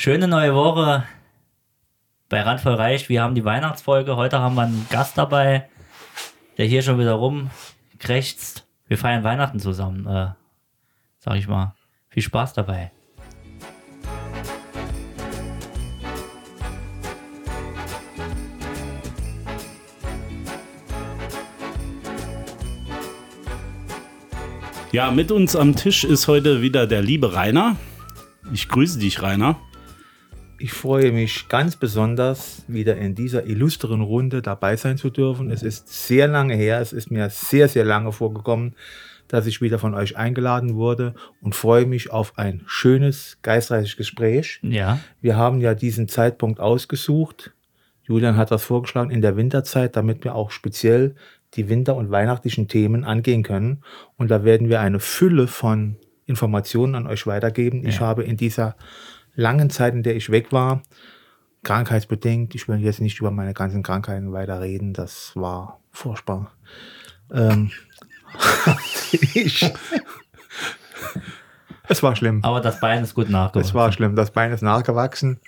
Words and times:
Schöne 0.00 0.28
neue 0.28 0.54
Woche 0.54 1.02
bei 2.28 2.40
Randvoll 2.40 2.74
Reich. 2.74 3.08
Wir 3.08 3.20
haben 3.20 3.34
die 3.34 3.44
Weihnachtsfolge. 3.44 4.14
Heute 4.14 4.38
haben 4.38 4.54
wir 4.54 4.62
einen 4.62 4.86
Gast 4.90 5.18
dabei, 5.18 5.68
der 6.56 6.66
hier 6.66 6.82
schon 6.82 7.00
wieder 7.00 7.14
rumkrächzt. 7.14 8.64
Wir 8.86 8.96
feiern 8.96 9.24
Weihnachten 9.24 9.58
zusammen, 9.58 10.06
äh, 10.06 10.28
sag 11.18 11.34
ich 11.34 11.48
mal. 11.48 11.74
Viel 12.10 12.22
Spaß 12.22 12.52
dabei. 12.52 12.92
Ja, 24.92 25.10
mit 25.10 25.32
uns 25.32 25.56
am 25.56 25.74
Tisch 25.74 26.04
ist 26.04 26.28
heute 26.28 26.62
wieder 26.62 26.86
der 26.86 27.02
liebe 27.02 27.34
Rainer. 27.34 27.74
Ich 28.52 28.68
grüße 28.68 29.00
dich, 29.00 29.22
Rainer. 29.22 29.56
Ich 30.60 30.72
freue 30.72 31.12
mich 31.12 31.48
ganz 31.48 31.76
besonders, 31.76 32.64
wieder 32.66 32.96
in 32.96 33.14
dieser 33.14 33.46
illustren 33.46 34.00
Runde 34.00 34.42
dabei 34.42 34.76
sein 34.76 34.98
zu 34.98 35.08
dürfen. 35.08 35.50
Es 35.52 35.62
ist 35.62 35.88
sehr 36.06 36.26
lange 36.26 36.54
her, 36.56 36.80
es 36.80 36.92
ist 36.92 37.10
mir 37.12 37.30
sehr, 37.30 37.68
sehr 37.68 37.84
lange 37.84 38.10
vorgekommen, 38.10 38.74
dass 39.28 39.46
ich 39.46 39.60
wieder 39.60 39.78
von 39.78 39.94
euch 39.94 40.16
eingeladen 40.16 40.74
wurde 40.74 41.14
und 41.42 41.54
freue 41.54 41.86
mich 41.86 42.10
auf 42.10 42.36
ein 42.38 42.62
schönes, 42.66 43.38
geistreiches 43.42 43.96
Gespräch. 43.96 44.58
Ja. 44.62 44.98
Wir 45.20 45.36
haben 45.36 45.60
ja 45.60 45.74
diesen 45.74 46.08
Zeitpunkt 46.08 46.58
ausgesucht. 46.58 47.52
Julian 48.02 48.36
hat 48.36 48.50
das 48.50 48.64
vorgeschlagen 48.64 49.10
in 49.10 49.20
der 49.22 49.36
Winterzeit, 49.36 49.94
damit 49.94 50.24
wir 50.24 50.34
auch 50.34 50.50
speziell 50.50 51.14
die 51.54 51.68
winter- 51.68 51.94
und 51.94 52.10
weihnachtlichen 52.10 52.66
Themen 52.66 53.04
angehen 53.04 53.44
können. 53.44 53.82
Und 54.16 54.30
da 54.30 54.42
werden 54.44 54.68
wir 54.68 54.80
eine 54.80 54.98
Fülle 54.98 55.46
von 55.46 55.96
Informationen 56.26 56.94
an 56.96 57.06
euch 57.06 57.26
weitergeben. 57.28 57.86
Ich 57.86 57.96
Ja. 57.96 58.06
habe 58.06 58.24
in 58.24 58.36
dieser 58.36 58.76
langen 59.38 59.70
Zeit, 59.70 59.94
in 59.94 60.02
der 60.02 60.16
ich 60.16 60.30
weg 60.30 60.52
war, 60.52 60.82
krankheitsbedingt, 61.62 62.54
ich 62.54 62.68
will 62.68 62.78
jetzt 62.78 63.00
nicht 63.00 63.18
über 63.20 63.30
meine 63.30 63.54
ganzen 63.54 63.82
Krankheiten 63.82 64.32
weiter 64.32 64.60
reden, 64.60 64.92
das 64.92 65.32
war 65.34 65.80
furchtbar. 65.92 66.50
Ähm, 67.32 67.70
ich, 69.34 69.72
es 71.88 72.02
war 72.02 72.16
schlimm. 72.16 72.44
Aber 72.44 72.60
das 72.60 72.80
Bein 72.80 73.02
ist 73.02 73.14
gut 73.14 73.30
nachgewachsen. 73.30 73.68
Es 73.68 73.74
war 73.74 73.92
schlimm. 73.92 74.14
Das 74.14 74.30
Bein 74.30 74.52
ist 74.52 74.62
nachgewachsen. 74.62 75.40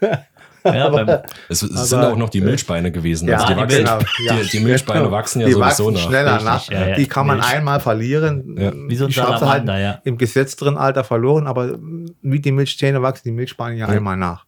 ja, 0.64 0.88
beim, 0.88 1.08
Es, 1.48 1.62
es 1.62 1.88
sind 1.88 2.00
auch 2.00 2.16
noch 2.16 2.28
die 2.28 2.40
Milchbeine 2.40 2.92
gewesen. 2.92 3.28
Ja, 3.28 3.38
also 3.38 3.54
die, 3.54 3.60
wachsen, 3.60 3.78
genau, 3.78 3.98
ja. 4.24 4.36
die, 4.36 4.48
die 4.48 4.60
Milchbeine 4.60 5.10
wachsen 5.10 5.40
ja 5.40 5.46
die 5.46 5.52
sowieso 5.52 5.86
wachsen 5.86 5.94
nach. 5.94 6.00
schneller 6.00 6.42
nach. 6.42 6.70
ja, 6.70 6.88
ja. 6.88 6.96
Die 6.96 7.06
kann 7.06 7.26
man 7.26 7.38
Milch. 7.38 7.50
einmal 7.50 7.80
verlieren. 7.80 8.56
Ja. 8.58 8.72
Wie 8.74 8.96
so 8.96 9.04
ein 9.04 9.10
ich 9.10 9.18
habe 9.18 9.48
halt 9.48 9.66
ja. 9.66 10.00
im 10.04 10.18
gesetzteren 10.18 10.76
Alter 10.76 11.04
verloren, 11.04 11.46
aber 11.46 11.78
wie 12.22 12.40
die 12.40 12.52
Milchzähne 12.52 13.02
wachsen 13.02 13.22
die 13.24 13.32
Milchspanien 13.32 13.80
ja, 13.80 13.86
einmal 13.86 14.16
nach. 14.16 14.46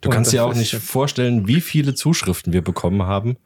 Du 0.00 0.08
Und 0.08 0.14
kannst 0.14 0.32
dir 0.32 0.44
auch 0.44 0.54
nicht 0.54 0.74
vorstellen, 0.74 1.46
wie 1.46 1.60
viele 1.60 1.94
Zuschriften 1.94 2.52
wir 2.52 2.62
bekommen 2.62 3.02
haben, 3.02 3.36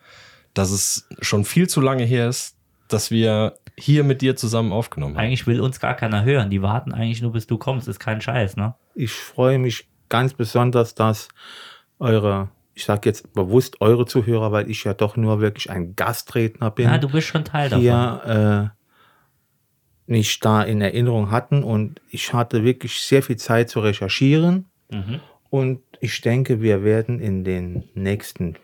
dass 0.53 0.71
es 0.71 1.09
schon 1.21 1.45
viel 1.45 1.69
zu 1.69 1.81
lange 1.81 2.05
her 2.05 2.29
ist, 2.29 2.57
dass 2.89 3.11
wir 3.11 3.55
hier 3.77 4.05
mit 4.05 4.23
dir 4.23 4.37
zusammen 4.37 4.73
aufgenommen 4.73 5.17
haben. 5.17 5.25
eigentlich 5.25 5.47
will 5.47 5.61
uns 5.61 5.81
gar 5.81 5.95
keiner 5.95 6.25
hören. 6.25 6.51
Die 6.51 6.63
warten 6.63 6.93
eigentlich 6.93 7.23
nur, 7.23 7.33
bis 7.33 7.47
du 7.47 7.59
kommst. 7.59 7.89
Ist 7.89 7.99
kein 7.99 8.21
Scheiß, 8.21 8.57
ne? 8.57 8.75
Ich 8.95 9.13
freue 9.13 9.59
mich 9.59 9.89
ganz 10.09 10.35
besonders, 10.35 10.95
dass 10.95 11.29
eure, 11.99 12.49
ich 12.75 12.85
sage 12.85 13.09
jetzt 13.09 13.33
bewusst 13.35 13.81
eure 13.81 14.07
Zuhörer, 14.07 14.53
weil 14.53 14.71
ich 14.71 14.85
ja 14.85 14.95
doch 14.95 15.17
nur 15.17 15.41
wirklich 15.41 15.71
ein 15.71 15.95
Gastredner 15.97 16.71
bin. 16.71 16.87
Ja, 16.87 16.99
du 16.99 17.09
bist 17.09 17.29
schon 17.29 17.45
Teil 17.45 17.69
davon. 17.69 17.83
hier 17.83 18.73
äh, 20.07 20.11
mich 20.11 20.41
da 20.41 20.63
in 20.63 20.81
Erinnerung 20.81 21.31
hatten 21.31 21.63
und 21.65 22.01
ich 22.11 22.33
hatte 22.35 22.63
wirklich 22.65 23.01
sehr 23.01 23.23
viel 23.23 23.37
Zeit 23.37 23.71
zu 23.71 23.81
recherchieren 23.81 24.67
Mhm. 24.91 25.21
und 25.51 25.81
ich 26.01 26.21
denke, 26.21 26.61
wir 26.61 26.85
werden 26.85 27.21
in 27.21 27.43
den 27.43 27.85
nächsten 27.95 28.57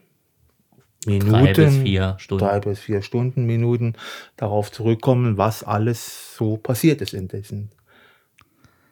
Minuten, 1.07 1.31
Drei 1.31 1.53
bis 1.55 1.77
vier 1.79 2.17
Stunden. 2.19 2.45
drei 2.45 2.61
bis 2.61 2.79
vier 2.81 3.01
Stunden, 3.01 3.47
Minuten 3.47 3.95
darauf 4.37 4.71
zurückkommen, 4.71 5.39
was 5.39 5.65
alles 5.65 6.37
so 6.37 6.59
passiert 6.59 7.01
ist 7.01 7.15
in 7.15 7.27
diesen 7.29 7.71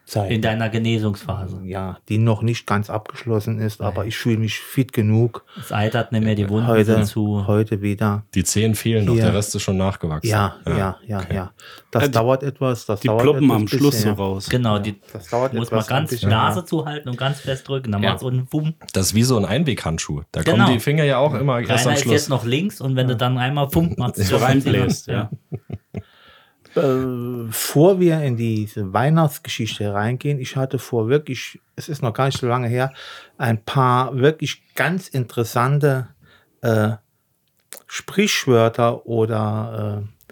Zeiten. 0.09 0.33
In 0.33 0.43
deiner 0.43 0.69
Genesungsphase. 0.71 1.61
ja, 1.65 1.99
die 2.09 2.17
noch 2.19 2.41
nicht 2.43 2.67
ganz 2.67 2.89
abgeschlossen 2.89 3.61
ist, 3.61 3.81
aber 3.83 4.07
ich 4.07 4.17
fühle 4.17 4.39
mich 4.39 4.59
fit 4.59 4.93
genug, 4.95 5.45
Es 5.61 5.71
eitert 5.71 6.13
nicht 6.13 6.25
mehr, 6.25 6.35
die 6.35 6.49
Wunden 6.49 6.67
heute, 6.67 6.85
sind 6.85 7.07
zu. 7.07 7.47
heute 7.47 7.83
wieder 7.83 8.25
Die 8.35 8.43
Zehen 8.43 8.75
fehlen 8.75 9.05
noch, 9.05 9.17
der 9.17 9.35
Rest 9.35 9.55
ist 9.55 9.63
schon 9.63 9.77
nachgewachsen. 9.77 10.29
Ja, 10.31 10.57
ja, 10.67 10.97
ja, 11.07 11.23
ja. 11.31 11.53
Das 11.91 12.03
Ja, 12.03 12.09
die- 12.09 12.13
dauert 12.15 12.43
etwas. 12.43 12.87
Das 12.87 13.01
Die 13.01 13.09
dauert 13.09 13.23
ploppen 13.23 13.45
etwas 13.45 13.57
am 13.57 13.65
bisschen, 13.65 13.79
Schluss 13.81 14.01
so 14.03 14.09
ja. 14.09 14.15
raus. 14.15 14.49
Genau, 14.49 14.79
die 14.79 14.99
Das 15.13 15.29
dauert 15.29 15.53
muss 15.55 15.71
man 15.71 15.85
ganz 15.87 16.11
bisschen, 16.11 16.31
Nase 16.31 16.61
ja. 16.61 16.65
zuhalten 16.67 17.09
und 17.11 17.17
ganz 17.19 17.41
fest 17.41 17.69
drücken. 17.69 17.93
Dann 17.93 18.03
Ja. 18.03 18.11
macht 18.11 18.21
so 18.21 18.29
ein 18.29 18.47
Wumm. 18.51 18.75
Das 18.95 19.07
ist 19.09 19.15
wie 19.15 19.23
so 19.25 19.37
ein 19.37 19.45
Einweghandschuh. 19.45 20.23
Da 20.33 20.43
Genau. 20.43 20.65
kommen 20.65 20.73
die 20.75 20.81
Finger 20.81 21.05
ja 21.05 21.19
auch 21.19 21.35
immer 21.35 21.59
erst 21.61 21.69
Keiner 21.69 21.87
am 21.87 21.93
ist 21.95 22.01
Schluss. 22.03 22.13
jetzt 22.15 22.29
noch 22.31 22.45
links 22.47 22.81
und 22.81 22.97
wenn 22.97 23.09
du 23.09 23.15
dann 23.17 23.37
einmal 23.37 23.69
Wumm 23.75 23.95
machst, 23.99 24.17
So 24.25 24.37
reinbläst, 24.39 25.07
ja. 25.09 25.31
Äh, 26.79 27.29
Bevor 27.49 27.99
wir 27.99 28.21
in 28.21 28.37
diese 28.37 28.93
Weihnachtsgeschichte 28.93 29.93
reingehen, 29.95 30.39
ich 30.39 30.57
hatte 30.57 30.79
vor 30.79 31.09
wirklich, 31.09 31.61
es 31.77 31.89
ist 31.89 32.03
noch 32.03 32.13
gar 32.13 32.27
nicht 32.27 32.39
so 32.39 32.47
lange 32.47 32.69
her, 32.69 32.93
ein 33.39 33.65
paar 33.65 34.17
wirklich 34.17 34.75
ganz 34.75 35.09
interessante 35.09 36.09
äh, 36.61 36.91
Sprichwörter 37.87 39.07
oder 39.07 40.03
äh, 40.03 40.25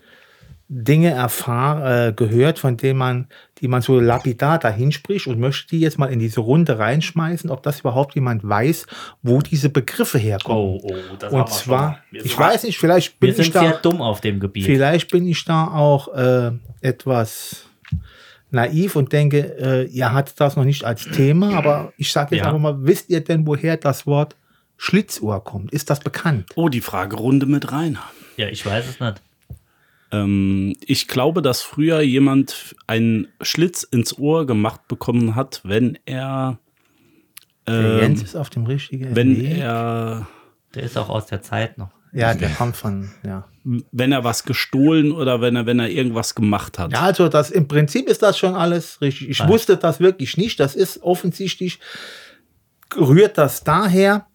Dinge 0.68 1.10
erfahr, 1.10 2.08
äh, 2.08 2.12
gehört, 2.12 2.58
von 2.58 2.76
denen 2.76 2.98
man, 2.98 3.28
die 3.60 3.68
man 3.68 3.80
so 3.82 3.98
lapidar 3.98 4.58
dahinspricht 4.58 5.26
und 5.26 5.38
möchte 5.40 5.68
die 5.68 5.80
jetzt 5.80 5.98
mal 5.98 6.06
in 6.12 6.18
diese 6.18 6.40
Runde 6.40 6.78
reinschmeißen, 6.78 7.48
ob 7.50 7.62
das 7.62 7.80
überhaupt 7.80 8.14
jemand 8.14 8.46
weiß, 8.46 8.86
wo 9.22 9.40
diese 9.40 9.70
Begriffe 9.70 10.18
herkommen. 10.18 10.58
Oh, 10.58 10.80
oh, 10.82 11.16
das 11.18 11.32
und 11.32 11.48
zwar, 11.48 12.00
ich 12.12 12.38
weiß 12.38 12.64
nicht, 12.64 12.78
vielleicht 12.78 13.18
bin 13.18 13.28
Wir 13.28 13.34
sind 13.34 13.46
ich 13.46 13.52
da. 13.52 13.60
sehr 13.60 13.78
dumm 13.78 14.02
auf 14.02 14.20
dem 14.20 14.40
Gebiet. 14.40 14.64
Vielleicht 14.66 15.10
bin 15.10 15.26
ich 15.26 15.44
da 15.44 15.68
auch 15.68 16.14
äh, 16.14 16.52
etwas 16.82 17.64
naiv 18.50 18.96
und 18.96 19.12
denke, 19.12 19.56
äh, 19.58 19.84
ihr 19.86 20.12
hattet 20.12 20.40
das 20.40 20.56
noch 20.56 20.64
nicht 20.64 20.84
als 20.84 21.04
Thema, 21.10 21.56
aber 21.56 21.92
ich 21.96 22.12
sage 22.12 22.36
jetzt 22.36 22.42
Ja. 22.44 22.48
einfach 22.48 22.60
mal, 22.60 22.76
wisst 22.86 23.10
ihr 23.10 23.20
denn, 23.22 23.46
woher 23.46 23.76
das 23.76 24.06
Wort 24.06 24.36
Schlitzohr 24.76 25.42
kommt? 25.42 25.72
Ist 25.72 25.88
das 25.90 26.00
bekannt? 26.00 26.50
Oh, 26.54 26.68
die 26.68 26.80
Fragerunde 26.82 27.46
mit 27.46 27.72
Rainer. 27.72 28.04
Ja, 28.36 28.48
ich 28.48 28.64
weiß 28.66 28.86
es 28.88 29.00
nicht. 29.00 29.22
Ähm, 30.12 30.74
ich 30.86 31.08
glaube, 31.08 31.42
dass 31.42 31.62
früher 31.62 32.00
jemand 32.00 32.76
einen 32.86 33.28
Schlitz 33.40 33.82
ins 33.82 34.16
Ohr 34.18 34.46
gemacht 34.46 34.86
bekommen 34.88 35.34
hat, 35.34 35.60
wenn 35.64 35.98
er, 36.06 36.58
Der 37.66 37.74
ähm, 37.74 37.98
Jens 37.98 38.22
ist 38.22 38.36
auf 38.36 38.50
dem 38.50 38.66
richtigen 38.66 39.16
wenn 39.16 39.36
Weg. 39.38 39.58
er, 39.58 40.28
Der 40.74 40.82
ist 40.84 40.96
auch 40.96 41.08
aus 41.08 41.26
der 41.26 41.42
Zeit 41.42 41.76
noch. 41.78 41.90
ja, 42.12 42.34
der 42.34 42.50
kommt 42.50 42.76
von, 42.76 43.10
ja. 43.24 43.48
wenn 43.64 44.12
er 44.12 44.22
was 44.22 44.44
gestohlen 44.44 45.10
oder 45.12 45.40
wenn 45.40 45.56
er, 45.56 45.66
wenn 45.66 45.80
er 45.80 45.88
irgendwas 45.90 46.34
gemacht 46.36 46.78
hat. 46.78 46.92
Ja, 46.92 47.00
also 47.00 47.28
das 47.28 47.50
im 47.50 47.66
Prinzip 47.66 48.08
ist 48.08 48.22
das 48.22 48.38
schon 48.38 48.54
alles 48.54 49.00
richtig. 49.00 49.28
Ich 49.28 49.38
Ja. 49.40 49.48
wusste 49.48 49.76
das 49.76 49.98
wirklich 50.00 50.36
nicht. 50.36 50.60
Das 50.60 50.76
ist 50.76 51.02
offensichtlich, 51.02 51.80
rührt 52.96 53.36
das 53.38 53.64
daher, 53.64 54.26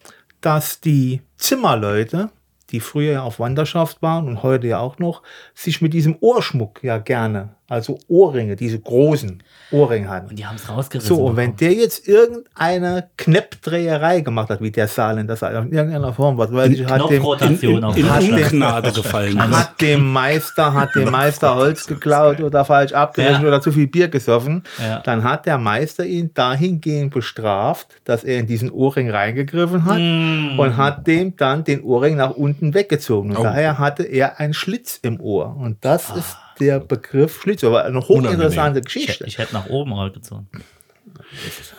dass 0.42 0.82
die 0.82 1.22
Zimmerleute, 1.38 2.30
die 2.72 2.80
früher 2.80 3.12
ja 3.14 3.24
auf 3.24 3.40
Wanderschaft 3.40 4.02
waren 4.02 4.28
und 4.28 4.44
heute 4.44 4.68
ja 4.68 4.80
auch 4.80 5.00
noch, 5.00 5.24
sich 5.54 5.82
mit 5.82 5.94
diesem 5.94 6.18
Ohrschmuck 6.20 6.84
ja 6.84 6.98
gerne, 6.98 7.56
also 7.72 7.98
Ohrringe, 8.10 8.56
diese 8.58 8.80
großen 8.80 9.42
Ohrringe 9.72 10.10
hatten. 10.10 10.30
Und 10.30 10.38
die 10.38 10.46
haben 10.46 10.58
es 10.58 10.68
rausgerissen. 10.68 11.16
So, 11.16 11.24
und 11.24 11.38
wenn 11.38 11.56
der 11.56 11.72
jetzt 11.74 12.08
irgendeine 12.08 13.10
Kneppdreherei 13.18 14.20
gemacht 14.22 14.50
hat, 14.50 14.62
wie 14.62 14.72
der 14.72 14.88
Saarländer 14.88 15.36
sagt, 15.38 15.56
in 15.56 15.72
irgendeiner 15.72 16.12
Form, 16.14 16.38
was 16.38 16.52
weiß 16.54 16.70
ich, 16.72 16.86
hat 16.86 17.10
dem, 17.10 17.26
auf 17.26 17.42
in 17.42 18.10
Hat 18.10 18.24
Ungnade 18.24 18.92
gefallen 18.92 19.40
hat 19.40 19.80
dem 19.82 20.12
Meister, 20.12 20.74
hat 20.74 20.94
dem 20.96 21.10
Meister 21.12 21.56
Holz 21.56 21.88
geklaut 21.88 22.42
oder 22.42 22.66
falsch 22.66 22.92
abgerechnet 22.94 23.42
Ja. 23.44 23.48
oder 23.48 23.62
zu 23.62 23.72
viel 23.72 23.88
Bier 23.88 24.10
gesoffen, 24.10 24.64
Ja. 24.80 25.00
dann 25.00 25.24
hat 25.24 25.46
der 25.46 25.58
Meister 25.58 26.06
ihn 26.06 26.32
dahingehend 26.34 27.14
bestraft, 27.14 27.88
dass 28.04 28.24
er 28.24 28.40
in 28.40 28.48
diesen 28.48 28.70
Ohrring 28.72 29.10
reingegriffen 29.10 29.86
hat 29.86 29.98
Mm. 30.00 30.60
und 30.60 30.78
hat 30.78 31.08
dem 31.08 31.36
dann 31.38 31.64
den 31.64 31.82
Ohrring 31.84 32.18
nach 32.18 32.32
unten 32.32 32.74
weggezogen. 32.74 33.32
Und 33.32 33.38
Oh. 33.38 33.44
daher 33.44 33.80
hatte 33.80 34.04
er 34.04 34.40
einen 34.40 34.54
Schlitz 34.54 35.00
im 35.02 35.20
Ohr. 35.22 35.56
Und 35.58 35.78
das 35.86 36.12
Ah, 36.12 36.16
ist 36.18 36.38
der 36.62 36.80
Begriff 36.80 37.42
Schlitz. 37.42 37.64
Aber 37.64 37.84
eine 37.86 38.00
hochinteressante 38.00 38.80
ich, 38.80 38.86
Geschichte. 38.86 39.26
ich 39.28 39.38
hätte 39.38 39.54
nach 39.54 39.68
oben 39.68 39.92
gezogen. 40.14 40.48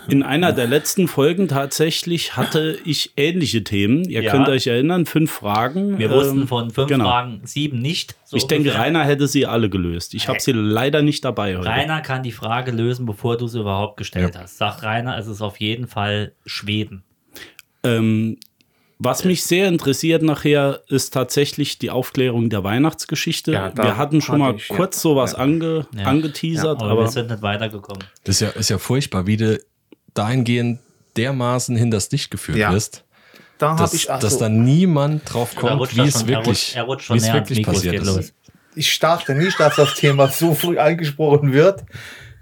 In 0.09 0.23
einer 0.23 0.53
der 0.53 0.67
letzten 0.67 1.09
Folgen 1.09 1.47
tatsächlich 1.49 2.37
hatte 2.37 2.79
ich 2.85 3.13
ähnliche 3.17 3.63
Themen. 3.65 4.05
Ihr 4.05 4.23
Ja. 4.23 4.31
könnt 4.33 4.49
euch 4.49 4.67
erinnern, 4.67 5.07
fünf 5.07 5.31
Fragen. 5.31 5.99
Wir 5.99 6.11
Ähm, 6.11 6.13
wussten 6.17 6.49
von 6.49 6.71
fünf 6.71 6.89
genau. 6.89 7.05
Fragen 7.05 7.41
sieben 7.45 7.79
nicht. 7.81 8.17
So 8.25 8.37
Ich 8.37 8.47
denke, 8.47 8.71
ungefähr. 8.71 8.87
Rainer 8.87 9.05
hätte 9.05 9.29
sie 9.29 9.47
alle 9.47 9.71
gelöst. 9.71 10.15
Ich 10.15 10.29
habe 10.29 10.41
sie 10.41 10.53
leider 10.53 11.03
nicht 11.03 11.25
dabei 11.25 11.57
heute. 11.57 11.69
Rainer 11.69 12.01
kann 12.01 12.23
die 12.23 12.33
Frage 12.33 12.73
lösen, 12.73 13.07
bevor 13.07 13.37
du 13.37 13.47
sie 13.47 13.61
überhaupt 13.61 13.97
gestellt 13.97 14.37
hast. 14.39 14.59
Sag 14.59 14.83
Rainer, 14.83 15.17
es 15.19 15.27
ist 15.29 15.41
auf 15.41 15.61
jeden 15.61 15.87
Fall 15.87 16.33
Schweden. 16.45 17.05
Ähm, 17.85 18.39
was 19.05 19.25
mich 19.25 19.43
sehr 19.45 19.69
interessiert 19.69 20.23
nachher, 20.23 20.81
ist 20.89 21.13
tatsächlich 21.13 21.79
die 21.79 21.91
Aufklärung 21.91 22.51
der 22.51 22.63
Weihnachtsgeschichte. 22.65 23.53
Ja, 23.53 23.77
wir 23.77 23.97
hatten 23.97 24.21
schon 24.21 24.39
mal 24.39 24.55
ich, 24.57 24.69
ja. 24.69 24.77
kurz 24.77 25.01
sowas 25.03 25.35
ange, 25.35 25.87
Ja. 25.97 26.05
angeteasert, 26.05 26.81
aber, 26.81 26.91
aber 26.91 27.01
wir 27.03 27.09
sind 27.11 27.31
nicht 27.31 27.43
weitergekommen. 27.43 28.05
Das 28.25 28.37
ist 28.37 28.41
ja, 28.41 28.49
ist 28.51 28.69
ja 28.71 28.79
furchtbar, 28.79 29.27
wie 29.27 29.37
du 29.37 29.61
dahingehend 30.15 30.81
dermaßen 31.17 31.77
hinters 31.77 32.11
Licht 32.11 32.31
geführt 32.31 32.59
Ja. 32.59 32.73
wirst, 32.73 33.05
Da 33.59 33.71
habe 33.71 33.81
dass, 33.83 33.95
ich 33.95 34.11
also, 34.11 34.27
dass 34.27 34.39
da 34.39 34.49
niemand 34.49 35.23
drauf 35.33 35.55
kommt, 35.55 35.81
rutscht 35.81 35.97
wie 35.97 36.01
er 36.01 36.05
es 36.07 36.13
schon- 36.13 36.23
er 36.23 36.27
wirklich, 36.29 36.59
rutscht- 36.59 36.77
er 36.77 36.83
rutscht 36.85 37.07
schon 37.07 37.15
wie 37.15 37.19
es 37.19 37.25
näher 37.25 37.35
ans 37.35 37.51
wirklich 37.51 37.67
passiert 37.67 37.95
ist. 37.97 38.07
los. 38.07 38.33
ich 38.75 38.99
dachte 38.99 39.35
nicht, 39.35 39.59
dass 39.61 39.77
das 39.77 39.95
Thema 39.95 40.29
so 40.29 40.55
früh 40.55 40.79
angesprochen 40.79 41.53
wird. 41.53 41.85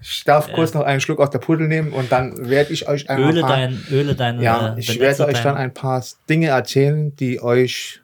Ich 0.02 0.24
darf 0.24 0.52
kurz 0.52 0.72
noch 0.74 0.82
einen 0.82 1.00
Schluck 1.00 1.20
aus 1.20 1.30
der 1.30 1.40
Puddel 1.40 1.68
nehmen 1.68 1.92
und 1.92 2.10
dann 2.10 2.48
werde 2.48 2.72
ich 2.72 2.88
euch 2.88 3.10
einmal 3.10 3.30
Öle 3.30 3.40
ein 3.40 3.46
paar, 3.46 3.56
dein, 3.56 3.84
Öle 3.90 4.14
deine. 4.14 4.42
ja, 4.42 4.74
ich 4.76 4.98
werde 4.98 5.26
euch 5.26 5.40
dann 5.42 5.56
ein 5.56 5.74
paar 5.74 6.02
Dinge 6.28 6.48
erzählen, 6.48 7.14
die 7.16 7.42
euch 7.42 8.00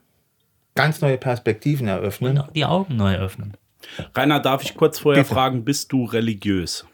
ganz 0.75 1.01
neue 1.01 1.17
Perspektiven 1.17 1.89
eröffnen. 1.89 2.39
und 2.39 2.55
die 2.55 2.65
Augen 2.65 2.97
neu 2.97 3.17
öffnen. 3.17 3.57
Rainer, 4.15 4.41
darf 4.41 4.63
ich 4.63 4.75
kurz 4.75 4.99
vorher 4.99 5.23
Bitte. 5.23 5.35
fragen, 5.35 5.65
bist 5.65 5.93
du 5.93 6.05
religiös? 6.05 6.87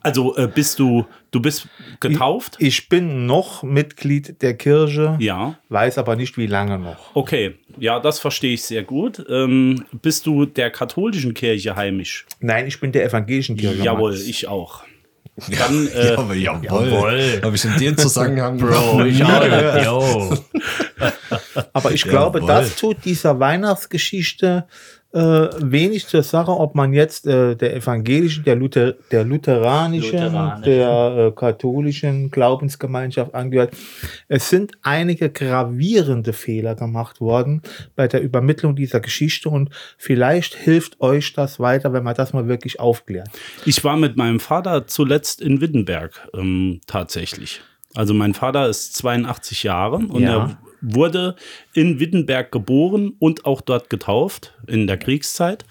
Also 0.00 0.36
äh, 0.36 0.48
bist 0.48 0.78
du, 0.78 1.06
du 1.30 1.40
bist 1.40 1.68
getauft? 2.00 2.56
Ich 2.58 2.88
bin 2.88 3.26
noch 3.26 3.62
Mitglied 3.62 4.40
der 4.40 4.54
Kirche, 4.54 5.16
ja. 5.20 5.58
weiß 5.68 5.98
aber 5.98 6.16
nicht, 6.16 6.38
wie 6.38 6.46
lange 6.46 6.78
noch. 6.78 7.14
Okay, 7.14 7.56
ja, 7.78 8.00
das 8.00 8.18
verstehe 8.18 8.54
ich 8.54 8.62
sehr 8.62 8.82
gut. 8.84 9.24
Ähm, 9.28 9.84
bist 10.00 10.26
du 10.26 10.46
der 10.46 10.70
katholischen 10.70 11.34
Kirche 11.34 11.76
heimisch? 11.76 12.26
Nein, 12.40 12.66
ich 12.66 12.80
bin 12.80 12.92
der 12.92 13.04
evangelischen 13.04 13.56
Kirche. 13.56 13.82
Jawohl, 13.82 14.12
Max. 14.12 14.26
ich 14.26 14.48
auch. 14.48 14.82
Dann, 15.48 15.88
äh, 15.88 16.08
Ja, 16.12 16.18
aber 16.18 16.34
jawohl. 16.34 16.88
Jawohl. 16.88 17.40
Habe 17.42 17.56
ich 17.56 17.64
in 17.64 17.76
dem 17.78 17.96
Zusammenhang 17.96 18.58
Bro, 18.58 19.04
ich 19.04 19.22
auch. 19.24 19.84
Yo. 19.84 20.38
Aber 21.72 21.92
ich 21.92 22.02
glaube, 22.04 22.38
Jawohl. 22.40 22.48
das 22.48 22.76
tut 22.76 23.04
dieser 23.04 23.40
Weihnachtsgeschichte 23.40 24.66
äh, 25.12 25.48
wenig 25.60 26.06
zur 26.06 26.22
Sache, 26.22 26.50
ob 26.52 26.74
man 26.74 26.92
jetzt 26.92 27.26
äh, 27.26 27.54
der 27.54 27.76
evangelischen, 27.76 28.44
der, 28.44 28.56
Luther, 28.56 28.94
der 29.10 29.24
lutheranischen, 29.24 30.18
Lutheranischen. 30.18 30.64
der 30.64 31.26
äh, 31.28 31.32
katholischen 31.32 32.30
Glaubensgemeinschaft 32.30 33.34
angehört. 33.34 33.74
Es 34.28 34.48
sind 34.48 34.72
einige 34.82 35.30
gravierende 35.30 36.32
Fehler 36.32 36.74
gemacht 36.74 37.20
worden 37.20 37.62
bei 37.96 38.08
der 38.08 38.22
Übermittlung 38.22 38.74
dieser 38.76 39.00
Geschichte 39.00 39.48
und 39.48 39.70
vielleicht 39.98 40.54
hilft 40.54 41.00
euch 41.00 41.32
das 41.34 41.60
weiter, 41.60 41.92
wenn 41.92 42.04
man 42.04 42.14
das 42.14 42.32
mal 42.32 42.48
wirklich 42.48 42.80
aufklärt. 42.80 43.28
ich 43.66 43.84
war 43.84 43.96
mit 43.96 44.16
meinem 44.16 44.40
Vater 44.40 44.86
zuletzt 44.86 45.40
in 45.40 45.60
Wittenberg 45.60 46.28
ähm, 46.34 46.80
tatsächlich. 46.86 47.60
Also 47.94 48.14
mein 48.14 48.32
Vater 48.32 48.68
ist 48.68 48.96
82 48.96 49.62
Jahre 49.64 49.96
und 49.96 50.20
Ja. 50.22 50.32
er 50.46 50.58
wurde 50.82 51.36
in 51.72 51.98
Wittenberg 52.00 52.52
geboren 52.52 53.14
und 53.18 53.44
auch 53.46 53.60
dort 53.60 53.88
getauft 53.90 54.52
in 54.66 54.86
der 54.86 54.96
Kriegszeit. 54.98 55.64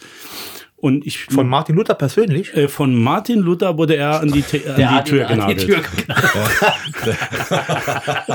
Und 0.77 1.05
ich 1.05 1.25
Von 1.25 1.47
Martin 1.47 1.75
Luther 1.75 1.93
persönlich? 1.93 2.55
äh, 2.55 2.67
von 2.67 2.95
Martin 2.95 3.37
Luther 3.41 3.77
wurde 3.77 3.97
er 3.97 4.19
an 4.19 4.31
die, 4.31 4.41
Te- 4.41 4.63
an 4.65 5.03
die 5.05 5.09
Tür 5.11 5.27
an 5.29 5.47
die 5.47 5.53
genagelt. 5.55 5.59
Tür 5.59 5.81
genagelt. 6.07 7.17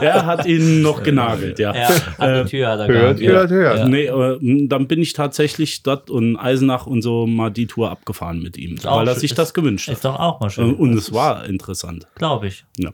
Er 0.01 0.27
hat 0.27 0.47
ihn 0.47 0.81
noch 0.83 1.03
genagelt, 1.03 1.59
ja. 1.59 1.75
Ja, 1.75 1.89
an 2.19 2.45
die 2.45 2.51
Tür 2.51 2.69
hat 2.69 2.81
er 2.81 2.87
Hört, 2.89 3.19
gehabt. 3.19 3.33
hört, 3.33 3.51
hört. 3.51 3.89
Nee, 3.89 4.09
aber 4.09 4.39
mh, 4.41 4.69
dann 4.69 4.87
bin 4.87 5.03
ich 5.03 5.13
tatsächlich 5.13 5.83
dort 5.83 6.09
und 6.09 6.37
Eisenach 6.37 6.87
und 6.87 7.03
so 7.03 7.27
mal 7.27 7.51
die 7.51 7.67
Tour 7.67 7.91
abgefahren 7.91 8.41
mit 8.41 8.57
ihm, 8.57 8.79
weil 8.85 9.09
er 9.09 9.15
sich 9.17 9.35
das 9.35 9.53
gewünscht 9.53 9.89
Ist 9.89 10.05
hat. 10.05 10.13
doch 10.13 10.21
auch 10.21 10.39
mal 10.41 10.47
Äh, 10.47 10.51
schön. 10.51 10.75
Und 10.75 10.95
es 10.97 11.13
war 11.13 11.47
interessant. 11.47 12.07
Glaube 12.15 12.47
ich. 12.47 12.65
Ja. 12.79 12.91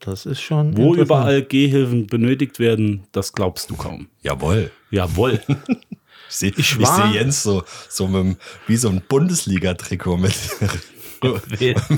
Das 0.00 0.26
ist 0.26 0.40
schon. 0.40 0.76
Wo 0.76 0.94
überall 0.94 1.42
Gehhilfen 1.42 2.06
benötigt 2.06 2.58
werden, 2.58 3.04
das 3.12 3.32
glaubst 3.32 3.70
du 3.70 3.76
kaum. 3.76 4.08
Jawohl. 4.22 4.70
Jawohl. 4.90 5.40
Ich 6.32 6.36
sehe 6.36 6.50
Ich 6.50 6.58
ich 6.58 6.80
war- 6.80 7.10
seh 7.10 7.18
Jens 7.18 7.42
so, 7.42 7.64
so 7.88 8.06
mit, 8.06 8.36
wie 8.68 8.76
so 8.76 8.88
ein 8.88 9.02
Bundesliga-Trikot 9.08 10.16
mit, 10.16 10.32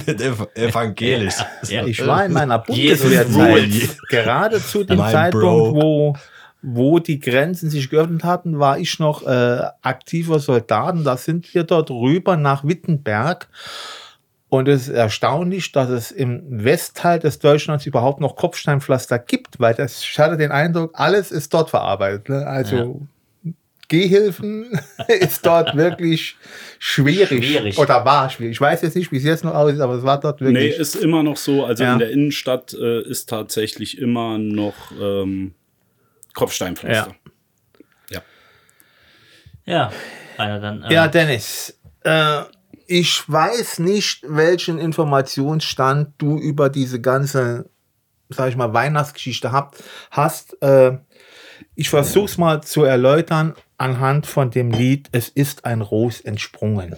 mit 0.06 0.20
ev 0.22 0.46
evangelisch. 0.54 1.34
Ja. 1.68 1.84
Ich 1.86 2.04
war 2.06 2.24
in 2.24 2.32
meiner 2.32 2.58
Bundeswehrzeit 2.58 3.70
gerade 4.08 4.62
zu 4.64 4.84
dem 4.84 4.96
Mein 4.96 5.12
Zeitpunkt, 5.12 5.44
Bro. 5.44 5.82
wo, 5.82 6.16
wo 6.62 6.98
die 6.98 7.20
Grenzen 7.20 7.68
sich 7.68 7.90
geöffnet 7.90 8.24
hatten, 8.24 8.58
war 8.58 8.78
ich 8.78 8.98
noch 8.98 9.22
äh, 9.26 9.64
aktiver 9.82 10.38
Soldaten. 10.40 11.04
Da 11.04 11.18
sind 11.18 11.52
wir 11.54 11.64
dort 11.64 11.90
rüber 11.90 12.38
nach 12.38 12.64
Wittenberg. 12.64 13.48
Und 14.52 14.68
es 14.68 14.82
ist 14.82 14.94
erstaunlich, 14.94 15.72
dass 15.72 15.88
es 15.88 16.10
im 16.10 16.42
Westteil 16.46 17.18
des 17.18 17.38
Deutschlands 17.38 17.86
überhaupt 17.86 18.20
noch 18.20 18.36
Kopfsteinpflaster 18.36 19.18
gibt, 19.18 19.58
weil 19.60 19.72
das, 19.72 20.02
ich 20.02 20.18
hatte 20.18 20.36
den 20.36 20.50
Eindruck, 20.50 20.90
alles 20.92 21.30
ist 21.30 21.54
dort 21.54 21.70
verarbeitet. 21.70 22.28
Ne? 22.28 22.46
Also 22.46 23.00
Gehhilfen 23.88 24.78
ist 25.08 25.46
dort 25.46 25.74
wirklich 25.74 26.36
schwierig. 26.78 27.46
Schwierig. 27.46 27.78
Oder 27.78 28.04
war 28.04 28.28
schwierig. 28.28 28.52
Ich 28.52 28.60
weiß 28.60 28.82
jetzt 28.82 28.94
nicht, 28.94 29.10
wie 29.10 29.16
es 29.16 29.24
jetzt 29.24 29.42
noch 29.42 29.54
aussieht, 29.54 29.80
aber 29.80 29.94
es 29.94 30.02
war 30.02 30.20
dort 30.20 30.42
nee, 30.42 30.48
wirklich. 30.48 30.76
ist 30.76 30.96
immer 30.96 31.22
noch 31.22 31.38
so. 31.38 31.64
Also 31.64 31.84
Ja. 31.84 31.94
in 31.94 32.00
der 32.00 32.10
Innenstadt 32.10 32.74
äh, 32.74 33.00
ist 33.08 33.30
tatsächlich 33.30 33.96
immer 33.96 34.36
noch 34.36 34.74
ähm, 35.00 35.54
Kopfsteinpflaster. 36.34 37.16
Ja. 39.64 39.90
Also 40.36 40.60
dann, 40.60 40.82
äh, 40.82 40.92
Ja, 40.92 41.08
Dennis, 41.08 41.78
äh, 42.04 42.42
ich 42.92 43.22
weiß 43.26 43.78
nicht, 43.78 44.22
welchen 44.28 44.78
Informationsstand 44.78 46.10
du 46.18 46.38
über 46.38 46.68
diese 46.68 47.00
ganze, 47.00 47.70
sag 48.28 48.50
ich 48.50 48.56
mal, 48.56 48.74
Weihnachtsgeschichte 48.74 49.50
hast. 50.10 50.62
Äh, 50.62 50.98
ich 51.74 51.88
versuch's 51.88 52.36
mal 52.36 52.62
zu 52.62 52.84
erläutern 52.84 53.54
anhand 53.78 54.26
von 54.26 54.50
dem 54.50 54.70
Lied 54.70 55.08
Es 55.12 55.30
ist 55.30 55.64
ein 55.64 55.80
Ros 55.80 56.20
entsprungen. 56.20 56.94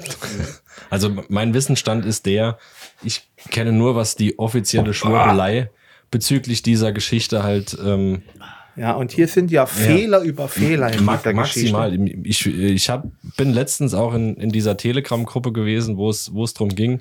Also 0.90 1.16
mein 1.28 1.54
Wissensstand 1.54 2.04
ist 2.04 2.26
der, 2.26 2.58
ich 3.04 3.30
kenne 3.50 3.70
nur, 3.70 3.94
was 3.94 4.16
die 4.16 4.36
offizielle 4.40 4.94
Schwurbelei 4.94 5.70
bezüglich 6.10 6.62
dieser 6.62 6.90
Geschichte 6.90 7.44
halt 7.44 7.78
ähm, 7.80 8.24
Ja, 8.76 8.92
und 8.92 9.12
hier 9.12 9.28
sind 9.28 9.50
ja 9.50 9.66
Fehler 9.66 10.20
über 10.20 10.48
Fehler 10.48 10.92
in 10.92 11.04
ma 11.04 11.16
dieser 11.16 11.32
maximal. 11.32 11.96
Geschichte. 11.96 12.20
Ich, 12.28 12.46
ich 12.46 12.90
hab, 12.90 13.04
bin 13.36 13.52
letztens 13.52 13.94
auch 13.94 14.14
in, 14.14 14.34
in 14.36 14.50
dieser 14.50 14.76
Telegram-Gruppe 14.76 15.52
gewesen, 15.52 15.96
wo 15.96 16.10
es, 16.10 16.34
wo 16.34 16.42
es 16.44 16.54
darum 16.54 16.70
ging, 16.74 17.00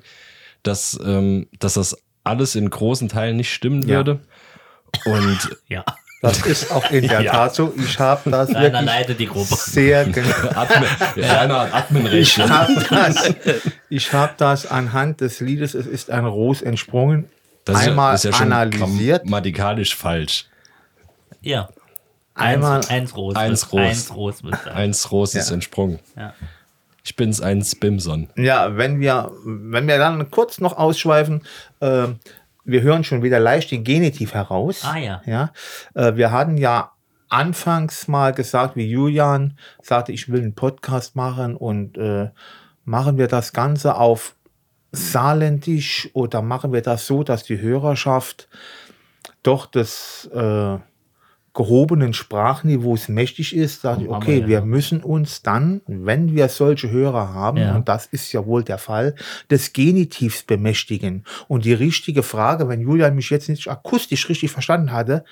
dass, 0.62 0.98
ähm, 1.04 1.48
dass 1.58 1.74
das 1.74 1.96
alles 2.22 2.54
in 2.54 2.70
großen 2.70 3.08
Teilen 3.08 3.36
nicht 3.36 3.52
stimmen 3.52 3.82
Ja. 3.82 3.96
würde. 3.96 4.20
Und 5.04 5.56
ja. 5.68 5.84
Das 6.22 6.46
ist 6.46 6.70
auch 6.72 6.90
in 6.90 7.06
der 7.06 7.20
Ja. 7.22 7.32
Tat 7.32 7.54
so. 7.54 7.74
Ich 7.76 7.98
habe 7.98 8.30
das 8.30 8.48
Rainer 8.48 8.62
wirklich 8.62 8.84
leitet 8.86 9.20
die 9.20 9.26
Gruppe. 9.26 9.54
sehr 9.56 10.04
genau. 10.06 10.28
Admin, 10.54 10.88
ja, 11.16 11.40
einer 11.40 11.58
hat 11.60 11.68
Ich 11.68 11.74
Adminrecht. 11.74 12.38
habe 12.38 12.86
das, 12.88 13.34
ich 13.90 14.12
hab 14.14 14.38
das 14.38 14.66
anhand 14.66 15.20
des 15.20 15.40
Liedes 15.40 15.74
Es 15.74 15.86
ist 15.86 16.10
ein 16.10 16.24
Ros 16.24 16.62
entsprungen 16.62 17.24
Das 17.66 17.80
ist 17.80 17.84
ja- 17.86 17.90
einmal 17.90 18.12
das 18.12 18.24
ist 18.24 18.30
ja 18.32 18.38
schon 18.38 18.52
analysiert. 18.52 19.22
grammatikalisch 19.24 19.94
falsch. 19.96 20.46
Ja. 21.44 21.68
Einmal 22.34 22.78
eins, 22.78 22.90
eins 22.90 23.16
Ros. 23.16 23.36
Eins 23.36 23.72
Ros. 23.72 23.80
Eins 23.80 24.14
Ros. 24.14 24.42
Eins 24.66 25.12
Ros 25.12 25.34
ist 25.34 25.48
Ja. 25.50 25.54
entsprungen. 25.54 26.00
Ja. 26.16 26.34
Ich 27.04 27.16
bin's 27.16 27.40
ein 27.40 27.62
Spimson. 27.62 28.28
Ja, 28.36 28.76
wenn 28.76 28.98
wir, 28.98 29.30
wenn 29.44 29.86
wir 29.86 29.98
dann 29.98 30.30
kurz 30.30 30.58
noch 30.60 30.76
ausschweifen, 30.76 31.42
äh, 31.80 32.06
wir 32.64 32.82
hören 32.82 33.04
schon 33.04 33.22
wieder 33.22 33.38
leicht 33.38 33.70
den 33.70 33.84
Genitiv 33.84 34.32
heraus. 34.34 34.82
Ah, 34.84 34.96
ja. 34.96 35.22
ja 35.26 35.52
äh, 35.94 36.16
wir 36.16 36.32
hatten 36.32 36.56
ja 36.56 36.92
anfangs 37.28 38.08
mal 38.08 38.32
gesagt, 38.32 38.76
wie 38.76 38.88
Julian 38.90 39.58
sagte, 39.82 40.12
ich 40.12 40.30
will 40.30 40.40
einen 40.40 40.54
Podcast 40.54 41.14
machen 41.14 41.56
und 41.56 41.98
äh, 41.98 42.30
machen 42.84 43.18
wir 43.18 43.28
das 43.28 43.52
Ganze 43.52 43.96
auf 43.96 44.34
saarländisch 44.92 46.08
oder 46.14 46.42
machen 46.42 46.72
wir 46.72 46.82
das 46.82 47.06
so, 47.06 47.22
dass 47.22 47.42
die 47.42 47.60
Hörerschaft 47.60 48.48
doch 49.42 49.66
des 49.66 50.30
äh, 50.32 50.78
gehobenen 51.54 52.12
Sprachniveaus 52.12 53.08
mächtig 53.08 53.54
ist, 53.54 53.80
sage 53.80 54.04
ich, 54.04 54.08
okay, 54.08 54.48
wir 54.48 54.58
ja. 54.58 54.64
müssen 54.64 55.00
uns 55.02 55.40
dann, 55.42 55.82
wenn 55.86 56.34
wir 56.34 56.48
solche 56.48 56.90
Hörer 56.90 57.32
haben, 57.32 57.58
Ja. 57.58 57.76
und 57.76 57.88
das 57.88 58.06
ist 58.06 58.32
ja 58.32 58.44
wohl 58.44 58.64
der 58.64 58.78
Fall, 58.78 59.14
des 59.50 59.72
Genitivs 59.72 60.42
bemächtigen. 60.42 61.24
Und 61.46 61.64
die 61.64 61.72
richtige 61.72 62.24
Frage, 62.24 62.68
wenn 62.68 62.80
Julian 62.80 63.14
mich 63.14 63.30
jetzt 63.30 63.48
nicht 63.48 63.68
akustisch 63.68 64.28
richtig 64.28 64.50
verstanden 64.50 64.90
hatte, 64.92 65.24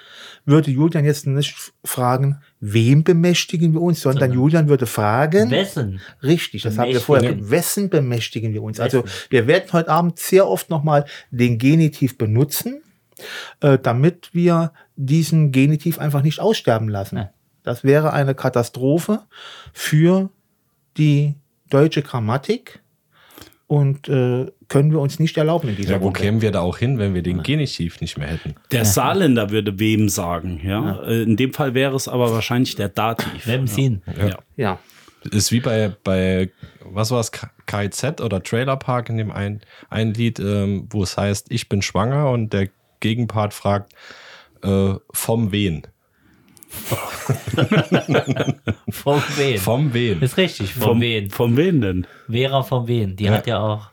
würde 0.45 0.71
Julian 0.71 1.05
jetzt 1.05 1.27
nicht 1.27 1.73
fragen, 1.85 2.39
wem 2.61 3.03
bemächtigen 3.03 3.73
wir 3.73 3.83
uns, 3.83 4.01
sondern 4.01 4.21
Sondern 4.21 4.39
Julian 4.39 4.69
würde 4.69 4.87
fragen, 4.87 5.51
Wessen? 5.51 6.01
Richtig, 6.23 6.63
das 6.63 6.79
haben 6.79 6.93
wir 6.93 7.01
vorher. 7.01 7.51
Wessen 7.51 7.91
bemächtigen 7.91 8.53
wir 8.55 8.63
uns? 8.63 8.79
Also 8.79 9.03
Wessen? 9.05 9.27
wir 9.31 9.47
werden 9.49 9.73
heute 9.73 9.89
Abend 9.89 10.21
sehr 10.21 10.47
oft 10.47 10.71
nochmal 10.71 11.05
den 11.33 11.59
Genitiv 11.59 12.17
benutzen, 12.17 12.81
äh, 13.61 13.79
damit 13.79 14.31
wir 14.33 14.73
diesen 14.97 15.53
Genitiv 15.53 15.99
einfach 15.99 16.23
nicht 16.23 16.41
aussterben 16.41 16.89
lassen. 16.89 17.17
Ja. 17.17 17.31
Das 17.63 17.85
wäre 17.85 18.13
eine 18.13 18.35
Katastrophe 18.35 19.21
für 19.73 20.31
die 20.97 21.35
deutsche 21.71 22.03
Grammatik 22.03 22.81
und 23.67 24.09
äh, 24.09 24.51
können 24.69 24.91
wir 24.91 25.01
uns 25.01 25.19
nicht 25.19 25.37
erlauben 25.39 25.69
in 25.71 25.77
dieser 25.77 25.93
Ja, 25.93 26.01
wo 26.01 26.07
Runde. 26.07 26.21
kämen 26.21 26.43
wir 26.43 26.51
da 26.51 26.61
auch 26.61 26.77
hin, 26.77 26.99
wenn 26.99 27.15
wir 27.15 27.23
den 27.23 27.43
Genitiv 27.43 28.01
nicht 28.01 28.19
mehr 28.19 28.29
hätten? 28.29 28.55
Der 28.71 28.85
Saarländer 28.85 29.51
würde 29.51 29.79
wem 29.79 30.09
sagen, 30.11 30.61
ja. 30.63 31.03
Äh, 31.05 31.23
In 31.23 31.37
dem 31.37 31.53
Fall 31.55 31.73
wäre 31.73 31.97
es 31.97 32.09
aber 32.09 32.33
wahrscheinlich 32.33 32.75
der 32.75 32.89
Dativ. 32.91 33.47
Wem 33.47 33.67
ziehen? 33.67 34.03
Ja. 34.19 34.39
Ja, 34.57 34.79
Ist 35.31 35.53
wie 35.53 35.61
bei, 35.61 35.97
bei 36.05 36.51
was 36.85 37.11
war 37.11 37.21
es, 37.21 37.31
KIZ 37.67 38.21
oder 38.21 38.43
Trailer 38.43 38.77
Park 38.77 39.09
in 39.09 39.17
dem 39.17 39.31
einen, 39.31 39.61
einen 39.89 40.13
Lied, 40.13 40.39
ähm, 40.41 40.89
wo 40.91 41.03
es 41.05 41.17
heißt, 41.17 41.47
ich 41.51 41.69
bin 41.71 41.81
schwanger 41.81 42.29
und 42.31 42.53
der 42.53 42.69
Gegenpart 43.01 43.55
fragt, 43.55 43.93
äh, 44.63 44.95
vom 45.13 45.53
wen? 45.53 45.83
Vom 48.91 49.23
wen? 49.37 49.59
Vom 49.59 49.93
wen? 49.95 50.21
Ist 50.23 50.37
richtig, 50.37 50.73
vom, 50.75 50.83
Vom, 50.83 51.01
wen? 51.01 51.31
Von 51.31 51.57
wen 51.57 51.81
denn? 51.81 52.07
Vera 52.31 52.63
vom 52.63 52.87
wen? 52.89 53.17
Die 53.17 53.31
hat 53.31 53.47
ja 53.47 53.59
auch, 53.61 53.91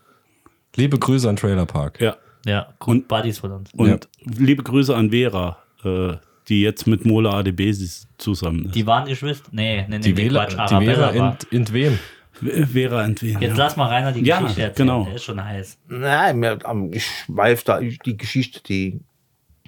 Liebe 0.76 0.98
Grüße 0.98 1.28
an 1.28 1.36
Trailer 1.36 1.66
Park. 1.66 2.00
Ja. 2.00 2.16
ja, 2.46 2.68
Und- 2.80 2.88
und 2.88 3.08
Buddies 3.08 3.40
von 3.40 3.52
uns. 3.52 3.74
Und 3.74 4.08
liebe 4.24 4.64
Grüße 4.64 4.96
an 4.96 5.10
Vera, 5.10 5.58
äh, 5.84 6.14
die 6.48 6.62
jetzt 6.62 6.88
mit 6.88 7.06
Mola 7.06 7.32
ADB 7.40 7.74
zusammen 8.18 8.66
ist. 8.66 8.76
Die 8.76 8.86
waren 8.88 9.06
Geschwister. 9.08 9.50
Nee, 9.52 9.82
nee, 9.82 9.86
nee, 9.90 10.00
Die 10.00 10.14
nee 10.14 10.18
Wähler, 10.24 10.46
Quatsch. 10.46 10.54
die 10.54 10.76
Arabella 10.76 11.14
Wähler 11.14 11.20
war. 11.22 11.38
in, 11.52 11.58
in 11.68 11.74
wem? 11.74 12.00
Vera 12.72 13.04
entwen. 13.04 13.42
Jetzt 13.42 13.58
Ja. 13.58 13.66
lass 13.66 13.76
mal 13.76 13.88
Rainer 13.88 14.14
die 14.14 14.22
Ja, 14.24 14.40
Geschichte 14.40 14.62
erzählen. 14.62 14.88
genau. 14.88 15.04
Der 15.04 15.16
ist 15.16 15.24
schon 15.26 15.44
heiß. 15.44 15.78
Nein, 15.90 16.42
ich 16.94 17.06
weiß 17.28 17.64
da, 17.66 17.82
die 17.82 18.16
Geschichte, 18.16 18.62
die 18.64 19.02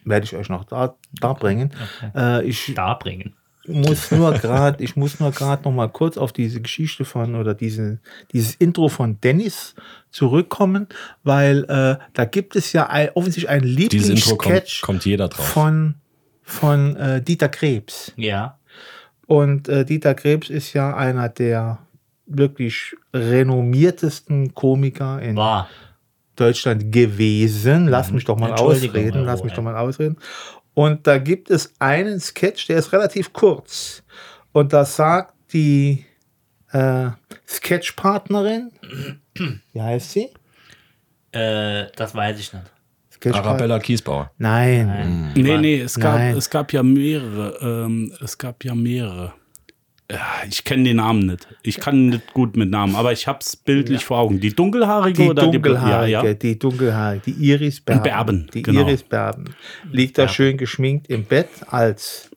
werde 0.06 0.26
ich 0.26 0.36
euch 0.36 0.50
noch 0.50 0.64
da, 0.64 0.96
da 1.20 1.34
bringen. 1.34 1.72
Äh, 2.16 2.46
ich 2.46 2.74
Darbringen. 2.76 3.34
muss 3.68 4.12
nur 4.12 4.34
gerade, 4.40 4.84
ich 4.84 4.96
muss 4.96 5.20
nur 5.20 5.32
gerade 5.32 5.64
noch 5.64 5.72
mal 5.72 5.90
kurz 5.90 6.18
auf 6.18 6.34
diese 6.34 6.62
Geschichte 6.62 7.06
von 7.06 7.36
oder 7.36 7.54
diese, 7.54 8.00
dieses 8.34 8.56
Intro 8.56 8.90
von 8.90 9.20
Dennis 9.22 9.76
zurückkommen, 10.10 10.88
weil 11.24 11.64
äh, 11.66 11.98
da 12.14 12.26
gibt 12.26 12.56
es 12.56 12.74
ja 12.74 12.88
ein, 12.88 13.10
offensichtlich 13.14 13.50
einen 13.50 13.62
kommt, 13.62 13.94
Lieblingssketch 13.94 14.82
kommt 14.82 15.06
jeder 15.06 15.28
drauf. 15.28 15.48
von 15.48 15.96
von 16.52 16.96
äh, 16.98 17.22
Dieter 17.22 17.50
Krebs. 17.50 18.12
Ja. 18.18 18.60
Und 19.26 19.70
äh, 19.70 19.86
Dieter 19.86 20.14
Krebs 20.14 20.50
ist 20.50 20.74
ja 20.74 20.96
einer 20.96 21.30
der 21.30 21.80
wirklich 22.26 22.96
renommiertesten 23.14 24.54
Komiker 24.54 25.22
in 25.22 25.36
War. 25.36 25.70
Deutschland 26.36 26.92
gewesen. 26.92 27.88
Lass 27.88 28.12
mich 28.12 28.26
doch 28.26 28.38
mal 28.38 28.54
ausreden. 28.54 29.26
Lass 29.26 29.44
mich 29.44 29.54
doch 29.54 29.64
mal 29.64 29.76
ausreden. 29.76 30.18
Und 30.74 31.06
da 31.06 31.18
gibt 31.18 31.50
es 31.50 31.74
einen 31.80 32.20
Sketch, 32.20 32.68
der 32.68 32.78
ist 32.78 32.94
relativ 32.94 33.34
kurz. 33.34 34.04
Und 34.52 34.74
da 34.74 34.86
sagt 34.86 35.34
die 35.54 36.06
äh, 36.72 37.10
Sketchpartnerin, 37.48 38.72
wie 39.74 39.82
heißt 39.82 40.12
sie? 40.12 40.30
Äh, 41.32 41.88
das 41.96 42.16
weiß 42.16 42.40
ich 42.40 42.54
nicht. 42.54 42.66
Arabella 43.36 43.78
Kiesbauer. 43.80 44.32
Nein. 44.38 45.32
Nee, 45.36 45.58
nee, 45.58 45.82
es 45.82 46.00
gab, 46.00 46.16
Nein. 46.16 46.36
es 46.36 46.50
gab 46.50 46.74
ja 46.74 46.82
mehrere. 46.82 47.58
Ähm, 47.62 48.12
es 48.20 48.38
gab 48.38 48.64
ja 48.64 48.74
mehrere. 48.74 49.34
Ja, 50.12 50.20
ich 50.50 50.64
kenne 50.66 50.84
den 50.84 50.98
Namen 50.98 51.26
nicht. 51.26 51.48
Ich 51.64 51.80
kann 51.80 52.08
nicht 52.08 52.34
gut 52.34 52.58
mit 52.58 52.70
Namen, 52.70 52.96
aber 52.96 53.14
ich 53.14 53.28
hab's 53.28 53.56
bildlich 53.56 54.04
vor 54.04 54.18
Augen. 54.20 54.40
Die 54.42 54.54
dunkelhaarige 54.54 55.24
Die 55.24 55.30
oder 55.30 55.44
dunkelhaarige, 55.44 56.06
die 56.06 56.12
ja, 56.12 56.24
ja. 56.24 56.34
die 56.34 56.60
dunkelhaarige, 56.60 57.24
die 57.32 57.32
Iris 57.52 57.80
Berben. 57.80 58.04
Berben, 58.04 58.50
die 58.54 58.62
genau. 58.62 58.82
Iris 58.82 59.04
Berben. 59.04 59.46
Liegt 59.90 60.18
da 60.18 60.28
schön 60.28 60.58
geschminkt 60.58 61.08
im 61.10 61.24
Bett 61.24 61.48
als 61.68 62.30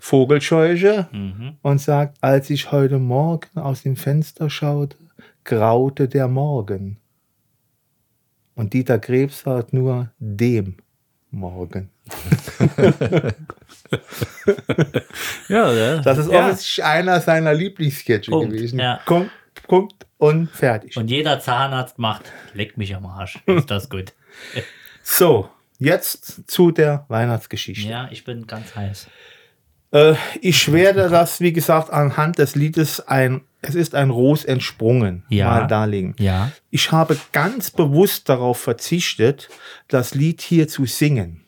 Vogelscheuche 0.00 1.08
Mhm. 1.12 1.52
und 1.62 1.80
sagt, 1.80 2.18
als 2.22 2.50
ich 2.50 2.72
heute 2.72 2.98
Morgen 2.98 3.56
aus 3.60 3.84
dem 3.84 3.94
Fenster 3.94 4.50
schaute, 4.50 4.96
graute 5.44 6.08
der 6.08 6.26
Morgen. 6.26 6.96
Und 8.56 8.72
Dieter 8.72 8.98
Krebs 8.98 9.42
sagt 9.42 9.72
nur 9.72 10.10
dem 10.18 10.76
Morgen. 11.30 11.88
ja, 15.48 15.72
ja. 15.72 15.96
Das 15.98 16.18
ist 16.18 16.30
ja. 16.30 16.40
offensichtlich 16.40 16.84
einer 16.84 17.20
seiner 17.20 17.54
Lieblingssketche 17.54 18.30
gewesen. 18.30 18.78
ja. 18.78 19.00
Punkt, 19.04 19.30
Punkt 19.66 20.06
und 20.18 20.50
fertig. 20.50 20.96
Und 20.96 21.08
jeder 21.08 21.40
Zahnarzt 21.40 21.98
macht, 21.98 22.32
leck 22.54 22.76
mich 22.76 22.94
am 22.94 23.06
Arsch. 23.06 23.38
Ist 23.46 23.70
das 23.70 23.88
gut. 23.88 24.12
so, 25.02 25.48
jetzt 25.78 26.50
zu 26.50 26.70
der 26.70 27.04
Weihnachtsgeschichte. 27.08 27.88
Ja, 27.88 28.08
ich 28.10 28.24
bin 28.24 28.46
ganz 28.46 28.74
heiß. 28.74 29.08
Äh, 29.92 30.14
ich 30.40 30.72
werde 30.72 31.08
das, 31.08 31.40
wie 31.40 31.52
gesagt, 31.52 31.90
anhand 31.90 32.38
des 32.38 32.54
Liedes 32.54 33.06
ein, 33.06 33.42
es 33.60 33.74
ist 33.74 33.94
ein 33.94 34.10
Ros 34.10 34.44
entsprungen, 34.44 35.24
Ja. 35.28 35.48
mal 35.48 35.66
darlegen. 35.66 36.14
Ja. 36.18 36.50
Ich 36.70 36.90
habe 36.90 37.16
ganz 37.32 37.70
bewusst 37.70 38.28
darauf 38.28 38.58
verzichtet, 38.58 39.48
das 39.88 40.14
Lied 40.14 40.40
hier 40.40 40.66
zu 40.66 40.86
singen. 40.86 41.44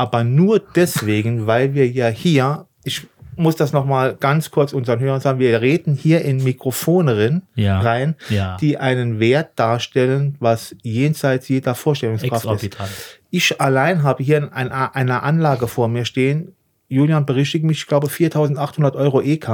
Aber 0.00 0.24
nur 0.24 0.60
deswegen, 0.74 1.46
weil 1.46 1.74
wir 1.74 1.86
ja 1.90 2.08
hier, 2.08 2.66
ich 2.84 3.06
muss 3.36 3.56
das 3.56 3.74
nochmal 3.74 4.16
ganz 4.18 4.50
kurz 4.50 4.72
unseren 4.72 4.98
Hörern 5.00 5.20
sagen, 5.20 5.38
wir 5.38 5.60
reden 5.60 5.94
hier 5.94 6.22
in 6.24 6.42
Mikrofone 6.42 7.18
rein, 7.18 7.42
Ja. 7.54 7.80
rein 7.80 8.14
Ja. 8.30 8.56
die 8.58 8.78
einen 8.78 9.20
Wert 9.20 9.50
darstellen, 9.56 10.36
was 10.40 10.74
jenseits 10.82 11.48
jeder 11.48 11.74
Vorstellungskraft 11.74 12.44
ist. 12.44 12.50
Exorbitant. 12.50 12.90
Ich 13.28 13.60
allein 13.60 14.02
habe 14.02 14.22
hier 14.22 14.48
ein, 14.54 14.72
eine 14.72 15.22
Anlage 15.22 15.68
vor 15.68 15.88
mir 15.88 16.06
stehen. 16.06 16.54
Julian 16.88 17.26
berichtigt 17.26 17.64
mich, 17.66 17.78
ich 17.80 17.86
glaube 17.86 18.08
4.800 18.08 18.94
Euro 18.94 19.20
EK. 19.20 19.48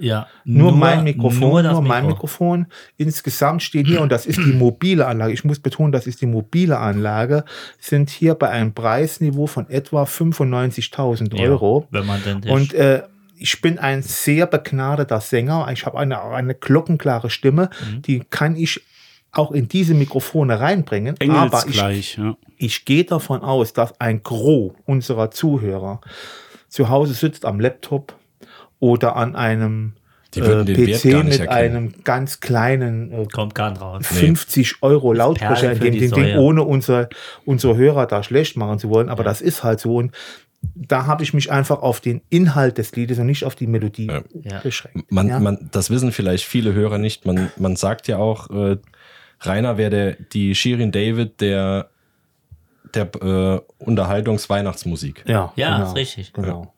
Ja. 0.00 0.26
Nur, 0.44 0.72
mein 0.72 1.04
Mikrofon, 1.04 1.40
nur, 1.50 1.62
das 1.62 1.80
mein 1.80 2.04
Mikro. 2.04 2.08
Mikrofon. 2.16 2.66
Insgesamt 2.96 3.62
stehen 3.62 3.86
hier, 3.86 4.00
und 4.00 4.10
das 4.10 4.26
ist 4.26 4.38
die 4.38 4.52
mobile 4.52 5.06
Anlage, 5.06 5.32
ich 5.32 5.44
muss 5.44 5.60
betonen, 5.60 5.92
das 5.92 6.06
ist 6.06 6.20
die 6.20 6.26
mobile 6.26 6.78
Anlage, 6.78 7.44
sind 7.78 8.10
hier 8.10 8.34
bei 8.34 8.48
einem 8.48 8.72
Preisniveau 8.74 9.46
von 9.46 9.68
etwa 9.68 10.04
95.000 10.04 11.36
Ja, 11.36 11.44
Euro. 11.50 11.86
Wenn 11.90 12.06
man 12.06 12.22
denn. 12.24 12.42
Und 12.50 12.74
äh, 12.74 13.02
ich 13.36 13.60
bin 13.62 13.78
ein 13.78 14.02
sehr 14.02 14.46
begnadeter 14.46 15.20
Sänger. 15.20 15.68
Ich 15.72 15.86
habe 15.86 15.98
eine, 15.98 16.20
eine 16.22 16.54
glockenklare 16.54 17.30
Stimme, 17.30 17.70
Mhm. 17.90 18.02
die 18.02 18.22
kann 18.28 18.56
ich 18.56 18.82
auch 19.32 19.52
in 19.52 19.68
diese 19.68 19.94
Mikrofone 19.94 20.58
reinbringen. 20.60 21.14
Aber 21.30 21.64
ich 21.68 22.16
ja. 22.16 22.36
ich 22.58 22.84
gehe 22.84 23.04
davon 23.04 23.42
aus, 23.42 23.72
dass 23.72 23.98
ein 24.00 24.22
Gros 24.22 24.72
unserer 24.86 25.30
Zuhörer 25.30 26.00
zu 26.68 26.88
Hause 26.88 27.14
sitzt 27.14 27.44
am 27.44 27.60
Laptop 27.60 28.14
oder 28.80 29.14
an 29.16 29.36
einem 29.36 29.92
Die 30.34 30.40
würden 30.42 30.66
äh, 30.74 30.74
PC 30.96 31.10
gar 31.12 31.22
nicht 31.24 31.38
mit 31.40 31.48
erkennen. 31.48 31.76
einem 31.76 31.94
ganz 32.04 32.40
kleinen 32.40 33.12
äh, 33.12 33.26
kommt 33.26 33.54
gar 33.54 33.70
nicht 33.70 33.80
raus. 33.80 34.06
50 34.06 34.82
Euro 34.82 35.12
Lautsprecher, 35.12 35.74
den, 35.76 35.98
den, 35.98 36.08
Säue. 36.08 36.38
ohne 36.38 36.62
unsere, 36.64 37.08
unsere 37.44 37.76
Hörer 37.76 38.06
da 38.06 38.22
schlecht 38.22 38.56
machen 38.56 38.78
zu 38.78 38.88
wollen, 38.90 39.08
aber 39.08 39.22
das 39.22 39.40
ist 39.40 39.62
halt 39.62 39.80
so. 39.80 39.96
Und 39.96 40.12
da 40.74 41.06
habe 41.06 41.22
ich 41.22 41.32
mich 41.32 41.50
einfach 41.50 41.80
auf 41.80 42.00
den 42.00 42.20
Inhalt 42.28 42.76
des 42.78 42.94
Liedes 42.94 43.18
und 43.18 43.26
nicht 43.26 43.44
auf 43.44 43.54
die 43.54 43.66
Melodie 43.66 44.08
Ja. 44.08 44.22
Ja. 44.42 44.60
beschränkt. 44.60 45.10
Man, 45.10 45.28
ja? 45.28 45.40
man, 45.40 45.68
das 45.72 45.88
wissen 45.90 46.12
vielleicht 46.12 46.44
viele 46.44 46.74
Hörer 46.74 46.98
nicht. 46.98 47.24
Man, 47.24 47.50
man 47.56 47.76
sagt 47.76 48.08
ja 48.08 48.18
auch, 48.18 48.50
äh, 48.50 48.76
Rainer 49.40 49.78
wäre 49.78 49.90
der, 49.90 50.12
die 50.34 50.54
Shirin 50.54 50.92
David 50.92 51.40
der, 51.40 51.88
der 52.94 53.08
äh, 53.22 53.60
Unterhaltungs-Weihnachtsmusik. 53.78 55.24
ja, 55.26 55.52
Ja, 55.56 55.76
genau, 55.78 55.88
ist 55.88 55.96
richtig. 55.96 56.32
Genau. 56.34 56.74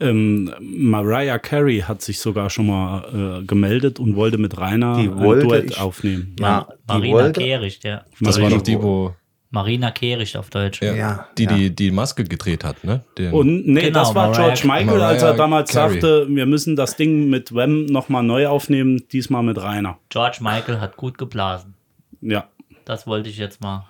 Ähm, 0.00 0.52
Mariah 0.60 1.38
Carey 1.38 1.80
hat 1.80 2.02
sich 2.02 2.18
sogar 2.18 2.50
schon 2.50 2.66
mal 2.66 3.40
äh, 3.42 3.44
gemeldet 3.44 3.98
und 4.00 4.16
wollte 4.16 4.38
mit 4.38 4.58
Rainer 4.58 4.96
Die 4.96 5.04
ein 5.08 5.18
wollte 5.20 5.46
Duett 5.46 5.70
ich- 5.70 5.80
aufnehmen. 5.80 6.34
Ja, 6.40 6.66
die 6.70 6.92
Marina 6.92 7.14
wollte, 7.14 7.40
Kehricht, 7.40 7.84
ja. 7.84 8.04
Das 8.20 8.40
war 8.40 8.50
doch 8.50 8.62
die, 8.62 8.80
wo 8.82 9.14
Marina 9.50 9.92
Kehricht 9.92 10.36
auf 10.36 10.50
Deutsch. 10.50 10.82
ja, 10.82 10.94
Ja, 10.94 11.28
die, 11.38 11.44
ja. 11.44 11.54
die 11.56 11.70
die 11.76 11.90
Maske 11.92 12.24
gedreht 12.24 12.64
hat, 12.64 12.82
ne? 12.82 13.04
Den, 13.16 13.32
Und 13.32 13.66
nee, 13.68 13.82
Genau, 13.82 14.00
das 14.00 14.14
war 14.14 14.28
Mariah- 14.30 14.52
George 14.54 14.60
Michael, 14.66 15.00
als 15.00 15.22
er 15.22 15.28
Mariah 15.28 15.36
damals 15.36 15.70
Carey. 15.72 15.92
sagte, 15.92 16.26
wir 16.28 16.46
müssen 16.46 16.74
das 16.74 16.96
Ding 16.96 17.30
mit 17.30 17.54
Wem 17.54 17.86
nochmal 17.86 18.24
neu 18.24 18.48
aufnehmen, 18.48 19.04
diesmal 19.12 19.44
mit 19.44 19.62
Rainer. 19.62 19.98
George 20.08 20.38
Michael 20.40 20.80
hat 20.80 20.96
gut 20.96 21.18
geblasen. 21.18 21.74
Ja, 22.20 22.48
Das 22.84 23.06
wollte 23.06 23.28
ich 23.30 23.38
jetzt 23.38 23.60
mal. 23.62 23.86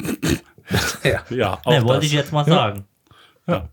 ja, 1.30 1.58
auch 1.64 1.70
Ne, 1.70 1.76
das. 1.76 1.84
wollte 1.84 2.06
ich 2.06 2.12
jetzt 2.12 2.32
mal 2.32 2.44
sagen. 2.44 2.84
ja. 3.46 3.68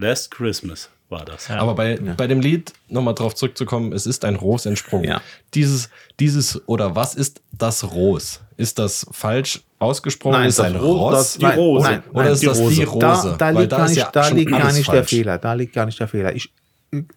Last 0.00 0.30
Christmas 0.30 0.88
war 1.08 1.24
das. 1.24 1.48
Ja. 1.48 1.58
Aber 1.58 1.74
bei, 1.74 1.96
bei 2.16 2.26
dem 2.26 2.40
Lied, 2.40 2.72
nochmal 2.88 3.14
drauf 3.14 3.34
zurückzukommen, 3.34 3.92
es 3.92 4.06
ist 4.06 4.24
ein 4.24 4.36
Ros 4.36 4.64
entsprungen. 4.66 5.04
Ja. 5.04 5.20
Dieses, 5.54 5.90
dieses, 6.20 6.66
oder 6.68 6.94
was 6.96 7.14
ist 7.14 7.42
das 7.52 7.92
Ros? 7.92 8.40
Ist 8.56 8.78
das 8.78 9.06
falsch 9.10 9.62
ausgesprochen? 9.78 10.32
Nein, 10.34 10.48
ist 10.48 10.58
das 10.58 10.66
ein 10.66 10.76
Ro- 10.76 10.92
Ross? 11.08 11.12
das- 11.14 11.34
Die 11.38 11.44
nein, 11.44 11.58
Rose. 11.58 11.84
nein, 11.86 12.02
oder 12.12 12.22
nein, 12.24 12.32
ist 12.32 12.42
die 12.42 12.46
das 12.46 12.58
die 12.58 12.82
Rose. 12.82 12.86
Rose? 13.06 13.36
Da, 13.38 13.52
da 13.52 13.58
liegt 13.60 13.70
gar 13.70 13.84
ist 13.84 13.90
nicht, 13.90 13.98
ja 13.98 14.10
da 14.12 14.28
liegt 14.28 14.50
gar 14.50 14.72
nicht 14.72 14.92
der. 14.92 15.04
Fehler. 15.04 15.38
Da 15.38 15.52
liegt 15.54 15.72
gar 15.72 15.86
nicht 15.86 15.98
der 16.00 16.08
Fehler. 16.08 16.34
Ich, 16.36 16.52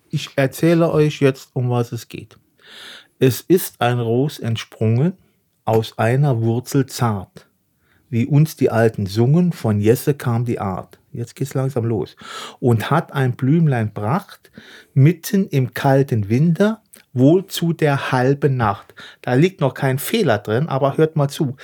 ich 0.10 0.30
erzähle 0.36 0.92
euch 0.92 1.20
jetzt, 1.22 1.50
um 1.54 1.70
was 1.70 1.92
es 1.92 2.08
geht. 2.08 2.38
Es 3.20 3.42
ist 3.42 3.80
ein 3.80 4.00
Ros 4.00 4.40
entsprungen 4.40 5.14
aus 5.66 5.98
einer 5.98 6.42
Wurzel 6.42 6.86
zart. 6.88 7.48
Wie 8.10 8.26
uns 8.26 8.56
die 8.56 8.70
Alten 8.70 9.06
sungen, 9.06 9.54
von 9.54 9.80
Jesse 9.80 10.14
kam 10.14 10.46
die 10.46 10.60
Art. 10.60 11.00
Jetzt 11.14 11.36
geht's 11.36 11.54
langsam 11.54 11.86
los. 11.86 12.16
Und 12.60 12.92
hat 12.92 13.14
ein 13.14 13.34
Blümlein 13.34 13.94
pracht, 13.94 14.52
mitten 14.94 15.48
im 15.48 15.74
kalten 15.74 16.30
Winter, 16.30 16.82
wohl 17.14 17.46
zu 17.48 17.74
der 17.74 18.12
halben 18.12 18.58
Nacht. 18.58 18.96
Da 19.22 19.34
liegt 19.36 19.62
noch 19.62 19.74
kein 19.74 20.00
Fehler 20.00 20.40
drin, 20.40 20.68
aber 20.68 20.98
hört 20.98 21.16
mal 21.16 21.30
zu. 21.30 21.56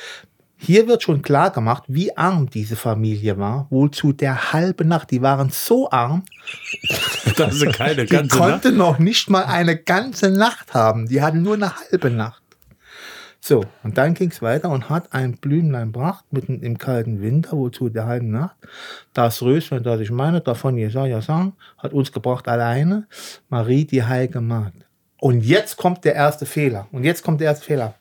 Hier 0.62 0.88
wird 0.88 1.04
schon 1.04 1.22
klar 1.22 1.52
gemacht, 1.52 1.84
wie 1.88 2.16
arm 2.18 2.50
diese 2.50 2.76
Familie 2.76 3.38
war, 3.38 3.68
wohl 3.70 3.92
zu 3.92 4.12
der 4.12 4.52
halben 4.52 4.90
Nacht. 4.90 5.10
Die 5.10 5.22
waren 5.22 5.50
so 5.50 5.90
arm, 5.90 6.24
Das 7.38 7.56
ist 7.56 7.74
keine 7.74 8.04
die 8.06 8.14
ganze 8.14 8.38
Nacht. 8.38 8.50
konnten 8.52 8.78
noch 8.78 9.00
nicht 9.00 9.30
mal 9.30 9.46
eine 9.46 9.78
ganze 9.78 10.30
Nacht 10.30 10.74
haben. 10.74 11.08
Die 11.08 11.22
hatten 11.22 11.42
nur 11.42 11.54
eine 11.54 11.74
halbe 11.76 12.10
Nacht. 12.10 12.44
So, 13.42 13.64
und 13.84 13.98
dann 13.98 14.16
ging 14.16 14.32
es 14.32 14.42
weiter 14.42 14.70
und 14.70 14.90
hat 14.90 15.14
ein 15.14 15.38
Blümlein 15.38 15.92
gebracht, 15.94 16.26
mitten 16.32 16.62
im 16.62 16.78
kalten 16.78 17.22
Winter, 17.22 17.54
wozu 17.54 17.90
der 17.90 18.06
halben 18.06 18.32
Nacht. 18.32 18.58
Das 19.14 19.42
Röschen, 19.42 19.82
das 19.82 20.02
ich 20.02 20.12
meine, 20.12 20.42
davon 20.42 20.78
Jesaja 20.78 21.22
sagen, 21.22 21.54
hat 21.78 21.94
uns 21.94 22.12
gebracht 22.12 22.48
alleine, 22.48 23.08
Marie, 23.48 23.86
die 23.86 24.04
heilige 24.04 24.42
Magd. 24.42 24.86
Und 25.22 25.42
jetzt 25.42 25.78
kommt 25.78 26.04
der 26.04 26.16
erste 26.16 26.46
Fehler. 26.46 26.88
Und 26.92 27.04
jetzt 27.04 27.24
kommt 27.24 27.40
der 27.40 27.48
erste 27.48 27.66
Fehler. 27.66 27.96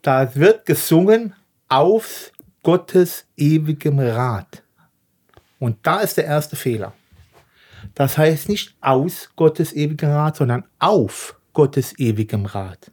Da 0.00 0.34
wird 0.34 0.64
gesungen 0.64 1.34
auf 1.68 2.30
Gottes 2.62 3.26
ewigem 3.36 3.98
Rat. 3.98 4.62
Und 5.58 5.78
da 5.82 6.00
ist 6.00 6.16
der 6.16 6.24
erste 6.24 6.56
Fehler. 6.56 6.92
Das 7.94 8.16
heißt 8.16 8.48
nicht 8.48 8.74
aus 8.80 9.30
Gottes 9.36 9.72
ewigem 9.72 10.10
Rat, 10.10 10.36
sondern 10.36 10.64
auf 10.78 11.36
Gottes 11.52 11.98
ewigem 11.98 12.46
Rat. 12.46 12.91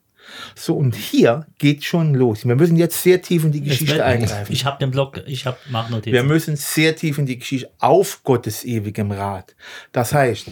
So, 0.56 0.76
und 0.76 0.96
hier 0.96 1.46
geht 1.58 1.84
schon 1.84 2.14
los. 2.14 2.46
Wir 2.46 2.56
müssen 2.56 2.78
jetzt 2.78 3.02
sehr 3.02 3.22
tief 3.22 3.44
in 3.44 3.52
die 3.52 3.62
Geschichte 3.62 4.04
eingreifen. 4.04 4.52
Ich 4.52 4.66
habe 4.66 4.80
den 4.80 4.92
Blog, 4.92 5.22
ich 5.26 5.46
habe 5.46 5.58
mach 5.70 5.90
Notizen. 5.90 6.14
Wir 6.14 6.24
müssen 6.24 6.56
sehr 6.56 6.96
tief 6.96 7.18
in 7.18 7.26
die 7.26 7.40
Geschichte 7.40 7.70
auf 7.80 8.24
Gottes 8.24 8.64
ewigem 8.64 9.12
Rat. 9.12 9.56
Das 9.92 10.14
heißt, 10.14 10.52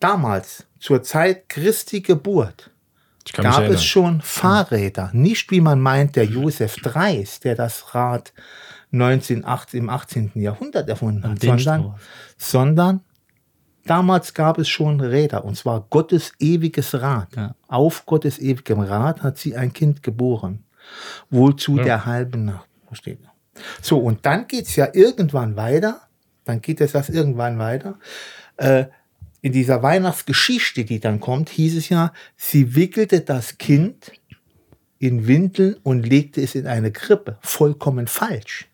damals, 0.00 0.66
zur 0.78 1.02
Zeit 1.02 1.48
Christi 1.48 2.00
Geburt, 2.00 2.70
gab 3.32 3.68
es 3.68 3.84
schon 3.84 4.20
Fahrräder. 4.20 5.10
Nicht 5.12 5.50
wie 5.50 5.60
man 5.60 5.80
meint, 5.80 6.16
der 6.16 6.24
Josef 6.24 6.76
Dreis, 6.76 7.40
der 7.40 7.54
das 7.54 7.94
Rad 7.94 8.32
19, 8.90 9.44
18, 9.44 9.80
im 9.80 9.90
18. 9.90 10.32
Jahrhundert 10.34 10.88
erfunden 10.88 11.28
hat, 11.28 11.40
sondern, 11.40 11.94
sondern 12.36 13.00
damals 13.86 14.34
gab 14.34 14.58
es 14.58 14.68
schon 14.68 15.00
Räder 15.00 15.44
und 15.44 15.56
zwar 15.56 15.86
Gottes 15.90 16.32
ewiges 16.38 16.94
Rad. 16.94 17.28
Ja. 17.36 17.54
Auf 17.68 18.06
Gottes 18.06 18.38
ewigem 18.38 18.80
Rad 18.80 19.22
hat 19.22 19.38
sie 19.38 19.56
ein 19.56 19.72
Kind 19.72 20.02
geboren. 20.02 20.64
Wohl 21.30 21.56
zu 21.56 21.76
der 21.76 22.04
halben 22.06 22.44
Nacht. 22.46 22.68
Versteht 22.86 23.20
ihr? 23.22 23.30
So, 23.80 23.98
und 23.98 24.26
dann 24.26 24.46
geht 24.46 24.66
es 24.66 24.76
ja 24.76 24.88
irgendwann 24.92 25.56
weiter. 25.56 26.02
Dann 26.44 26.60
geht 26.60 26.80
es 26.80 26.92
das 26.92 27.08
irgendwann 27.08 27.58
weiter. 27.58 27.98
Äh, 28.56 28.86
in 29.40 29.52
dieser 29.52 29.82
Weihnachtsgeschichte, 29.82 30.84
die 30.84 31.00
dann 31.00 31.20
kommt, 31.20 31.50
hieß 31.50 31.76
es 31.76 31.88
ja, 31.88 32.12
sie 32.36 32.74
wickelte 32.74 33.20
das 33.20 33.58
Kind 33.58 34.12
in 34.98 35.26
Windeln 35.26 35.76
und 35.82 36.06
legte 36.06 36.40
es 36.40 36.54
in 36.54 36.66
eine 36.66 36.92
Krippe. 36.92 37.38
Vollkommen 37.42 38.06
falsch. 38.06 38.68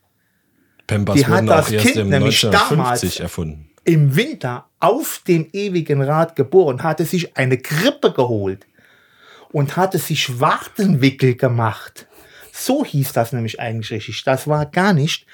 Pampers 0.87 1.17
die 1.17 1.27
hat 1.27 1.49
das 1.49 1.69
Kind 1.69 1.97
im 1.97 2.09
nämlich 2.09 2.45
1950 2.45 3.17
damals- 3.17 3.21
erfunden. 3.21 3.70
Im 3.91 4.15
Winter 4.15 4.67
auf 4.79 5.21
dem 5.27 5.49
ewigen 5.53 6.01
Rad 6.01 6.37
geboren, 6.37 6.85
hatte 6.85 7.05
sich 7.05 7.37
eine 7.37 7.59
Krippe 7.59 8.13
geholt 8.13 8.65
und 9.51 9.77
hatte 9.77 9.99
sich 9.99 10.39
Wartenwickel 10.39 11.35
gemacht. 11.35 12.07
So 12.53 12.85
hieß 12.85 13.13
das 13.13 13.33
nämlich 13.33 13.59
eigentlich 13.59 13.91
richtig. 13.91 14.23
Das 14.23 14.47
war 14.47 14.67
gar 14.67 14.93
nicht 14.93 15.27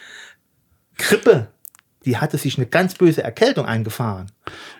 Krippe. 0.97 1.49
Die 2.07 2.17
hatte 2.17 2.39
sich 2.39 2.57
eine 2.57 2.67
ganz 2.67 2.95
böse 2.95 3.23
Erkältung 3.23 3.67
eingefahren. 3.67 4.33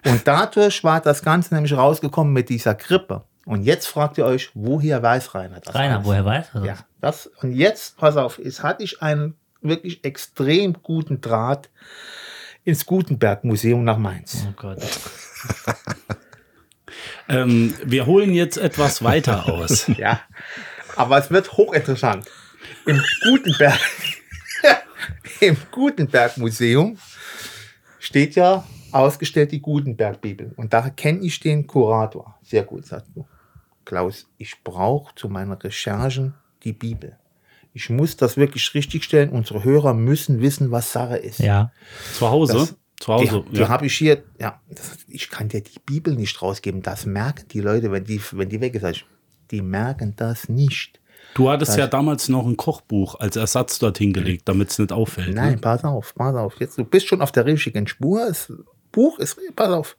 Und 0.07 0.27
dadurch 0.27 0.83
war 0.83 1.03
das 1.03 1.23
Ganze 1.23 1.55
nämlich 1.55 1.75
rausgekommen 1.75 2.33
mit 2.33 2.49
dieser 2.49 2.75
Krippe. 2.75 3.25
Und 3.45 3.63
jetzt 3.63 3.89
fragt 3.89 4.17
ihr 4.17 4.25
euch, 4.25 4.53
woher 4.55 5.03
weiß 5.03 5.35
Rainer 5.35 5.61
das? 5.61 5.75
Rainer, 5.75 5.97
alles? 5.97 6.07
woher 6.07 6.25
weiß 6.25 6.47
er 6.55 6.61
das? 6.61 6.67
Ja, 6.67 6.77
das, 7.03 7.27
und 7.43 7.53
jetzt, 7.53 7.99
pass 7.99 8.17
auf, 8.17 8.39
jetzt 8.43 8.63
hatte 8.63 8.83
ich 8.83 9.03
einen 9.03 9.35
wirklich 9.61 10.03
extrem 10.03 10.83
guten 10.83 11.21
Draht 11.21 11.69
ins 12.67 12.85
Gutenberg-Museum 12.85 13.83
nach 13.83 13.97
Mainz. 13.97 14.47
Oh 14.47 14.53
Gott. 14.55 14.79
Ähm, 17.29 17.75
wir 17.85 18.07
holen 18.07 18.33
jetzt 18.33 18.57
etwas 18.57 19.03
weiter 19.03 19.49
aus. 19.49 19.89
Ja, 19.99 20.21
aber 20.95 21.19
es 21.19 21.31
wird 21.31 21.53
hochinteressant. 21.57 22.27
Im 22.87 23.03
Gutenberg, 23.25 23.81
im 25.41 25.57
Gutenberg-Museum 25.73 26.99
steht 27.99 28.37
ja 28.37 28.65
ausgestellt 28.93 29.53
die 29.53 29.61
Gutenberg-Bibel. 29.61 30.53
Und 30.57 30.73
da 30.73 30.89
kenne 30.91 31.21
ich 31.21 31.41
den 31.41 31.67
Kurator. 31.67 32.39
Sehr 32.43 32.63
gut, 32.63 32.87
sagt 32.87 33.09
du. 33.15 33.27
Klaus, 33.85 34.29
ich 34.39 34.63
brauche 34.63 35.15
zu 35.17 35.29
meinen 35.29 35.53
Recherchen 35.53 36.35
die 36.63 36.73
Bibel. 36.73 37.19
Ich 37.77 37.91
muss 37.91 38.17
das 38.17 38.39
wirklich 38.39 38.73
richtigstellen. 38.73 39.29
Unsere 39.29 39.63
Hörer 39.63 39.93
müssen 39.93 40.41
wissen, 40.41 40.71
was 40.71 40.93
Sache 40.93 41.19
ist. 41.19 41.41
Ja. 41.41 41.73
Zu 42.15 42.31
Hause? 42.31 42.53
Das- 42.55 42.75
Zu 42.99 43.13
Hause. 43.13 43.45
Die, 43.51 43.57
die 43.59 43.65
habe 43.67 43.85
ich 43.85 43.95
hier, 43.95 44.23
ja, 44.41 44.59
das, 44.71 44.97
ich 45.07 45.29
kann 45.29 45.49
dir 45.51 45.61
die 45.61 45.79
Bibel 45.85 46.15
nicht 46.15 46.41
rausgeben. 46.41 46.81
Das 46.81 47.05
merken 47.05 47.47
die 47.53 47.61
Leute, 47.61 47.93
wenn 47.93 48.05
die, 48.05 48.19
wenn 48.33 48.49
die 48.49 48.63
weg 48.63 48.75
ist. 48.75 48.85
Ich, 48.85 49.05
Die 49.51 49.61
merken 49.61 50.15
das 50.17 50.49
nicht. 50.49 50.99
Du 51.35 51.51
hattest 51.51 51.77
ja 51.77 51.87
damals 51.87 52.31
noch 52.31 52.47
ein 52.47 52.57
Kochbuch 52.57 53.17
als 53.21 53.37
Ersatz 53.37 53.79
dorthin 53.79 54.15
gelegt, 54.15 54.49
damit 54.49 54.71
es 54.71 54.79
nicht 54.79 54.93
auffällt. 54.93 55.35
Nein, 55.35 55.57
Ne? 55.57 55.59
pass 55.59 55.85
auf, 55.85 56.15
pass 56.15 56.35
auf. 56.35 56.59
Jetzt, 56.59 56.79
du 56.79 56.85
bist 56.85 57.07
schon 57.09 57.21
auf 57.21 57.31
der 57.33 57.45
richtigen 57.45 57.87
Spur. 57.87 58.25
Das 58.27 58.51
Buch 58.91 59.19
ist, 59.19 59.37
pass 59.55 59.69
auf. 59.69 59.97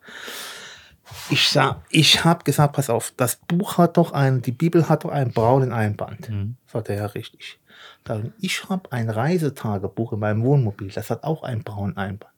Ich 1.30 1.56
ich 1.92 2.24
habe 2.26 2.44
gesagt, 2.44 2.74
pass 2.76 2.90
auf, 2.90 3.14
das 3.16 3.36
Buch 3.48 3.78
hat 3.78 3.96
doch 3.98 4.12
ein, 4.12 4.42
die 4.42 4.52
Bibel 4.52 4.90
hat 4.90 5.04
doch 5.04 5.12
einen 5.12 5.32
braunen 5.32 5.72
Einband. 5.72 6.30
Sagt 6.66 6.90
er 6.90 6.96
ja 6.98 7.06
richtig. 7.06 7.60
Dann, 8.08 8.34
ich 8.40 8.70
habe 8.70 8.90
ein 8.94 9.10
Reisetagebuch 9.10 10.14
in 10.14 10.20
meinem 10.20 10.44
Wohnmobil, 10.44 10.90
das 10.90 11.10
hat 11.10 11.24
auch 11.24 11.44
einen 11.44 11.64
braunen 11.64 11.98
Einband. 11.98 12.32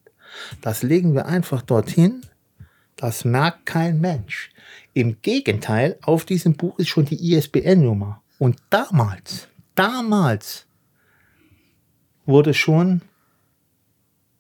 Das 0.62 0.82
legen 0.82 1.14
wir 1.14 1.28
einfach 1.28 1.62
dorthin. 1.62 2.22
Das 2.96 3.24
merkt 3.24 3.68
kein 3.68 4.02
Mensch. 4.02 4.50
Im 4.94 5.22
Gegenteil, 5.22 5.98
auf 6.02 6.26
diesem 6.26 6.56
Buch 6.56 6.80
ist 6.80 6.90
schon 6.90 7.06
die 7.06 7.34
ISBN-Nummer. 7.34 8.22
Und 8.40 8.58
damals, 8.72 9.48
damals 9.76 10.66
wurde 12.26 12.56
schon 12.56 13.02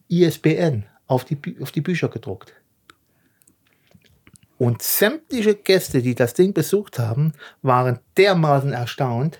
ISBN 0.07 0.85
auf 1.05 1.25
die, 1.25 1.37
auf 1.61 1.71
die 1.71 1.81
Bücher 1.81 2.09
gedruckt. 2.09 2.53
Und 4.57 4.81
sämtliche 4.81 5.55
Gäste, 5.55 6.01
die 6.01 6.15
das 6.15 6.33
Ding 6.33 6.53
besucht 6.53 6.97
haben, 6.97 7.33
waren 7.61 7.99
dermaßen 8.17 8.73
erstaunt, 8.73 9.39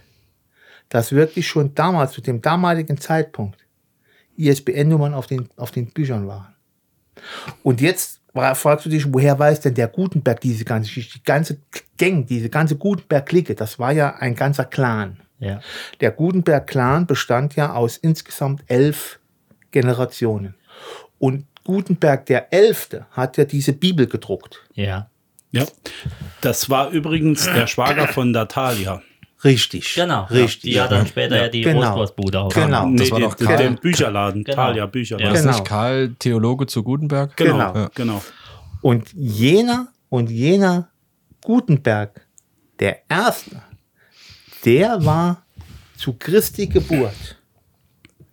dass 0.90 1.12
wirklich 1.12 1.48
schon 1.48 1.74
damals, 1.76 2.12
zu 2.14 2.22
dem 2.22 2.42
damaligen 2.42 3.00
Zeitpunkt, 3.00 3.60
ISBN-Nummern 4.38 5.14
auf 5.14 5.28
den, 5.28 5.50
auf 5.58 5.72
den 5.72 5.88
Büchern 5.92 6.28
waren. 6.28 6.54
Und 7.64 7.82
jetzt 7.82 8.22
fra- 8.34 8.56
fragst 8.56 8.86
du 8.86 8.90
dich, 8.90 9.12
woher 9.14 9.38
weiß 9.38 9.60
denn 9.62 9.74
der 9.74 9.88
Gutenberg 9.88 10.40
diese 10.42 10.64
ganze 10.66 10.88
Geschichte, 10.88 11.20
die 11.20 11.24
ganze 11.24 11.58
Gang, 11.98 12.26
diese 12.26 12.50
ganze 12.50 12.78
Gutenberg-Clique, 12.78 13.56
das 13.56 13.78
war 13.80 13.92
ja 13.92 14.16
ein 14.16 14.36
ganzer 14.36 14.66
Clan. 14.66 15.20
Ja. 15.40 15.60
Der 16.00 16.12
Gutenberg-Clan 16.12 17.06
bestand 17.08 17.56
ja 17.56 17.74
aus 17.74 17.98
insgesamt 17.98 18.64
elf 18.68 19.20
Generationen. 19.72 20.56
Und 21.18 21.46
Gutenberg 21.66 22.26
der 22.26 22.52
Elfte 22.54 23.06
hat 23.12 23.38
ja 23.38 23.46
diese 23.46 23.74
Bibel 23.74 24.08
gedruckt. 24.08 24.66
Ja. 24.74 25.10
Ja. 25.52 25.66
Das 26.42 26.70
war 26.70 26.90
übrigens 26.92 27.46
der 27.46 27.68
Schwager 27.68 28.08
von 28.08 28.32
Natalia. 28.32 29.02
Richtig. 29.44 29.94
Genau. 29.96 30.26
Richtig. 30.26 30.72
Die 30.74 30.82
hat 30.82 30.92
dann 30.92 31.08
später 31.08 31.38
ja, 31.38 31.48
die 31.48 31.62
Genau. 31.62 31.88
Rostwurstbude 31.88 32.40
aufgemacht. 32.42 32.68
Genau. 32.70 32.86
Nee, 32.88 32.98
Das 32.98 33.12
war 33.12 33.20
doch 33.22 33.38
Karl- 33.38 33.58
den 33.58 33.76
Bücherladen. 33.76 34.44
Genau. 34.44 34.56
Talia 34.58 34.86
Bücherladen. 34.86 35.28
Ja. 35.34 35.34
Ist 35.38 35.44
Genau. 35.46 35.54
nicht 35.58 35.66
Karl 35.68 36.16
Theologe 36.20 36.66
zu 36.68 36.84
Gutenberg? 36.84 37.36
Genau, 37.38 37.72
Genau. 37.74 37.90
genau. 37.96 38.22
Und 38.82 39.14
jener 39.14 39.88
und 40.10 40.30
jener 40.30 40.90
Gutenberg, 41.44 42.26
der 42.80 43.00
Erste, 43.10 43.62
der 44.66 45.06
war 45.06 45.46
zu 45.98 46.14
Christi 46.14 46.68
Geburt 46.68 47.38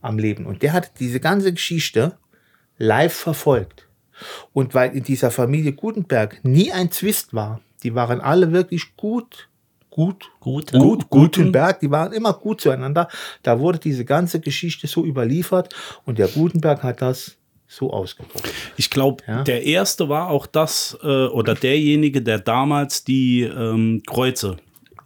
am 0.02 0.18
Leben. 0.18 0.46
Und 0.46 0.62
der 0.62 0.72
hat 0.72 0.98
diese 0.98 1.20
ganze 1.20 1.52
Geschichte 1.52 2.16
live 2.78 3.14
verfolgt. 3.14 3.86
Und 4.52 4.74
weil 4.74 4.96
in 4.96 5.04
dieser 5.04 5.30
Familie 5.30 5.72
Gutenberg 5.72 6.40
nie 6.44 6.72
ein 6.72 6.90
Zwist 6.90 7.34
war, 7.34 7.60
die 7.82 7.94
waren 7.94 8.20
alle 8.20 8.50
wirklich 8.52 8.96
gut, 8.96 9.48
gut, 9.96 10.30
Gut. 10.40 10.72
gut, 10.72 11.10
Gutenberg, 11.10 11.80
die 11.80 11.90
waren 11.90 12.12
immer 12.12 12.32
gut 12.34 12.60
zueinander. 12.60 13.08
Da 13.42 13.58
wurde 13.58 13.78
diese 13.78 14.04
ganze 14.04 14.40
Geschichte 14.40 14.86
so 14.86 15.04
überliefert 15.04 15.74
und 16.04 16.18
der 16.18 16.28
Gutenberg 16.28 16.82
hat 16.82 17.02
das 17.02 17.36
so 17.68 17.90
ausgedruckt. 17.90 18.48
Ich 18.76 18.90
glaube, 18.90 19.24
Ja. 19.26 19.42
der 19.42 19.64
erste 19.64 20.08
war 20.08 20.30
auch 20.30 20.46
das 20.46 20.96
äh, 21.02 21.06
oder 21.26 21.54
derjenige, 21.54 22.22
der 22.22 22.38
damals 22.38 23.02
die 23.02 23.42
ähm, 23.42 24.02
Kreuze 24.06 24.56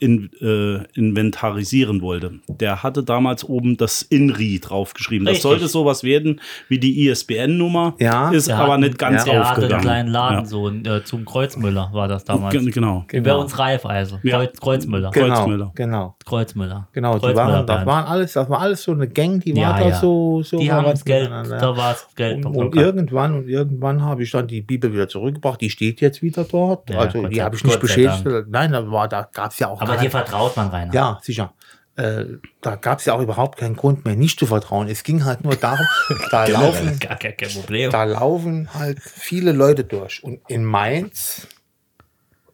in, 0.01 0.31
äh, 0.41 0.83
inventarisieren 0.99 2.01
wollte. 2.03 2.33
Der 2.49 2.83
hatte 2.83 3.03
damals 3.03 3.45
oben 3.45 3.77
das 3.77 4.03
INRI 4.03 4.59
draufgeschrieben. 4.61 5.25
Das 5.27 5.33
Richtig. 5.37 5.43
sollte 5.43 5.69
sowas 5.69 6.03
werden 6.05 6.41
wie 6.69 6.79
die 6.79 7.07
ISBN-Nummer. 7.09 7.95
Ja. 7.99 8.31
ist 8.31 8.49
Der 8.49 8.59
aber 8.59 8.75
hat- 8.75 8.81
nicht 8.81 8.99
ganz 8.99 9.25
Der 9.25 9.33
hatte 9.35 9.41
einen 9.41 9.51
aufgegangen. 9.59 9.83
kleinen 9.83 10.09
Laden, 10.11 10.39
Ja. 10.41 10.45
so 10.45 10.69
äh, 10.69 11.05
zum 11.05 11.25
Kreuzmüller 11.25 11.91
war 11.93 12.09
das 12.09 12.25
damals. 12.25 12.53
Ge- 12.53 12.71
Genau. 12.71 13.05
Wie 13.11 13.21
bei 13.21 13.35
uns 13.35 13.59
Reifeisen. 13.59 14.19
Ja. 14.23 14.39
Kreuz, 14.39 14.61
Kreuzmüller. 14.61 15.11
Ge- 15.11 15.23
Genau, 15.23 15.35
Kreuzmüller. 15.37 15.73
genau. 15.75 16.17
Kreuzmüller. 16.25 16.89
Genau, 16.93 17.13
Kreuzmüller 17.19 17.37
waren, 17.37 17.67
das 17.67 17.87
waren 17.87 18.05
alles, 18.07 18.33
das 18.33 18.49
war 18.49 18.61
alles 18.61 18.83
so 18.83 18.93
eine 18.93 19.09
Gang, 19.09 19.41
die 19.43 19.55
war 19.55 19.61
Ja, 19.63 19.79
da 19.79 19.89
ja. 19.89 19.95
so, 20.01 20.43
so 20.43 20.59
Die 20.59 20.71
haben 20.73 20.85
das 20.85 21.05
Geld, 21.05 21.31
da 21.31 21.77
war 21.77 21.93
das 21.93 22.07
Geld 22.15 22.45
und, 22.45 22.57
und 22.57 22.75
irgendwann 22.77 23.35
und 23.35 23.49
irgendwann 23.49 24.03
habe 24.03 24.23
ich 24.23 24.31
dann 24.31 24.47
die 24.47 24.63
Bibel 24.63 24.93
wieder 24.93 25.09
zurückgebracht. 25.09 25.61
Die 25.61 25.71
steht 25.71 26.01
jetzt 26.01 26.23
wieder 26.23 26.45
dort. 26.45 26.89
Ja, 26.91 26.99
also 27.01 27.23
Gott 27.23 27.33
die 27.33 27.43
habe 27.43 27.57
ich 27.57 27.65
nicht 27.65 27.81
beschädigt. 27.81 28.25
Nein, 28.49 28.73
da 28.73 28.91
war, 28.91 29.09
da 29.09 29.29
gab 29.33 29.51
es 29.53 29.59
ja 29.59 29.69
auch 29.69 29.81
Aber 29.91 29.99
Aber 29.99 30.03
dir 30.03 30.11
vertraut 30.11 30.57
man, 30.57 30.69
Rainer. 30.69 30.95
Ja, 30.95 31.19
sicher. 31.23 31.53
Äh, 31.97 32.25
da 32.61 32.77
gab 32.77 33.01
es 33.01 33.05
ja 33.05 33.15
auch 33.15 33.21
überhaupt 33.21 33.59
keinen 33.59 33.77
Grund 33.77 34.05
mehr, 34.05 34.17
nicht 34.17 34.39
zu 34.39 34.47
vertrauen. 34.47 34.89
Es 34.89 35.03
ging 35.03 35.25
halt 35.25 35.45
nur 35.45 35.57
darum, 35.57 35.87
da 36.31 36.47
laufen, 36.47 36.99
Gar 36.99 37.17
kein 37.17 37.35
Problem. 37.53 37.91
da 37.91 38.05
laufen 38.05 38.73
halt 38.73 39.01
viele 39.03 39.53
Leute 39.53 39.85
durch. 39.85 40.23
Und 40.25 40.41
in 40.49 40.65
Mainz 40.65 41.47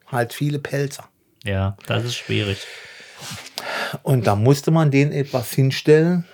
halt 0.07 0.33
viele 0.33 0.59
Pelzer. 0.59 1.07
Ja, 1.43 1.77
das 1.85 2.03
ist 2.03 2.15
schwierig. 2.15 2.65
Und 4.03 4.27
da 4.27 4.35
musste 4.35 4.71
man 4.71 4.91
denen 4.91 5.11
etwas 5.11 5.51
hinstellen, 5.51 6.25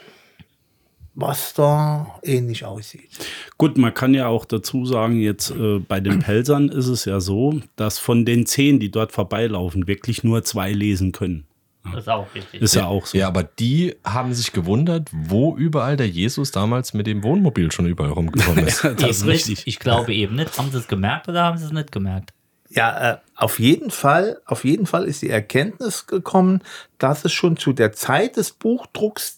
was 1.16 1.54
da 1.54 2.20
ähnlich 2.24 2.66
aussieht. 2.66 3.10
Gut, 3.58 3.78
man 3.78 3.94
kann 3.94 4.14
ja 4.14 4.28
auch 4.28 4.46
dazu 4.46 4.86
sagen, 4.86 5.20
jetzt 5.20 5.52
äh, 5.52 5.80
bei 5.80 6.00
den 6.00 6.20
Pelzern 6.20 6.70
ist 6.70 6.88
es 6.88 7.06
ja 7.06 7.20
so, 7.20 7.62
dass 7.76 8.00
von 8.00 8.26
den 8.26 8.46
zehn, 8.46 8.80
die 8.80 8.90
dort 8.92 9.12
vorbeilaufen, 9.12 9.88
wirklich 9.88 10.24
nur 10.24 10.44
zwei 10.44 10.72
lesen 10.72 11.12
können. 11.12 11.46
Das 11.84 12.04
ist 12.04 12.10
auch 12.10 12.34
richtig. 12.34 12.62
Ist 12.62 12.76
ja 12.76 12.86
auch 12.86 13.06
so. 13.06 13.18
Ja, 13.18 13.28
aber 13.28 13.44
die 13.44 13.96
haben 14.06 14.34
sich 14.34 14.54
gewundert, 14.54 15.10
wo 15.12 15.56
überall 15.56 15.98
der 15.98 16.08
Jesus 16.08 16.52
damals 16.52 16.94
mit 16.94 17.08
dem 17.08 17.24
Wohnmobil 17.24 17.72
schon 17.72 17.86
überall 17.86 18.12
rumgekommen 18.12 18.66
ist. 18.68 18.84
das 18.84 19.02
ist 19.04 19.26
richtig. 19.26 19.50
Nicht. 19.50 19.68
Ich 19.68 19.80
glaube 19.80 20.14
eben 20.14 20.36
nicht. 20.36 20.58
Haben 20.58 20.72
sie 20.72 20.78
es 20.78 20.88
gemerkt 20.88 21.28
oder 21.28 21.44
haben 21.44 21.58
sie 21.58 21.66
es 21.66 21.72
nicht 21.74 21.92
gemerkt? 21.92 22.34
Ja, 22.70 23.12
äh, 23.12 23.18
auf 23.36 23.60
jeden 23.60 23.92
Fall, 23.92 24.42
auf 24.46 24.64
jeden 24.64 24.88
Fall 24.88 25.04
ist 25.04 25.22
die 25.22 25.30
Erkenntnis 25.30 26.08
gekommen, 26.08 26.62
dass 26.98 27.24
es 27.24 27.32
schon 27.32 27.58
zu 27.58 27.74
der 27.74 27.92
Zeit 27.92 28.38
des 28.38 28.52
Buchdrucks, 28.52 29.38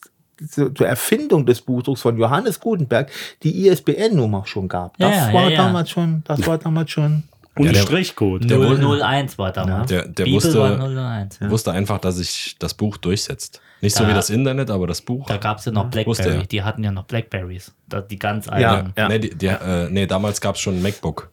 zur 0.49 0.87
Erfindung 0.87 1.45
des 1.45 1.61
Buchdrucks 1.61 2.01
von 2.01 2.17
Johannes 2.17 2.59
Gutenberg, 2.59 3.11
die 3.43 3.67
ISBN-Nummer 3.67 4.45
schon 4.45 4.67
gab. 4.67 4.99
Ja, 4.99 5.09
Das 5.09 5.17
ja, 5.27 5.33
war 5.33 5.43
ja, 5.43 5.49
ja. 5.49 5.57
damals 5.65 5.89
schon, 5.89 6.23
das 6.25 6.45
war 6.45 6.57
damals 6.57 6.91
schon. 6.91 7.23
Und 7.57 7.67
Ja, 7.67 7.71
der- 7.71 7.81
Strichcode. 7.83 8.49
Der 8.49 8.59
wohl- 8.59 8.77
001 9.01 9.37
war 9.37 9.51
damals. 9.53 9.87
Der- 9.87 10.05
der 10.05 10.25
Bibel 10.25 10.43
wusste- 10.43 10.59
war 10.59 10.77
001. 10.77 11.37
Er 11.39 11.49
wusste 11.49 11.71
einfach, 11.71 11.99
dass 11.99 12.15
sich 12.17 12.57
das 12.59 12.73
Buch 12.73 12.97
durchsetzt. 12.97 13.61
Nicht 13.79 13.95
so 13.95 14.03
Da- 14.03 14.09
wie 14.09 14.13
das 14.13 14.29
Internet, 14.29 14.69
aber 14.69 14.87
das 14.87 15.01
Buch. 15.01 15.25
Da 15.27 15.37
gab 15.37 15.59
es 15.59 15.65
ja 15.65 15.71
noch 15.71 15.85
Blackberry. 15.89 16.37
er. 16.39 16.43
Die 16.45 16.63
hatten 16.63 16.83
ja 16.83 16.91
noch 16.91 17.05
Blackberries. 17.05 17.71
Da, 17.87 18.01
die 18.01 18.19
ganz 18.19 18.47
Ja. 18.47 18.75
alten. 18.75 18.93
Nee, 19.07 19.19
die, 19.19 19.29
die, 19.37 19.47
äh, 19.47 19.89
nee, 19.89 20.05
damals 20.05 20.41
gab 20.41 20.55
es 20.55 20.61
schon 20.61 20.75
ein 20.75 20.81
MacBook. 20.81 21.29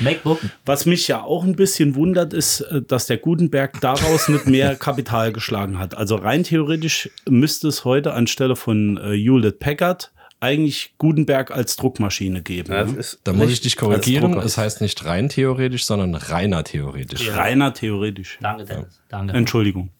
MacBook. 0.00 0.40
Was 0.64 0.86
mich 0.86 1.08
ja 1.08 1.22
auch 1.22 1.44
ein 1.44 1.56
bisschen 1.56 1.94
wundert, 1.94 2.32
ist, 2.32 2.60
äh, 2.60 2.82
dass 2.82 3.06
der 3.06 3.18
Gutenberg 3.18 3.80
daraus 3.80 4.28
nicht 4.28 4.46
mehr 4.46 4.76
Kapital 4.76 5.32
geschlagen 5.32 5.78
hat. 5.78 5.96
Also 5.96 6.16
rein 6.16 6.44
theoretisch 6.44 7.10
müsste 7.28 7.68
es 7.68 7.84
heute 7.84 8.14
anstelle 8.14 8.56
von 8.56 8.98
äh, 8.98 9.16
Hewlett 9.16 9.58
Packard 9.58 10.12
eigentlich 10.40 10.94
Gutenberg 10.98 11.52
als 11.52 11.76
Druckmaschine 11.76 12.42
geben. 12.42 12.72
ne? 12.72 12.98
ist 12.98 13.20
Da 13.22 13.32
muss 13.32 13.50
ich 13.50 13.60
dich 13.60 13.76
korrigieren. 13.76 14.36
Es 14.38 14.58
heißt 14.58 14.80
nicht 14.80 15.04
rein 15.04 15.28
theoretisch, 15.28 15.84
sondern 15.84 16.16
reiner 16.16 16.64
theoretisch. 16.64 17.28
Ja, 17.28 17.36
Reiner 17.36 17.72
theoretisch. 17.72 18.38
Danke, 18.40 18.64
Dennis. 18.64 19.00
Danke. 19.08 19.34
Entschuldigung. 19.34 19.90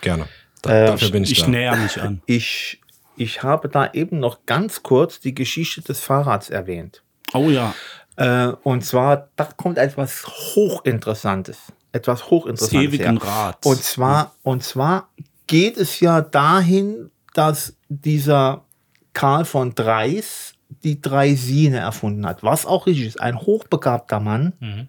gerne. 0.00 0.28
Da, 0.62 0.86
dafür 0.86 1.10
bin 1.10 1.24
ich, 1.24 1.32
Ich 1.32 1.42
da. 1.42 1.48
näher 1.48 1.76
mich 1.76 2.00
an. 2.00 2.22
Ich, 2.26 2.80
ich 3.16 3.42
habe 3.42 3.68
da 3.68 3.90
eben 3.92 4.20
noch 4.20 4.46
ganz 4.46 4.84
kurz 4.84 5.18
die 5.18 5.34
Geschichte 5.34 5.80
des 5.82 5.98
Fahrrads 5.98 6.48
erwähnt. 6.48 7.02
Oh 7.34 7.50
ja, 7.50 7.74
Äh, 8.22 8.52
und 8.62 8.84
zwar, 8.84 9.28
da 9.36 9.44
kommt 9.56 9.78
etwas 9.78 10.24
Hochinteressantes. 10.54 11.58
Etwas 11.92 12.20
das 12.20 12.30
Hochinteressantes. 12.30 12.88
ewigen 12.88 13.18
her. 13.20 13.28
Rad. 13.28 13.66
Und 13.66 13.82
zwar, 13.82 14.34
und 14.42 14.62
zwar 14.64 15.08
geht 15.46 15.76
es 15.76 16.00
ja 16.00 16.20
dahin, 16.20 17.10
dass 17.34 17.74
dieser 17.88 18.64
Karl 19.12 19.44
von 19.44 19.74
Dreis 19.74 20.54
die 20.84 21.00
Dreisine 21.02 21.78
erfunden 21.78 22.24
hat, 22.26 22.42
was 22.42 22.64
auch 22.64 22.86
richtig 22.86 23.06
ist. 23.08 23.20
Ein 23.20 23.38
hochbegabter 23.40 24.20
Mann. 24.20 24.88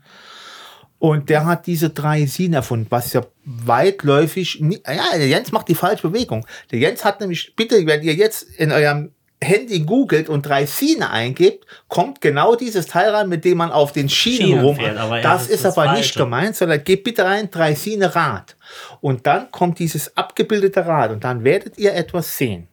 Und 1.00 1.30
der 1.30 1.46
hat 1.46 1.67
diese 1.67 1.89
Dreisine 1.89 2.58
erfunden, 2.58 2.88
was 2.89 3.12
ja 3.12 3.24
weitläufig. 3.43 4.62
nie- 4.62 4.82
Ja, 4.88 5.04
der 5.17 5.28
Jens 5.28 5.52
macht 5.52 5.67
die 5.67 5.76
falsche 5.76 6.08
Bewegung. 6.10 6.46
Der 6.72 6.80
Jens 6.80 7.04
hat 7.04 7.19
nämlich, 7.19 7.54
bitte, 7.58 7.86
wenn 7.86 8.02
ihr 8.04 8.13
jetzt 8.13 8.43
in 8.43 8.72
eurem 8.72 9.12
Handy 9.43 9.82
googelt 9.82 10.29
und 10.29 10.45
Dreisine 10.45 11.12
eingebt, 11.12 11.65
kommt 11.88 12.21
genau 12.21 12.56
dieses 12.56 12.88
Teil 12.88 13.10
rein, 13.10 13.29
mit 13.29 13.45
dem 13.45 13.58
man 13.58 13.71
auf 13.71 13.91
den 13.91 14.10
Schienen, 14.10 14.47
Schienen 14.47 14.65
rum. 14.65 14.75
fährt, 14.75 14.97
aber 14.97 15.17
ja, 15.17 15.23
das 15.23 15.43
das 15.43 15.49
ist 15.49 15.65
das 15.65 15.77
aber 15.77 15.91
nicht 15.91 16.13
Falsche. 16.13 16.19
gemeint, 16.19 16.56
sondern 16.56 16.84
gebt 16.84 17.03
bitte 17.03 17.25
rein 17.25 17.51
Dreisine 17.51 18.15
Rad. 18.15 18.56
Und 19.01 19.27
dann 19.27 19.51
kommt 19.51 19.79
dieses 19.79 20.15
abgebildete 20.17 20.86
Rad 20.86 21.12
und 21.12 21.23
dann 21.23 21.43
werdet 21.43 21.77
ihr 21.77 21.93
etwas 21.93 22.38
sehen. 22.38 22.67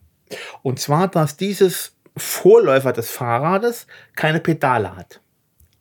Und 0.62 0.78
zwar, 0.78 1.08
dass 1.08 1.36
dieses 1.36 1.96
Vorläufer 2.16 2.92
des 2.92 3.10
Fahrrades 3.10 3.86
keine 4.14 4.40
Pedale 4.40 4.96
hat. 4.96 5.20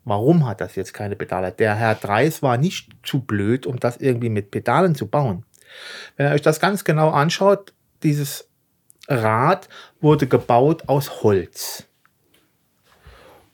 Warum 0.05 0.47
hat 0.47 0.61
das 0.61 0.75
jetzt 0.75 0.93
keine 0.93 1.15
Pedale? 1.15 1.51
Der 1.51 1.75
Herr 1.75 1.95
Dreis 1.95 2.41
war 2.41 2.57
nicht 2.57 2.89
zu 3.03 3.19
blöd, 3.19 3.67
um 3.67 3.79
das 3.79 3.97
irgendwie 3.97 4.29
mit 4.29 4.49
Pedalen 4.49 4.95
zu 4.95 5.07
bauen. 5.07 5.45
Wenn 6.17 6.27
ihr 6.27 6.33
euch 6.33 6.41
das 6.41 6.59
ganz 6.59 6.83
genau 6.83 7.11
anschaut, 7.11 7.73
dieses 8.01 8.48
Rad 9.09 9.67
wurde 9.99 10.27
gebaut 10.27 10.83
aus 10.87 11.23
Holz 11.23 11.83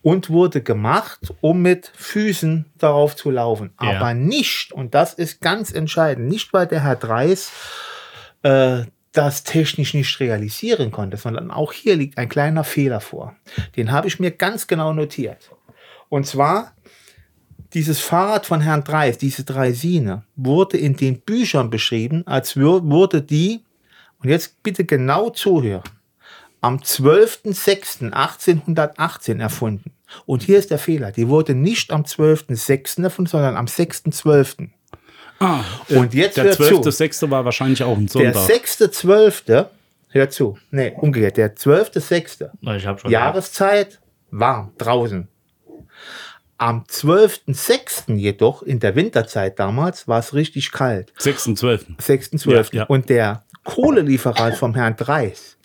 und 0.02 0.30
wurde 0.30 0.62
gemacht, 0.62 1.34
um 1.42 1.64
mit 1.64 1.92
Füßen 1.96 2.66
darauf 2.78 3.16
zu 3.16 3.32
laufen. 3.32 3.74
Ja. 3.82 3.96
Aber 3.96 4.14
nicht, 4.14 4.72
und 4.72 4.94
das 4.94 5.16
ist 5.16 5.42
ganz 5.42 5.72
entscheidend, 5.72 6.28
nicht 6.28 6.54
weil 6.54 6.68
der 6.68 6.84
Herr 6.84 6.96
Dreis 6.96 7.52
äh, 8.44 8.84
das 9.14 9.44
technisch 9.44 9.94
nicht 9.94 10.20
realisieren 10.20 10.92
konnte, 10.92 11.18
sondern 11.18 11.50
auch 11.50 11.74
hier 11.74 11.96
liegt 11.96 12.18
ein 12.18 12.30
kleiner 12.30 12.64
Fehler 12.64 13.00
vor. 13.00 13.36
Den 13.78 13.92
habe 13.92 14.08
ich 14.08 14.20
mir 14.20 14.30
ganz 14.32 14.68
genau 14.68 14.94
notiert. 14.94 15.50
Und 16.10 16.28
zwar, 16.28 16.74
dieses 17.74 18.00
Fahrrad 18.00 18.46
von 18.46 18.62
Herrn 18.62 18.84
Dreis, 18.84 19.18
diese 19.18 19.44
Dreisine, 19.44 20.24
wurde 20.36 20.78
in 20.78 20.96
den 20.96 21.22
Büchern 21.22 21.70
beschrieben, 21.70 22.28
als 22.28 22.56
wür- 22.56 22.84
wurde 22.84 23.22
die, 23.24 23.65
und 24.26 24.32
jetzt 24.32 24.64
bitte 24.64 24.84
genau 24.86 25.30
zuhören, 25.30 25.84
am 26.60 26.78
12.06.1818 26.78 29.40
erfunden. 29.40 29.92
Und 30.26 30.42
hier 30.42 30.58
ist 30.58 30.72
der 30.72 30.80
Fehler, 30.80 31.12
die 31.12 31.30
wurde 31.30 31.54
nicht 31.54 31.92
am 31.92 32.02
12.06. 32.02 33.04
erfunden, 33.04 33.30
sondern 33.30 33.56
am 33.56 33.68
6.12. 33.68 34.70
ah, 35.40 35.64
Und 35.90 36.16
jetzt 36.16 36.38
der 36.38 36.46
hört 36.46 36.56
zu. 36.56 36.64
12.6. 36.64 37.30
war 37.30 37.46
wahrscheinlich 37.46 37.84
auch 37.84 37.96
ein 37.96 38.08
Der 38.08 38.34
Sonntag. 38.34 38.66
6.12., 38.66 39.68
hört 40.10 40.34
zu, 40.34 40.58
nee, 40.72 40.92
umgekehrt, 40.96 41.38
der 41.38 41.56
12.06. 41.56 42.50
Ich 42.78 42.88
habe 42.88 43.00
schon. 43.00 43.12
Jahreszeit 43.12 44.00
warm 44.32 44.72
draußen. 44.80 45.28
Am 46.58 46.86
12.06. 46.90 48.16
jedoch, 48.16 48.64
in 48.64 48.80
der 48.80 48.96
Winterzeit 48.96 49.60
damals, 49.60 50.08
war 50.08 50.20
es 50.20 50.34
richtig 50.34 50.72
kalt. 50.72 51.12
6.12. 51.20 51.98
6.12. 52.00 52.50
Ja, 52.50 52.64
ja. 52.72 52.86
Und 52.86 53.10
der 53.10 53.44
Kohlelieferant 53.66 54.56
vom 54.56 54.74
Herrn 54.76 54.96
Dreis 54.96 55.58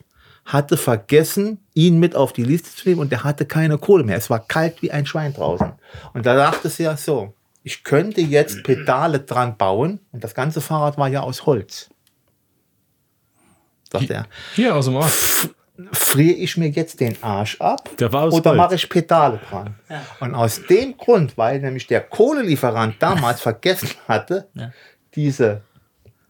hatte 0.44 0.76
vergessen, 0.76 1.64
ihn 1.74 2.00
mit 2.00 2.16
auf 2.16 2.32
die 2.32 2.42
Liste 2.42 2.70
zu 2.74 2.88
nehmen 2.88 3.00
und 3.00 3.12
der 3.12 3.22
hatte 3.22 3.46
keine 3.46 3.78
Kohle 3.78 4.02
mehr. 4.02 4.16
Es 4.16 4.28
war 4.30 4.40
kalt 4.40 4.82
wie 4.82 4.90
ein 4.90 5.06
Schwein 5.06 5.32
draußen. 5.32 5.72
Und 6.12 6.26
da 6.26 6.34
dachte 6.34 6.68
sie 6.68 6.82
ja 6.82 6.96
so, 6.96 7.34
ich 7.62 7.84
könnte 7.84 8.20
jetzt 8.22 8.64
Pedale 8.64 9.20
dran 9.20 9.56
bauen 9.56 10.00
und 10.12 10.24
das 10.24 10.34
ganze 10.34 10.60
Fahrrad 10.60 10.98
war 10.98 11.08
ja 11.08 11.20
aus 11.20 11.46
Holz. 11.46 11.88
Sagt 13.92 14.10
er, 14.10 14.26
Hier 14.54 14.74
aus 14.74 14.86
dem 14.86 14.96
Ort. 14.96 15.12
friere 15.92 16.34
ich 16.36 16.56
mir 16.56 16.68
jetzt 16.68 17.00
den 17.00 17.22
Arsch 17.22 17.60
ab 17.60 17.88
Der 17.98 18.12
war 18.12 18.24
aus 18.24 18.34
oder 18.34 18.54
mache 18.54 18.74
ich 18.76 18.88
Pedale 18.88 19.40
dran? 19.50 19.74
Und 20.20 20.34
aus 20.34 20.62
dem 20.68 20.96
Grund, 20.96 21.36
weil 21.36 21.60
nämlich 21.60 21.86
der 21.86 22.00
Kohlelieferant 22.00 22.96
damals 23.00 23.40
vergessen 23.42 23.90
hatte, 24.08 24.48
Ja. 24.54 24.72
diese 25.14 25.62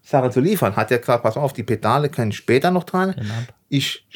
Sache 0.03 0.31
zu 0.31 0.41
liefern, 0.41 0.77
hat 0.77 0.91
er 0.91 0.99
gesagt, 0.99 1.23
pass 1.23 1.37
auf, 1.37 1.53
die 1.53 1.63
Pedale 1.63 2.09
können 2.09 2.33
später 2.33 2.71
noch 2.71 2.85
dran. 2.85 3.15
Genau. 3.17 3.35
Ich, 3.69 4.07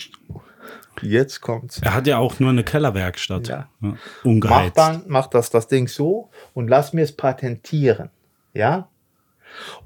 jetzt 1.03 1.40
kommt's. 1.40 1.81
Er 1.83 1.94
hat 1.94 2.07
ja 2.07 2.18
auch 2.18 2.40
nur 2.40 2.51
eine 2.51 2.64
Kellerwerkstatt. 2.64 3.49
Ja. 3.49 3.57
Ja. 3.57 3.68
Mach 3.81 3.99
Ungeheizt. 4.25 4.77
dann, 4.77 5.05
mach 5.07 5.27
das, 5.29 5.51
das 5.51 5.68
Ding 5.68 5.88
so 5.88 6.31
und 6.53 6.68
lass 6.68 6.92
mir 6.92 7.03
es 7.03 7.12
patentieren. 7.12 8.11
Ja? 8.53 8.88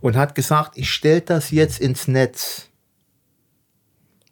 Und 0.00 0.16
hat 0.16 0.34
gesagt, 0.34 0.72
ich 0.76 0.90
stelle 0.90 1.20
das 1.20 1.50
jetzt 1.50 1.80
ins 1.80 2.08
Netz. 2.08 2.68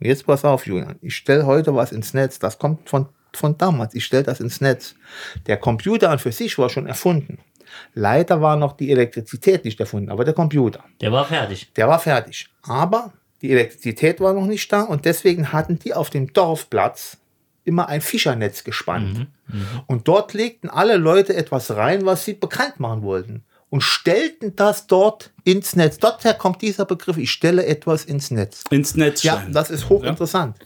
Jetzt 0.00 0.26
pass 0.26 0.44
auf, 0.44 0.66
Julian. 0.66 0.96
Ich 1.00 1.16
stelle 1.16 1.46
heute 1.46 1.74
was 1.74 1.92
ins 1.92 2.14
Netz. 2.14 2.38
Das 2.38 2.58
kommt 2.58 2.88
von, 2.88 3.08
von 3.32 3.56
damals. 3.56 3.94
Ich 3.94 4.04
stelle 4.04 4.24
das 4.24 4.40
ins 4.40 4.60
Netz. 4.60 4.94
Der 5.46 5.56
Computer 5.56 6.10
an 6.10 6.18
für 6.18 6.32
sich 6.32 6.58
war 6.58 6.68
schon 6.68 6.86
erfunden. 6.86 7.38
Leider 7.94 8.40
war 8.40 8.56
noch 8.56 8.76
die 8.76 8.90
Elektrizität 8.90 9.64
nicht 9.64 9.78
erfunden, 9.80 10.10
aber 10.10 10.24
der 10.24 10.34
Computer. 10.34 10.84
Der 11.00 11.12
war 11.12 11.24
fertig. 11.24 11.72
Der 11.74 11.88
war 11.88 11.98
fertig. 11.98 12.48
Aber 12.62 13.12
die 13.42 13.52
Elektrizität 13.52 14.20
war 14.20 14.32
noch 14.32 14.46
nicht 14.46 14.72
da 14.72 14.82
und 14.82 15.04
deswegen 15.04 15.52
hatten 15.52 15.78
die 15.78 15.94
auf 15.94 16.10
dem 16.10 16.32
Dorfplatz 16.32 17.18
immer 17.64 17.88
ein 17.88 18.00
Fischernetz 18.00 18.64
gespannt. 18.64 19.26
Und 19.86 20.08
dort 20.08 20.32
legten 20.34 20.70
alle 20.70 20.96
Leute 20.96 21.34
etwas 21.34 21.76
rein, 21.76 22.06
was 22.06 22.24
sie 22.24 22.34
bekannt 22.34 22.80
machen 22.80 23.02
wollten. 23.02 23.44
Und 23.68 23.82
stellten 23.82 24.54
das 24.54 24.86
dort 24.86 25.32
ins 25.44 25.74
Netz. 25.74 25.98
Dorther 25.98 26.34
kommt 26.34 26.62
dieser 26.62 26.84
Begriff, 26.84 27.16
ich 27.16 27.32
stelle 27.32 27.66
etwas 27.66 28.04
ins 28.04 28.30
Netz. 28.30 28.62
Ins 28.70 28.94
Netz 28.94 29.24
Ja, 29.24 29.44
das 29.50 29.70
ist 29.70 29.88
hochinteressant, 29.88 30.56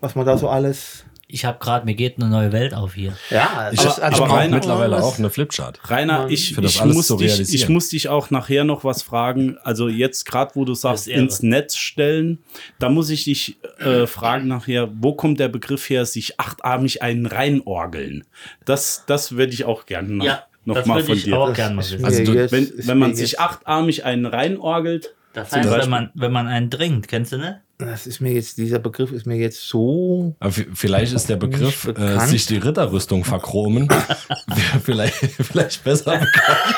was 0.00 0.16
man 0.16 0.26
da 0.26 0.36
so 0.36 0.48
alles 0.48 1.04
Ich 1.32 1.44
habe 1.44 1.58
gerade, 1.58 1.84
mir 1.86 1.94
geht 1.94 2.16
eine 2.18 2.28
neue 2.28 2.52
Welt 2.52 2.74
auf 2.74 2.94
hier. 2.94 3.12
Ja, 3.30 3.70
Ich, 3.72 3.80
ich 3.80 3.86
also 3.86 4.02
aber 4.02 4.16
brauche 4.26 4.38
rein- 4.38 4.50
mittlerweile 4.50 5.02
auch 5.02 5.18
eine 5.18 5.30
Flipchart. 5.30 5.80
Rainer, 5.90 6.26
ich, 6.28 6.56
ich, 6.58 6.84
muss 6.84 7.08
dich, 7.08 7.54
ich 7.54 7.68
muss 7.68 7.88
dich 7.88 8.08
auch 8.08 8.30
nachher 8.30 8.64
noch 8.64 8.84
was 8.84 9.02
fragen. 9.02 9.56
Also 9.62 9.88
jetzt 9.88 10.24
gerade, 10.26 10.52
wo 10.54 10.64
du 10.64 10.74
sagst, 10.74 11.08
ins 11.08 11.42
Netz 11.42 11.76
stellen, 11.76 12.38
da 12.78 12.88
muss 12.88 13.10
ich 13.10 13.24
dich 13.24 13.56
äh, 13.78 14.06
fragen 14.06 14.48
nachher, 14.48 14.88
wo 15.00 15.12
kommt 15.14 15.40
der 15.40 15.48
Begriff 15.48 15.88
her, 15.88 16.04
sich 16.06 16.38
achtarmig 16.40 17.02
einen 17.02 17.26
reinorgeln? 17.26 18.24
Das, 18.64 19.04
das 19.06 19.32
würde 19.32 19.52
ich 19.52 19.64
auch 19.64 19.86
gerne 19.86 20.08
noch, 20.08 20.24
Ja, 20.24 20.44
noch 20.64 20.84
mal 20.86 21.02
von 21.02 21.16
ich 21.16 21.24
dir. 21.24 21.38
auch 21.38 21.48
Das 21.48 21.56
gerne 21.56 21.74
mal 21.76 21.82
wissen. 21.84 22.00
mir 22.00 22.06
Also 22.06 22.24
du- 22.24 22.32
jetzt- 22.34 22.52
wenn, 22.52 22.72
wenn 22.86 22.98
man 22.98 23.14
sich 23.14 23.38
achtarmig 23.40 24.04
einen 24.04 24.26
reinorgelt, 24.26 25.14
Das 25.32 25.52
heißt, 25.52 25.70
wenn 25.70 25.90
man, 25.90 26.10
wenn 26.14 26.32
man 26.32 26.48
einen 26.48 26.70
trinkt, 26.70 27.08
kennst 27.08 27.32
du 27.32 27.38
ne? 27.38 27.62
Das 27.78 28.06
ist 28.06 28.20
mir 28.20 28.32
jetzt, 28.32 28.58
dieser 28.58 28.78
Begriff 28.78 29.10
ist 29.10 29.26
mir 29.26 29.36
jetzt 29.36 29.66
so. 29.66 30.36
Aber 30.40 30.52
vielleicht 30.52 31.14
ist 31.14 31.28
der 31.28 31.36
Begriff, 31.36 31.86
äh, 31.86 32.18
sich 32.26 32.44
die 32.46 32.58
Ritterrüstung 32.58 33.24
verchromen, 33.24 33.88
wäre 34.46 34.80
vielleicht, 34.82 35.14
vielleicht 35.14 35.82
besser 35.82 36.18
bekannt. 36.18 36.76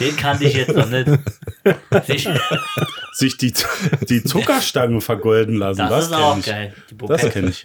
Den 0.00 0.16
kannte 0.16 0.44
ich 0.44 0.54
jetzt 0.54 0.74
noch 0.74 0.90
nicht. 0.90 1.08
Sich, 2.06 2.28
sich 3.12 3.36
die, 3.38 3.54
die 4.08 4.24
Zuckerstangen 4.24 5.00
vergolden 5.00 5.56
lassen. 5.56 5.78
das, 5.78 5.90
Das, 5.90 6.06
ist 6.06 6.12
auch 6.12 6.38
ich. 6.38 6.46
geil. 6.46 6.74
Die 6.90 6.96
Das 6.96 7.30
kenne 7.30 7.48
ich. 7.50 7.64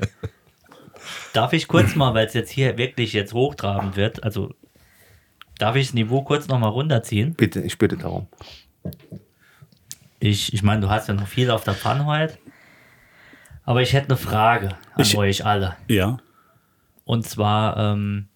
Darf 1.33 1.53
ich 1.53 1.67
kurz 1.67 1.95
mal, 1.95 2.13
weil 2.13 2.27
es 2.27 2.33
jetzt 2.33 2.51
hier 2.51 2.77
wirklich 2.77 3.13
jetzt 3.13 3.33
hochtrabend 3.33 3.95
wird, 3.97 4.23
also 4.23 4.53
darf 5.59 5.75
ich 5.75 5.87
das 5.87 5.93
Niveau 5.93 6.23
kurz 6.23 6.47
noch 6.47 6.57
mal 6.57 6.67
runterziehen? 6.69 7.35
Bitte, 7.35 7.61
ich 7.61 7.77
bitte 7.77 7.95
darum. 7.97 8.27
Ich, 10.19 10.53
ich 10.53 10.63
meine, 10.63 10.81
du 10.81 10.89
hast 10.89 11.07
ja 11.07 11.13
noch 11.13 11.27
viel 11.27 11.51
auf 11.51 11.63
der 11.63 11.75
Pfanne 11.75 12.05
heute. 12.05 12.37
Aber 13.63 13.81
ich 13.81 13.93
hätte 13.93 14.07
eine 14.09 14.17
Frage 14.17 14.69
an 14.95 15.01
Ich- 15.01 15.15
euch 15.17 15.45
alle. 15.45 15.75
Ja. 15.87 16.17
Und 17.05 17.27
zwar, 17.27 17.77
ähm, 17.77 18.27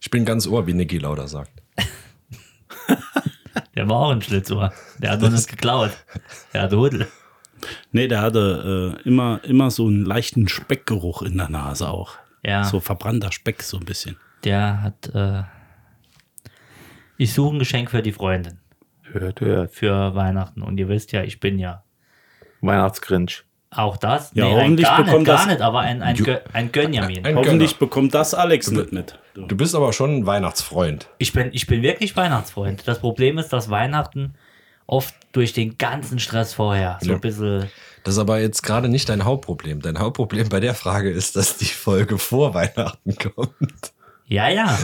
Ich 0.00 0.10
bin 0.10 0.24
ganz 0.24 0.46
ohr, 0.46 0.66
wie 0.66 0.74
Niki 0.74 0.98
Lauda 0.98 1.26
sagt. 1.28 1.50
der 3.74 3.88
war 3.88 3.96
auch 3.96 4.10
ein 4.10 4.22
Schlitzohr. 4.22 4.72
Der 4.98 5.10
hat 5.12 5.22
uns 5.22 5.46
geklaut. 5.46 5.90
Der 6.52 6.62
hat 6.62 6.72
Hudel. 6.72 7.08
Nee, 7.92 8.06
der 8.08 8.20
hatte 8.22 8.96
äh, 9.04 9.08
immer, 9.08 9.40
immer 9.44 9.70
so 9.70 9.86
einen 9.88 10.04
leichten 10.04 10.48
Speckgeruch 10.48 11.22
in 11.22 11.36
der 11.36 11.48
Nase 11.48 11.88
auch. 11.88 12.14
Ja. 12.44 12.64
So 12.64 12.78
verbrannter 12.80 13.32
Speck, 13.32 13.62
so 13.62 13.78
ein 13.78 13.84
bisschen. 13.84 14.16
Der 14.44 14.82
hat, 14.82 15.08
äh, 15.14 15.42
ich 17.18 17.34
suche 17.34 17.56
ein 17.56 17.58
Geschenk 17.58 17.90
für 17.90 18.00
die 18.02 18.12
Freundin. 18.12 18.58
Hört, 19.12 19.40
hört. 19.40 19.72
Für 19.74 20.14
Weihnachten. 20.14 20.62
Und 20.62 20.78
ihr 20.78 20.88
wisst 20.88 21.12
ja, 21.12 21.22
ich 21.22 21.40
bin 21.40 21.58
ja 21.58 21.82
Weihnachtsgrinch. 22.60 23.44
auch 23.70 23.96
das. 23.96 24.30
Ja, 24.34 24.46
ein, 24.46 24.52
hoffentlich 24.54 24.86
gar 24.86 24.98
nicht, 24.98 25.06
bekommt 25.06 25.26
gar 25.26 25.36
das- 25.36 25.46
nicht, 25.46 25.60
aber 25.60 25.80
ein, 25.80 26.02
ein, 26.02 26.16
Gö 26.16 26.36
ein 26.52 26.72
Gönjamin. 26.72 27.24
Ein 27.26 27.36
Hoffentlich 27.36 27.70
Gönner. 27.72 27.78
bekommt 27.78 28.14
das 28.14 28.34
Alex 28.34 28.70
nicht 28.70 28.92
mit. 28.92 29.18
Du 29.34 29.56
bist 29.56 29.74
aber 29.74 29.92
schon 29.92 30.16
ein 30.16 30.26
Weihnachtsfreund. 30.26 31.08
Ich 31.18 31.32
bin, 31.32 31.50
ich 31.52 31.66
bin 31.66 31.82
wirklich 31.82 32.16
Weihnachtsfreund. 32.16 32.86
Das 32.88 32.98
Problem 32.98 33.38
ist, 33.38 33.50
dass 33.52 33.70
Weihnachten 33.70 34.34
oft 34.86 35.14
durch 35.32 35.52
den 35.52 35.78
ganzen 35.78 36.18
Stress 36.18 36.54
vorher 36.54 36.98
so 37.00 37.10
Ja. 37.10 37.14
ein 37.16 37.20
bisschen. 37.20 37.70
Das 38.04 38.14
ist 38.14 38.20
aber 38.20 38.40
jetzt 38.40 38.62
gerade 38.62 38.88
nicht 38.88 39.08
dein 39.08 39.24
Hauptproblem. 39.24 39.80
Dein 39.80 39.98
Hauptproblem 39.98 40.48
bei 40.48 40.60
der 40.60 40.74
Frage 40.74 41.10
ist, 41.10 41.36
dass 41.36 41.56
die 41.58 41.66
Folge 41.66 42.18
vor 42.18 42.54
Weihnachten 42.54 43.14
kommt. 43.34 43.92
Ja, 44.26 44.48
ja. 44.48 44.76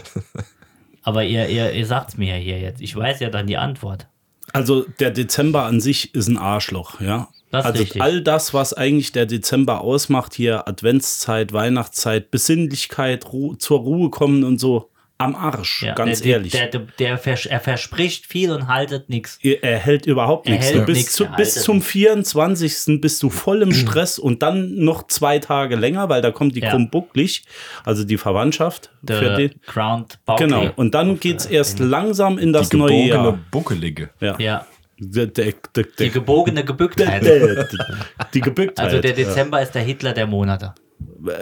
Aber 1.04 1.24
ihr, 1.24 1.48
ihr, 1.48 1.72
ihr 1.72 1.86
sagt's 1.86 2.16
mir 2.16 2.36
ja 2.36 2.42
hier 2.42 2.58
jetzt. 2.58 2.80
Ich 2.80 2.96
weiß 2.96 3.20
ja 3.20 3.30
dann 3.30 3.46
die 3.46 3.58
Antwort. 3.58 4.08
Also 4.52 4.84
der 5.00 5.10
Dezember 5.10 5.64
an 5.64 5.80
sich 5.80 6.14
ist 6.14 6.28
ein 6.28 6.38
Arschloch, 6.38 7.00
ja. 7.00 7.28
Das 7.50 7.66
also 7.66 7.82
richtig. 7.82 8.02
all 8.02 8.20
das, 8.20 8.52
was 8.52 8.72
eigentlich 8.72 9.12
der 9.12 9.26
Dezember 9.26 9.80
ausmacht, 9.80 10.34
hier 10.34 10.66
Adventszeit, 10.66 11.52
Weihnachtszeit, 11.52 12.32
Besinnlichkeit, 12.32 13.32
Ru 13.32 13.54
zur 13.54 13.80
Ruhe 13.80 14.10
kommen 14.10 14.42
und 14.42 14.58
so, 14.58 14.90
am 15.16 15.36
Arsch, 15.36 15.82
Ja, 15.84 15.94
ganz 15.94 16.22
der, 16.22 16.32
ehrlich. 16.32 16.52
Der, 16.52 16.66
der, 16.66 16.80
der 16.98 17.18
vers 17.18 17.46
er 17.46 17.60
verspricht 17.60 18.26
viel 18.26 18.50
und 18.50 18.66
haltet 18.66 19.08
nichts. 19.08 19.38
er 19.42 19.62
er 19.62 19.78
hält 19.78 20.06
überhaupt 20.06 20.46
Er 20.48 20.52
nichts. 20.54 20.72
Du 20.72 20.80
bist, 20.84 20.98
nichts, 20.98 21.12
zu, 21.12 21.26
bis 21.36 21.54
zum 21.62 21.76
nichts. 21.76 21.92
24. 21.92 23.00
bist 23.00 23.22
du 23.22 23.30
voll 23.30 23.62
im 23.62 23.72
Stress 23.72 24.18
und 24.18 24.42
dann 24.42 24.74
noch 24.76 25.06
zwei 25.06 25.38
Tage 25.38 25.76
länger, 25.76 26.08
weil 26.08 26.20
da 26.20 26.30
kommt 26.32 26.56
die 26.56 26.60
Ja. 26.60 26.70
Krummbucklig, 26.70 27.44
also 27.84 28.04
die 28.04 28.16
Verwandtschaft 28.16 28.90
für 29.06 29.20
Der 29.20 29.36
den. 29.36 29.60
Crowned 29.66 30.18
Bauke. 30.24 30.44
Genau. 30.44 30.70
Und 30.76 30.94
dann 30.94 31.20
geht's 31.20 31.46
erst 31.46 31.78
langsam 31.78 32.38
in 32.38 32.52
das 32.52 32.70
die 32.70 32.76
neue 32.76 33.06
Jahr. 33.06 33.38
Buckelige. 33.50 34.10
Ja. 34.20 34.36
Ja, 34.38 34.66
Der, 34.98 35.26
der, 35.26 35.54
der, 35.76 35.84
die 35.98 36.10
gebogene 36.10 36.64
Gebücktheit. 36.64 37.22
die 38.34 38.40
Gebücktheit. 38.40 38.86
Also 38.86 39.00
der 39.00 39.10
ja. 39.12 39.16
Dezember 39.16 39.62
ist 39.62 39.72
der 39.74 39.82
Hitler 39.82 40.12
der 40.12 40.26
Monate. 40.26 40.74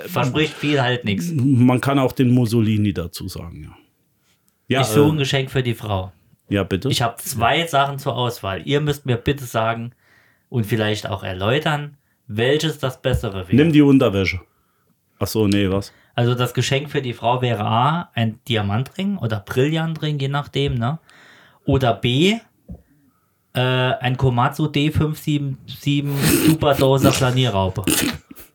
Verspricht 0.06 0.54
viel, 0.54 0.80
halt 0.80 1.04
nichts. 1.04 1.32
Man 1.34 1.80
kann 1.80 1.98
auch 1.98 2.12
den 2.12 2.30
Mussolini 2.30 2.92
dazu 2.92 3.28
sagen, 3.28 3.64
ja. 3.64 3.76
Ja, 4.68 4.80
Ich 4.82 4.86
suche 4.86 5.10
ein 5.10 5.16
äh, 5.16 5.18
Geschenk 5.18 5.50
für 5.50 5.62
die 5.62 5.74
Frau. 5.74 6.12
ja 6.48 6.62
bitte. 6.62 6.88
Ich 6.88 7.02
habe 7.02 7.16
zwei 7.16 7.66
Sachen 7.66 7.98
zur 7.98 8.16
Auswahl. 8.16 8.62
Ihr 8.64 8.80
müsst 8.80 9.04
mir 9.06 9.16
bitte 9.16 9.44
sagen 9.44 9.92
und 10.48 10.64
vielleicht 10.64 11.06
auch 11.08 11.22
erläutern, 11.22 11.96
welches 12.26 12.78
das 12.78 13.02
bessere 13.02 13.48
wäre. 13.48 13.56
Nimm 13.56 13.72
die 13.72 13.82
Unterwäsche. 13.82 14.40
Ach 15.18 15.26
so, 15.26 15.46
nee, 15.46 15.68
was? 15.70 15.92
Also 16.14 16.34
das 16.34 16.54
Geschenk 16.54 16.90
für 16.90 17.02
die 17.02 17.12
Frau 17.12 17.42
wäre 17.42 17.64
A, 17.64 18.10
ein 18.14 18.38
Diamantring 18.48 19.18
oder 19.18 19.40
Brillantring, 19.40 20.18
je 20.18 20.28
nachdem, 20.28 20.74
ne? 20.74 20.98
Oder 21.64 21.94
B, 21.94 22.38
äh, 23.54 23.60
ein 23.60 24.16
Komatsu 24.16 24.66
D577 24.66 26.06
Superdoser 26.48 27.10
Planierraupe. 27.12 27.84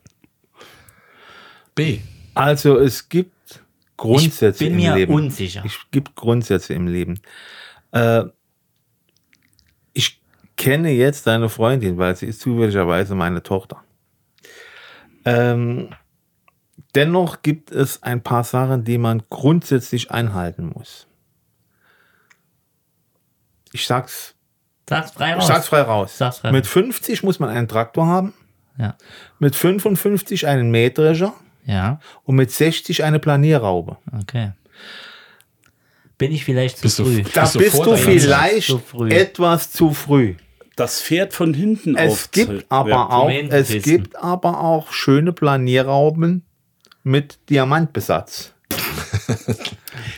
B. 1.78 2.00
Also 2.34 2.78
es 2.78 3.08
gibt 3.08 3.62
Grundsätze 3.96 4.64
ich 4.66 4.70
bin 4.70 4.80
im 4.80 4.86
mir 4.86 4.96
Leben. 4.96 5.14
unsicher. 5.14 5.64
Es 5.66 5.74
gibt 5.92 6.16
Grundsätze 6.16 6.74
im 6.74 6.88
Leben. 6.88 7.20
Äh, 7.92 8.26
ich 9.94 10.22
kenne 10.56 10.92
jetzt 10.92 11.26
deine 11.28 11.50
Freundin, 11.50 11.98
weil 11.98 12.16
sie 12.16 12.28
ist 12.28 12.42
zufälligerweise 12.42 13.16
meine 13.16 13.42
Tochter. 13.42 13.84
Ähm, 15.26 15.90
dennoch 16.96 17.42
gibt 17.42 17.72
es 17.72 18.04
ein 18.04 18.22
paar 18.22 18.44
Sachen, 18.44 18.84
die 18.84 18.98
man 18.98 19.24
grundsätzlich 19.30 20.12
einhalten 20.12 20.72
muss. 20.76 21.08
Ich 23.74 23.86
sag's, 23.88 24.36
Sag's 24.90 25.12
frei 25.12 25.32
ich 25.32 25.36
raus. 25.38 25.48
sag's 25.48 25.68
frei 25.68 25.82
raus. 25.82 26.18
Sag's 26.18 26.40
frei 26.40 26.52
Mit 26.52 26.66
raus. 26.66 26.72
50 26.72 27.24
muss 27.24 27.40
man 27.40 27.50
einen 27.50 27.68
Traktor 27.68 28.08
haben, 28.08 28.34
Ja. 28.78 28.96
mit 29.40 29.56
55 29.56 30.48
einen 30.48 30.72
Mähdrescher 30.72 31.34
ja, 31.68 32.00
und 32.24 32.36
mit 32.36 32.52
60 32.52 33.04
eine 33.04 33.20
Planierraube. 33.20 33.98
okay. 34.20 34.54
Bin 36.18 36.32
ich 36.32 36.44
vielleicht 36.46 36.78
zu 36.78 36.82
Bist 36.84 36.98
du- 37.00 37.06
früh? 37.06 37.22
Da 37.32 37.42
Bist 37.42 37.54
du 37.56 37.60
bist 37.60 37.76
du 37.86 37.96
vielleicht 37.96 38.66
Zu 38.68 38.80
früh. 38.80 39.12
etwas 39.12 39.72
zu 39.72 39.94
früh. 39.94 40.34
Das 40.76 41.00
Pferd 41.02 41.34
von 41.34 41.54
hinten 41.54 41.96
Es 41.96 42.12
auf. 42.12 42.32
gibt 42.32 42.66
aber 42.70 42.90
Ja. 42.90 43.10
auch, 43.10 43.30
es 43.30 43.70
gibt 43.84 44.16
aber 44.16 44.60
auch 44.62 44.92
schöne 44.92 45.32
Planierrauben 45.34 46.44
mit 47.04 47.38
Diamantbesatz. 47.52 48.54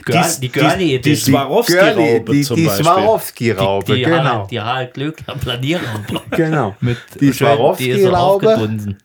Die- 0.08 0.40
die 0.42 0.50
Girlie 0.50 1.00
die-. 1.00 1.16
Swarovski-Raube 1.16 2.32
die, 2.34 2.44
die. 2.56 2.68
Swarovski-Raube, 2.70 3.96
die, 3.96 4.02
genau. 4.04 4.48
Die 4.48 4.60
Harald 4.60 4.94
Glöckler 4.94 5.36
Planierraube. 5.36 6.22
genau. 6.32 6.76
Mit 6.82 6.98
die 7.20 7.32
Swarovski-Raube. 7.32 8.96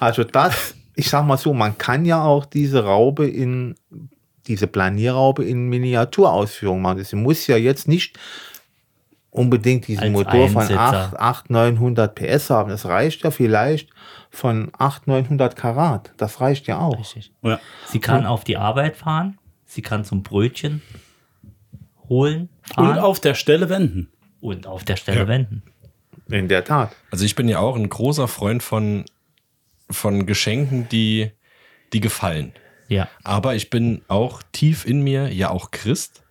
Also 0.00 0.24
das, 0.24 0.74
ich 0.96 1.08
sag 1.10 1.24
mal 1.26 1.36
so, 1.36 1.52
man 1.54 1.76
kann 1.78 2.04
ja 2.04 2.22
auch 2.22 2.46
diese 2.46 2.84
Raube 2.84 3.26
in, 3.28 3.74
diese 4.46 4.66
Planierraube 4.66 5.44
in 5.44 5.68
Miniaturausführung 5.68 6.80
machen. 6.82 7.02
Sie 7.04 7.16
muss 7.16 7.46
ja 7.46 7.56
jetzt 7.56 7.88
nicht 7.88 8.18
unbedingt 9.30 9.88
diesen 9.88 10.04
Als 10.04 10.12
Motor 10.12 10.48
von 10.48 10.62
Einsitzer. 10.62 11.12
8, 11.14 11.18
8, 11.18 11.50
900 11.50 12.14
PS 12.14 12.50
haben. 12.50 12.70
Das 12.70 12.86
reicht 12.86 13.22
ja 13.24 13.30
vielleicht 13.32 13.90
von 14.30 14.70
8, 14.78 15.06
900 15.08 15.56
Karat. 15.56 16.12
Das 16.18 16.40
reicht 16.40 16.66
ja 16.68 16.78
auch. 16.78 16.98
Richtig. 16.98 17.32
Ja. 17.42 17.58
Sie 17.86 17.98
kann 18.00 18.26
auf 18.26 18.44
die 18.44 18.56
Arbeit 18.56 18.96
fahren, 18.96 19.38
sie 19.66 19.82
kann 19.82 20.04
zum 20.04 20.22
Brötchen 20.22 20.82
holen, 22.08 22.48
fahren 22.62 22.90
Und 22.92 22.98
auf 22.98 23.18
der 23.20 23.34
Stelle 23.34 23.68
wenden. 23.68 24.08
und 24.40 24.66
auf 24.66 24.84
der 24.84 24.96
Stelle 24.96 25.20
Ja. 25.20 25.28
wenden. 25.28 25.62
In 26.28 26.48
der 26.48 26.64
Tat. 26.64 26.94
Also 27.10 27.24
ich 27.24 27.34
bin 27.34 27.48
ja 27.48 27.58
auch 27.58 27.76
ein 27.76 27.88
großer 27.88 28.28
Freund 28.28 28.62
von, 28.62 29.04
von 29.90 30.26
Geschenken, 30.26 30.88
die, 30.88 31.30
die 31.92 32.00
gefallen. 32.00 32.52
Ja. 32.88 33.08
Aber 33.22 33.54
ich 33.54 33.70
bin 33.70 34.02
auch 34.08 34.42
tief 34.52 34.84
in 34.86 35.02
mir 35.02 35.32
ja 35.32 35.50
auch 35.50 35.70
Christ. 35.70 36.22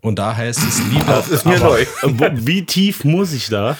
Und 0.00 0.18
da 0.18 0.36
heißt 0.36 0.58
es 0.58 0.82
lieber. 0.86 1.04
Das 1.04 1.28
ist 1.28 1.46
mir 1.46 1.56
aber- 1.56 1.64
neu. 1.70 1.80
Äh, 2.26 2.30
Wie 2.34 2.66
tief 2.66 3.04
muss 3.04 3.32
ich 3.32 3.48
da? 3.48 3.76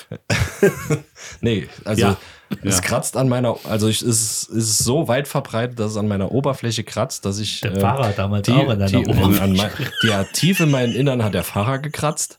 Nee, 1.40 1.68
also 1.85 2.02
Ja. 2.02 2.16
Es 2.62 2.83
kratzt 2.83 3.16
an 3.16 3.31
meiner, 3.31 3.57
also 3.64 3.88
ich, 3.88 4.02
es 4.02 4.44
ist 4.44 4.76
so 4.78 5.09
weit 5.09 5.26
verbreitet, 5.26 5.78
dass 5.78 5.92
es 5.92 5.96
an 5.96 6.07
meiner 6.07 6.33
Oberfläche 6.33 6.85
kratzt, 6.85 7.24
dass 7.24 7.38
ich. 7.38 7.62
Der 7.62 7.81
Fahrer 7.81 8.11
damals 8.12 8.46
auch 8.50 8.68
an 8.68 8.78
deiner 8.78 8.90
die, 8.90 8.96
Oberfläche. 9.07 9.42
An, 9.42 9.52
mein, 9.57 9.70
ja, 10.02 10.24
tief 10.24 10.61
in 10.61 10.70
meinen 10.70 10.92
Innern 10.94 11.24
hat 11.24 11.33
der 11.33 11.44
Fahrer 11.44 11.78
gekratzt. 11.78 12.38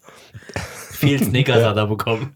Viel 1.04 1.24
Snickers 1.24 1.64
hat 1.64 1.78
er 1.78 1.88
bekommen. 1.88 2.36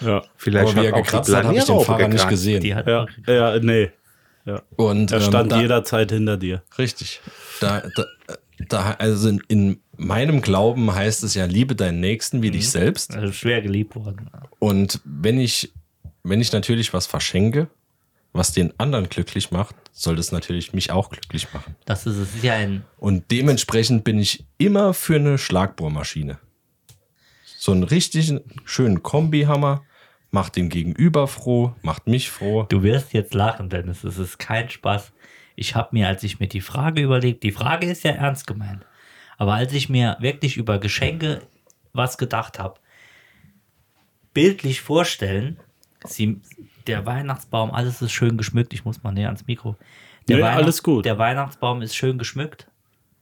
Ja, 0.00 0.22
Vielleicht 0.36 0.68
Aber 0.68 0.82
wie 0.82 0.86
er 0.86 0.92
hat 0.92 1.00
auch 1.00 1.04
gekratzt 1.04 1.34
hat, 1.34 1.44
habe 1.44 1.56
ich 1.56 1.64
den 1.64 1.80
Fahrer 1.80 1.98
nicht 2.08 2.10
gekratzt. 2.10 2.28
gesehen. 2.30 2.60
Die 2.62 2.74
hat 2.74 2.86
ja, 2.86 3.06
ja 3.26 3.58
nee. 3.60 3.90
Und 4.76 5.12
Er 5.12 5.18
ähm, 5.20 5.24
stand 5.24 5.52
da, 5.52 5.60
jederzeit 5.60 6.10
hinter 6.10 6.36
dir. 6.36 6.62
Richtig. 6.78 7.20
Da, 7.60 7.82
da, 7.96 8.04
da, 8.68 8.90
also 8.98 9.28
in, 9.28 9.40
in 9.48 9.80
meinem 9.96 10.42
Glauben 10.42 10.94
heißt 10.94 11.22
es 11.24 11.34
ja, 11.34 11.46
liebe 11.46 11.74
deinen 11.74 12.00
Nächsten 12.00 12.42
wie 12.42 12.50
dich 12.50 12.70
selbst. 12.70 13.14
also 13.14 13.32
schwer 13.32 13.62
geliebt 13.62 13.96
worden. 13.96 14.28
Und 14.58 15.00
wenn 15.04 15.38
ich, 15.38 15.72
wenn 16.22 16.40
ich 16.40 16.52
natürlich 16.52 16.92
was 16.92 17.06
verschenke, 17.06 17.68
was 18.34 18.52
den 18.52 18.72
anderen 18.78 19.08
glücklich 19.08 19.50
macht, 19.52 19.76
soll 19.92 20.16
das 20.16 20.32
natürlich 20.32 20.72
mich 20.72 20.90
auch 20.90 21.08
glücklich 21.08 21.46
machen. 21.54 21.76
Das 21.84 22.04
ist, 22.04 22.16
es 22.16 22.34
ist 22.34 22.44
ja 22.44 22.54
ein, 22.54 22.82
Und 22.98 23.30
dementsprechend 23.30 24.04
bin 24.04 24.18
ich 24.18 24.44
immer 24.58 24.92
für 24.92 25.16
eine 25.16 25.38
Schlagbohrmaschine. 25.38 26.38
So 27.64 27.72
einen 27.72 27.84
richtigen, 27.84 28.42
schönen 28.66 29.02
Kombihammer 29.02 29.86
macht 30.30 30.56
den 30.56 30.68
Gegenüber 30.68 31.26
froh, 31.26 31.74
macht 31.80 32.06
mich 32.06 32.28
froh. 32.28 32.64
du 32.64 32.82
wirst 32.82 33.14
jetzt 33.14 33.32
lachen, 33.32 33.70
Dennis, 33.70 34.04
es 34.04 34.18
ist 34.18 34.38
kein 34.38 34.68
Spaß. 34.68 35.14
Ich 35.56 35.74
habe 35.74 35.88
mir, 35.92 36.06
als 36.06 36.22
ich 36.24 36.38
mir 36.38 36.46
die 36.46 36.60
Frage 36.60 37.00
überlegt, 37.00 37.42
die 37.42 37.52
Frage 37.52 37.86
ist 37.90 38.04
ja 38.04 38.10
ernst 38.10 38.46
gemeint, 38.46 38.84
aber 39.38 39.54
als 39.54 39.72
ich 39.72 39.88
mir 39.88 40.18
wirklich 40.20 40.58
über 40.58 40.78
Geschenke 40.78 41.40
was 41.94 42.18
gedacht 42.18 42.58
habe, 42.58 42.80
bildlich 44.34 44.82
vorstellen, 44.82 45.58
sie, 46.04 46.42
der 46.86 47.06
Weihnachtsbaum, 47.06 47.70
alles 47.70 48.02
ist 48.02 48.12
schön 48.12 48.36
geschmückt, 48.36 48.74
ich 48.74 48.84
muss 48.84 49.02
mal 49.02 49.12
näher 49.12 49.28
ans 49.28 49.46
Mikro. 49.46 49.74
Der 50.28 50.36
Nee, 50.36 50.42
alles 50.42 50.82
gut. 50.82 51.06
Der 51.06 51.16
Weihnachtsbaum 51.16 51.80
ist 51.80 51.96
schön 51.96 52.18
geschmückt, 52.18 52.70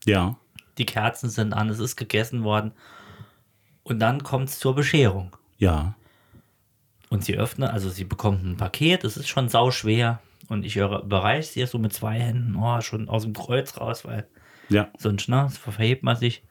Ja. 0.03 0.35
die 0.77 0.85
Kerzen 0.85 1.29
sind 1.29 1.53
an, 1.53 1.69
es 1.69 1.79
ist 1.79 1.95
gegessen 1.95 2.43
worden 2.43 2.73
und 3.83 3.99
dann 3.99 4.23
kommt 4.23 4.49
es 4.49 4.59
zur 4.59 4.75
Bescherung. 4.75 5.35
Ja. 5.57 5.95
Und 7.09 7.23
sie 7.23 7.37
öffnet, 7.37 7.69
also 7.71 7.89
sie 7.89 8.05
bekommt 8.05 8.43
ein 8.43 8.57
Paket, 8.57 9.03
es 9.03 9.17
ist 9.17 9.27
schon 9.27 9.49
sauschwer. 9.49 10.19
Und 10.49 10.65
ich 10.65 10.75
überreiche 10.75 11.43
sie 11.47 11.65
so 11.65 11.77
mit 11.77 11.93
zwei 11.93 12.19
Händen, 12.19 12.55
oh, 12.55 12.81
schon 12.81 13.07
aus 13.07 13.23
dem 13.23 13.33
Kreuz 13.33 13.77
raus, 13.79 14.03
weil 14.05 14.27
Ja. 14.69 14.89
sonst, 14.97 15.29
ne, 15.29 15.49
verhebt 15.49 16.03
man 16.03 16.15
sich. 16.17 16.43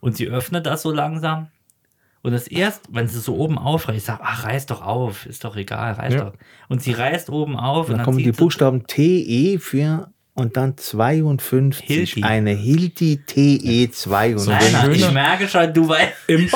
Und 0.00 0.16
sie 0.16 0.26
öffnet 0.28 0.66
das 0.66 0.82
so 0.82 0.90
langsam. 0.90 1.48
Und 2.22 2.32
das 2.32 2.46
erst, 2.48 2.86
wenn 2.92 3.06
sie 3.08 3.20
so 3.20 3.36
oben 3.36 3.58
aufreißt, 3.58 3.98
ich 3.98 4.04
sage, 4.04 4.22
ach, 4.24 4.44
reiß 4.44 4.66
doch 4.66 4.82
auf, 4.82 5.26
ist 5.26 5.44
doch 5.44 5.56
egal, 5.56 5.92
reiß 5.92 6.14
Ja. 6.14 6.24
doch. 6.24 6.32
Und 6.68 6.82
sie 6.82 6.92
reißt 6.92 7.30
oben 7.30 7.56
auf 7.56 7.86
und 7.86 7.92
Dann 7.92 7.98
dann 7.98 8.04
kommen 8.06 8.18
die 8.18 8.32
Buchstaben 8.32 8.86
TE 8.86 9.58
für 9.58 10.10
und 10.34 10.56
dann 10.56 10.76
52. 10.76 11.86
Hilti. 11.86 12.22
Eine 12.22 12.50
Hilti 12.50 13.18
TE 13.24 13.90
52. 13.90 14.48
Nein, 14.48 14.72
nein, 14.72 14.92
ich 14.92 15.10
merke 15.12 15.48
schon, 15.48 15.72
du 15.72 15.88
weißt. 15.88 16.12
Im, 16.28 16.48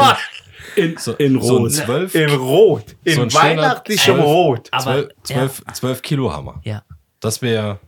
in, 0.77 0.97
So, 0.99 1.14
in 1.14 1.41
so 1.41 1.57
ein 1.57 1.62
Rot. 1.62 1.73
zwölf, 1.73 2.14
Im 2.14 2.31
Rot. 2.35 2.85
Im 3.05 3.31
So 3.31 3.38
weihnachtlichen 3.38 4.14
zwölf- 4.14 4.25
Rot. 4.25 4.69
Aber, 4.73 4.85
zwölf, 4.85 5.09
zwölf, 5.23 5.62
zwölf 5.73 6.03
Kilo 6.03 6.33
Hammer. 6.33 6.61
ja. 6.64 6.73
ja. 6.75 6.83
Das 7.21 7.43
wäre 7.43 7.81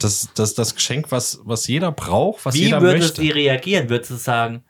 das, 0.00 0.30
das, 0.34 0.54
das 0.54 0.74
Geschenk, 0.74 1.10
was, 1.12 1.40
was 1.44 1.66
jeder 1.66 1.92
braucht, 1.92 2.44
was 2.46 2.54
Wie 2.54 2.64
jeder 2.64 2.80
würde 2.80 3.00
möchte. 3.00 3.20
sie 3.20 3.30
reagieren? 3.30 3.90
Würde 3.90 4.04
sie 4.06 4.16
sagen, 4.16 4.64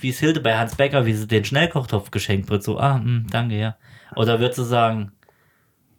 wie 0.00 0.10
es 0.10 0.18
Hilde 0.18 0.40
bei 0.40 0.56
Hans 0.58 0.74
Becker, 0.76 1.06
wie 1.06 1.14
sie 1.14 1.26
den 1.26 1.44
Schnellkochtopf 1.44 2.10
geschenkt 2.10 2.50
wird, 2.50 2.62
so, 2.62 2.78
ah, 2.78 2.96
hm, 2.96 3.26
danke, 3.30 3.56
ja. 3.56 3.76
Oder 4.14 4.40
wird 4.40 4.54
sie 4.54 4.64
sagen, 4.66 5.12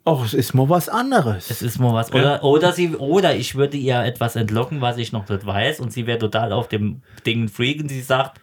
Och, 0.07 0.23
es 0.23 0.33
ist 0.33 0.53
mal 0.53 0.69
was 0.69 0.87
anderes. 0.87 1.49
es 1.51 1.61
ist 1.61 1.79
mal 1.79 1.93
was. 1.93 2.13
Oder, 2.13 2.41
oder, 2.41 2.71
sie, 2.71 2.95
oder 2.95 3.35
ich 3.35 3.55
würde 3.55 3.75
ihr 3.75 3.99
etwas 4.05 4.37
entlocken, 4.37 4.79
was 4.79 4.97
ich 4.97 5.11
noch 5.11 5.27
nicht 5.27 5.45
weiß, 5.45 5.81
und 5.81 5.91
sie 5.91 6.07
wäre 6.07 6.17
total 6.17 6.53
auf 6.53 6.69
dem 6.69 7.01
Ding 7.25 7.49
freaken. 7.49 7.89
Sie 7.89 7.99
sagt, 8.01 8.39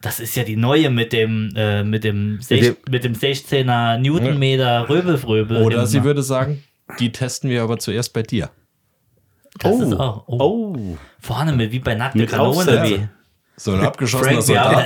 das 0.00 0.18
ist 0.18 0.34
ja 0.34 0.42
die 0.42 0.56
neue 0.56 0.90
mit 0.90 1.12
dem, 1.12 1.52
äh, 1.54 1.84
mit 1.84 2.02
dem, 2.02 2.40
sech, 2.40 2.74
mit 2.90 3.04
dem 3.04 3.12
16er 3.14 3.98
Newtonmeter 3.98 4.88
Röbelfröbel. 4.88 5.62
Oder 5.62 5.86
sie 5.86 6.02
würde 6.02 6.24
sagen, 6.24 6.64
die 6.98 7.12
testen 7.12 7.50
wir 7.50 7.62
aber 7.62 7.78
zuerst 7.78 8.12
bei 8.12 8.22
dir. 8.24 8.50
Das 9.60 9.72
Oh. 9.72 9.82
ist 9.82 9.92
auch, 9.94 10.24
oh. 10.26 10.38
Oh. 10.76 10.96
Vorne 11.20 11.52
mit, 11.52 11.70
wie 11.70 11.78
bei 11.78 11.94
nackte 11.94 12.26
Kanone. 12.26 12.82
Wie. 12.82 13.08
So 13.56 13.70
ein 13.74 13.80
abgeschossener 13.80 14.42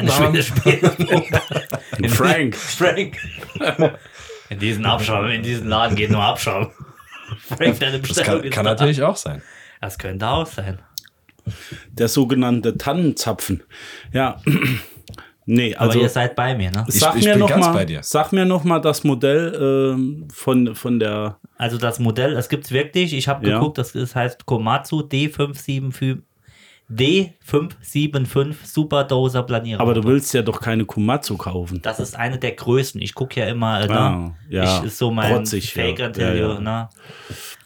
Frank. 0.07 0.43
Spiel. 0.43 0.79
Frank. 2.11 2.55
Frank. 2.55 3.17
In 4.51 4.59
diesen 4.59 4.87
Abschaum, 4.87 5.27
in 5.27 5.43
diesen 5.43 5.69
Laden 5.69 5.97
geht 5.97 6.11
nur 6.11 6.23
Abschaum. 6.23 6.71
Frank, 7.47 7.79
deine 7.81 8.01
Das 8.01 8.17
kann, 8.23 8.49
kann 8.51 8.65
natürlich 8.65 9.03
auch 9.03 9.17
sein. 9.17 9.43
Das 9.81 9.99
könnte 9.99 10.27
auch 10.27 10.47
sein. 10.47 10.79
Der 11.91 12.09
sogenannte 12.09 12.77
Tannenzapfen. 12.77 13.63
Ja. 14.13 14.41
nee, 15.47 15.75
Aber 15.77 15.87
also. 15.91 16.01
ihr 16.01 16.09
seid 16.09 16.35
bei 16.37 16.55
mir, 16.55 16.71
ne? 16.71 16.85
Sag 16.89 17.17
ich 17.17 17.25
mir 17.25 17.33
bin 17.33 17.41
noch 17.41 17.49
ganz 17.49 17.67
mal, 17.67 17.73
bei 17.73 17.85
dir. 17.85 18.03
Sag 18.03 18.33
mir 18.33 18.45
noch 18.45 18.65
mal 18.65 18.81
das 18.81 19.05
Modell 19.05 19.95
ähm, 19.95 20.29
von, 20.33 20.75
von 20.75 20.99
der. 20.99 21.39
Also 21.57 21.79
das 21.79 21.99
Modell, 21.99 22.35
das 22.35 22.49
gibt 22.49 22.65
es 22.67 22.73
wirklich. 22.73 23.15
Ich 23.15 23.29
habe 23.29 23.47
Ja. 23.49 23.59
geguckt, 23.59 23.79
das 23.79 23.93
ist, 23.95 24.15
heißt 24.15 24.47
Komatsu 24.47 25.01
D575 25.01 26.19
D575 26.91 28.55
Superdoser 28.65 29.43
Planierer. 29.43 29.81
Aber 29.81 29.95
du 29.95 30.05
willst 30.05 30.33
ja 30.33 30.43
doch 30.43 30.61
keine 30.61 30.85
Kumatsu 30.87 31.37
kaufen. 31.37 31.81
das 31.83 32.01
ist 32.01 32.17
eine 32.17 32.39
der 32.39 32.53
größten. 32.53 33.01
Ich 33.03 33.15
gucke 33.15 33.41
ja 33.41 33.47
immer, 33.47 33.83
äh, 33.83 33.89
Ah, 33.89 34.11
ne? 34.11 34.37
ja. 34.49 34.79
ich 34.81 34.85
ist 34.87 34.99
so 34.99 35.11
mein 35.11 35.45
ja. 35.45 35.61
fake 35.61 35.99
Ja, 36.17 36.35
ja. 36.35 36.57
Hm. 36.57 36.65
ne? 36.65 36.89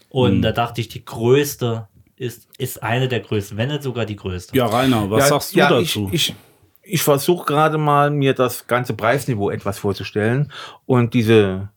Und 0.09 0.43
da 0.43 0.53
dachte 0.53 0.81
ich, 0.81 0.89
die 0.89 1.05
größte 1.05 1.89
ist, 2.17 2.49
ist 2.59 2.83
eine 2.83 3.09
der 3.09 3.21
größten, 3.21 3.57
wenn 3.57 3.69
nicht 3.69 3.83
sogar 3.83 4.05
die 4.07 4.17
größte. 4.17 4.57
Ja, 4.57 4.67
Rainer, 4.67 5.11
was 5.11 5.21
Ja, 5.21 5.27
sagst 5.29 5.55
du 5.55 5.59
ja, 5.59 5.69
dazu? 5.69 6.09
Ich, 6.13 6.31
ich, 6.31 6.35
ich 6.83 7.03
versuche 7.03 7.47
gerade 7.47 7.79
mal, 7.79 8.11
mir 8.11 8.35
das 8.35 8.67
ganze 8.67 8.95
Preisniveau 8.95 9.51
etwas 9.51 9.79
vorzustellen. 9.79 10.53
Und 10.85 11.15
diese 11.15 11.71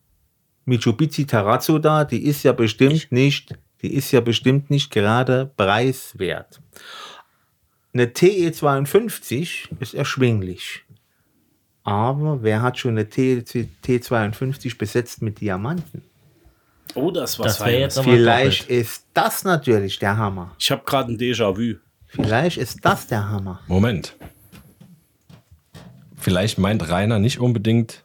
Mitsubishi 0.66 1.26
Terrazzo 1.26 1.80
da, 1.80 2.04
die 2.06 2.24
ist 2.24 2.44
ja 2.44 2.52
bestimmt 2.52 3.12
nicht, 3.12 3.56
die 3.82 3.94
ist 3.94 4.12
ja 4.12 4.20
bestimmt 4.20 4.70
nicht 4.70 4.92
gerade 4.92 5.52
preiswert. 5.58 6.60
Eine 7.96 8.08
TE52 8.08 9.70
ist 9.80 9.94
erschwinglich. 9.94 10.84
Aber 11.86 12.44
wer 12.44 12.62
hat 12.62 12.78
schon 12.78 12.92
eine 12.92 13.06
T52 13.06 14.78
besetzt 14.78 15.22
mit 15.22 15.40
Diamanten? 15.40 16.02
oh, 16.96 17.10
das 17.10 17.40
war 17.40 17.46
Das 17.46 17.60
jetzt 17.60 17.98
aber 17.98 18.12
Vielleicht 18.12 18.64
doppelt. 18.64 18.80
ist 18.82 19.06
das 19.14 19.46
natürlich 19.46 19.98
der 20.00 20.18
Hammer. 20.18 20.54
Ich 20.60 20.72
habe 20.72 20.84
gerade 20.86 21.14
ein 21.14 21.18
Déjà-vu. 21.18 21.78
Vielleicht 22.08 22.58
ist 22.58 22.84
das 22.84 23.08
der 23.08 23.30
Hammer. 23.30 23.62
Moment. 23.68 24.18
Vielleicht 26.18 26.58
meint 26.58 26.90
Rainer 26.90 27.20
nicht 27.20 27.40
unbedingt 27.40 28.04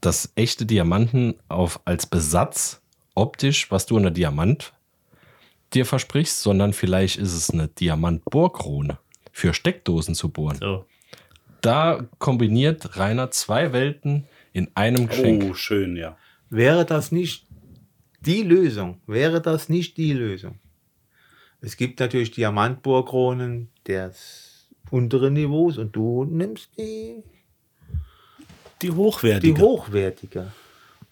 das 0.00 0.30
echte 0.36 0.66
Diamanten 0.66 1.34
auf 1.48 1.80
als 1.84 2.06
Besatz 2.06 2.80
optisch, 3.16 3.72
was 3.72 3.86
du 3.86 3.96
unter 3.96 4.12
Diamant 4.12 4.72
dir 5.74 5.84
versprichst, 5.84 6.42
sondern 6.42 6.72
vielleicht 6.72 7.16
ist 7.16 7.32
es 7.32 7.50
eine 7.50 7.66
Diamantbohrkrone 7.66 8.98
für 9.36 9.52
Steckdosen 9.52 10.14
zu 10.14 10.30
bohren. 10.30 10.56
So. 10.62 10.86
Da 11.60 12.08
kombiniert 12.18 12.96
Rainer 12.96 13.30
zwei 13.30 13.74
Welten 13.74 14.24
in 14.54 14.70
einem 14.74 15.08
Geschenk. 15.08 15.44
Oh, 15.50 15.52
schön, 15.52 15.94
ja. 15.94 16.16
Wäre 16.48 16.86
das 16.86 17.12
nicht 17.12 17.46
die 18.20 18.42
Lösung? 18.42 18.98
Wäre 19.06 19.42
das 19.42 19.68
nicht 19.68 19.98
die 19.98 20.14
Lösung? 20.14 20.58
Es 21.60 21.76
gibt 21.76 22.00
natürlich 22.00 22.30
Diamantbohrkronen 22.30 23.68
des 23.86 24.68
unteren 24.90 25.34
Niveaus 25.34 25.76
und 25.76 25.94
du 25.94 26.24
nimmst 26.24 26.70
die, 26.78 27.22
Die 28.80 28.86
die 28.86 28.90
hochwertige. 28.90 29.60
hochwertige. 29.60 30.50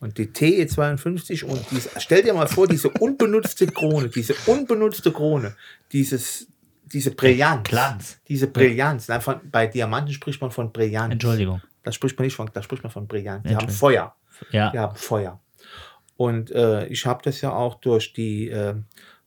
Und 0.00 0.16
die 0.16 0.28
TE52 0.28 1.44
und 1.44 1.60
dies, 1.70 1.90
stell 1.98 2.22
dir 2.22 2.32
mal 2.32 2.46
vor, 2.46 2.66
diese 2.66 2.88
unbenutzte 2.88 3.66
Krone, 3.66 4.08
diese 4.08 4.34
unbenutzte 4.46 5.12
Krone, 5.12 5.56
dieses, 5.92 6.46
diese 6.92 7.10
Brillanz. 7.12 7.68
Glanz. 7.68 8.18
Diese 8.28 8.46
Brillanz. 8.46 9.08
Nein, 9.08 9.20
von, 9.20 9.36
bei 9.50 9.66
Diamanten 9.66 10.12
spricht 10.12 10.40
man 10.40 10.50
von 10.50 10.72
Brillanz. 10.72 11.12
Entschuldigung. 11.12 11.60
Da 11.82 11.92
spricht 11.92 12.18
man 12.18 12.24
nicht 12.26 12.34
von, 12.36 12.50
da 12.52 12.62
spricht 12.62 12.82
man 12.82 12.92
von 12.92 13.06
Brillanz. 13.06 13.46
Die 13.48 13.54
haben. 13.56 13.68
Feuer. 13.68 14.14
Ja. 14.50 14.72
Wir 14.72 14.80
haben 14.80 14.96
Feuer. 14.96 15.40
Und 16.16 16.50
äh, 16.52 16.86
ich 16.86 17.06
habe 17.06 17.22
das 17.24 17.40
ja 17.40 17.52
auch 17.52 17.74
durch 17.76 18.12
die 18.12 18.48
äh, 18.48 18.74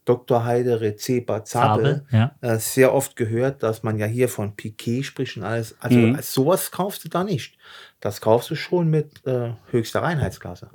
Dr. 0.05 0.45
Heide 0.45 0.79
Rezeber 0.79 1.43
Zabel 1.43 2.05
Zabel, 2.05 2.05
ja. 2.11 2.31
äh, 2.39 2.57
sehr 2.59 2.93
oft 2.93 3.17
gehört, 3.17 3.61
dass 3.61 3.83
man 3.83 3.97
ja 3.99 4.05
hier 4.05 4.29
von 4.29 4.55
Piquet 4.55 5.03
spricht 5.03 5.35
und 5.35 5.43
alles. 5.43 5.75
Also 5.81 5.97
Mhm. 5.97 6.17
sowas 6.21 6.71
kaufst 6.71 7.03
du 7.03 7.09
da 7.09 7.25
nicht. 7.25 7.57
Das 7.99 8.21
kaufst 8.21 8.49
du 8.49 8.55
schon 8.55 8.89
mit 8.89 9.25
äh, 9.27 9.51
höchster 9.71 10.01
Reinheitsklasse. 10.03 10.69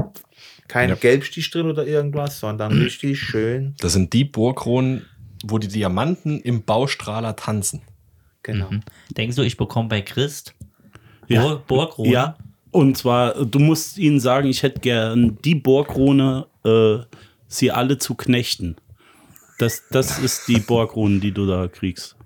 Kein 0.69 0.91
Ja. 0.91 0.97
Gelbstich 0.97 1.51
drin 1.51 1.67
oder 1.67 1.87
irgendwas, 1.87 2.41
sondern 2.41 2.73
richtig 2.83 3.19
schön. 3.21 3.75
Das 3.81 3.95
sind 3.95 4.13
die 4.13 4.25
Bohrkronen, 4.25 5.07
wo 5.45 5.59
die 5.59 5.69
Diamanten 5.69 6.41
im 6.41 6.63
Baustrahler 6.65 7.37
tanzen. 7.37 7.83
Genau. 8.43 8.71
Mhm. 8.71 8.83
Denkst 9.17 9.37
du, 9.37 9.43
ich 9.43 9.57
bekomme 9.57 9.89
bei 9.89 10.03
Christ 10.03 10.55
Ja. 11.29 11.43
Bohr, 11.43 11.59
Bohrkrone? 11.67 12.11
Ja. 12.11 12.37
Und 12.71 12.97
zwar, 12.97 13.45
du 13.45 13.59
musst 13.59 13.99
ihnen 13.99 14.19
sagen, 14.19 14.49
ich 14.49 14.63
hätte 14.63 14.81
gern 14.81 15.39
die 15.45 15.55
Bohrkrone, 15.55 16.47
äh, 16.65 16.99
sie 17.47 17.71
alle 17.71 17.99
zu 17.99 18.15
knechten. 18.15 18.77
Das, 19.59 19.83
das 19.91 20.19
ist 20.19 20.49
die 20.49 20.59
Bohrkrone, 20.59 21.21
die 21.21 21.33
du 21.33 21.47
da 21.47 21.69
kriegst. 21.69 22.17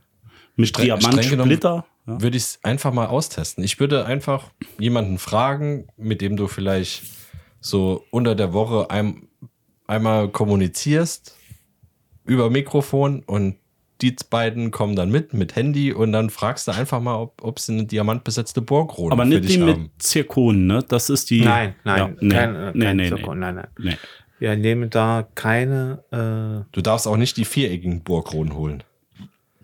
Mit 0.55 0.69
Streng- 0.71 0.85
Diamantsplitter. 0.85 1.85
Ja. 2.07 2.23
Würde 2.23 2.37
ich 2.37 2.45
es 2.45 2.59
einfach 2.63 2.93
mal 2.93 3.07
austesten. 3.07 3.65
Ich 3.65 3.81
würde 3.81 4.07
einfach 4.07 4.51
jemanden 4.79 5.19
fragen, 5.19 5.89
mit 5.97 6.21
dem 6.21 6.37
du 6.37 6.47
vielleicht 6.47 7.03
so 7.61 8.05
unter 8.13 8.37
der 8.37 8.53
Woche 8.53 8.89
ein, 8.91 9.27
einmal 9.89 10.29
kommunizierst 10.29 11.36
über 12.27 12.51
Mikrofon 12.51 13.23
und 13.27 13.57
die 14.03 14.15
beiden 14.29 14.71
kommen 14.73 14.95
dann 14.95 15.11
mit, 15.11 15.33
mit 15.33 15.57
Handy 15.57 15.93
und 15.93 16.13
dann 16.13 16.29
fragst 16.29 16.69
du 16.69 16.73
einfach 16.73 17.01
mal, 17.01 17.17
ob, 17.17 17.43
ob 17.43 17.59
sie 17.59 17.73
eine 17.73 17.87
diamantbesetzte 17.87 18.61
Bohrkrone 18.61 19.13
Aber 19.13 19.23
für 19.23 19.29
nicht 19.31 19.45
dich 19.45 19.57
die 19.57 19.63
haben. 19.63 19.83
mit 19.85 19.91
Zirkon, 20.03 20.67
ne? 20.67 20.85
Das 20.87 21.09
ist 21.09 21.31
die. 21.31 21.41
Nein, 21.43 21.75
nein, 21.85 21.99
Ja, 21.99 22.09
nee, 22.21 22.29
kein, 22.35 22.73
nee, 22.75 22.85
kein 22.85 22.97
nee, 22.99 23.09
Zucker, 23.09 23.35
nein, 23.35 23.55
nein. 23.55 23.67
nee. 23.79 23.97
Wir 24.39 24.55
nehmen 24.57 24.91
da 24.91 25.27
keine. 25.35 26.05
Äh, 26.11 26.67
Du 26.73 26.83
darfst 26.83 27.09
auch 27.09 27.17
nicht 27.17 27.39
die 27.39 27.47
viereckigen 27.47 28.03
Bohrkronen 28.03 28.55
holen. 28.55 28.83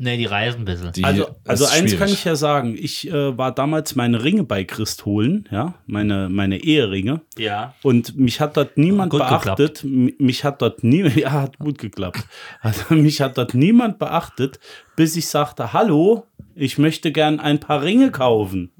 Ne, 0.02 0.16
die 0.16 0.24
reisen 0.26 0.62
ein 0.62 0.64
bisschen. 0.64 0.90
Die, 0.92 1.04
Also, 1.04 1.28
also 1.46 1.64
eins 1.66 1.76
schwierig. 1.90 1.98
kann 2.00 2.08
ich 2.08 2.24
ja 2.24 2.34
sagen. 2.34 2.76
Ich 2.76 3.08
äh, 3.08 3.38
war 3.38 3.52
damals 3.54 3.94
meine 3.94 4.24
Ringe 4.24 4.42
bei 4.42 4.64
Christ 4.64 5.04
holen, 5.06 5.48
ja, 5.52 5.74
meine, 5.86 6.28
meine 6.28 6.58
Eheringe. 6.58 7.20
ja. 7.38 7.74
Und 7.84 8.16
mich 8.16 8.40
hat 8.40 8.56
dort 8.56 8.76
niemand 8.76 9.10
Gut 9.10 9.20
beachtet. 9.20 9.84
M- 9.84 10.12
Mich 10.18 10.42
hat 10.44 10.60
dort 10.60 10.82
nie, 10.82 11.02
ja, 11.20 11.30
hat 11.30 11.58
gut 11.60 11.78
geklappt. 11.78 12.24
Also 12.60 12.94
mich 12.94 13.20
hat 13.20 13.38
dort 13.38 13.54
niemand 13.54 14.00
beachtet, 14.00 14.58
bis 14.96 15.14
ich 15.16 15.28
sagte, 15.28 15.72
hallo, 15.72 16.26
ich 16.56 16.78
möchte 16.78 17.12
gern 17.12 17.38
ein 17.38 17.60
paar 17.60 17.82
Ringe 17.82 18.10
kaufen. 18.10 18.72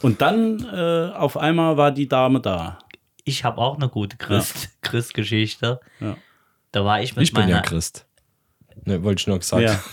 Und 0.00 0.22
dann 0.22 0.64
äh, 0.72 1.10
auf 1.14 1.36
einmal 1.36 1.76
war 1.76 1.90
die 1.90 2.08
Dame 2.08 2.40
da. 2.40 2.78
Ich 3.24 3.44
habe 3.44 3.58
auch 3.58 3.76
eine 3.76 3.88
gute 3.90 4.16
Christ, 4.16 4.70
Christgeschichte. 4.80 5.80
Ja. 6.00 6.16
Da 6.72 6.84
war 6.84 7.02
ich 7.02 7.14
mit 7.14 7.24
Ich 7.24 7.32
bin 7.32 7.42
meiner. 7.42 7.56
ja 7.56 7.60
Christ. 7.60 8.06
Ne, 8.84 9.02
wollte 9.02 9.20
ich 9.20 9.26
nur 9.26 9.38
gesagt. 9.38 9.62
Ja. 9.62 9.80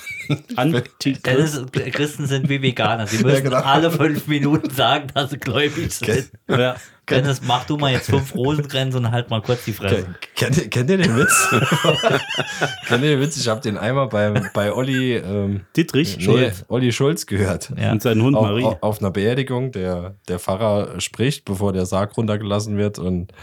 Das 1.23 1.55
ist, 1.55 1.73
Christen 1.73 2.25
sind 2.25 2.47
wie 2.47 2.61
Veganer. 2.61 3.05
Sie 3.05 3.21
müssen 3.21 3.43
genau. 3.43 3.57
alle 3.57 3.91
fünf 3.91 4.27
Minuten 4.27 4.69
sagen, 4.69 5.07
dass 5.13 5.31
sie 5.31 5.37
gläubig 5.37 5.91
sind. 5.91 6.31
ja. 6.47 6.75
Dennis, 7.09 7.41
mach 7.45 7.65
du 7.65 7.75
mal 7.75 7.91
jetzt 7.91 8.09
fünf 8.09 8.33
Rosengrenzen 8.35 9.05
und 9.05 9.11
halt 9.11 9.29
mal 9.29 9.41
kurz 9.41 9.65
die 9.65 9.73
Fresse. 9.73 10.15
Kennt, 10.35 10.57
ihr- 10.57 10.69
kennt 10.69 10.89
ihr 10.89 10.97
den 10.97 11.17
Witz? 11.17 11.49
kennt 12.87 13.03
ihr 13.03 13.09
den 13.09 13.19
Witz? 13.19 13.35
Ich 13.35 13.47
habe 13.49 13.59
den 13.59 13.77
einmal 13.77 14.07
bei, 14.07 14.29
bei 14.53 14.71
Olli, 14.71 15.15
ähm, 15.17 15.61
Dietrich 15.75 16.17
nee, 16.17 16.23
Schulz 16.23 16.65
Olli 16.69 16.93
Schulz 16.93 17.25
gehört. 17.25 17.73
Ja. 17.77 17.91
und 17.91 18.01
sein 18.01 18.21
Hund 18.21 18.37
Auf, 18.37 18.43
Marie. 18.43 18.63
auf, 18.63 18.77
auf 18.81 18.99
einer 18.99 19.11
Beerdigung, 19.11 19.71
der, 19.73 20.15
der 20.29 20.39
Pfarrer 20.39 21.01
spricht, 21.01 21.43
bevor 21.43 21.73
der 21.73 21.85
Sarg 21.85 22.15
runtergelassen 22.15 22.77
wird 22.77 22.99
und 22.99 23.33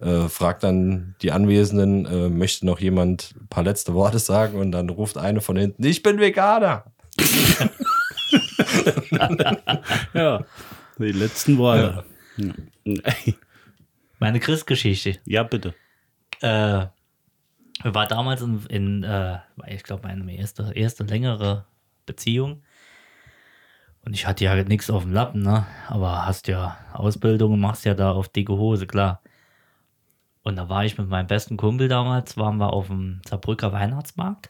äh, 0.00 0.28
fragt 0.28 0.62
dann 0.62 1.14
die 1.22 1.32
Anwesenden, 1.32 2.06
äh, 2.06 2.28
möchte 2.28 2.66
noch 2.66 2.80
jemand 2.80 3.34
ein 3.40 3.46
paar 3.48 3.64
letzte 3.64 3.94
Worte 3.94 4.18
sagen 4.18 4.58
und 4.58 4.72
dann 4.72 4.90
ruft 4.90 5.16
eine 5.16 5.40
von 5.40 5.56
hinten, 5.56 5.84
ich 5.84 6.02
bin 6.02 6.18
Veganer. 6.18 6.84
Ja. 10.12 10.44
Die 10.98 11.12
letzten 11.12 11.58
Worte. 11.58 12.04
Meine 14.18 14.40
Christgeschichte. 14.40 15.18
Ja, 15.24 15.42
bitte. 15.42 15.74
Äh, 16.40 16.86
war 17.84 18.06
damals 18.06 18.42
in, 18.42 18.64
in 18.68 19.02
äh, 19.04 19.38
ich 19.68 19.82
glaube, 19.82 20.08
meine 20.08 20.34
erste, 20.34 20.72
erste 20.74 21.04
längere 21.04 21.66
Beziehung. 22.06 22.62
Und 24.04 24.14
ich 24.14 24.26
hatte 24.26 24.44
ja 24.44 24.54
nichts 24.64 24.88
auf 24.88 25.02
dem 25.02 25.12
Lappen, 25.12 25.42
ne? 25.42 25.66
Aber 25.88 26.26
hast 26.26 26.48
ja 26.48 26.78
Ausbildung 26.92 27.54
und 27.54 27.60
machst 27.60 27.84
ja 27.84 27.94
da 27.94 28.12
auf 28.12 28.28
dicke 28.28 28.52
Hose, 28.52 28.86
klar. 28.86 29.20
Und 30.46 30.54
da 30.54 30.68
war 30.68 30.84
ich 30.84 30.96
mit 30.96 31.08
meinem 31.08 31.26
besten 31.26 31.56
Kumpel 31.56 31.88
damals, 31.88 32.36
waren 32.36 32.58
wir 32.58 32.72
auf 32.72 32.86
dem 32.86 33.20
Saarbrücker 33.28 33.72
Weihnachtsmarkt 33.72 34.48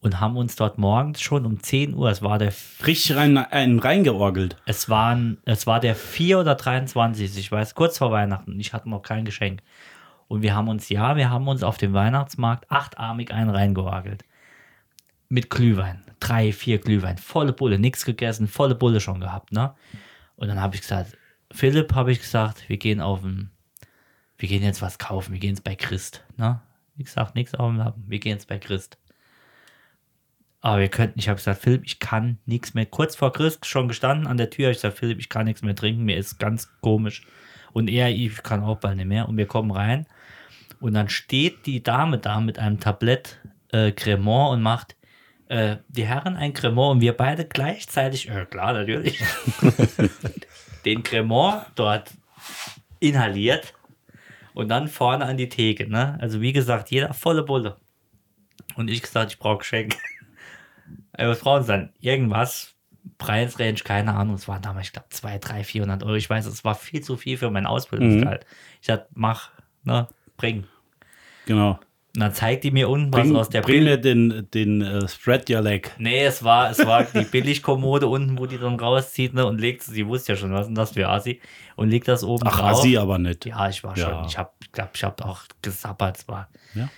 und 0.00 0.20
haben 0.20 0.36
uns 0.36 0.54
dort 0.54 0.78
morgens 0.78 1.20
schon 1.20 1.44
um 1.44 1.60
10 1.60 1.94
Uhr, 1.94 2.08
es 2.08 2.22
war 2.22 2.38
der 2.38 2.52
Richtig 2.86 3.16
rein, 3.16 3.36
einen 3.36 3.80
reingeorgelt. 3.80 4.56
es, 4.64 4.88
waren, 4.88 5.38
es 5.44 5.66
war 5.66 5.80
der 5.80 5.96
4 5.96 6.38
oder 6.38 6.54
23, 6.54 7.36
ich 7.36 7.50
weiß, 7.50 7.74
kurz 7.74 7.98
vor 7.98 8.12
Weihnachten. 8.12 8.60
Ich 8.60 8.72
hatte 8.72 8.88
noch 8.88 9.02
kein 9.02 9.24
Geschenk. 9.24 9.62
Und 10.28 10.42
wir 10.42 10.54
haben 10.54 10.68
uns, 10.68 10.88
ja, 10.88 11.16
wir 11.16 11.30
haben 11.30 11.48
uns 11.48 11.64
auf 11.64 11.78
dem 11.78 11.94
Weihnachtsmarkt 11.94 12.70
achtarmig 12.70 13.34
einen 13.34 13.50
reingeorgelt. 13.50 14.24
Mit 15.28 15.50
Glühwein. 15.50 16.04
Drei, 16.20 16.52
vier 16.52 16.78
Glühwein. 16.78 17.18
Volle 17.18 17.52
Bulle, 17.52 17.80
nichts 17.80 18.04
gegessen, 18.04 18.46
volle 18.46 18.76
Bulle 18.76 19.00
schon 19.00 19.18
gehabt, 19.18 19.50
ne? 19.50 19.74
Und 20.36 20.46
dann 20.46 20.60
habe 20.60 20.76
ich 20.76 20.82
gesagt, 20.82 21.18
Philipp, 21.50 21.92
habe 21.92 22.12
ich 22.12 22.20
gesagt, 22.20 22.68
wir 22.68 22.76
gehen 22.76 23.00
auf 23.00 23.22
den, 23.22 23.50
wir 24.42 24.48
gehen 24.48 24.62
jetzt 24.62 24.82
was 24.82 24.98
kaufen, 24.98 25.32
wir 25.32 25.40
gehen 25.40 25.50
jetzt 25.50 25.64
bei 25.64 25.76
Christ, 25.76 26.24
ne? 26.36 26.60
Wie 26.96 27.04
gesagt, 27.04 27.34
nichts 27.36 27.54
auf 27.54 27.70
dem 27.70 27.78
Lappen, 27.78 28.04
wir 28.06 28.18
gehen 28.18 28.32
jetzt 28.32 28.48
bei 28.48 28.58
Christ. 28.58 28.98
Aber 30.60 30.80
wir 30.80 30.88
könnten, 30.88 31.18
ich 31.18 31.28
habe 31.28 31.36
gesagt, 31.36 31.62
Philipp, 31.62 31.82
ich 31.86 32.00
kann 32.00 32.38
nichts 32.44 32.74
mehr. 32.74 32.86
Kurz 32.86 33.16
vor 33.16 33.32
Christ 33.32 33.66
schon 33.66 33.88
gestanden 33.88 34.26
an 34.26 34.36
der 34.36 34.50
Tür. 34.50 34.70
Ich 34.70 34.78
sage, 34.78 34.94
Philipp, 34.94 35.18
ich 35.18 35.28
kann 35.28 35.46
nichts 35.46 35.62
mehr 35.62 35.74
trinken. 35.74 36.04
Mir 36.04 36.16
ist 36.16 36.38
ganz 36.38 36.68
komisch. 36.80 37.26
Und 37.72 37.88
er, 37.88 38.10
ich 38.10 38.42
kann 38.42 38.62
auch 38.62 38.78
bald 38.78 38.96
nicht 38.96 39.06
mehr. 39.06 39.28
Und 39.28 39.36
wir 39.36 39.46
kommen 39.46 39.72
rein. 39.72 40.06
Und 40.80 40.94
dann 40.94 41.08
steht 41.08 41.66
die 41.66 41.82
Dame 41.82 42.18
da 42.18 42.40
mit 42.40 42.58
einem 42.60 42.78
Tablett 42.78 43.40
äh, 43.72 43.90
Cremant 43.90 44.52
und 44.52 44.62
macht 44.62 44.96
äh, 45.48 45.78
die 45.88 46.06
Herren 46.06 46.36
ein 46.36 46.52
Cremant 46.52 46.92
und 46.92 47.00
wir 47.00 47.16
beide 47.16 47.44
gleichzeitig, 47.44 48.28
äh, 48.28 48.46
klar, 48.46 48.72
natürlich, 48.72 49.22
den 50.84 51.02
Cremant 51.02 51.66
dort 51.74 52.12
inhaliert 53.00 53.74
und 54.54 54.68
dann 54.68 54.88
vorne 54.88 55.24
an 55.24 55.36
die 55.36 55.48
Theke. 55.48 55.88
Ne? 55.88 56.18
Also 56.20 56.40
wie 56.40 56.52
gesagt, 56.52 56.90
jeder 56.90 57.14
volle 57.14 57.42
Bulle. 57.42 57.76
Und 58.76 58.88
ich 58.88 59.02
gesagt, 59.02 59.32
ich 59.32 59.38
brauche 59.38 59.58
Geschenk. 59.58 59.96
Ey, 61.12 61.28
was 61.28 61.40
brauchen 61.40 61.62
sie 61.62 61.72
dann? 61.72 61.92
Irgendwas, 62.00 62.74
Preisrange, 63.18 63.74
keine 63.84 64.14
Ahnung. 64.14 64.36
Es 64.36 64.48
waren 64.48 64.62
damals, 64.62 64.86
ich 64.86 64.92
glaube, 64.92 65.08
200, 65.10 65.48
300, 65.48 65.66
400 65.66 66.02
Euro. 66.04 66.14
Ich 66.14 66.30
weiß, 66.30 66.46
es 66.46 66.64
war 66.64 66.74
viel 66.74 67.02
zu 67.02 67.16
viel 67.16 67.36
für 67.36 67.50
mein 67.50 67.66
Ausbildungsgehalt. 67.66 68.46
Ich 68.80 68.86
dachte, 68.86 69.08
mach, 69.14 69.50
ne, 69.84 70.08
bring. 70.36 70.64
Genau. 71.46 71.78
Und 72.14 72.20
dann 72.20 72.34
zeigt 72.34 72.62
die 72.64 72.70
mir 72.70 72.90
unten 72.90 73.10
was 73.10 73.22
Bring, 73.22 73.36
aus 73.36 73.48
der 73.48 73.66
mir 73.66 73.96
den, 73.96 74.46
den 74.52 74.82
äh, 74.82 75.08
Spread 75.08 75.48
Your 75.48 75.62
Leg. 75.62 75.92
Nee, 75.96 76.24
es 76.26 76.44
war, 76.44 76.70
es 76.70 76.84
war 76.84 77.04
die 77.04 77.24
Billigkommode 77.24 78.06
unten, 78.06 78.38
wo 78.38 78.44
die 78.44 78.58
dann 78.58 78.78
rauszieht, 78.78 79.32
ne, 79.32 79.46
und 79.46 79.58
legt, 79.58 79.82
sie 79.82 80.06
wusste 80.06 80.32
ja 80.34 80.36
schon, 80.36 80.52
was 80.52 80.62
ist 80.62 80.66
denn 80.68 80.74
das 80.74 80.90
für 80.90 81.08
Asi, 81.08 81.40
und 81.74 81.88
legt 81.88 82.08
das 82.08 82.22
oben 82.22 82.46
Ach, 82.46 82.58
drauf. 82.58 82.80
Asi 82.80 82.98
aber 82.98 83.16
nicht. 83.18 83.46
Ja, 83.46 83.66
ich 83.70 83.82
war 83.82 83.96
Ja. 83.96 84.10
schon, 84.10 84.24
ich 84.26 84.36
hab, 84.36 84.52
glaub, 84.72 84.90
ich 84.94 85.04
hab 85.04 85.24
auch 85.24 85.40
gesappert, 85.62 86.18
es 86.18 86.28
war, 86.28 86.48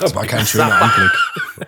Das 0.00 0.14
war 0.14 0.24
kein 0.24 0.46
schöner 0.46 0.72
Anblick. 0.80 1.10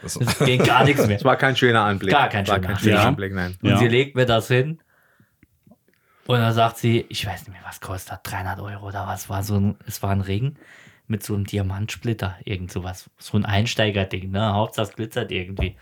Das, 0.02 0.16
es 0.20 0.38
ging 0.38 0.62
gar 0.62 0.84
nichts 0.84 1.04
mehr. 1.08 1.16
Es 1.16 1.24
war 1.24 1.36
kein 1.36 1.56
schöner 1.56 1.82
Anblick. 1.82 2.12
Gar 2.12 2.28
kein 2.28 2.46
war 2.46 2.54
schöner 2.56 2.66
kein 2.68 2.76
Anblick. 2.76 2.90
schöner 2.92 3.02
Ja. 3.02 3.08
Anblick, 3.08 3.34
nein. 3.34 3.56
Und 3.62 3.70
Ja. 3.70 3.78
sie 3.78 3.88
legt 3.88 4.14
mir 4.14 4.26
das 4.26 4.46
hin. 4.46 4.80
Und 6.26 6.38
dann 6.38 6.54
sagt 6.54 6.78
sie, 6.78 7.04
ich 7.08 7.26
weiß 7.26 7.40
nicht 7.40 7.50
mehr, 7.52 7.60
was 7.66 7.80
kostet 7.80 8.12
das, 8.12 8.22
300 8.22 8.60
Euro 8.60 8.86
oder 8.86 9.06
was, 9.08 9.28
war 9.28 9.42
so 9.42 9.56
ein, 9.56 9.76
es 9.86 10.02
war 10.02 10.10
ein 10.10 10.20
Ring 10.22 10.56
mit 11.06 11.22
so 11.22 11.34
einem 11.34 11.44
Diamantsplitter, 11.44 12.36
irgend 12.44 12.72
sowas, 12.72 13.10
so 13.18 13.36
ein 13.36 13.44
Einsteigerding, 13.44 14.30
ne, 14.30 14.54
Hauptsache 14.54 14.88
es 14.88 14.94
glitzert 14.96 15.30
irgendwie. 15.32 15.76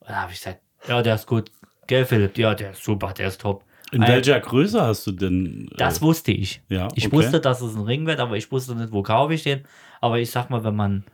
Und 0.00 0.10
da 0.10 0.16
habe 0.22 0.32
ich 0.32 0.38
gesagt, 0.38 0.60
ja, 0.88 1.02
der 1.02 1.14
ist 1.14 1.26
gut, 1.26 1.50
gell, 1.86 2.04
Philipp, 2.04 2.36
ja, 2.38 2.54
der 2.54 2.72
ist 2.72 2.84
super, 2.84 3.12
der 3.12 3.28
ist 3.28 3.40
top. 3.40 3.64
In 3.92 4.02
Ein- 4.02 4.08
welcher 4.12 4.38
Größe 4.38 4.80
hast 4.82 5.06
du 5.06 5.12
denn? 5.12 5.68
äh, 5.72 5.76
Das 5.78 6.00
wusste 6.02 6.30
ich. 6.32 6.62
ja, 6.68 6.88
Ich 6.94 7.06
okay. 7.06 7.16
wusste, 7.16 7.40
dass 7.40 7.60
es 7.60 7.74
ein 7.74 7.82
Ring 7.82 8.06
wird, 8.06 8.20
aber 8.20 8.36
ich 8.36 8.52
wusste 8.52 8.74
nicht, 8.76 8.92
wo 8.92 9.02
kaufe 9.02 9.34
ich 9.34 9.42
den. 9.42 9.64
Aber 10.00 10.18
ich 10.18 10.30
sag 10.30 10.48
mal, 10.50 10.62
wenn 10.62 10.76
man 10.76 11.04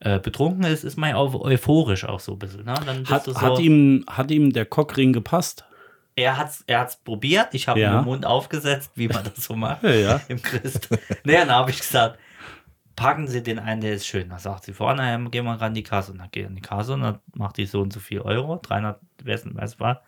äh, 0.00 0.20
betrunken 0.20 0.62
ist, 0.64 0.84
ist 0.84 0.96
man 0.96 1.10
ja 1.10 1.16
auch 1.16 1.34
euphorisch 1.34 2.04
auch 2.04 2.20
so 2.20 2.32
ein 2.32 2.38
bisschen. 2.38 2.64
Ne? 2.64 2.74
Hat, 3.08 3.24
so, 3.24 3.34
hat, 3.40 3.58
ihm, 3.58 4.04
hat 4.08 4.30
ihm 4.30 4.52
der 4.52 4.64
Cockring 4.66 5.12
gepasst? 5.12 5.64
er 6.14 6.36
hat 6.36 6.48
es 6.50 6.64
er 6.66 6.80
hat's 6.80 6.96
probiert, 6.96 7.48
ich 7.54 7.68
habe 7.68 7.78
Ja. 7.80 8.00
den 8.00 8.04
Mund 8.04 8.26
aufgesetzt, 8.26 8.90
wie 8.96 9.06
man 9.06 9.22
das 9.22 9.44
so 9.44 9.54
macht 9.54 9.84
Ja, 9.84 9.90
ja. 9.94 10.20
im 10.28 10.42
Christ. 10.42 10.88
naja, 11.24 11.40
dann 11.44 11.50
habe 11.54 11.70
ich 11.70 11.78
gesagt, 11.78 12.18
packen 12.98 13.28
Sie 13.28 13.44
den 13.44 13.60
ein, 13.60 13.80
der 13.80 13.94
ist 13.94 14.06
schön. 14.06 14.28
Dann 14.28 14.40
sagt 14.40 14.64
sie 14.64 14.72
vorne, 14.72 15.28
gehen 15.30 15.44
wir 15.44 15.52
ran 15.52 15.72
die 15.72 15.84
Kasse. 15.84 16.10
Und 16.10 16.18
dann 16.18 16.30
geht 16.32 16.44
er 16.44 16.48
an 16.48 16.56
die 16.56 16.60
Kasse 16.60 16.94
und 16.94 17.02
dann 17.02 17.20
macht 17.32 17.56
die 17.56 17.64
so 17.64 17.80
und 17.80 17.92
so 17.92 18.00
viel 18.00 18.20
Euro, 18.20 18.56
300, 18.56 19.00
wessen, 19.22 19.52
was 19.54 19.78
war. 19.78 20.02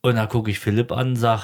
Und 0.00 0.16
dann 0.16 0.28
gucke 0.28 0.50
ich 0.50 0.58
Philipp 0.58 0.90
an 0.90 1.10
und 1.10 1.16
sage, 1.16 1.42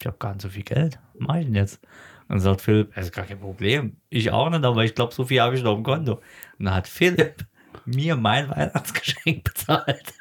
ich 0.00 0.06
habe 0.06 0.18
gar 0.18 0.32
nicht 0.32 0.42
so 0.42 0.48
viel 0.48 0.64
Geld. 0.64 0.98
Was 1.14 1.26
mache 1.28 1.38
ich 1.38 1.46
denn 1.46 1.54
jetzt? 1.54 1.80
Und 2.22 2.30
dann 2.30 2.40
sagt 2.40 2.60
Philipp, 2.60 2.92
das 2.92 3.06
ist 3.06 3.12
gar 3.12 3.24
kein 3.24 3.38
Problem. 3.38 3.96
Ich 4.10 4.32
auch 4.32 4.50
nicht, 4.50 4.64
aber 4.64 4.84
ich 4.84 4.96
glaube, 4.96 5.14
so 5.14 5.24
viel 5.24 5.40
habe 5.40 5.54
ich 5.54 5.62
noch 5.62 5.76
im 5.76 5.84
Konto. 5.84 6.14
Und 6.58 6.64
dann 6.64 6.74
hat 6.74 6.88
Philipp 6.88 7.46
mir 7.84 8.16
mein 8.16 8.50
Weihnachtsgeschenk 8.50 9.44
bezahlt. 9.44 10.12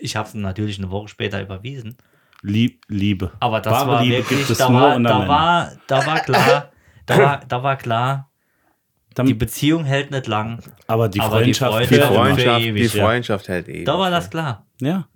Ich 0.00 0.16
habe 0.16 0.26
es 0.26 0.34
natürlich 0.34 0.78
eine 0.78 0.90
Woche 0.90 1.06
später 1.06 1.40
überwiesen. 1.40 1.96
Lieb, 2.42 2.82
Liebe. 2.88 3.32
Aber 3.40 3.60
das 3.60 3.72
Wahre 3.72 3.90
war 3.92 4.02
Liebe 4.02 4.16
wirklich, 4.18 4.38
gibt 4.40 4.50
es 4.50 4.58
da 4.58 4.68
nur 4.68 4.80
war, 4.80 4.96
unter 4.96 5.08
da 5.10 5.14
Männern. 5.20 5.28
war, 5.28 5.72
da 5.86 6.06
war 6.06 6.20
klar, 6.20 6.70
da 7.06 7.18
war, 7.18 7.40
da 7.46 7.62
war 7.62 7.76
klar, 7.76 8.30
Dann, 9.14 9.26
die 9.26 9.34
Beziehung 9.34 9.84
hält 9.84 10.10
nicht 10.10 10.26
lang. 10.26 10.60
aber 10.88 11.08
die 11.08 11.20
aber 11.20 11.42
die 11.42 11.54
Freundschaft, 11.54 11.72
Freundschaft- 11.72 11.90
Die 11.92 11.94
für 11.94 12.00
immer. 12.02 12.24
Freundschaft, 12.24 12.60
ewig, 12.62 12.90
die 12.92 12.98
ja. 12.98 13.04
Freundschaft 13.04 13.48
hält 13.48 13.68
ewig. 13.68 13.84
Da 13.86 13.98
war 13.98 14.10
das 14.10 14.28
klar. 14.30 14.66
Ja. 14.80 15.06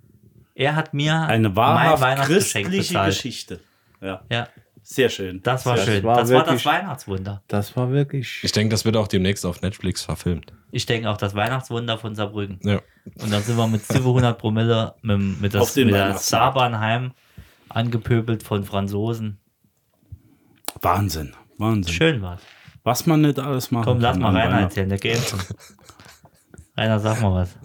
Er 0.55 0.75
hat 0.75 0.93
mir 0.93 1.13
Eine 1.21 1.49
mein 1.49 1.55
wahrhaft 1.55 2.01
Weihnachtsgeschenk 2.01 2.65
christliche 2.67 2.93
bezahlt. 2.93 3.13
Geschichte. 3.13 3.59
Ja, 4.01 4.21
Ja, 4.31 4.47
sehr 4.89 5.09
schön. 5.09 5.41
das 5.43 5.65
war 5.65 5.75
Das 5.75 5.85
schön. 5.85 6.03
war 6.03 6.15
das 6.17 6.31
war 6.31 6.39
das 6.39 6.47
wirklich- 6.49 6.65
Weihnachtswunder. 6.65 7.43
Das 7.47 7.75
war 7.75 7.91
wirklich. 7.91 8.39
Ich 8.43 8.51
denke, 8.53 8.71
das 8.71 8.85
wird 8.85 8.95
auch 8.95 9.07
demnächst 9.09 9.45
auf 9.45 9.61
Netflix 9.61 10.03
verfilmt. 10.03 10.53
Ich 10.71 10.85
denke 10.85 11.09
auch 11.09 11.17
das 11.17 11.35
Weihnachtswunder 11.35 11.97
von 11.97 12.15
Saarbrücken. 12.15 12.59
Ja. 12.63 12.81
Und 13.21 13.31
dann 13.31 13.43
sind 13.43 13.57
wir 13.57 13.67
mit 13.67 13.85
700 13.85 14.37
Promille 14.37 14.95
mit, 15.01 15.41
mit, 15.41 15.53
das, 15.53 15.75
mit 15.75 15.89
der. 15.93 16.17
Saarbahnheim 16.17 17.11
angepöbelt 17.69 18.43
von 18.43 18.63
Franzosen. 18.63 19.39
Wahnsinn, 20.81 21.33
Wahnsinn. 21.57 21.93
Schön 21.93 22.21
war's. 22.21 22.41
Was 22.83 23.05
man 23.05 23.21
nicht 23.21 23.39
alles 23.39 23.71
machen 23.71 23.83
Komm, 23.85 23.99
lass 23.99 24.13
kann 24.13 24.21
mal 24.33 24.35
Rainer 24.41 24.61
erzählen, 24.61 24.87
der 24.89 24.97
geht 24.99 25.17
schon. 25.19 25.39
Rainer, 26.77 26.99
sag 26.99 27.21
mal 27.21 27.33
was. 27.33 27.57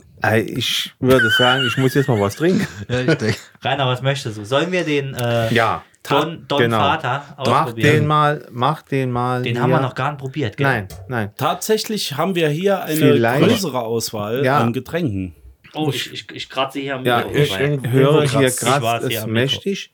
Ich 0.46 0.92
würde 1.00 1.30
sagen, 1.30 1.64
ich 1.66 1.76
muss 1.76 1.94
jetzt 1.94 2.08
mal 2.08 2.20
was 2.20 2.36
trinken. 2.36 2.66
Ja, 2.88 3.00
ich 3.00 3.14
denke. 3.14 3.36
Rainer, 3.62 3.86
was 3.86 4.02
möchtest 4.02 4.38
du? 4.38 4.44
Sollen 4.44 4.72
wir 4.72 4.84
den 4.84 5.14
äh, 5.14 5.52
Ja. 5.52 5.84
Don, 6.08 6.44
Don 6.48 6.58
genau. 6.58 6.78
Vater 6.78 7.36
Mach 7.46 7.72
den 7.74 8.06
mal, 8.06 8.46
mach 8.50 8.82
den 8.82 9.10
mal. 9.12 9.42
Den 9.42 9.52
hier. 9.54 9.62
haben 9.62 9.70
wir 9.70 9.80
noch 9.80 9.94
gar 9.94 10.10
nicht 10.12 10.20
probiert, 10.20 10.56
gell? 10.56 10.66
Nein, 10.66 10.88
nein. 11.08 11.30
Tatsächlich 11.36 12.16
haben 12.16 12.34
wir 12.34 12.48
hier 12.48 12.82
eine 12.82 12.96
Vielleicht- 12.96 13.44
größere 13.48 13.80
Auswahl 13.80 14.44
Ja. 14.44 14.58
an 14.58 14.72
Getränken. 14.72 15.34
Oh, 15.74 15.88
ich, 15.90 16.12
ich, 16.12 16.30
ich 16.32 16.50
kratze 16.50 16.80
hier 16.80 16.96
am 16.96 17.04
Ja, 17.06 17.18
Mikro 17.18 17.34
ich 17.34 17.52
rein. 17.54 17.90
höre 17.92 18.22
hier 18.28 18.48
kratzt- 18.50 19.04
es 19.10 19.26
mächtig. 19.26 19.92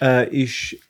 Äh, 0.00 0.28
ich 0.28 0.80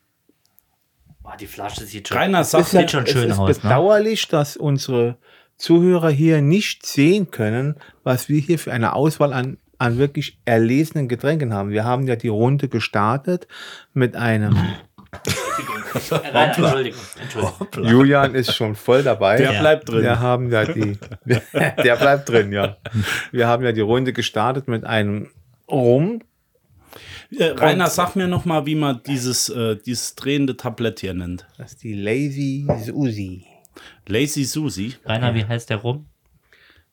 Oh, 1.23 1.29
die 1.39 1.47
Flasche 1.47 1.85
sieht 1.85 2.07
schon, 2.07 2.17
Rainer 2.17 2.41
es 2.41 2.51
sagt, 2.51 2.65
ist, 2.65 2.71
sieht 2.71 2.91
schon 2.91 3.03
es 3.03 3.11
schön 3.11 3.29
ist 3.29 3.39
aus, 3.39 3.47
ne? 3.57 3.61
bedauerlich, 3.63 4.27
dass 4.27 4.57
unsere 4.57 5.17
Zuhörer 5.57 6.09
hier 6.09 6.41
nicht 6.41 6.85
sehen 6.85 7.31
können, 7.31 7.75
was 8.03 8.29
wir 8.29 8.39
hier 8.39 8.59
für 8.59 8.71
eine 8.73 8.93
Auswahl 8.93 9.33
an, 9.33 9.57
an 9.79 9.97
wirklich 9.97 10.39
erlesenen 10.45 11.07
Getränken 11.07 11.53
haben. 11.53 11.69
Wir 11.69 11.83
haben 11.83 12.07
ja 12.07 12.15
die 12.15 12.27
Runde 12.27 12.67
gestartet 12.69 13.47
mit 13.93 14.15
einem. 14.15 14.57
Entschuldigung, 15.93 16.99
Entschuldigung. 17.21 17.89
Julian 17.89 18.35
ist 18.35 18.53
schon 18.53 18.75
voll 18.75 19.03
dabei. 19.03 19.37
der 19.37 19.53
Ja. 19.53 19.59
bleibt 19.61 19.89
drin. 19.89 20.03
Wir 20.03 20.19
haben 20.19 20.51
ja 20.51 20.65
die. 20.65 20.97
der 21.53 21.95
bleibt 21.95 22.29
drin, 22.29 22.51
ja. 22.51 22.77
Wir 23.31 23.47
haben 23.47 23.63
ja 23.63 23.71
die 23.71 23.81
Runde 23.81 24.11
gestartet 24.13 24.67
mit 24.67 24.83
einem 24.83 25.29
Rum. 25.69 26.21
Äh, 27.31 27.45
Rainer, 27.45 27.87
sag 27.87 28.15
mir 28.15 28.27
noch 28.27 28.45
mal, 28.45 28.65
wie 28.65 28.75
man 28.75 29.01
dieses, 29.05 29.49
äh, 29.49 29.77
dieses 29.77 30.15
drehende 30.15 30.57
Tablett 30.57 30.99
hier 30.99 31.13
nennt. 31.13 31.47
Das 31.57 31.73
ist 31.73 31.83
die 31.83 31.93
Lazy 31.93 32.67
Susi. 32.83 33.45
Lazy 34.07 34.43
Susi. 34.43 34.95
Rainer, 35.05 35.33
wie 35.33 35.45
heißt 35.45 35.69
der 35.69 35.77
rum? 35.77 36.07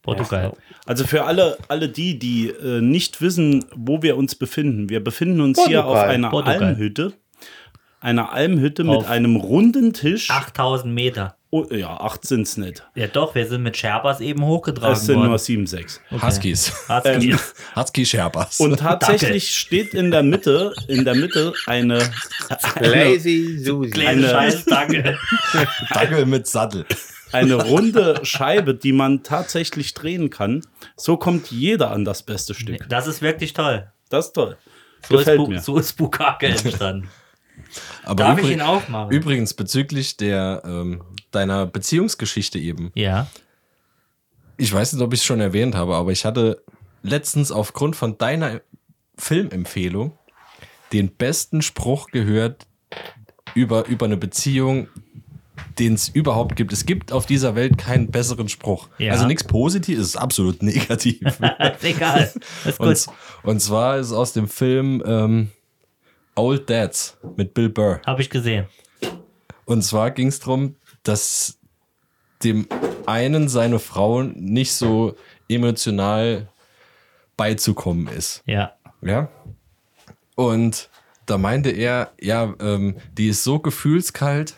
Portugal. 0.03 0.53
Also 0.87 1.07
für 1.07 1.25
alle, 1.25 1.57
alle 1.69 1.89
die, 1.89 2.19
die 2.19 2.49
äh, 2.49 2.81
nicht 2.81 3.21
wissen, 3.23 3.65
wo 3.75 4.03
wir 4.03 4.17
uns 4.17 4.35
befinden. 4.35 4.89
Wir 4.91 5.03
befinden 5.03 5.41
uns 5.41 5.65
hier 5.65 5.85
auf 5.85 5.93
Portugal. 5.95 6.15
einer 6.15 6.31
Portugal. 6.31 6.63
Almhütte. 6.65 7.13
Einer 8.01 8.33
Almhütte 8.33 8.83
mit 8.83 8.97
Auf 8.97 9.09
einem 9.09 9.37
runden 9.37 9.93
Tisch. 9.93 10.29
8000 10.29 10.93
Meter. 10.93 11.37
Oh, 11.51 11.67
ja, 11.71 12.01
acht 12.01 12.27
sind 12.27 12.43
es 12.49 12.57
nicht. 12.57 12.83
Ja 12.95 13.07
doch, 13.07 13.35
wir 13.35 13.47
sind 13.47 13.63
mit 13.63 13.77
Scherbers 13.77 14.21
eben 14.21 14.43
hochgetragen 14.45 14.95
Es 14.95 15.05
sind 15.05 15.17
worden. 15.19 15.29
nur 15.29 15.39
sieben, 15.39 15.67
sechs. 15.67 16.01
Huskies. 16.11 16.73
Husky. 16.89 17.37
Husky 17.77 18.07
Sherpas. 18.07 18.59
Und 18.59 18.79
tatsächlich 18.81 19.55
steht 19.55 19.93
in 19.95 20.11
der 20.11 20.23
Mitte, 20.23 20.73
in 20.89 21.05
der 21.05 21.15
Mitte 21.15 21.53
eine, 21.67 21.99
eine, 22.75 22.89
Lazy 22.89 23.59
Susi. 23.63 23.91
Kleine 23.91 24.21
eine- 24.21 24.31
Scheiß, 24.31 24.65
danke. 24.65 25.17
Dackel 25.95 26.25
mit 26.27 26.47
Sattel. 26.47 26.87
Eine 27.33 27.55
runde 27.55 28.21
Scheibe, 28.25 28.75
die 28.75 28.93
man 28.93 29.23
tatsächlich 29.23 29.95
drehen 29.95 30.31
kann. 30.31 30.63
So 30.97 31.17
kommt 31.17 31.51
jeder 31.51 31.91
an 31.91 32.05
das 32.05 32.23
beste 32.23 32.55
Stück. 32.55 32.89
Das 32.89 33.07
ist 33.07 33.23
wirklich 33.23 33.53
toll. 33.53 33.91
Das 34.09 34.27
ist 34.27 34.33
toll. 34.33 34.57
So 35.09 35.15
ist, 35.15 35.21
Gefällt 35.21 35.39
Bu 35.39 35.47
mir. 35.49 35.61
so 35.61 35.79
ist 35.79 35.97
Bukake 35.97 36.47
entstanden. 36.47 37.09
Aber 38.05 38.25
Darf 38.25 38.39
ich 38.39 38.51
ihn 38.51 38.61
aufmachen? 38.61 39.11
Übrigens, 39.11 39.55
bezüglich 39.55 40.17
der, 40.17 40.63
ähm, 40.65 41.03
deiner 41.31 41.67
Beziehungsgeschichte 41.67 42.59
eben. 42.59 42.91
Ja. 42.95 43.27
Ich 44.57 44.73
weiß 44.73 44.93
nicht, 44.93 45.03
ob 45.03 45.13
ich 45.13 45.21
es 45.21 45.27
schon 45.27 45.41
erwähnt 45.41 45.75
habe, 45.75 45.97
aber 45.97 46.13
ich 46.13 46.25
hatte 46.25 46.63
letztens 47.03 47.51
aufgrund 47.51 47.97
von 47.97 48.19
deiner 48.19 48.61
Filmempfehlung 49.17 50.17
den 50.93 51.11
besten 51.15 51.63
Spruch 51.63 52.09
gehört 52.09 52.67
über, 53.55 53.87
über 53.87 54.07
eine 54.07 54.17
Beziehung, 54.17 54.89
den 55.79 55.95
es 55.95 56.09
überhaupt 56.09 56.57
gibt. 56.57 56.73
Es 56.73 56.87
gibt 56.87 57.13
auf 57.13 57.27
dieser 57.27 57.55
Welt 57.55 57.79
keinen 57.79 58.11
besseren 58.11 58.49
Spruch. 58.49 58.89
Ja. 58.99 59.13
Also 59.13 59.27
nichts 59.27 59.45
Positives, 59.45 60.01
es 60.03 60.09
ist 60.11 60.17
absolut 60.17 60.63
negativ. 60.63 61.21
egal. 61.83 62.33
Ist 62.65 62.79
gut. 62.79 62.87
und, 62.87 63.07
und 63.43 63.61
zwar 63.61 63.99
ist 63.99 64.09
es 64.09 64.13
aus 64.13 64.33
dem 64.33 64.49
Film 64.49 65.03
ähm, 65.07 65.51
Old 66.35 66.69
Dads 66.69 67.19
mit 67.37 67.55
Bill 67.55 67.69
Burr. 67.69 68.01
Habe 68.07 68.23
ich 68.23 68.31
gesehen. 68.31 68.67
Und 69.65 69.83
zwar 69.83 70.11
ging 70.11 70.29
es 70.29 70.41
darum, 70.41 70.77
dass 71.03 71.59
dem 72.43 72.67
einen 73.07 73.49
seine 73.49 73.79
Frau 73.79 74.23
nicht 74.23 74.73
so 74.75 75.17
emotional 75.49 76.49
beizukommen 77.37 78.09
ist. 78.09 78.43
Ja. 78.47 78.73
Ja. 79.01 79.29
Und 80.35 80.89
da 81.27 81.39
meinte 81.39 81.71
er, 81.71 82.13
ja, 82.21 82.55
ähm, 82.61 82.97
die 83.13 83.29
ist 83.29 83.45
so 83.45 83.59
gefühlskalt, 83.59 84.57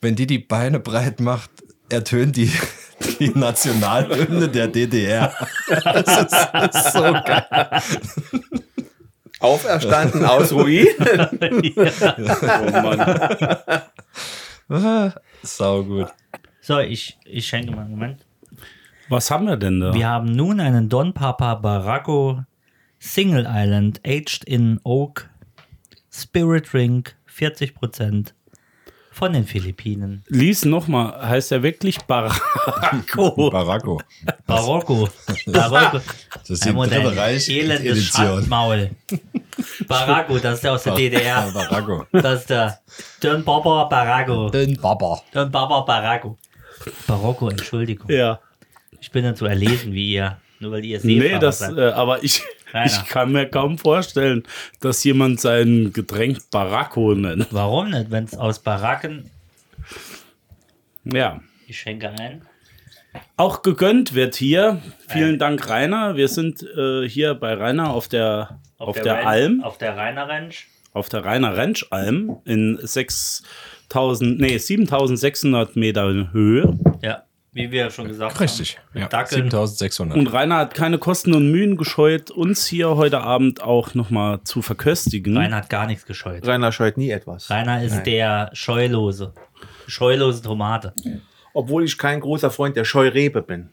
wenn 0.00 0.16
die 0.16 0.26
die 0.26 0.38
Beine 0.38 0.80
breit 0.80 1.20
macht, 1.20 1.50
ertönt 1.88 2.36
die, 2.36 2.50
die 3.18 3.30
Nationalhymne 3.30 4.48
der 4.48 4.68
DDR. 4.68 5.34
Das 5.84 6.22
ist, 6.22 6.48
das 6.52 6.86
ist 6.86 6.92
so 6.92 7.00
geil. 7.00 7.82
Auferstanden 9.38 10.24
aus 10.24 10.52
Ruinen. 10.56 10.96
Oh 14.68 14.68
Mann. 14.68 15.12
Sau 15.42 15.84
gut. 15.84 16.08
So, 16.60 16.80
ich, 16.80 17.18
ich 17.24 17.46
schenke 17.46 17.70
mal 17.70 17.82
einen 17.82 17.90
Moment. 17.92 18.26
Was 19.08 19.30
haben 19.30 19.46
wir 19.46 19.56
denn 19.56 19.80
da? 19.80 19.94
Wir 19.94 20.08
haben 20.08 20.30
nun 20.32 20.60
einen 20.60 20.88
Don 20.88 21.14
Papa 21.14 21.54
Barraco 21.54 22.44
Single 22.98 23.46
Island 23.48 24.00
Aged 24.06 24.44
in 24.44 24.80
Oak 24.84 25.30
Spirit 26.12 26.72
Drink 26.72 27.16
40% 27.34 28.34
von 29.10 29.32
den 29.32 29.44
Philippinen. 29.44 30.24
Lies 30.28 30.64
nochmal, 30.64 31.28
heißt 31.28 31.52
er 31.52 31.62
wirklich 31.62 31.98
Baracco? 32.02 33.50
Baracco. 33.50 34.00
Barocco. 34.46 35.08
Barocco. 35.46 36.00
Das 36.34 36.50
ist 36.50 36.64
die 36.64 36.72
dritte 36.72 37.16
Reich 37.16 37.48
elendes. 37.48 38.04
Schandmaul. 38.06 38.90
Barraco, 39.86 40.38
das 40.38 40.54
ist 40.54 40.64
der 40.64 40.72
aus 40.72 40.82
der 40.84 40.94
DDR. 40.94 41.50
Baracco. 41.52 42.06
Das 42.12 42.40
ist 42.40 42.50
der 42.50 42.80
Don 43.20 43.44
Papa 43.44 43.84
Barraco. 43.84 44.48
Den 44.50 44.80
Baba. 44.80 45.20
Don 45.32 45.50
Papa 45.50 45.80
Barraco. 45.80 46.38
Barocco, 47.06 47.48
Entschuldigung. 47.48 48.10
Ja. 48.10 48.40
Ich 49.00 49.10
bin 49.10 49.24
nicht 49.24 49.38
so 49.38 49.46
erlesen 49.46 49.92
wie 49.92 50.12
ihr. 50.14 50.38
Nur 50.60 50.72
weil 50.72 50.84
ihr 50.84 51.00
seht. 51.00 51.18
Nee, 51.18 51.38
das, 51.38 51.62
äh, 51.62 51.90
aber 51.94 52.22
ich, 52.22 52.42
Rainer. 52.72 52.86
ich 52.86 53.04
kann 53.08 53.32
mir 53.32 53.46
kaum 53.48 53.78
vorstellen, 53.78 54.44
dass 54.80 55.02
jemand 55.04 55.40
sein 55.40 55.92
Getränk 55.92 56.38
Baracco 56.50 57.14
nennt. 57.14 57.46
Warum 57.50 57.90
nicht? 57.90 58.10
Wenn 58.10 58.24
es 58.24 58.36
aus 58.36 58.58
Baracken. 58.58 59.30
Ja. 61.04 61.40
Ich 61.66 61.78
schenke 61.80 62.10
ein. 62.10 62.42
Auch 63.36 63.62
gegönnt 63.62 64.14
wird 64.14 64.34
hier. 64.36 64.80
Vielen 65.08 65.38
Dank, 65.38 65.68
Rainer. 65.68 66.16
Wir 66.16 66.28
sind 66.28 66.62
äh, 66.76 67.08
hier 67.08 67.34
bei 67.34 67.54
Rainer 67.54 67.90
auf 67.90 68.06
der, 68.08 68.60
auf, 68.78 69.00
der, 69.00 69.16
Ren- 69.18 69.26
Alm, 69.26 69.62
Auf 69.64 69.78
der 69.78 69.96
Rainer 69.96 70.28
Ranch. 70.28 70.68
auf 70.92 71.08
der 71.08 71.24
Rainer 71.24 71.56
Rentsch 71.56 71.86
Alm 71.90 72.36
in 72.44 72.78
6000, 72.80 74.40
nee, 74.40 74.58
7600 74.58 75.74
Meter 75.76 76.32
Höhe. 76.32 76.78
Ja, 77.52 77.62
wie 77.62 77.70
wir 77.70 77.90
schon 77.90 78.08
gesagt 78.08 78.38
Richtig. 78.40 78.78
haben. 78.78 78.84
Ja. 78.94 79.02
Mit 79.02 79.12
Dackeln. 79.12 79.50
7600. 79.50 80.18
Und 80.18 80.26
Rainer 80.28 80.56
hat 80.58 80.74
keine 80.74 80.98
Kosten 80.98 81.34
und 81.34 81.50
Mühen 81.50 81.76
gescheut, 81.76 82.30
uns 82.30 82.66
hier 82.66 82.96
heute 82.96 83.20
Abend 83.20 83.62
auch 83.62 83.94
nochmal 83.94 84.42
zu 84.44 84.62
verköstigen. 84.62 85.36
Rainer 85.36 85.56
hat 85.56 85.70
gar 85.70 85.86
nichts 85.86 86.06
gescheut. 86.06 86.46
Rainer 86.46 86.72
scheut 86.72 86.96
nie 86.96 87.10
etwas. 87.10 87.50
Rainer 87.50 87.82
ist 87.82 87.94
Nein. 87.96 88.04
der 88.04 88.50
Scheulose. 88.52 89.32
Scheulose 89.86 90.42
Tomate. 90.42 90.94
Obwohl 91.52 91.84
ich 91.84 91.98
kein 91.98 92.20
großer 92.20 92.50
Freund 92.50 92.76
der 92.76 92.84
Scheurebe 92.84 93.42
bin. 93.42 93.70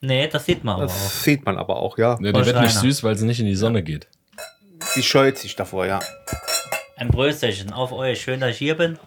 Nee, 0.00 0.26
das 0.28 0.46
sieht 0.46 0.64
man 0.64 0.76
aber 0.76 0.84
auch. 0.84 0.88
Das 0.88 1.22
sieht 1.22 1.44
man 1.44 1.58
aber 1.58 1.76
auch, 1.76 1.98
ja. 1.98 2.18
Ja, 2.20 2.32
die 2.32 2.46
wird 2.46 2.60
nicht 2.60 2.74
süß, 2.74 3.04
weil 3.04 3.16
sie 3.16 3.26
nicht 3.26 3.40
in 3.40 3.46
die 3.46 3.54
Sonne 3.54 3.82
geht. 3.82 4.08
Die 4.96 5.02
scheut 5.02 5.38
sich 5.38 5.54
davor, 5.54 5.86
ja. 5.86 6.00
Ein 6.96 7.08
Brösterchen 7.08 7.72
auf 7.72 7.92
euch. 7.92 8.20
Schön, 8.20 8.40
dass 8.40 8.50
ich 8.50 8.58
hier 8.58 8.76
bin. 8.76 8.98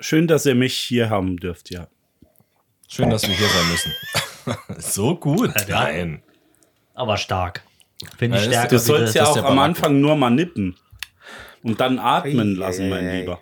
Schön, 0.00 0.26
dass 0.26 0.44
ihr 0.44 0.54
mich 0.54 0.74
hier 0.74 1.08
haben 1.08 1.36
dürft, 1.36 1.70
ja. 1.70 1.86
Schön, 2.94 3.10
dass 3.10 3.26
wir 3.26 3.34
hier 3.34 3.48
sein 3.48 3.68
müssen. 3.70 3.92
so 4.80 5.16
gut. 5.16 5.52
Nein. 5.68 6.22
Aber 6.94 7.16
stark. 7.16 7.64
Finde 8.16 8.38
ich 8.38 8.44
stärker. 8.44 8.68
Du 8.68 8.78
sollst 8.78 9.16
das- 9.16 9.34
ja 9.34 9.42
auch 9.42 9.44
am. 9.50 9.58
Anfang 9.58 10.00
nur 10.00 10.14
mal 10.14 10.30
nippen. 10.30 10.76
Und 11.64 11.80
dann 11.80 11.98
atmen 11.98 12.54
lassen, 12.54 12.84
ei, 12.84 12.88
mein 12.90 13.06
ei. 13.08 13.20
Lieber. 13.20 13.40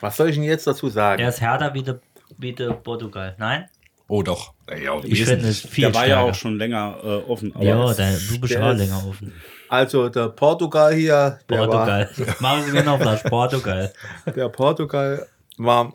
Was 0.00 0.16
soll 0.16 0.28
ich 0.28 0.36
denn 0.36 0.44
jetzt 0.44 0.66
dazu 0.66 0.88
sagen? 0.88 1.20
Er 1.20 1.30
ist 1.30 1.40
härter 1.40 1.74
wie 1.74 1.82
der 1.82 1.98
wie 2.38 2.52
der 2.52 2.72
Portugal. 2.74 3.34
Nein? 3.38 3.68
Oh, 4.06 4.22
doch. 4.22 4.52
Ja, 4.68 5.00
Ich 5.02 5.24
finde 5.24 5.48
es 5.48 5.60
viel 5.60 5.86
Der 5.86 5.94
war 5.94 6.02
ja 6.02 6.14
stärker. 6.16 6.30
auch 6.30 6.34
schon 6.34 6.56
länger 6.58 6.98
äh, 7.02 7.06
offen. 7.30 7.52
Aber 7.54 7.64
Ja, 7.64 7.94
der, 7.94 8.16
du 8.16 8.38
bist 8.40 8.56
auch 8.56 8.72
länger 8.74 9.02
offen. 9.08 9.32
Also 9.68 10.08
der 10.08 10.28
Portugal 10.28 10.94
hier, 10.94 11.38
der, 11.48 11.56
Portugal. 11.56 12.10
Machen 12.38 12.64
Sie 12.64 12.72
mir 12.72 12.84
noch 12.84 13.00
was. 13.00 13.22
Portugal. 13.24 13.92
War, 14.24 14.34
der 14.34 14.48
Portugal 14.50 15.26
war 15.56 15.94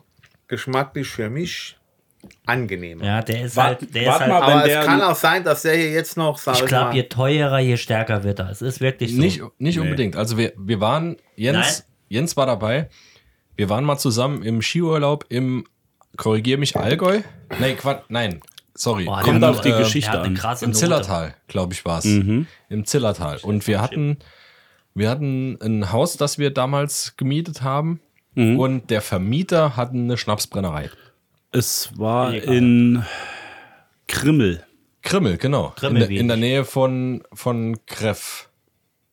geschmacklich 0.50 1.08
für 1.08 1.30
mich 1.30 1.78
angenehmer. 2.44 3.04
Ja, 3.04 3.22
der 3.22 3.44
ist 3.44 3.56
Wart- 3.56 3.80
halt. 3.80 3.94
Der 3.94 4.02
ist 4.02 4.20
halt 4.20 4.28
mal, 4.28 4.42
Aber 4.42 4.68
es 4.68 4.84
kann 4.84 5.00
auch 5.00 5.14
sein, 5.14 5.42
dass 5.42 5.62
der 5.62 5.74
hier 5.74 5.90
jetzt 5.92 6.16
noch, 6.18 6.38
ich 6.46 6.60
ich 6.60 6.66
glaube, 6.66 6.94
je 6.94 7.04
teurer, 7.04 7.58
je 7.60 7.78
stärker 7.78 8.22
wird 8.24 8.40
er. 8.40 8.50
Es 8.50 8.60
ist 8.60 8.80
wirklich 8.80 9.14
so. 9.14 9.20
Nicht, 9.20 9.42
nicht 9.58 9.80
unbedingt. 9.80 10.16
Also 10.16 10.36
wir, 10.36 10.52
wir 10.58 10.80
waren, 10.80 11.16
Jens, 11.36 11.86
Jens 12.08 12.36
war 12.36 12.44
dabei. 12.46 12.90
Wir 13.56 13.68
waren 13.70 13.84
mal 13.84 13.96
zusammen 13.98 14.42
im 14.42 14.60
Skiurlaub 14.60 15.24
im, 15.30 15.64
korrigier 16.16 16.58
mich, 16.58 16.76
Allgäu? 16.76 17.20
Nee, 17.58 17.74
Quatsch, 17.74 18.02
nein, 18.08 18.40
sorry. 18.74 19.04
Boah, 19.04 19.22
Kommt 19.22 19.42
auf 19.44 19.60
die 19.60 19.68
der 19.70 19.78
Geschichte 19.78 20.18
an. 20.18 20.38
Im. 20.62 20.74
Zillertal, 20.74 21.34
glaube 21.48 21.72
ich, 21.72 21.84
war 21.84 21.98
es. 22.00 22.04
Im 22.04 22.46
Zillertal. 22.84 23.38
Und 23.42 23.66
wir 23.66 23.80
hatten, 23.80 24.18
wir 24.94 25.08
hatten 25.08 25.58
ein 25.62 25.92
Haus, 25.92 26.16
das 26.16 26.38
wir 26.38 26.50
damals 26.50 27.16
gemietet 27.16 27.62
haben. 27.62 28.00
Und 28.36 28.90
der 28.90 29.02
Vermieter 29.02 29.76
hatte 29.76 29.94
eine 29.94 30.16
Schnapsbrennerei. 30.16 30.90
es 31.52 31.90
war 31.98 32.32
Egal. 32.32 32.54
in 32.54 33.04
Krimmel. 34.06 34.64
Krimmel, 35.02 35.36
genau. 35.36 35.72
Krimmel 35.76 36.02
in, 36.02 36.08
der, 36.08 36.20
in 36.20 36.28
der 36.28 36.36
Nähe 36.36 36.64
von, 36.64 37.22
von 37.32 37.84
Kreff. 37.86 38.50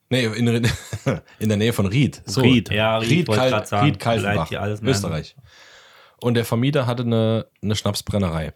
Nee, 0.09 0.25
in, 0.25 0.47
in 1.39 1.49
der 1.49 1.57
Nähe 1.57 1.73
von 1.73 1.87
Ried. 1.87 2.21
So. 2.25 2.41
Ried. 2.41 2.69
Ja, 2.71 2.97
Ried, 2.97 3.09
Ried, 3.09 3.27
wollte 3.27 3.41
Kal 3.41 3.49
grad 3.49 3.67
sagen. 3.67 3.85
Ried 3.85 3.99
Kaltenbach. 3.99 4.51
Österreich. 4.83 5.35
Und 6.21 6.33
der 6.33 6.45
Vermieter 6.45 6.87
hatte 6.87 7.03
eine, 7.03 7.47
eine 7.61 7.75
Schnapsbrennerei. 7.75 8.53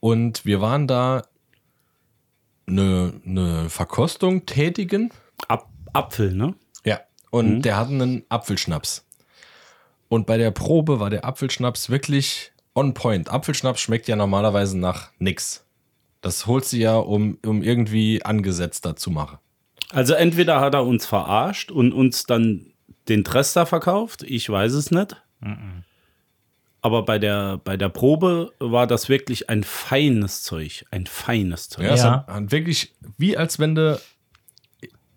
Und 0.00 0.44
wir 0.44 0.60
waren 0.60 0.86
da 0.86 1.22
eine, 2.66 3.20
eine 3.24 3.70
Verkostung 3.70 4.46
tätigen. 4.46 5.12
Ab 5.48 5.68
Apfel, 5.92 6.34
ne? 6.34 6.54
Ja. 6.84 7.00
Und 7.30 7.62
der 7.62 7.76
hatte 7.76 7.92
einen 7.92 8.24
Apfelschnaps. 8.28 9.05
Und 10.08 10.26
bei 10.26 10.36
der 10.38 10.50
Probe 10.50 11.00
war 11.00 11.10
der 11.10 11.24
Apfelschnaps 11.24 11.90
wirklich 11.90 12.52
on 12.74 12.94
point. 12.94 13.30
Apfelschnaps 13.30 13.80
schmeckt 13.80 14.06
ja 14.08 14.16
normalerweise 14.16 14.78
nach 14.78 15.10
nix. 15.18 15.64
Das 16.20 16.46
holst 16.46 16.72
du 16.72 16.76
ja, 16.76 16.96
um, 16.96 17.38
um 17.44 17.62
irgendwie 17.62 18.24
angesetzter 18.24 18.96
zu 18.96 19.10
machen. 19.10 19.38
Also 19.90 20.14
entweder 20.14 20.60
hat 20.60 20.74
er 20.74 20.84
uns 20.84 21.06
verarscht 21.06 21.70
und 21.70 21.92
uns 21.92 22.24
dann 22.24 22.72
den 23.08 23.22
Trester 23.24 23.66
verkauft, 23.66 24.22
ich 24.24 24.48
weiß 24.48 24.72
es 24.72 24.90
nicht. 24.90 25.16
Aber 26.80 27.04
bei 27.04 27.18
der, 27.18 27.58
bei 27.58 27.76
der 27.76 27.88
Probe 27.88 28.52
war 28.58 28.86
das 28.86 29.08
wirklich 29.08 29.48
ein 29.48 29.62
feines 29.64 30.42
Zeug. 30.42 30.84
Ein 30.90 31.06
feines 31.06 31.68
Zeug. 31.68 31.84
Ja, 31.86 31.94
Ja. 31.94 32.04
hat, 32.12 32.26
hat 32.28 32.52
wirklich, 32.52 32.94
wie 33.16 33.36
als 33.36 33.58
wenn 33.58 33.74
du 33.74 34.00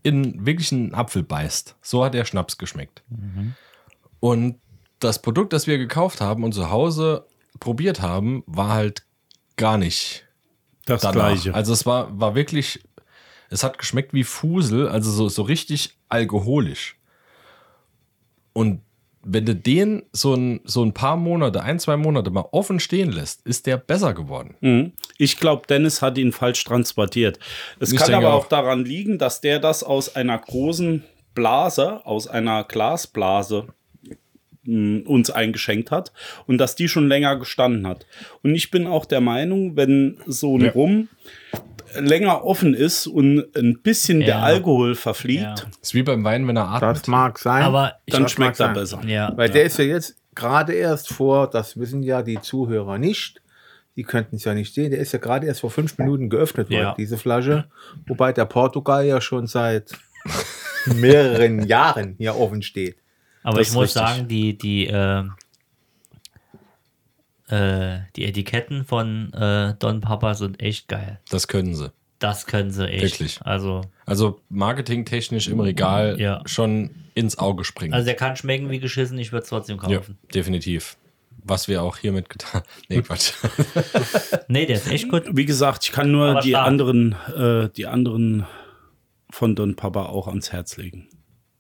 in 0.04 0.46
wirklich 0.46 0.72
einen 0.72 0.94
Apfel 0.94 1.24
beißt. 1.24 1.76
So 1.82 2.04
hat 2.04 2.14
der 2.14 2.26
Schnaps 2.26 2.58
geschmeckt. 2.58 3.04
Und 4.20 4.60
das 5.00 5.22
Produkt, 5.22 5.54
das 5.54 5.68
wir 5.68 5.78
gekauft 5.78 6.22
haben 6.22 6.43
und 6.43 6.54
zu 6.54 6.70
Hause 6.70 7.26
probiert 7.60 8.02
haben, 8.02 8.43
war 8.45 8.70
halt 8.70 9.04
gar 9.56 9.78
nicht 9.78 10.26
das 10.86 11.02
danach. 11.02 11.30
Gleiche. 11.30 11.54
Also 11.54 11.74
es 11.74 11.86
war, 11.86 12.20
war 12.20 12.36
wirklich, 12.36 12.82
es 13.50 13.64
hat 13.64 13.78
geschmeckt 13.78 14.14
wie 14.14 14.24
Fusel, 14.24 14.88
also 14.88 15.12
so, 15.12 15.30
so 15.30 15.41
richtig 15.43 15.97
alkoholisch. 16.10 16.97
Und 18.54 18.82
wenn 19.22 19.45
du 19.45 19.56
den 19.56 20.04
so 20.12 20.34
ein, 20.34 20.62
so 20.64 20.84
ein 20.84 20.93
paar 20.93 21.18
Monate, 21.18 21.62
ein, 21.62 21.80
zwei 21.80 21.97
Monate 21.97 22.32
mal 22.32 22.45
offen 22.52 22.80
stehen 22.80 23.12
lässt, 23.12 23.45
ist 23.45 23.68
der 23.68 23.78
besser 23.78 24.14
geworden. 24.14 24.56
Mhm. 24.62 24.93
Ich 25.18 25.38
glaube, 25.38 25.68
Dennis 25.68 26.02
hat 26.02 26.18
ihn 26.18 26.32
falsch 26.32 26.64
transportiert. 26.64 27.38
Es 27.80 27.91
Ich 27.91 28.00
kann 28.00 28.14
aber 28.14 28.34
auch 28.34 28.47
daran 28.47 28.86
liegen, 28.86 29.18
dass 29.18 29.41
der 29.41 29.60
das 29.60 29.84
aus 29.84 30.16
einer 30.16 30.38
großen 30.38 31.04
Blase, 31.36 32.06
aus 32.06 32.28
einer 32.28 32.64
Glasblase 32.64 33.68
uns 35.06 35.30
eingeschenkt 35.30 35.92
hat 35.92 36.12
und 36.48 36.58
dass 36.58 36.76
die 36.76 36.88
schon 36.88 37.08
länger 37.08 37.38
gestanden 37.38 37.88
hat. 37.88 38.06
Und 38.44 38.56
ich 38.56 38.72
bin 38.72 38.88
auch 38.88 39.06
der 39.06 39.22
Meinung, 39.22 39.76
wenn 39.76 40.18
so 40.26 40.58
ein 40.58 40.66
Ja. 40.66 40.72
Rum 40.72 41.08
länger 42.00 42.44
offen 42.46 42.74
ist 42.76 43.08
und 43.08 43.46
ein 43.58 43.80
bisschen 43.82 44.20
der 44.20 44.28
Ja. 44.30 44.40
Alkohol 44.42 44.94
verfliegt, 44.96 45.42
Ja. 45.42 45.56
ist 45.82 45.94
wie 45.96 46.04
beim 46.04 46.24
Wein, 46.24 46.48
wenn 46.48 46.56
er 46.58 46.68
atmet. 46.70 46.98
das 46.98 47.08
mag 47.08 47.40
sein. 47.40 47.64
Aber 47.64 47.94
dann 48.08 48.30
schmeckt 48.30 48.60
mag 48.60 48.76
er 48.76 48.86
sein. 48.86 49.00
besser. 49.02 49.10
ja. 49.10 49.34
Weil 49.36 49.50
der 49.50 49.64
ist 49.64 49.80
ja 49.80 49.86
jetzt 49.86 50.16
gerade 50.36 50.74
erst 50.74 51.10
vor, 51.12 51.50
das 51.50 51.80
wissen 51.80 52.04
ja 52.04 52.22
die 52.22 52.40
Zuhörer 52.40 52.98
nicht, 53.00 53.42
die 53.96 54.04
könnten 54.04 54.36
es 54.36 54.44
ja 54.46 54.54
nicht 54.54 54.74
sehen, 54.74 54.92
der 54.92 55.00
ist 55.00 55.12
ja 55.14 55.20
gerade 55.20 55.48
erst 55.48 55.62
vor 55.62 55.72
fünf 55.72 55.98
Minuten 55.98 56.30
geöffnet 56.30 56.70
worden, 56.70 56.80
Ja. 56.80 56.96
diese 56.98 57.18
Flasche. 57.18 57.66
Wobei 58.08 58.34
der 58.34 58.46
Portugal 58.46 59.04
ja 59.06 59.20
schon 59.20 59.48
seit 59.48 59.92
mehreren 60.86 61.66
Jahren 61.66 62.16
hier 62.18 62.36
offen 62.38 62.62
steht. 62.62 62.98
Aber 63.44 63.58
Das 63.60 63.68
ich 63.70 63.74
muss 63.74 63.84
richtig. 63.96 64.02
sagen, 64.02 64.28
die, 64.28 64.58
die, 64.58 64.88
ähm, 64.88 65.34
äh, 67.48 68.00
die 68.16 68.26
Etiketten 68.26 68.84
von 68.86 69.34
äh, 69.34 69.76
Don 69.80 70.02
Papa 70.02 70.34
sind 70.36 70.62
echt 70.62 70.88
geil. 70.88 71.20
Das 71.30 71.48
können 71.48 71.74
sie. 71.76 71.92
Das 72.20 72.46
können 72.46 72.70
sie 72.72 72.88
echt. 72.88 73.04
Wirklich. 73.04 73.42
Also, 73.44 73.82
Also 74.06 74.42
marketingtechnisch 74.50 75.48
im 75.48 75.60
Regal 75.62 76.20
Ja. 76.20 76.42
schon 76.46 76.92
ins 77.16 77.38
Auge 77.38 77.64
springen. 77.64 77.94
also 77.94 78.06
der 78.06 78.16
kann 78.16 78.36
schmecken 78.36 78.70
wie 78.70 78.80
geschissen, 78.80 79.18
ich 79.18 79.32
würde 79.32 79.44
es 79.44 79.50
trotzdem 79.50 79.80
ja, 79.88 79.98
kaufen. 80.00 80.18
definitiv. 80.34 80.98
Was 81.42 81.68
wir 81.70 81.82
auch 81.82 81.98
hiermit 81.98 82.30
getan 82.30 82.62
Nee, 82.90 83.02
Quatsch. 83.02 83.32
Nee, 84.50 84.66
der 84.66 84.76
ist 84.76 84.92
echt 84.92 85.10
gut. 85.10 85.24
Wie 85.32 85.46
gesagt, 85.46 85.86
ich 85.86 85.92
kann 85.94 86.12
nur 86.12 86.28
Aber 86.32 86.42
die 86.42 86.50
stark. 86.50 86.68
anderen, 86.68 87.16
äh, 87.36 87.70
die 87.70 87.88
anderen 87.88 88.46
von 89.32 89.56
Don 89.56 89.76
Papa 89.76 90.08
auch 90.08 90.28
ans 90.28 90.52
Herz 90.52 90.76
legen. 90.78 91.08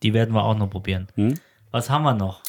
Die 0.03 0.13
werden 0.13 0.33
wir 0.35 0.43
auch 0.43 0.57
noch 0.57 0.69
probieren. 0.69 1.07
Was 1.71 1.89
haben 1.89 2.03
wir 2.03 2.13
noch? 2.13 2.41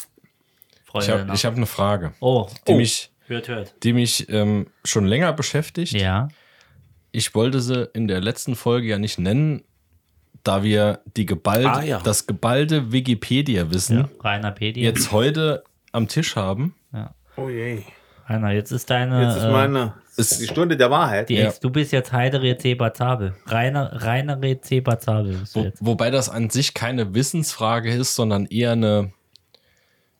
Freunde 0.84 1.26
Ich 1.34 1.44
habe 1.44 1.52
hab 1.52 1.56
eine 1.56 1.66
Frage, 1.66 2.12
oh, 2.20 2.48
die 2.66 2.72
oh. 2.72 2.76
mich, 2.76 3.10
hört, 3.26 3.48
hört. 3.48 3.74
die 3.84 3.92
mich 3.92 4.28
ähm, 4.28 4.66
schon 4.84 5.06
länger 5.06 5.32
beschäftigt. 5.32 5.92
Ja, 5.92 6.28
Ich 7.12 7.34
wollte 7.34 7.60
sie 7.60 7.88
in 7.92 8.08
der 8.08 8.20
letzten 8.20 8.56
Folge 8.56 8.88
ja 8.88 8.98
nicht 8.98 9.18
nennen, 9.18 9.62
da 10.42 10.62
wir 10.62 11.00
die 11.16 11.26
geballt, 11.26 11.66
Ah, 11.66 11.82
ja. 11.82 12.00
das 12.00 12.26
geballte 12.26 12.92
Wikipedia-Wissen 12.92 13.98
ja. 13.98 14.08
Jetzt 14.82 15.12
heute 15.12 15.64
am 15.92 16.08
Tisch 16.08 16.34
haben. 16.36 16.74
Oh 17.36 17.48
je. 17.48 17.82
Rainer, 18.26 18.50
jetzt 18.52 18.70
ist 18.70 18.90
deine. 18.90 19.22
Jetzt 19.24 19.36
ist 19.36 19.44
äh, 19.44 19.52
ist- 20.20 20.40
die 20.40 20.46
Stunde 20.46 20.76
der 20.76 20.90
Wahrheit. 20.90 21.28
die 21.28 21.34
Ja. 21.34 21.48
Ex, 21.48 21.60
du 21.60 21.70
bist 21.70 21.92
jetzt 21.92 22.12
Heidere 22.12 22.56
Zebazabel. 22.56 23.34
Rainer, 23.46 23.90
Rainer 24.02 24.38
Zebazabel 24.62 25.36
bist 25.38 25.54
du 25.56 25.60
Wo, 25.60 25.64
jetzt. 25.64 25.84
wobei 25.84 26.10
das 26.10 26.28
an 26.28 26.50
sich 26.50 26.74
keine 26.74 27.14
Wissensfrage 27.14 27.92
ist, 27.92 28.14
sondern 28.14 28.46
eher 28.46 28.72
eine, 28.72 29.12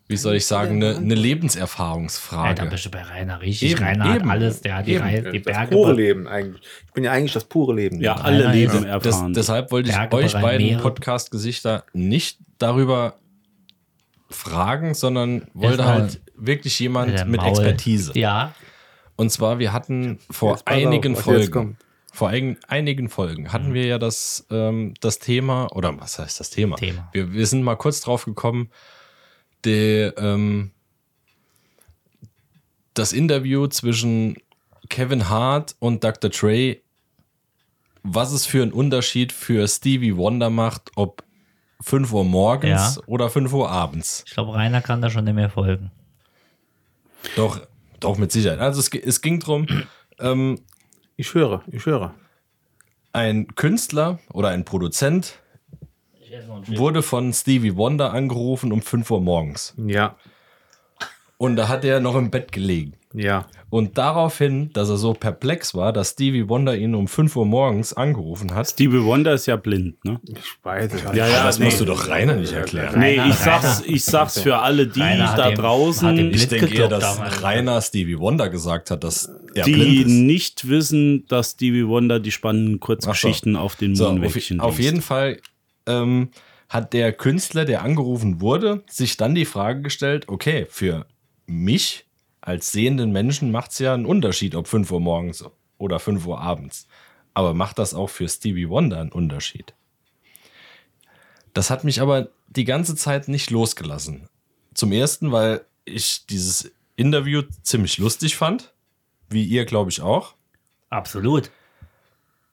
wie 0.09 0.17
soll 0.17 0.35
ich 0.37 0.47
sagen, 0.47 0.77
eine, 0.83 0.97
eine 0.97 1.15
Ja, 1.15 1.21
Lebenserfahrungsfrage. 1.21 2.55
da 2.57 2.65
bist 2.65 2.85
du 2.87 2.91
bei 2.91 3.03
Rainer 3.03 3.41
richtig. 3.41 3.73
Eben, 3.73 3.85
Rainer 3.85 4.15
eben. 4.17 4.25
hat 4.25 4.31
alles, 4.31 4.61
der 4.61 4.77
hat 4.79 4.87
die, 4.87 4.93
Eben. 4.95 5.03
Reise, 5.05 5.31
die 5.31 5.43
das 5.43 5.55
Berge. 5.57 5.77
pure 5.77 5.95
be- 5.95 6.03
Leben 6.03 6.27
eigentlich. 6.29 6.63
Ich 6.87 6.93
bin 6.93 7.05
ja 7.05 7.13
eigentlich 7.13 7.33
das 7.33 7.45
pure 7.45 7.75
Leben. 7.75 8.01
Ja, 8.01 8.15
alle 8.17 8.41
Rainer 8.45 8.53
Leben 8.55 8.73
ist- 8.73 8.85
Das, 9.05 9.15
erfahren. 9.15 9.35
deshalb 9.35 9.71
wollte 9.71 9.91
ich 9.91 9.97
Berge, 9.97 10.17
euch 10.17 10.33
beiden. 10.33 10.79
Podcast-Gesichter 10.79 11.85
nicht 11.93 12.39
darüber 12.59 13.15
fragen, 14.31 14.95
sondern 14.95 15.47
wollte 15.55 15.79
Erstmal 15.83 16.01
halt 16.03 16.21
wirklich 16.37 16.79
jemand 16.79 17.27
mit. 17.27 17.43
Expertise. 17.43 18.13
Ja, 18.15 18.53
Und 19.21 19.29
zwar, 19.29 19.59
wir 19.59 19.75
hatten 19.75 20.19
vor 20.31 20.55
auf, 20.55 20.67
einigen 20.67 21.13
jetzt 21.13 21.25
Folgen, 21.25 21.77
vor 22.11 22.31
eigen, 22.31 22.57
einigen 22.69 23.11
Folgen 23.11 23.53
hatten 23.53 23.75
wir 23.75 23.85
ja 23.85 23.99
das, 23.99 24.47
ähm, 24.51 24.95
das 25.03 25.19
Thema, 25.19 25.71
oder 25.73 26.01
was 26.01 26.19
heißt 26.19 26.41
das 26.41 26.49
Thema? 26.49 26.77
Thema. 26.77 27.11
Wir, 27.13 27.31
wir 27.31 27.47
sind 27.47 27.63
mal 27.63 27.77
kurz 27.77 28.01
drauf 28.01 28.25
gekommen, 28.25 28.71
der, 29.65 30.17
ähm, 30.17 30.71
das 32.95 33.13
Interview 33.13 33.67
zwischen 33.67 34.39
Kevin 34.89 35.29
Hart 35.29 35.77
und 35.81 36.03
Dr. 36.03 36.31
Dre, 36.31 36.79
was 38.03 38.33
es 38.33 38.47
für 38.47 38.63
einen 38.63 38.73
Unterschied 38.73 39.33
für 39.33 39.69
Stevie 39.69 40.17
Wonder 40.17 40.49
macht, 40.49 40.93
ob 40.97 41.25
5 41.83 42.11
Uhr 42.11 42.25
morgens 42.25 42.97
Ja. 42.97 43.03
oder 43.05 43.29
5 43.29 43.53
Uhr 43.53 43.71
abends. 43.71 44.25
ich 44.27 44.33
glaube, 44.33 44.55
Rainer 44.55 44.81
kann 44.81 45.03
da 45.03 45.11
schon 45.11 45.25
nicht 45.25 45.35
mehr 45.35 45.51
folgen. 45.51 45.91
Doch, 47.37 47.61
doch 48.01 48.19
mit 48.19 48.33
Sicherheit. 48.33 48.59
Also 48.59 48.81
es, 48.81 48.89
es 48.93 49.21
ging 49.21 49.41
drum, 49.41 49.67
ähm, 50.19 50.61
Ich 51.17 51.35
höre, 51.35 51.63
ich 51.71 51.87
höre. 51.87 52.15
ein 53.13 53.55
Künstler 53.55 54.19
oder 54.33 54.49
ein 54.49 54.65
Produzent 54.65 55.39
wurde 56.69 57.03
von 57.03 57.33
Stevie 57.33 57.77
Wonder 57.77 58.13
angerufen 58.13 58.73
um 58.73 58.83
5 58.83 59.11
Uhr 59.11 59.21
morgens. 59.21 59.75
Ja. 59.77 60.17
Und 61.41 61.57
da 61.57 61.69
hat 61.69 61.87
er 61.87 62.01
noch 62.01 62.17
im 62.17 62.31
Bett 62.31 62.53
gelegen. 62.53 62.93
Ja. 63.15 63.47
Und 63.71 63.97
daraufhin, 63.97 64.71
dass 64.75 64.91
er 64.91 64.99
so 64.99 65.15
perplex 65.15 65.75
war, 65.75 65.91
dass 65.91 66.11
Stevie 66.11 66.51
Wonder 66.51 66.77
ihn 66.77 66.95
um 66.95 67.09
5 67.09 67.35
Uhr 67.35 67.47
morgens 67.47 67.95
angerufen 67.95 68.55
hat. 68.55 68.69
Stevie 68.69 69.03
Wonder 69.03 69.33
ist 69.33 69.47
ja 69.47 69.57
blind, 69.57 70.05
ne? 70.05 70.21
Ich 70.29 70.63
weiß 70.63 70.93
es. 70.93 71.03
Ja, 71.15 71.27
ja, 71.27 71.43
das 71.45 71.59
nee. 71.59 71.65
musst 71.65 71.81
du 71.81 71.87
doch 71.87 72.09
Rainer 72.09 72.37
nicht 72.37 72.53
erklären. 72.53 72.99
Nee, 73.01 73.19
Rainer- 73.19 73.27
ich 73.31 73.35
sag's, 73.37 73.83
ich 73.87 74.05
sag's 74.05 74.39
für 74.39 74.59
alle 74.59 74.87
die 74.87 75.01
da 75.01 75.49
dem- 75.49 75.57
draußen, 75.57 76.31
Ich 76.31 76.47
denke 76.49 76.75
eher, 76.75 76.89
dass 76.89 77.17
damals. 77.17 77.43
Rainer 77.43 77.81
Stevie 77.81 78.19
Wonder 78.19 78.51
gesagt 78.51 78.91
hat, 78.91 79.03
dass 79.03 79.31
er 79.55 79.65
die 79.65 79.73
blind 79.73 80.07
ist. 80.09 80.13
nicht 80.13 80.69
wissen, 80.69 81.25
dass 81.29 81.53
Stevie 81.53 81.89
Wonder 81.89 82.21
die 82.21 82.33
spannenden 82.33 82.81
Kurzgeschichten 82.81 83.57
auf 83.57 83.77
den 83.77 83.97
So, 83.97 84.09
auf, 84.09 84.51
auf 84.59 84.79
jeden 84.79 85.01
Fall 85.01 85.39
ähm, 85.87 86.29
hat 86.69 86.93
der 86.93 87.13
Künstler, 87.15 87.65
der 87.65 87.83
angerufen 87.83 88.43
wurde, 88.43 88.83
sich 88.91 89.17
dann 89.17 89.35
die 89.35 89.47
Frage 89.47 89.81
gestellt, 89.81 90.27
okay, 90.29 90.67
für 90.69 91.07
mich 91.51 92.07
als 92.41 92.73
sehenden 92.73 93.13
Menschen 93.13 93.51
macht 93.51 93.73
es 93.73 93.81
ja 93.81 93.93
einen 93.93 94.07
Unterschied, 94.07 94.55
ob 94.55 94.67
5 94.67 94.91
Uhr 94.91 95.01
morgens 95.01 95.45
oder 95.79 95.99
5 95.99 96.25
Uhr 96.27 96.41
abends. 96.41 96.87
Aber 97.35 97.55
macht 97.55 97.79
das 97.79 97.93
auch 97.95 98.09
für 98.09 98.29
Stevie 98.29 98.69
Wonder 98.69 99.01
einen 99.01 99.13
Unterschied? 99.13 99.75
Das 101.53 101.71
hat 101.71 101.85
mich 101.85 102.01
aber 102.01 102.29
die 102.49 102.65
ganze 102.65 102.95
Zeit 102.95 103.29
nicht 103.29 103.51
losgelassen. 103.51 104.29
Zum 104.75 104.93
ersten, 104.93 105.33
weil 105.33 105.65
ich 105.85 106.27
dieses 106.27 106.71
Interview 106.97 107.43
ziemlich 107.63 107.99
lustig 107.99 108.37
fand, 108.37 108.73
wie 109.29 109.45
ihr, 109.45 109.65
glaube 109.65 109.91
ich, 109.91 110.01
auch. 110.01 110.35
Absolut. 110.89 111.51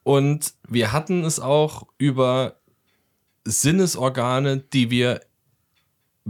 Und 0.02 0.54
wir 0.66 0.92
hatten 0.92 1.24
es 1.24 1.38
auch 1.38 1.86
über 1.98 2.56
Sinnesorgane, 3.44 4.58
die 4.58 4.90
wir, 4.90 5.20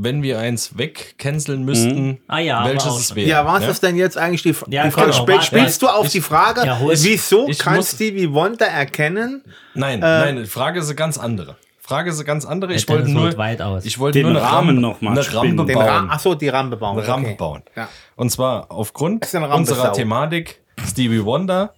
wenn 0.00 0.22
wir 0.22 0.38
eins 0.38 0.78
wegcanceln 0.78 1.64
müssten, 1.64 2.18
Ah 2.28 2.38
ja, 2.38 2.64
welches 2.64 2.94
es 2.98 3.14
wäre. 3.14 3.28
Ja, 3.28 3.44
was 3.46 3.62
ne? 3.64 3.68
ist 3.70 3.82
denn 3.82 3.96
jetzt 3.96 4.16
eigentlich 4.16 4.42
die, 4.42 4.54
Ja, 4.72 4.84
die 4.84 4.90
Frage? 4.92 5.10
genau, 5.10 5.26
warte, 5.28 5.44
spielst 5.44 5.82
du 5.82 5.88
auf 5.88 6.06
ich- 6.06 6.12
die 6.12 6.20
Frage, 6.20 6.64
Ja, 6.64 6.78
hol- 6.78 6.92
wieso 6.96 7.48
ich 7.48 7.58
kann 7.58 7.76
muss- 7.76 7.90
Stevie 7.92 8.32
Wonder 8.32 8.66
erkennen? 8.66 9.42
Nein, 9.74 9.98
Äh, 9.98 10.02
nein, 10.02 10.36
die 10.36 10.46
Frage 10.46 10.78
ist 10.78 10.86
eine 10.86 10.94
ganz 10.94 11.18
andere. 11.18 11.56
Frage 11.80 12.10
ist 12.10 12.16
eine 12.16 12.26
ganz 12.26 12.44
andere. 12.44 12.74
Ich 12.74 12.86
wollte 12.88 13.08
nur, 13.10 13.36
weit 13.38 13.62
aus. 13.62 13.84
ich 13.86 13.98
wollte 13.98 14.18
Den 14.18 14.30
nur 14.32 14.40
eine 14.40 14.42
Rahmen 14.50 14.68
Rampe, 14.68 14.80
noch 14.82 15.00
mal 15.00 15.12
eine. 15.18 15.34
Rampe 15.34 15.64
Den 15.64 15.78
Ra 15.78 16.00
bauen. 16.00 16.10
Achso, 16.10 16.34
die 16.34 16.48
Rampe 16.48 16.76
bauen. 16.76 16.98
eine 16.98 17.08
Rampe 17.08 17.28
okay. 17.28 17.36
bauen. 17.38 17.62
Ja. 17.74 17.88
Und 18.14 18.30
zwar 18.30 18.70
aufgrund 18.70 19.26
unserer. 19.34 19.92
Thematik 19.94 20.60
Stevie 20.86 21.24
Wonder 21.24 21.72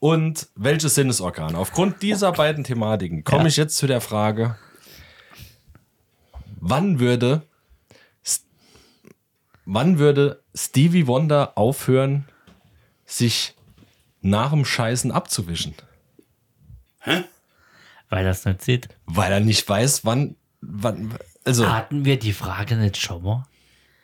und 0.00 0.48
welche 0.56 0.88
Sinnesorgane. 0.88 1.56
Aufgrund 1.58 2.02
dieser 2.02 2.32
beiden 2.32 2.64
Thematiken 2.64 3.22
komme 3.22 3.42
Ja. 3.42 3.48
ich 3.48 3.56
jetzt 3.56 3.76
zu 3.76 3.86
der 3.86 4.00
Frage, 4.00 4.56
wann 6.66 6.98
würde, 6.98 7.42
wann 9.66 9.98
würde 9.98 10.42
Stevie 10.54 11.06
Wonder 11.06 11.56
aufhören, 11.58 12.24
sich 13.04 13.54
nach 14.22 14.50
dem 14.50 14.64
Scheißen 14.64 15.12
abzuwischen? 15.12 15.74
Weil 18.08 18.24
das 18.24 18.44
nicht 18.46 18.62
sieht. 18.62 18.88
Weil 19.06 19.30
er 19.32 19.40
nicht 19.40 19.68
weiß, 19.68 20.04
wann, 20.04 20.36
wann 20.62 21.14
also 21.44 21.70
Hatten 21.70 22.04
wir 22.06 22.18
die 22.18 22.32
Frage 22.32 22.76
nicht 22.76 22.96
schon 22.96 23.22
mal? 23.22 23.46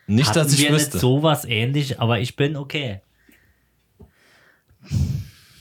nicht, 0.07 0.29
Hatten 0.29 0.39
dass 0.41 0.53
ich 0.53 0.61
wir 0.61 0.73
wüsste. 0.73 0.97
nicht 0.97 1.01
sowas 1.01 1.45
ähnlich, 1.47 1.99
aber 2.01 2.21
ich 2.21 2.37
bin 2.37 2.57
okay. 2.57 3.01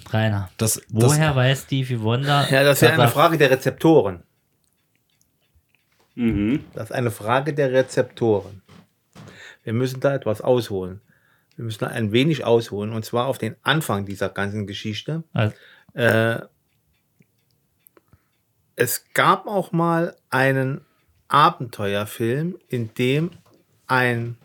Rainer, 0.10 0.50
Das- 0.58 0.82
woher 0.90 1.36
weiß 1.36 1.64
Stevie 1.64 2.02
Wonder? 2.02 2.48
Ja, 2.52 2.64
das 2.64 2.82
ist 2.82 2.88
ja 2.90 2.94
eine 2.96 3.08
Frage 3.10 3.38
der 3.38 3.52
Rezeptoren. 3.52 4.24
Mhm. 6.20 6.66
Das 6.74 6.90
ist 6.90 6.92
eine 6.92 7.12
Frage 7.12 7.54
der 7.54 7.72
Rezeptoren. 7.72 8.62
Wir 9.64 9.72
müssen 9.72 10.02
da 10.02 10.14
etwas 10.14 10.42
ausholen. 10.42 11.00
Wir 11.56 11.64
müssen 11.64 11.80
da 11.80 11.88
ein 11.88 12.12
wenig 12.12 12.44
ausholen 12.44 12.92
und 12.92 13.06
zwar 13.06 13.28
auf 13.28 13.38
den 13.38 13.56
Anfang 13.64 14.06
dieser 14.06 14.28
ganzen 14.28 14.68
Geschichte. 14.68 15.24
Also, 15.34 15.56
Äh, 15.94 16.42
es 18.76 19.06
gab 19.14 19.48
auch 19.48 19.72
mal 19.72 20.16
einen 20.30 20.82
Abenteuerfilm, 21.30 22.58
in 22.68 22.94
dem 22.94 23.32
ein 23.88 24.38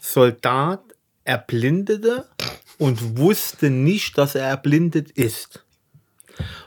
Soldat 0.00 0.82
erblindete 1.24 2.28
und 2.78 3.16
wusste 3.18 3.70
nicht, 3.70 4.18
dass 4.18 4.34
er 4.34 4.46
erblindet 4.46 5.10
ist. 5.10 5.64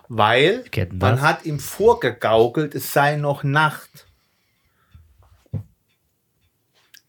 Weil 0.08 0.64
man 0.94 1.22
hat 1.22 1.46
ihm 1.46 1.60
vorgegaukelt, 1.60 2.76
es 2.76 2.94
sei 2.94 3.16
noch 3.16 3.44
Nacht. 3.44 4.08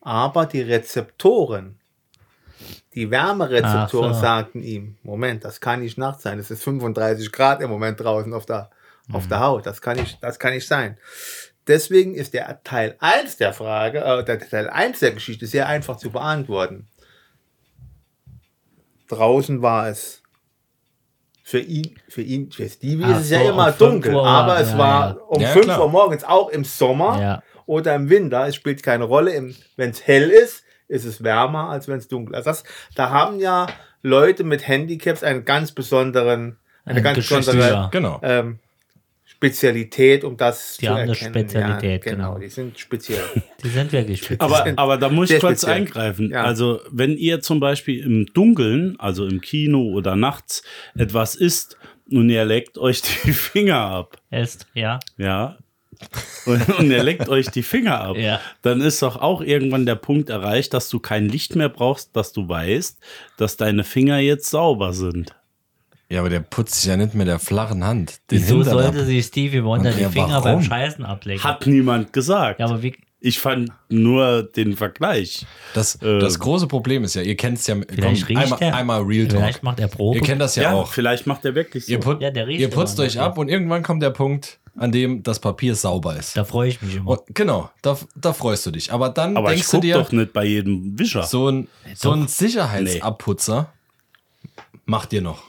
Aber 0.00 0.46
die 0.46 0.62
Rezeptoren, 0.62 1.78
die 2.94 3.10
Wärmerezeptoren 3.10 4.14
so. 4.14 4.20
sagten 4.20 4.62
ihm, 4.62 4.96
Moment, 5.02 5.44
das 5.44 5.60
kann 5.60 5.80
nicht 5.80 5.98
Nacht 5.98 6.20
sein, 6.20 6.38
es 6.38 6.50
ist 6.50 6.62
35 6.62 7.32
Grad 7.32 7.60
im 7.60 7.70
Moment 7.70 8.00
draußen 8.00 8.32
auf 8.32 8.46
der, 8.46 8.70
auf 9.12 9.26
der 9.28 9.40
Haut, 9.40 9.66
das 9.66 9.82
kann, 9.82 9.96
nicht, 9.96 10.22
das 10.22 10.38
kann 10.38 10.54
nicht 10.54 10.66
sein. 10.66 10.96
Deswegen 11.66 12.14
ist 12.14 12.32
der 12.32 12.62
Teil 12.62 12.96
1 13.00 13.38
der 13.38 13.52
Frage, 13.52 13.98
äh, 13.98 14.24
der 14.24 14.38
Teil 14.38 14.70
1 14.70 15.00
der 15.00 15.10
Geschichte 15.10 15.46
sehr 15.46 15.66
einfach 15.66 15.96
zu 15.96 16.10
beantworten. 16.10 16.86
Draußen 19.08 19.62
war 19.62 19.88
es 19.88 20.22
für 21.48 21.60
ihn, 21.60 21.94
für 22.08 22.22
ihn, 22.22 22.50
für 22.50 22.68
Stevie 22.68 23.04
Ach 23.04 23.10
ist 23.20 23.26
es 23.26 23.30
ja 23.30 23.38
so, 23.38 23.50
immer 23.50 23.68
um 23.68 23.72
fünf 23.74 23.78
dunkel, 23.78 24.14
Uhr 24.16 24.26
aber 24.26 24.58
es 24.58 24.70
ja, 24.72 24.78
war 24.78 25.08
ja. 25.10 25.16
um 25.28 25.40
Ja, 25.40 25.48
5 25.50 25.64
klar. 25.64 25.80
Uhr 25.80 25.88
morgens, 25.90 26.24
auch 26.24 26.48
im 26.48 26.64
Sommer 26.64 27.20
Ja. 27.22 27.42
oder 27.66 27.94
im 27.94 28.10
Winter. 28.10 28.48
Es 28.48 28.56
spielt 28.56 28.82
keine 28.82 29.04
Rolle. 29.04 29.30
Wenn 29.76 29.90
es 29.90 30.04
hell 30.08 30.28
ist, 30.30 30.64
ist 30.88 31.04
es 31.04 31.22
wärmer, 31.22 31.70
als 31.70 31.86
wenn 31.86 31.98
es 31.98 32.08
dunkel 32.08 32.34
ist. 32.34 32.46
Das, 32.48 32.64
da 32.96 33.10
haben 33.10 33.38
ja 33.38 33.68
Leute 34.02 34.42
mit 34.42 34.66
Handicaps 34.66 35.22
einen 35.22 35.44
ganz 35.44 35.70
besonderen, 35.70 36.58
eine 36.84 36.98
Ein 36.98 37.04
ganz 37.04 37.28
besondere 37.28 37.90
Genau. 37.92 38.18
ähm, 38.24 38.58
Spezialität, 39.36 40.24
um 40.24 40.36
das 40.36 40.76
Die 40.78 40.86
zu 40.86 40.90
haben 40.92 41.00
eine 41.02 41.10
erkennen. 41.12 41.34
Spezialität, 41.34 42.06
ja, 42.06 42.12
genau. 42.12 42.28
genau. 42.34 42.38
Die 42.40 42.48
sind 42.48 42.78
speziell. 42.78 43.22
die 43.62 43.68
sind 43.68 43.92
wirklich 43.92 44.18
speziell. 44.20 44.38
Aber, 44.40 44.72
aber 44.76 44.96
da 44.96 45.08
muss 45.08 45.30
ich 45.30 45.40
kurz 45.40 45.60
speziell. 45.60 45.76
eingreifen. 45.82 46.30
Ja. 46.30 46.44
Also, 46.44 46.80
wenn 46.90 47.16
ihr 47.16 47.40
zum 47.40 47.60
Beispiel 47.60 48.02
im 48.02 48.26
Dunkeln, 48.32 48.98
also 48.98 49.26
im 49.26 49.40
Kino 49.40 49.82
oder 49.92 50.16
nachts, 50.16 50.62
etwas 50.96 51.34
isst 51.34 51.76
und 52.10 52.30
ihr 52.30 52.44
leckt 52.44 52.78
euch 52.78 53.02
die 53.02 53.32
Finger 53.32 53.76
ab, 53.80 54.16
Ist, 54.30 54.66
ja. 54.74 54.98
ja, 55.18 55.58
und, 56.44 56.90
ihr 56.90 57.02
leckt 57.02 57.28
euch 57.28 57.48
die 57.50 57.62
Finger 57.62 58.00
ab, 58.00 58.16
Ja. 58.16 58.40
dann 58.62 58.80
ist 58.80 59.02
doch 59.02 59.16
auch 59.16 59.40
irgendwann 59.40 59.86
der 59.86 59.94
Punkt 59.96 60.28
erreicht, 60.30 60.74
dass 60.74 60.88
du 60.88 60.98
kein 61.00 61.28
Licht 61.28 61.56
mehr 61.56 61.68
brauchst, 61.68 62.14
dass 62.16 62.32
du 62.32 62.48
weißt, 62.48 62.98
dass 63.36 63.56
deine 63.56 63.84
Finger 63.84 64.18
jetzt 64.18 64.50
sauber 64.50 64.92
sind. 64.92 65.34
Ja, 66.08 66.20
aber 66.20 66.28
der 66.30 66.40
putzt 66.40 66.76
sich 66.80 66.88
ja 66.88 66.96
nicht 66.96 67.14
mit 67.14 67.26
der 67.26 67.38
flachen 67.40 67.82
Hand. 67.84 68.20
Den 68.30 68.38
Wieso 68.40 68.56
Hintern 68.58 68.72
sollte 68.74 69.00
ab. 69.00 69.04
sich 69.06 69.26
Stevie 69.26 69.64
Wonder 69.64 69.90
Und 69.90 69.96
die 69.98 70.02
ja, 70.02 70.10
Finger 70.10 70.28
warum? 70.28 70.42
beim 70.42 70.62
Scheißen 70.62 71.04
ablecken? 71.04 71.42
Hat 71.42 71.66
niemand 71.66 72.12
gesagt. 72.12 72.60
ja, 72.60 72.66
aber 72.66 72.80
wie, 72.82 72.94
ich 73.18 73.40
fand 73.40 73.70
nur 73.88 74.44
den 74.44 74.76
Vergleich. 74.76 75.46
Das, 75.74 75.96
Äh, 75.96 76.20
das 76.20 76.38
große 76.38 76.68
Problem 76.68 77.02
ist 77.02 77.14
ja, 77.14 77.22
ihr 77.22 77.36
kennt 77.36 77.58
es 77.58 77.66
ja, 77.66 77.74
komm, 77.74 77.84
vielleicht 77.92 78.28
riecht 78.28 78.40
einmal, 78.40 78.58
er. 78.62 78.74
einmal 78.76 79.02
Real 79.02 79.26
Talk. 79.26 79.40
Vielleicht 79.40 79.62
macht 79.64 79.80
er 79.80 79.88
Probe. 79.88 80.18
Ihr 80.18 80.22
kennt 80.22 80.40
das 80.40 80.54
ja, 80.54 80.62
Ja, 80.64 80.72
auch. 80.74 80.92
vielleicht 80.92 81.26
macht 81.26 81.44
er 81.44 81.56
wirklich 81.56 81.86
so. 81.86 81.90
Ihr, 81.92 81.98
put, 81.98 82.20
Ja, 82.20 82.30
der 82.30 82.46
riecht 82.46 82.60
ihr 82.60 82.70
putzt 82.70 83.00
euch 83.00 83.18
ab 83.18 83.36
und 83.38 83.48
irgendwann 83.48 83.82
kommt 83.82 84.00
der 84.02 84.10
Punkt, 84.10 84.60
an 84.76 84.92
dem 84.92 85.24
das 85.24 85.40
Papier 85.40 85.74
sauber 85.74 86.16
ist. 86.16 86.36
da 86.36 86.44
freue 86.44 86.68
ich 86.68 86.80
mich 86.82 86.94
immer. 86.96 87.10
Und, 87.12 87.22
genau, 87.34 87.68
da, 87.82 87.98
da 88.14 88.32
freust 88.32 88.64
du 88.66 88.70
dich. 88.70 88.92
Aber 88.92 89.08
dann 89.08 89.36
aber 89.36 89.48
ich 89.54 89.60
denkst 89.62 89.70
du 89.72 89.80
dir, 89.80 89.94
doch 89.96 90.12
nicht 90.12 90.32
bei 90.32 90.44
jedem 90.44 90.96
Wischer. 90.96 91.24
so 91.24 91.48
ein, 91.48 91.66
so 91.96 92.12
ein. 92.12 92.28
Sicherheitsabputzer 92.28 93.72
macht 94.84 95.12
ihr 95.12 95.22
noch. 95.22 95.42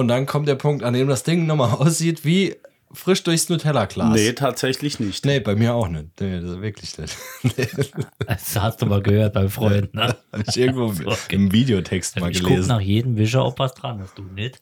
Und 0.00 0.08
dann 0.08 0.26
kommt 0.26 0.48
der 0.48 0.54
Punkt, 0.56 0.82
an 0.82 0.94
dem 0.94 1.08
das 1.08 1.22
Ding 1.22 1.46
nochmal 1.46 1.70
aussieht 1.78 2.24
wie 2.24 2.56
frisch 2.92 3.22
durchs 3.22 3.48
Nutella-Glas. 3.48 4.14
Nee, 4.14 4.32
tatsächlich 4.32 4.98
nicht. 4.98 5.24
Nee, 5.24 5.38
bei 5.40 5.54
mir 5.54 5.74
auch 5.74 5.86
nicht. 5.88 6.20
Nee, 6.20 6.40
das 6.40 6.60
wirklich 6.60 6.98
nicht. 6.98 7.16
Nee, 7.42 7.68
Das 8.26 8.58
hast 8.58 8.82
du 8.82 8.86
mal 8.86 9.00
gehört 9.02 9.34
beim 9.34 9.48
Freund, 9.48 9.94
ne? 9.94 10.16
Habe 10.32 10.44
ich 10.48 10.56
irgendwo 10.56 10.92
im 11.28 11.52
Videotext 11.52 12.18
mal 12.18 12.30
Ich 12.32 12.42
gelesen. 12.42 12.68
nach 12.68 12.80
jedem 12.80 13.16
Wischer, 13.16 13.44
ob 13.44 13.58
was 13.60 13.74
dran 13.74 14.00
ist. 14.00 14.18
Du 14.18 14.22
nicht? 14.22 14.58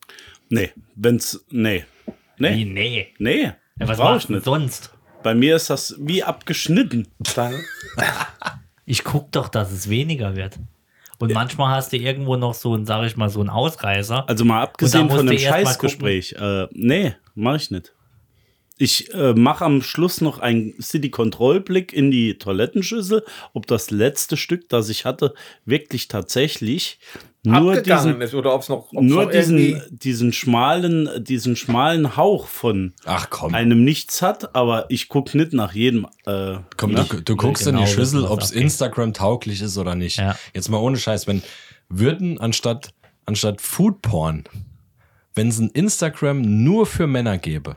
Nee, 0.51 0.71
wenn's. 0.97 1.43
Nee. 1.51 1.85
Wie, 2.37 2.65
Nee. 2.65 2.65
nee. 2.67 3.07
Nee. 3.19 3.43
Ja, 3.43 3.55
was 3.89 3.97
brauch 3.99 4.11
machst 4.11 4.25
ich 4.25 4.27
du 4.27 4.33
nicht. 4.35 4.45
sonst? 4.45 4.91
Bei 5.23 5.35
mir 5.35 5.57
ist 5.57 5.71
das 5.71 5.95
wie 5.99 6.23
abgeschnitten. 6.23 7.09
Ich 8.87 9.05
guck 9.05 9.33
doch, 9.33 9.49
dass 9.49 9.73
es 9.73 9.89
weniger 9.89 10.37
wird. 10.37 10.59
Und 11.19 11.33
manchmal 11.33 11.75
hast 11.75 11.93
du 11.93 11.97
irgendwo 11.97 12.37
noch 12.37 12.55
so 12.55 12.75
ein, 12.75 12.87
sag 12.87 13.05
ich 13.05 13.17
mal, 13.17 13.29
so 13.29 13.41
ein 13.43 13.49
Ausreißer. 13.51 14.29
Also 14.29 14.45
mal 14.45 14.63
abgesehen 14.63 15.11
von 15.11 15.27
dem 15.27 15.39
Scheißgespräch. 15.39 16.33
Äh, 16.39 16.69
nee, 16.73 17.15
mach 17.35 17.57
ich 17.57 17.71
nicht. 17.71 17.93
Ich 18.79 19.13
äh, 19.13 19.35
mache 19.35 19.65
am 19.65 19.83
Schluss 19.83 20.21
noch 20.21 20.39
einen 20.39 20.81
City-Control-Blick 20.81 21.93
in 21.93 22.11
die 22.11 22.39
Toilettenschüssel, 22.39 23.25
ob 23.53 23.67
das 23.67 23.91
letzte 23.91 24.37
Stück, 24.37 24.69
das 24.69 24.89
ich 24.89 25.05
hatte, 25.05 25.35
wirklich 25.65 26.07
tatsächlich 26.07 27.01
nur 27.43 27.73
abgegangen 27.73 28.07
diesen, 28.07 28.23
ist 28.23 28.35
oder 28.35 28.55
ob 28.55 28.63
es 28.63 28.69
noch, 28.69 28.93
ob's 28.93 29.03
nur 29.03 29.25
noch 29.25 29.31
diesen, 29.31 29.83
diesen 29.91 30.33
schmalen, 30.33 31.09
diesen 31.23 31.57
schmalen 31.57 32.17
Hauch 32.17 32.47
von 32.47 32.95
Ach 33.05 33.31
komm. 33.31 33.55
einem 33.55 33.85
Nichts 33.85 34.23
hat, 34.23 34.55
aber 34.55 34.87
ich 34.91 35.09
gucke 35.09 35.37
nicht 35.37 35.53
nach 35.53 35.73
jedem. 35.73 36.07
Äh, 36.27 36.59
Komm, 36.77 36.93
ne? 36.93 37.07
du, 37.09 37.21
du 37.21 37.37
guckst 37.37 37.65
genau 37.65 37.81
in 37.81 37.85
die 37.85 37.91
wissen, 37.91 38.21
Schüssel, 38.21 38.25
ob 38.25 38.43
es. 38.43 38.51
Instagram 38.51 39.13
tauglich 39.13 39.61
ist 39.61 39.77
oder 39.79 39.95
nicht. 39.95 40.19
Ja. 40.19 40.37
Jetzt 40.55 40.69
mal 40.69 40.79
ohne 40.79 40.99
Scheiß, 40.99 41.27
wenn 41.27 41.43
würden 41.89 42.39
anstatt, 42.39 42.91
anstatt 43.25 43.61
Foodporn, 43.61 44.45
wenn 45.35 45.49
es 45.49 45.59
ein 45.59 45.71
Instagram 45.71 46.43
nur 46.65 46.87
für 46.87 47.07
Männer 47.07 47.39
gäbe, 47.39 47.77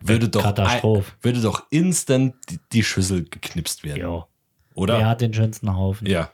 würde 0.00 0.28
doch, 0.28 0.42
Katastrophe. 0.42 1.10
ein- 1.12 1.24
würde 1.24 1.40
doch 1.40 1.64
instant 1.70 2.34
die, 2.72 2.82
Schüssel 2.84 3.24
geknipst 3.24 3.84
werden. 3.84 4.02
Jo. 4.02 4.26
Oder? 4.74 4.98
Wer 4.98 5.08
hat 5.08 5.20
den 5.20 5.32
schönsten 5.32 5.74
Haufen? 5.74 6.06
Ja. 6.06 6.30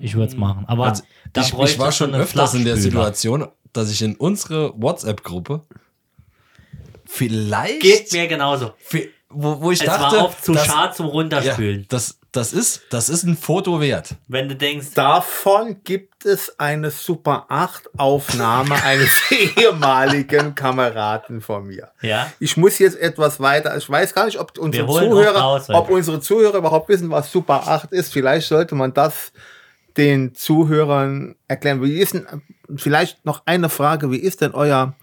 Ich 0.00 0.14
würde 0.14 0.32
es 0.32 0.36
machen. 0.38 0.64
Aber 0.66 0.86
Also, 0.86 1.02
da 1.32 1.40
ich, 1.40 1.52
ich 1.52 1.78
war 1.78 1.92
schon 1.92 2.14
öfters 2.14 2.54
in 2.54 2.64
der. 2.64 2.76
Situation, 2.76 3.46
dass 3.72 3.90
ich 3.90 4.00
in 4.02 4.14
unsere 4.16 4.72
WhatsApp-Gruppe 4.80 5.62
vielleicht. 7.04 7.80
Geht 7.80 8.12
mir 8.12 8.26
genauso. 8.28 8.72
Wo, 9.28 9.60
wo 9.60 9.70
ich 9.70 9.80
Es 9.80 9.86
dachte, 9.86 10.16
war 10.16 10.24
oft 10.26 10.44
zu 10.44 10.52
das- 10.52 10.66
schad 10.66 10.94
zum 10.96 11.06
ja, 11.06 11.12
Runterspülen. 11.12 11.86
das, 11.88 12.18
das, 12.32 12.54
ist, 12.54 12.82
das 12.90 13.10
ist 13.10 13.24
ein 13.24 13.36
Foto 13.36 13.80
wert. 13.80 14.14
Wenn 14.26 14.48
du 14.48 14.56
denkst, 14.56 14.94
Davon 14.94 15.82
gibt 15.84 16.24
es 16.24 16.58
eine 16.58 16.90
Super 16.90 17.44
8 17.48 17.98
Aufnahme 17.98 18.82
eines 18.82 19.10
ehemaligen 19.56 20.54
Kameraden 20.54 21.42
von 21.42 21.66
mir. 21.66 21.90
ja, 22.00 22.32
Ich 22.40 22.56
muss 22.56 22.78
jetzt 22.78 22.98
etwas 22.98 23.38
weiter. 23.38 23.76
Ich 23.76 23.88
weiß 23.88 24.14
gar 24.14 24.24
nicht, 24.24 24.40
ob 24.40 24.56
unsere 24.58 24.86
Zuhörer, 24.86 25.38
raus, 25.38 25.68
ob 25.68 25.90
unsere 25.90 26.20
Zuhörer 26.20 26.58
überhaupt 26.58 26.88
wissen, 26.88 27.10
was 27.10 27.30
Super 27.30 27.68
8 27.68 27.92
ist. 27.92 28.12
Vielleicht 28.12 28.48
sollte 28.48 28.74
man 28.74 28.94
das 28.94 29.32
den 29.98 30.34
Zuhörern 30.34 31.34
erklären. 31.48 31.82
Wie 31.82 31.98
ist 31.98 32.14
denn, 32.14 32.26
vielleicht 32.76 33.26
noch 33.26 33.42
eine 33.44 33.68
Frage, 33.68 34.10
wie 34.10 34.16
ist 34.16 34.40
denn 34.40 34.52
euer 34.54 34.94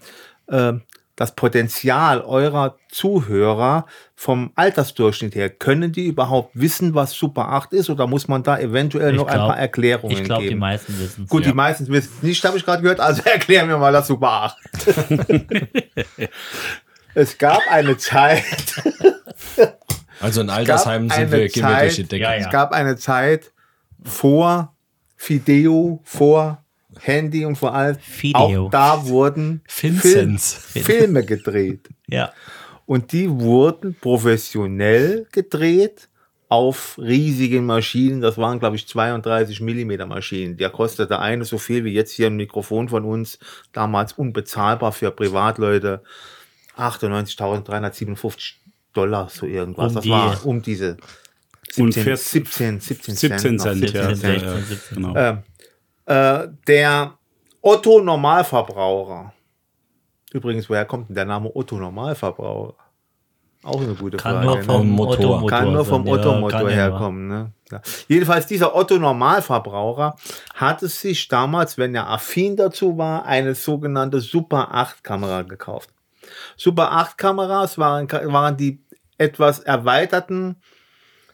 äh, 0.48 0.72
das 1.20 1.34
Potenzial 1.34 2.22
eurer 2.22 2.76
Zuhörer 2.88 3.84
vom 4.16 4.52
Altersdurchschnitt 4.54 5.34
her? 5.34 5.50
Können 5.50 5.92
die 5.92 6.06
überhaupt 6.06 6.50
wissen, 6.54 6.94
was 6.94 7.12
Super 7.12 7.48
8 7.50 7.74
ist 7.74 7.90
oder 7.90 8.06
muss 8.06 8.26
man 8.26 8.42
da 8.42 8.58
eventuell 8.58 9.10
Ich 9.12 9.16
noch 9.18 9.26
ein 9.26 9.34
glaub- 9.34 9.48
paar 9.50 9.58
Erklärungen 9.58 10.16
ich 10.16 10.24
glaube, 10.24 10.42
die 10.44 10.48
geben? 10.48 10.60
meisten 10.60 10.98
wissen 10.98 11.24
es. 11.24 11.28
Gut, 11.28 11.44
Ja. 11.44 11.50
die 11.50 11.56
meisten 11.56 11.86
wissen 11.88 12.10
es 12.16 12.22
nicht, 12.22 12.42
habe 12.44 12.56
ich 12.56 12.64
gerade 12.64 12.80
gehört, 12.82 13.00
also 13.00 13.22
erklären 13.26 13.68
wir 13.68 13.76
mal 13.76 13.92
das 13.92 14.06
Super 14.06 14.30
8. 14.32 14.56
es 17.14 17.36
gab 17.38 17.60
eine 17.70 17.96
Zeit, 17.98 18.42
Also 20.20 20.42
in 20.42 20.50
Altersheimen 20.50 21.08
sind 21.10 21.32
wir, 21.32 21.48
gehen 21.48 21.66
wir 21.66 21.78
durch 21.80 21.96
die 21.96 22.04
Decke. 22.04 22.22
Ja, 22.24 22.34
es 22.34 22.50
gab 22.50 22.72
eine 22.72 22.96
Zeit 22.96 23.52
vor 24.02 24.74
Fideo, 25.16 26.00
vor 26.04 26.62
Handy 27.02 27.44
und 27.44 27.56
vor 27.56 27.74
allem 27.74 27.96
Fideo. 27.98 28.66
auch 28.66 28.70
da 28.70 29.06
wurden. 29.06 29.62
Film, 29.66 30.38
Filme 30.38 31.24
gedreht. 31.24 31.88
Ja, 32.08 32.32
Und 32.86 33.12
die 33.12 33.30
wurden 33.30 33.94
professionell 34.00 35.26
gedreht 35.30 36.08
auf 36.48 36.98
riesigen 36.98 37.64
Maschinen. 37.66 38.20
Das 38.20 38.36
waren, 38.36 38.58
glaube 38.58 38.74
ich, 38.74 38.88
32 38.88 39.60
Millimeter 39.60 40.06
Maschinen. 40.06 40.56
Der 40.56 40.70
kostete 40.70 41.20
eine 41.20 41.44
so 41.44 41.58
viel 41.58 41.84
wie 41.84 41.92
jetzt 41.92 42.10
hier 42.10 42.26
ein 42.26 42.34
Mikrofon 42.34 42.88
von 42.88 43.04
uns, 43.04 43.38
damals 43.72 44.14
unbezahlbar 44.14 44.90
für 44.90 45.12
Privatleute. 45.12 46.02
98.357 46.76 48.54
Dollar, 48.92 49.28
so 49.30 49.46
irgendwas. 49.46 49.88
Um 49.90 49.94
das 49.94 50.04
die- 50.04 50.10
war 50.10 50.46
um 50.46 50.62
diese 50.62 50.96
Und 51.78 51.92
17, 51.94 52.02
40 52.02 52.26
17, 52.26 52.80
17 52.80 53.14
17 53.16 53.54
noch. 53.56 53.62
Cent, 53.62 53.80
ja. 53.92 54.14
17, 54.14 54.32
ja, 54.32 54.40
16, 54.40 54.42
ja, 54.42 54.56
17. 54.60 54.96
genau. 54.96 55.16
Ähm, 55.16 55.38
äh, 56.10 56.48
der 56.66 57.14
Otto 57.62 58.00
Normalverbraucher. 58.00 59.32
Übrigens, 60.32 60.68
woher 60.68 60.84
kommt 60.84 61.08
denn 61.08 61.14
der 61.14 61.24
Name 61.24 61.50
Otto 61.54 61.76
Normalverbraucher? 61.78 62.74
Auch 63.62 63.80
eine 63.80 63.94
gute 63.94 64.16
kann 64.16 64.42
Frage. 64.42 64.46
nur 64.46 64.56
ne? 64.56 64.62
vom 64.64 64.88
Motor. 64.88 65.12
Otto-Motor 65.12 65.48
Kann 65.50 65.72
nur 65.72 65.84
vom 65.84 66.08
Otto-Motor 66.08 66.70
ja 66.70 66.76
herkommen. 66.76 67.28
Ne? 67.28 67.52
Ja. 67.70 67.82
Jedenfalls, 68.08 68.46
dieser 68.46 68.74
Otto-Normalverbraucher 68.74 70.16
hatte 70.54 70.88
sich 70.88 71.28
damals, 71.28 71.76
wenn 71.76 71.94
er 71.94 72.08
affin 72.08 72.56
dazu 72.56 72.96
war, 72.96 73.26
eine 73.26 73.54
sogenannte 73.54 74.20
Super 74.20 74.74
8-Kamera 74.74 75.42
gekauft. 75.42 75.90
Super 76.56 76.90
8-Kameras 76.92 77.76
waren, 77.76 78.10
waren 78.10 78.56
die 78.56 78.82
etwas 79.18 79.60
erweiterten 79.60 80.56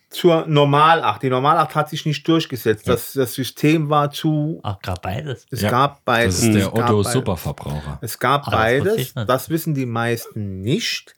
zur 0.09 0.47
Normal 0.47 1.03
8. 1.03 1.23
Die 1.25 1.31
Normal 1.31 1.59
8 1.59 1.75
hat 1.75 1.89
sich 1.91 2.07
nicht 2.07 2.27
durchgesetzt. 2.29 2.89
Das, 2.89 3.13
das 3.15 3.35
System 3.35 3.91
war 3.91 4.11
zu. 4.11 4.61
Ach, 4.63 4.79
gerade 4.81 5.01
beides. 5.03 5.47
Es 5.51 5.61
Ja, 5.63 5.71
gab 5.71 6.05
beides. 6.05 6.37
Das 6.37 6.45
ist 6.45 6.55
der 6.55 6.67
Es 6.67 6.73
gab 6.73 6.85
Otto 6.91 6.97
beides. 7.03 7.13
Superverbraucher. 7.13 7.99
Es 8.03 8.19
gab 8.19 8.47
Ah, 8.49 8.51
das 8.51 8.61
wusste 8.61 8.85
beides. 8.85 8.97
nicht. 9.15 9.29
Das 9.29 9.51
wissen 9.51 9.75
die 9.75 9.87
meisten 9.87 10.61
nicht. 10.63 11.15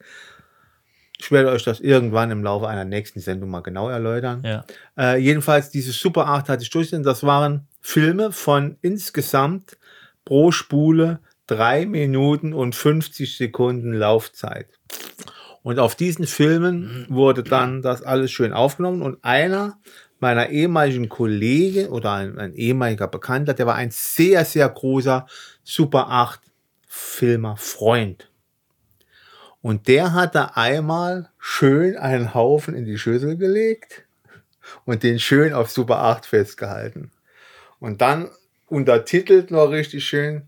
Ich 1.21 1.31
werde 1.31 1.51
euch 1.51 1.63
das 1.63 1.79
irgendwann 1.81 2.31
im 2.31 2.43
Laufe 2.43 2.67
einer 2.67 2.85
nächsten 2.85 3.19
Sendung 3.19 3.49
mal 3.49 3.59
genau 3.61 3.89
erläutern. 3.89 4.41
Ja. 4.45 4.63
Äh, 4.97 5.17
jedenfalls, 5.21 5.69
diese 5.69 5.91
Super 5.91 6.27
8 6.27 6.47
hatte 6.49 6.63
ich 6.63 6.69
durchgesetzt. 6.69 7.05
Das 7.05 7.23
waren 7.23 7.67
Filme 7.81 8.31
von 8.31 8.77
insgesamt 8.81 9.77
pro 10.25 10.51
Spule 10.51 11.19
3 11.47 11.85
Minuten 11.87 12.53
und 12.53 12.73
50 12.75 13.35
Sekunden 13.37 13.93
Laufzeit. 13.93 14.67
Und 15.61 15.79
auf 15.79 15.95
diesen 15.95 16.25
Filmen 16.25 17.05
wurde 17.09 17.43
dann 17.43 17.81
das 17.81 18.01
alles 18.01 18.31
schön 18.31 18.53
aufgenommen. 18.53 19.01
Und 19.01 19.23
einer 19.23 19.77
meiner 20.19 20.49
ehemaligen 20.49 21.09
Kollegen 21.09 21.87
oder 21.87 22.13
ein, 22.13 22.39
ein 22.39 22.53
ehemaliger 22.53 23.07
Bekannter, 23.07 23.53
der 23.53 23.65
war 23.65 23.75
ein 23.75 23.91
sehr, 23.91 24.45
sehr 24.45 24.67
großer 24.69 25.27
Super 25.63 26.09
8 26.09 26.41
Filmer 26.87 27.57
Freund. 27.57 28.29
Und 29.61 29.87
der 29.87 30.13
hatte 30.13 30.55
einmal 30.55 31.29
schön 31.37 31.97
einen 31.97 32.33
Haufen 32.33 32.75
in 32.75 32.85
die 32.85 32.97
Schüssel 32.97 33.37
gelegt 33.37 34.05
und 34.85 35.03
den 35.03 35.19
schön 35.19 35.53
auf 35.53 35.69
Super 35.69 35.99
8 35.99 36.25
festgehalten. 36.25 37.11
Und 37.79 38.01
dann 38.01 38.29
untertitelt 38.67 39.51
noch 39.51 39.67
richtig 39.67 40.05
schön, 40.05 40.47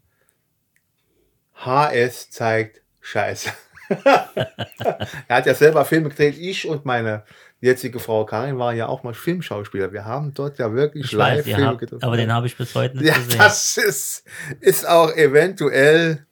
HS 1.56 2.30
zeigt 2.32 2.82
Scheiße. 3.02 3.52
er 5.28 5.36
hat 5.38 5.46
ja 5.46 5.54
selber 5.54 5.86
Filme 5.86 6.10
gedreht. 6.10 6.38
Ich 6.40 6.68
und 6.68 6.86
meine 6.86 7.24
jetzige 7.60 8.00
Frau 8.00 8.26
Karin 8.26 8.58
waren 8.58 8.76
ja 8.76 8.88
auch 8.88 9.04
mal 9.04 9.14
Filmschauspieler. 9.14 9.92
Wir 9.94 10.06
haben 10.06 10.34
dort 10.34 10.58
ja 10.60 10.74
wirklich 10.74 11.06
Ich 11.06 11.18
weiß, 11.18 11.46
ihr 11.46 11.52
Live-Filme 11.54 11.68
habt, 11.68 11.80
gedreht. 11.80 12.04
aber 12.04 12.18
den 12.18 12.34
habe 12.34 12.48
ich 12.48 12.58
bis 12.58 12.74
heute 12.76 12.98
nicht 12.98 13.08
ja, 13.08 13.16
gesehen. 13.16 13.38
das 13.38 13.78
ist, 13.78 14.24
ist 14.60 14.88
auch 14.88 15.14
eventuell 15.16 16.26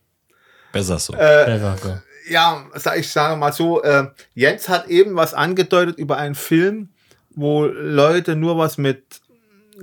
Besser 0.72 1.00
so. 1.00 1.14
Besser 1.14 1.78
so. 1.82 1.98
ja, 2.32 2.64
sag- 2.76 2.98
ich 3.00 3.10
sage 3.12 3.36
mal 3.36 3.52
so, 3.54 3.82
äh, 3.84 4.08
Jens 4.36 4.70
hat 4.70 4.88
eben 4.88 5.16
was 5.16 5.34
angedeutet 5.34 5.98
über 5.98 6.18
einen 6.18 6.36
Film, 6.36 6.90
wo 7.32 7.66
Leute 7.66 8.36
nur 8.36 8.58
was 8.58 8.78
mit, 8.78 9.04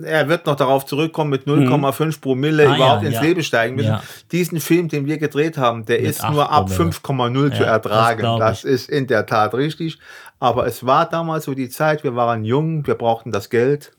er 0.02 0.28
wird 0.28 0.46
noch 0.46 0.56
darauf 0.56 0.86
zurückkommen, 0.86 1.30
mit 1.30 1.46
0,5 1.46 2.20
Promille 2.20 2.68
Ah, 2.68 2.76
überhaupt 2.76 3.02
ja, 3.02 3.08
ins 3.08 3.16
ja. 3.16 3.22
Leben 3.22 3.42
steigen 3.42 3.76
müssen. 3.76 3.88
Ja. 3.88 4.02
Diesen 4.32 4.60
Film, 4.60 4.88
den 4.88 5.06
wir 5.06 5.18
gedreht 5.18 5.58
haben, 5.58 5.84
der 5.86 6.00
Mit 6.00 6.10
ist 6.10 6.24
8 6.24 6.32
nur 6.32 6.50
ab 6.50 6.66
Promille. 6.66 6.92
5,0 6.92 7.42
zu 7.52 7.58
das 7.58 7.60
ertragen. 7.60 8.38
Das, 8.38 8.64
ich. 8.64 8.70
ist 8.70 8.90
in 8.90 9.06
der 9.06 9.26
Tat 9.26 9.54
richtig. 9.54 9.98
Aber 10.38 10.66
es 10.66 10.84
war 10.84 11.08
damals 11.08 11.44
so 11.44 11.54
die 11.54 11.68
Zeit, 11.68 12.04
wir 12.04 12.14
waren 12.14 12.44
jung, 12.44 12.86
wir 12.86 12.94
brauchten 12.94 13.32
das 13.32 13.50
Geld. 13.50 13.92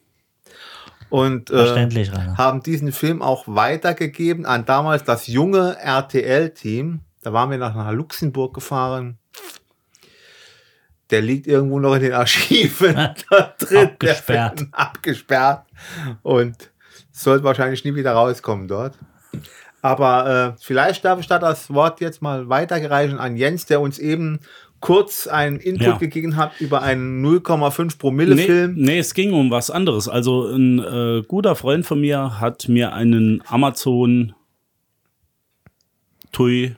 Und 1.10 1.52
äh, 1.52 2.10
haben 2.38 2.62
diesen 2.62 2.91
Film 2.91 3.22
auch 3.22 3.45
weitergegeben 3.48 4.45
an 4.45 4.66
damals 4.66 5.04
das 5.06 5.28
junge 5.28 5.78
RTL-Team. 5.80 7.00
Da 7.24 7.34
waren 7.34 7.50
wir 7.50 7.58
nach, 7.58 7.76
nach 7.76 7.91
Luxemburg 7.91 8.54
gefahren. 8.54 9.18
Der 11.12 11.22
liegt 11.22 11.47
irgendwo 11.47 11.80
noch 11.80 11.95
in 11.95 12.01
den 12.01 12.14
Archiven 12.14 12.95
da 13.30 13.53
drin. 13.60 13.68
der 13.70 13.84
Abgesperrt. 13.84 14.60
Film, 14.60 14.70
abgesperrt. 14.74 15.66
Und 16.24 16.55
sollte 17.12 17.43
wahrscheinlich 17.43 17.84
nie 17.86 17.95
wieder 17.95 18.12
rauskommen 18.14 18.68
dort. 18.68 18.97
Aber 19.82 20.53
äh, 20.58 20.60
vielleicht 20.62 21.05
darf 21.05 21.20
ich 21.20 21.28
da 21.28 21.39
das 21.39 21.74
Wort 21.74 22.01
jetzt 22.01 22.22
mal 22.22 22.49
weitergereichen 22.49 23.20
an 23.20 23.38
Jens, 23.38 23.66
der 23.68 23.80
uns 23.80 23.99
eben 23.99 24.39
kurz 24.80 25.28
einen 25.28 25.58
Input 25.60 25.86
Ja. 25.88 25.97
gegeben 25.97 26.36
hat 26.36 26.60
über 26.60 26.82
einen 26.84 27.26
0,5 27.26 27.97
Promille 27.97 28.36
Nee, 28.36 28.68
nee, 28.76 28.99
es 28.99 29.14
ging 29.14 29.34
um 29.34 29.49
was 29.49 29.72
anderes. 29.72 30.08
Also 30.08 30.47
ein 30.47 30.80
äh, 30.80 31.24
guter 31.28 31.55
Freund 31.55 31.86
von 31.86 32.01
mir 32.01 32.39
hat 32.39 32.68
mir 32.70 32.93
einen 32.93 33.41
Amazon 33.47 34.34
TUI 36.32 36.76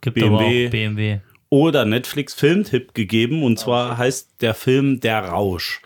Gibt 0.00 0.14
BMW. 0.14 0.26
aber 0.28 0.36
auch 0.46 0.70
BMW. 0.70 1.20
Oder 1.50 1.84
Netflix 1.84 2.34
Filmtipp 2.34 2.94
gegeben. 2.94 3.42
Und 3.42 3.58
zwar 3.58 3.98
heißt 3.98 4.40
der 4.40 4.54
Film 4.54 5.00
Der 5.00 5.20
Rausch. 5.20 5.80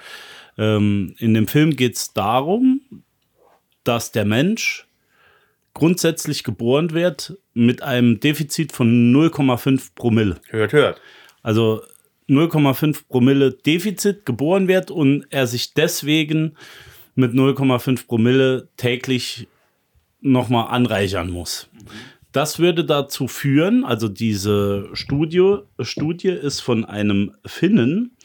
Ähm, 0.58 1.14
in 1.18 1.34
dem 1.34 1.46
Film 1.48 1.76
geht 1.76 1.96
es 1.96 2.12
darum, 2.12 2.80
dass 3.84 4.12
der 4.12 4.24
Mensch 4.24 4.86
grundsätzlich 5.74 6.44
geboren 6.44 6.92
wird 6.92 7.36
mit 7.54 7.82
einem 7.82 8.20
Defizit 8.20 8.72
von 8.72 9.12
0,5 9.12 9.90
Promille. 9.94 10.40
Hört, 10.50 10.72
hört. 10.72 11.00
Also 11.42 11.82
0,5 12.28 13.02
Promille 13.08 13.52
Defizit 13.52 14.26
geboren 14.26 14.68
wird 14.68 14.90
und 14.90 15.26
er 15.30 15.46
sich 15.46 15.74
deswegen 15.74 16.56
mit 17.14 17.32
0,5 17.32 18.06
Promille 18.06 18.68
täglich 18.76 19.48
nochmal 20.20 20.68
anreichern 20.68 21.30
muss. 21.30 21.68
Das 22.32 22.58
würde 22.58 22.84
dazu 22.84 23.28
führen, 23.28 23.84
also 23.84 24.08
diese 24.08 24.88
Studie, 24.94 25.58
Studie 25.80 26.28
ist 26.28 26.60
von 26.60 26.84
einem 26.84 27.34
Finnen, 27.44 28.16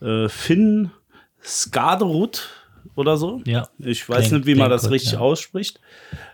äh, 0.00 0.28
Finn 0.28 0.90
Skaderud 1.42 2.48
oder 2.94 3.16
so. 3.16 3.42
Ja. 3.46 3.68
Ich 3.78 4.08
weiß 4.08 4.28
Klingt- 4.28 4.46
nicht, 4.46 4.46
wie 4.46 4.58
man 4.58 4.70
das 4.70 4.82
gut, 4.82 4.92
richtig 4.92 5.12
ja. 5.12 5.18
ausspricht. 5.18 5.80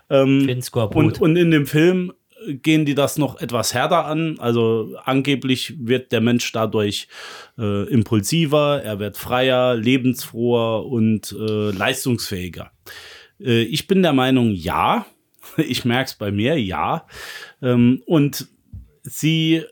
Ähm, 0.09 0.41
Finn 0.45 0.61
und, 0.93 1.21
und 1.21 1.35
in 1.37 1.51
dem 1.51 1.67
Film 1.67 2.13
gehen 2.47 2.85
die 2.85 2.95
das 2.95 3.17
noch 3.17 3.39
etwas 3.39 3.73
härter 3.73 4.05
an. 4.05 4.37
Also 4.39 4.95
angeblich 5.03 5.75
wird 5.79 6.11
der 6.11 6.21
Mensch 6.21 6.51
dadurch 6.51 7.07
äh, 7.57 7.83
impulsiver, 7.87 8.81
er 8.83 8.99
wird 8.99 9.15
freier, 9.17 9.75
lebensfroher 9.75 10.85
und 10.85 11.31
äh, 11.39 11.71
leistungsfähiger. 11.71 12.71
Äh, 13.39 13.63
ich 13.63 13.87
bin 13.87 14.01
der 14.01 14.13
Meinung, 14.13 14.51
ja. 14.51 15.05
Ich 15.57 15.85
merke 15.85 16.09
es 16.09 16.15
bei 16.15 16.31
mir, 16.31 16.59
ja. 16.59 17.05
Ähm, 17.61 18.01
und 18.05 18.47
sie 19.03 19.63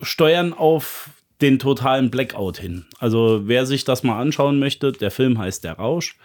steuern 0.00 0.52
auf 0.52 1.10
den 1.40 1.58
totalen 1.58 2.10
Blackout 2.10 2.58
hin. 2.58 2.86
Also 2.98 3.42
wer 3.44 3.66
sich 3.66 3.84
das 3.84 4.02
mal 4.02 4.20
anschauen 4.20 4.58
möchte, 4.58 4.92
der 4.92 5.10
Film 5.10 5.38
heißt 5.38 5.64
Der 5.64 5.74
Rausch. 5.74 6.16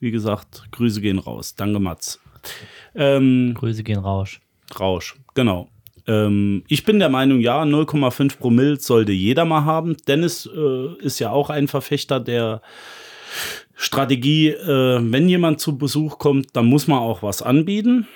Wie 0.00 0.10
gesagt, 0.10 0.64
Grüße 0.72 1.00
gehen 1.00 1.18
raus. 1.18 1.54
Danke, 1.54 1.78
Mats. 1.78 2.20
Ähm, 2.94 3.54
Grüße 3.54 3.82
gehen 3.82 3.98
Rausch. 3.98 4.40
Rausch, 4.78 5.16
genau. 5.34 5.68
Ähm, 6.06 6.64
ich 6.68 6.84
bin 6.84 6.98
der 6.98 7.08
Meinung, 7.08 7.40
ja, 7.40 7.62
0,5 7.62 8.38
Promille 8.38 8.76
sollte 8.78 9.12
jeder 9.12 9.44
mal 9.44 9.64
haben. 9.64 9.96
Dennis 10.08 10.48
äh, 10.54 10.96
ist 10.98 11.18
ja 11.18 11.30
auch 11.30 11.50
ein 11.50 11.68
Verfechter 11.68 12.20
der 12.20 12.60
Strategie, 13.74 14.48
äh, 14.48 14.98
wenn 15.00 15.28
jemand 15.28 15.60
zu 15.60 15.78
Besuch 15.78 16.18
kommt, 16.18 16.48
dann 16.54 16.66
muss 16.66 16.86
man 16.86 16.98
auch 16.98 17.22
was 17.22 17.42
anbieten. 17.42 18.06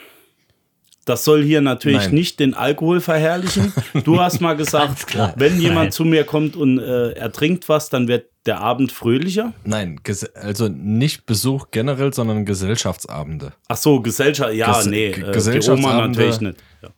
Das 1.08 1.24
soll 1.24 1.42
hier 1.42 1.60
natürlich 1.60 2.04
Nein. 2.06 2.14
nicht 2.14 2.40
den 2.40 2.54
Alkohol 2.54 3.00
verherrlichen. 3.00 3.72
Du 4.04 4.20
hast 4.20 4.40
mal 4.40 4.56
gesagt, 4.56 5.06
klar. 5.06 5.32
wenn 5.36 5.60
jemand 5.60 5.86
Nein. 5.86 5.92
zu 5.92 6.04
mir 6.04 6.24
kommt 6.24 6.54
und 6.56 6.78
äh, 6.78 7.12
er 7.12 7.32
trinkt 7.32 7.68
was, 7.68 7.88
dann 7.90 8.08
wird 8.08 8.26
der 8.46 8.60
Abend 8.60 8.92
fröhlicher. 8.92 9.52
Nein, 9.64 10.00
also 10.34 10.68
nicht 10.68 11.26
Besuch 11.26 11.68
generell, 11.70 12.12
sondern 12.14 12.44
Gesellschaftsabende. 12.44 13.52
Ach 13.68 13.76
so, 13.76 14.00
Gesellschaft, 14.00 14.54
ja, 14.54 14.72
Ges- 14.72 14.88
nee, 14.88 15.06
äh, 15.08 15.32
Gesellschaftsabende. 15.32 16.08
natürlich 16.18 16.40
nicht. 16.40 16.58
Ja. 16.82 16.88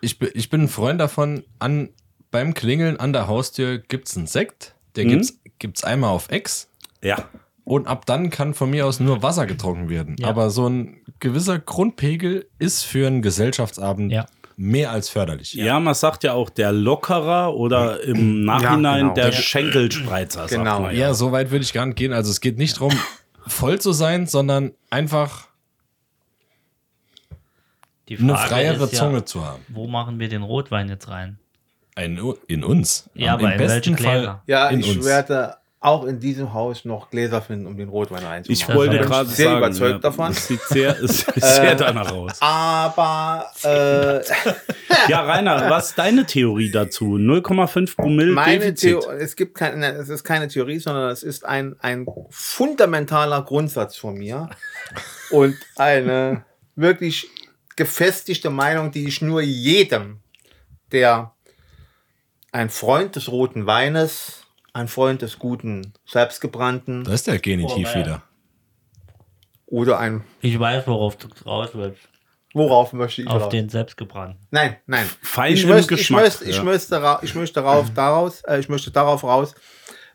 Ich, 0.00 0.18
bin- 0.18 0.30
ich 0.34 0.50
bin 0.50 0.62
ein 0.62 0.68
Freund 0.68 1.00
davon, 1.00 1.44
an, 1.58 1.90
beim 2.30 2.54
Klingeln 2.54 2.98
an 2.98 3.12
der 3.12 3.26
Haustür 3.26 3.78
gibt 3.78 4.08
es 4.08 4.16
einen 4.16 4.26
Sekt, 4.26 4.74
der 4.96 5.04
Mhm. 5.04 5.08
gibt's, 5.10 5.40
gibt's 5.58 5.84
einmal 5.84 6.10
auf 6.10 6.30
Ex 6.30 6.68
ja. 7.02 7.28
Und 7.68 7.86
ab 7.86 8.06
dann 8.06 8.30
kann 8.30 8.54
von 8.54 8.70
mir 8.70 8.86
aus 8.86 8.98
nur 8.98 9.22
Wasser 9.22 9.44
getrunken 9.44 9.90
werden. 9.90 10.16
Ja. 10.18 10.28
Aber 10.28 10.48
so 10.48 10.66
ein 10.66 11.02
gewisser 11.20 11.58
Grundpegel 11.58 12.48
ist 12.58 12.84
für 12.84 13.06
einen 13.06 13.20
Gesellschaftsabend 13.20 14.10
Ja. 14.10 14.24
mehr 14.56 14.90
als 14.90 15.10
förderlich. 15.10 15.52
Ja. 15.52 15.78
man 15.78 15.92
sagt 15.94 16.24
ja 16.24 16.32
auch 16.32 16.48
der 16.48 16.72
Lockerer 16.72 17.54
oder 17.54 18.02
im 18.02 18.44
Nachhinein 18.46 19.00
genau. 19.02 19.14
der 19.14 19.26
Ja. 19.26 19.32
Schenkelspreizer. 19.32 20.46
Genau. 20.46 20.64
Sagt 20.64 20.80
man 20.82 20.96
Ja, 20.96 21.12
so 21.12 21.30
weit 21.30 21.50
würde 21.50 21.62
ich 21.62 21.74
gar 21.74 21.84
nicht 21.84 21.96
gehen. 21.96 22.14
Also 22.14 22.30
es 22.30 22.40
geht 22.40 22.56
nicht 22.56 22.76
darum, 22.78 22.92
voll 23.46 23.78
zu 23.78 23.92
sein, 23.92 24.26
sondern 24.26 24.72
einfach 24.88 25.48
Die 28.08 28.16
eine 28.16 28.34
freiere 28.34 28.84
ist 28.84 28.94
ja, 28.94 28.98
Zunge 29.00 29.26
zu 29.26 29.44
haben. 29.44 29.62
Wo 29.68 29.86
machen 29.86 30.18
wir 30.18 30.30
den 30.30 30.42
Rotwein 30.42 30.88
jetzt 30.88 31.08
rein? 31.08 31.38
Ein, 31.94 32.18
in 32.46 32.64
uns. 32.64 33.10
Ja, 33.12 33.34
aber 33.34 33.52
in 33.52 33.58
welche 33.58 33.92
Gläser? 33.92 34.42
Ja, 34.46 34.68
in 34.70 34.80
ich 34.80 34.96
uns. 34.96 35.04
werde 35.04 35.57
auch 35.80 36.04
in 36.04 36.18
diesem 36.18 36.52
Haus 36.54 36.84
noch 36.84 37.10
Gläser 37.10 37.40
finden, 37.40 37.66
um 37.66 37.76
den 37.76 37.88
Rotwein 37.88 38.24
reinzumachen. 38.24 38.52
Ich 38.52 38.66
Das 38.66 38.74
wollte 38.74 38.98
gerade 38.98 39.28
sehr 39.28 39.46
sagen, 39.46 39.58
überzeugt 39.58 39.92
ja, 39.92 39.98
davon. 39.98 40.30
Es 40.32 40.46
sieht 40.48 40.60
sehr, 40.62 40.94
sieht 41.06 41.44
sehr 41.44 41.74
danach 41.76 42.10
aus. 42.10 42.32
Aber 42.40 43.46
äh, 43.62 44.20
Ja, 45.08 45.22
Rainer, 45.22 45.70
was 45.70 45.90
ist 45.90 45.98
deine 45.98 46.26
Theorie 46.26 46.70
dazu? 46.70 47.16
0,5 47.16 47.96
Promille 47.96 48.32
meine 48.32 48.58
Defizit. 48.58 49.00
Theorie, 49.00 49.16
es 49.20 49.36
gibt 49.36 49.54
keine, 49.54 49.76
nein, 49.76 49.94
es 49.96 50.08
ist 50.08 50.24
keine 50.24 50.48
Theorie, 50.48 50.80
sondern 50.80 51.10
es 51.10 51.22
ist 51.22 51.44
ein, 51.44 51.76
ein 51.78 52.06
fundamentaler 52.30 53.42
Grundsatz 53.42 53.96
von 53.96 54.14
mir 54.14 54.50
und 55.30 55.56
eine 55.76 56.44
wirklich 56.74 57.28
gefestigte 57.76 58.50
Meinung, 58.50 58.90
die 58.90 59.06
ich 59.06 59.22
nur 59.22 59.40
jedem, 59.40 60.18
der 60.90 61.32
ein 62.50 62.70
Freund 62.70 63.14
des 63.14 63.30
roten 63.30 63.66
Weines, 63.66 64.37
ein 64.78 64.88
Freund 64.88 65.22
des 65.22 65.38
guten 65.38 65.92
selbstgebrannten 66.06 67.04
Da 67.04 67.12
ist 67.12 67.26
der 67.26 67.38
Genitiv 67.38 67.88
Oh, 67.94 67.98
wieder. 67.98 68.22
oder 69.66 69.98
ein, 69.98 70.24
Ich 70.40 70.58
weiß, 70.58 70.86
worauf 70.86 71.16
du 71.16 71.28
raus 71.44 71.70
willst. 71.74 72.00
worauf 72.54 72.92
möchte 72.92 73.22
ich 73.22 73.28
Auf 73.28 73.42
raus? 73.44 73.48
den 73.50 73.68
selbstgebrannten. 73.68 74.38
Nein, 74.50 74.76
nein. 74.86 75.06
Fein 75.22 75.52
ich 75.54 75.66
möchte, 75.66 75.94
ich 75.94 76.10
möchte, 76.10 76.44
ich 76.44 76.62
möchte, 76.62 77.18
ich 77.22 77.34
möchte 77.34 77.60
darauf, 77.60 77.92
daraus, 77.94 78.42
äh, 78.44 78.58
ich 78.58 78.68
möchte 78.68 78.90
darauf 78.90 79.22
raus. 79.24 79.54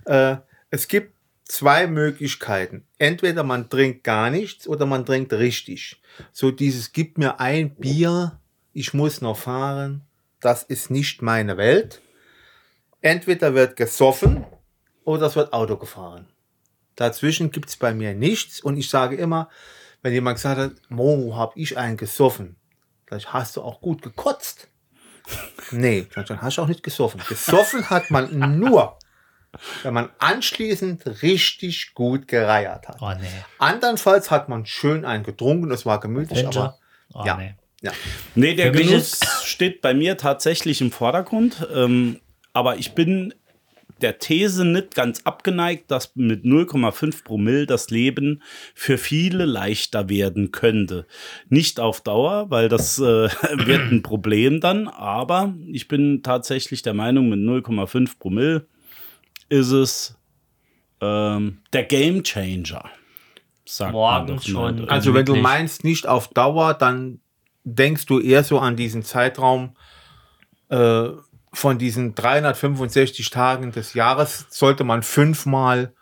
Äh, 0.05 0.37
es 0.69 0.87
gibt 0.87 1.13
zwei 1.45 1.85
Möglichkeiten. 1.87 2.85
Entweder 2.97 3.43
man 3.43 3.69
trinkt 3.69 4.03
gar 4.03 4.29
nichts 4.29 4.67
oder 4.67 4.85
man 4.85 5.05
trinkt 5.05 5.33
richtig. 5.33 6.01
So 6.31 6.51
dieses 6.51 6.91
gib 6.91 7.17
mir 7.17 7.39
ein 7.39 7.75
Bier, 7.75 8.39
ich 8.73 8.93
muss 8.93 9.21
noch 9.21 9.37
fahren. 9.37 10.01
Das 10.39 10.63
ist 10.63 10.89
nicht 10.89 11.21
meine 11.21 11.57
Welt. 11.57 12.01
Entweder 13.03 13.53
wird 13.53 13.75
gesoffen 13.75 14.45
oder 15.03 15.27
es 15.27 15.35
wird 15.35 15.51
Auto 15.53 15.75
gefahren. 15.77 16.27
Dazwischen 16.95 17.51
gibt 17.51 17.69
es 17.69 17.75
bei 17.75 17.93
mir 17.93 18.13
nichts 18.13 18.61
und 18.61 18.77
ich 18.77 18.89
sage 18.89 19.15
immer, 19.17 19.49
wenn 20.01 20.13
jemand 20.13 20.37
gesagt 20.37 20.59
hat, 20.59 20.71
Mo, 20.89 21.35
hab 21.35 21.55
ich 21.57 21.77
einen 21.77 21.97
gesoffen, 21.97 22.55
vielleicht 23.05 23.33
hast 23.33 23.57
du 23.57 23.61
auch 23.61 23.79
gut 23.81 24.01
gekotzt. 24.01 24.69
Nee, 25.71 26.05
dann 26.13 26.41
hast 26.41 26.57
du 26.57 26.61
auch 26.61 26.67
nicht 26.67 26.83
gesoffen. 26.83 27.21
Gesoffen 27.29 27.89
hat 27.89 28.11
man 28.11 28.59
nur, 28.59 28.99
wenn 29.81 29.93
man 29.93 30.09
anschließend 30.19 31.23
richtig 31.23 31.93
gut 31.95 32.27
gereiert 32.27 32.87
hat. 32.89 32.97
Oh, 33.01 33.11
nee. 33.19 33.27
Andernfalls 33.57 34.29
hat 34.29 34.49
man 34.49 34.65
schön 34.65 35.05
einen 35.05 35.23
getrunken, 35.23 35.71
es 35.71 35.85
war 35.85 35.99
gemütlich, 36.01 36.45
aber 36.45 36.77
Oh, 37.13 37.23
ja. 37.25 37.37
nee. 37.37 37.55
ja. 37.81 37.91
Nee, 38.35 38.55
der 38.55 38.71
Genuss 38.71 39.19
steht 39.43 39.81
bei 39.81 39.93
mir 39.93 40.17
tatsächlich 40.17 40.81
im 40.81 40.91
Vordergrund. 40.91 41.67
Ähm, 41.73 42.19
aber 42.53 42.77
ich 42.77 42.93
bin 42.93 43.33
der 44.01 44.19
These 44.19 44.65
nicht 44.65 44.95
ganz 44.95 45.21
abgeneigt, 45.23 45.89
dass 45.89 46.15
mit 46.15 46.43
0,5 46.43 47.23
Promille 47.23 47.65
das 47.65 47.89
Leben 47.89 48.41
für 48.73 48.97
viele 48.97 49.45
leichter 49.45 50.09
werden 50.09 50.51
könnte. 50.51 51.05
Nicht 51.49 51.79
auf 51.79 52.01
Dauer, 52.01 52.49
weil 52.49 52.69
das 52.69 52.99
äh, 52.99 53.01
wird 53.65 53.91
ein 53.91 54.03
Problem 54.03 54.59
dann, 54.59 54.87
aber 54.87 55.53
ich 55.67 55.87
bin 55.87 56.21
tatsächlich 56.23 56.81
der 56.81 56.93
Meinung, 56.93 57.29
mit 57.29 57.39
0,5 57.39 58.19
Promille 58.19 58.67
ist 59.49 59.71
es 59.71 60.17
ähm, 61.01 61.59
der 61.71 61.83
Game 61.83 62.23
Changer. 62.23 62.89
Sagt 63.65 63.93
doch 63.93 64.41
schon. 64.41 64.89
Also 64.89 65.13
wenn 65.13 65.25
du 65.25 65.35
meinst, 65.35 65.83
nicht 65.83 66.07
auf 66.07 66.27
Dauer, 66.27 66.73
dann 66.73 67.21
denkst 67.63 68.05
du 68.05 68.19
eher 68.19 68.43
so 68.43 68.59
an 68.59 68.75
diesen 68.75 69.03
Zeitraum 69.03 69.75
äh, 70.69 71.09
von 71.53 71.77
diesen 71.77 72.15
365 72.15 73.29
Tagen 73.29 73.71
des 73.71 73.93
Jahres, 73.93 74.47
sollte 74.49 74.83
man 74.83 75.03
fünfmal 75.03 75.93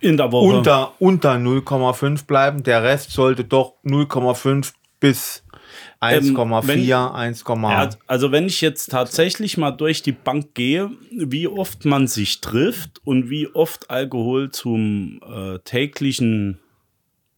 in 0.00 0.16
der 0.16 0.32
Woche. 0.32 0.56
unter, 0.56 0.92
unter 0.98 1.34
0,5 1.34 2.26
bleiben. 2.26 2.62
Der 2.62 2.82
Rest 2.82 3.12
sollte 3.12 3.44
doch 3.44 3.74
0,5 3.84 4.72
bis 4.98 5.44
1,4, 6.00 6.62
Ähm, 6.62 6.68
wenn- 6.68 7.14
1, 7.14 7.44
Ja, 7.46 7.90
also 8.06 8.32
wenn 8.32 8.46
ich 8.46 8.60
jetzt 8.60 8.90
tatsächlich 8.90 9.56
mal 9.56 9.70
durch 9.70 10.02
die 10.02 10.12
Bank 10.12 10.54
gehe, 10.54 10.90
wie 11.12 11.46
oft 11.46 11.84
man 11.84 12.06
sich 12.06 12.40
trifft 12.40 13.00
und 13.04 13.30
wie 13.30 13.46
oft 13.54 13.88
Alkohol 13.90 14.50
zum 14.50 15.20
äh, 15.26 15.58
täglichen 15.60 16.58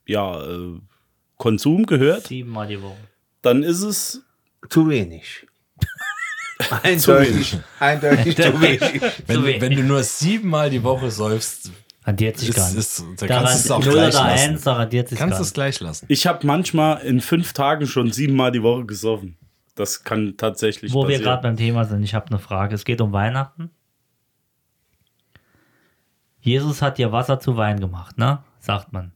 ja, 0.06 0.42
äh, 0.44 0.78
Konsum 1.36 1.84
gehört, 1.86 2.28
Siebenmal 2.28 2.68
die 2.68 2.80
Woche. 2.80 2.96
dann 3.42 3.62
ist 3.64 3.82
es 3.82 4.24
zu 4.68 4.88
wenig. 4.88 5.46
Eindeutig, 6.82 7.58
eindeutig 7.78 8.36
zu 8.36 8.60
wenig. 8.60 9.02
Wenn, 9.26 9.44
wenig. 9.44 9.60
wenn 9.60 9.72
du 9.76 9.82
nur 9.82 10.02
siebenmal 10.02 10.70
die 10.70 10.82
Woche 10.82 11.10
säufst, 11.10 11.70
Radiert 12.04 12.36
sich 12.38 12.48
ist, 12.48 12.56
gar 12.56 12.68
nicht. 12.68 12.78
ist, 12.78 13.04
da 13.18 13.26
Daran, 13.26 13.44
kannst 13.44 13.64
du 13.64 13.66
es 13.66 13.70
auch 13.70 13.84
0 13.84 13.92
gleich 13.92 14.14
oder 14.14 14.24
lassen. 14.24 14.50
1, 14.50 14.62
da 14.62 14.72
radiert 14.72 15.08
sich 15.08 15.18
Kannst 15.18 15.32
gar 15.32 15.38
du 15.38 15.44
es 15.44 15.52
gleich 15.52 15.80
lassen. 15.80 16.06
Ich 16.08 16.26
habe 16.26 16.46
manchmal 16.46 17.00
in 17.02 17.20
fünf 17.20 17.52
Tagen 17.52 17.86
schon 17.86 18.10
siebenmal 18.10 18.50
die 18.50 18.62
Woche 18.62 18.84
gesoffen. 18.86 19.36
Das 19.76 20.02
kann 20.02 20.34
tatsächlich 20.36 20.92
Wo 20.92 21.02
wir 21.02 21.04
passieren. 21.04 21.22
gerade 21.22 21.42
beim 21.42 21.56
Thema 21.56 21.84
sind, 21.84 22.02
ich 22.02 22.14
habe 22.14 22.26
eine 22.26 22.38
Frage. 22.40 22.74
Es 22.74 22.84
geht 22.84 23.00
um 23.00 23.12
Weihnachten. 23.12 23.70
Jesus 26.40 26.82
hat 26.82 26.98
ja 26.98 27.12
Wasser 27.12 27.38
zu 27.38 27.56
Wein 27.56 27.78
gemacht, 27.78 28.18
ne? 28.18 28.42
Sagt 28.58 28.92
man. 28.92 29.12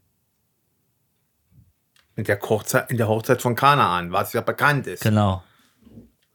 in 2.14 2.24
der, 2.24 2.40
Hochzeit, 2.40 2.88
in 2.90 2.96
der 2.96 3.08
Hochzeit 3.08 3.42
von 3.42 3.56
Kanaan, 3.56 4.12
was 4.12 4.32
ja 4.32 4.40
bekannt 4.42 4.86
ist. 4.86 5.02
Genau. 5.02 5.42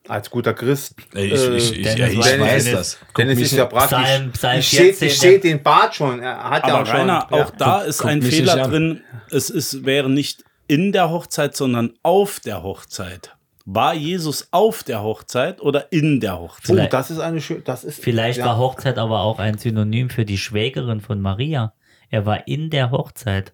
Als 0.08 0.30
guter 0.30 0.54
Christ. 0.54 0.96
Ich, 1.14 1.32
ich, 1.32 1.32
ich, 1.32 1.72
Dennis 1.84 1.98
ja, 2.00 2.08
ich 2.08 2.18
weiß- 2.18 2.40
weiß 2.40 2.64
Dennis- 2.64 2.72
das. 2.72 2.98
Guck 3.08 3.16
Denn 3.16 3.30
es 3.30 3.36
mich 3.36 3.46
ist 3.46 3.52
ja 3.58 3.66
praktisch. 3.66 3.98
Psalm- 4.00 4.32
Psalm 4.32 4.60
ich 4.60 4.70
sehe 4.70 4.94
14, 4.94 5.10
seh 5.10 5.38
den 5.40 5.62
Bart 5.64 5.94
schon. 5.96 6.20
Er 6.20 6.50
hat 6.50 6.66
ja 6.68 6.74
Aber 6.74 6.82
auch 6.84 6.88
schon. 6.88 6.96
Rainer, 7.02 7.28
ja. 7.32 7.44
auch 7.46 7.52
da 7.52 7.82
ist 7.82 8.00
guck 8.00 8.10
ein 8.10 8.22
Fehler 8.24 8.68
drin. 8.68 9.02
Es 9.30 9.50
ist, 9.50 9.86
wäre 9.86 10.10
nicht 10.10 10.44
in 10.68 10.92
der 10.92 11.10
Hochzeit, 11.12 11.56
sondern 11.56 11.94
auf 12.04 12.40
der 12.40 12.64
Hochzeit. 12.64 13.36
War 13.66 13.94
Jesus 13.94 14.48
auf 14.52 14.82
der 14.84 15.04
Hochzeit 15.04 15.62
oder 15.62 15.92
in 15.92 16.20
der 16.20 16.38
Oh, 16.40 16.44
Hochzeit? 16.46 16.92
das 16.92 17.12
ist 17.12 17.20
eine 17.20 17.40
schöne. 17.40 17.62
Das 17.62 17.84
ist, 17.84 18.02
Vielleicht 18.02 18.40
ja. 18.40 18.46
war 18.48 18.58
Hochzeit 18.58 18.98
aber 18.98 19.22
auch 19.22 19.38
ein 19.38 19.60
Synonym 19.60 20.10
für 20.10 20.26
die 20.26 20.40
Schwägerin 20.40 21.00
von 21.00 21.22
Maria. 21.22 21.74
Er 22.10 22.26
war 22.26 22.48
in 22.48 22.72
der 22.72 22.90
Hochzeit. 22.90 23.54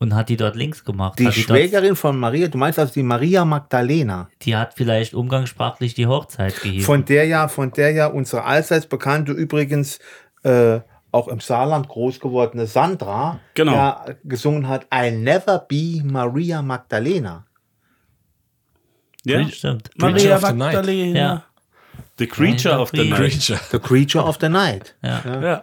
Und 0.00 0.14
hat 0.14 0.28
die 0.30 0.36
dort 0.36 0.56
links 0.56 0.82
gemacht. 0.84 1.18
Die 1.18 1.26
hat 1.26 1.36
die, 1.36 1.44
dort, 1.44 1.58
Schwägerin 1.58 1.94
von 1.94 2.18
Maria, 2.18 2.48
du 2.48 2.56
meinst 2.58 2.78
also 2.78 2.92
die 2.92 3.02
Maria 3.02 3.44
Magdalena, 3.44 4.28
die 4.42 4.56
hat 4.56 4.72
vielleicht 4.74 5.12
umgangssprachlich 5.14 5.92
die 5.94 6.06
Hochzeit 6.06 6.58
gehießen. 6.62 6.84
von 6.86 7.04
der 7.04 7.26
ja, 7.26 7.46
von 7.48 7.70
der 7.70 7.92
ja 7.92 8.06
unsere 8.06 8.44
allseits 8.44 8.86
bekannte 8.86 9.32
übrigens 9.32 9.98
äh, 10.42 10.80
auch 11.12 11.28
im 11.28 11.40
Saarland 11.40 11.86
groß 11.88 12.18
gewordene 12.18 12.66
Sandra 12.66 13.40
Genau. 13.54 13.72
ja, 13.72 14.06
gesungen 14.24 14.68
hat 14.68 14.86
I'll 14.90 15.18
never 15.18 15.58
be 15.68 16.00
Maria 16.02 16.62
Magdalena. 16.62 17.44
ja? 19.24 19.46
Stimmt. 19.48 19.90
Maria. 19.96 20.38
Magdalena. 20.40 21.18
Ja. 21.18 21.44
The 22.18 22.26
Creature 22.26 22.78
of 22.80 22.90
the 22.94 23.08
Night. 23.08 23.42
The 23.70 23.78
Creature 23.78 24.24
of 24.24 24.38
the 24.40 24.48
Night. 24.48 24.94
Ja. 25.02 25.22
Ja. 25.42 25.60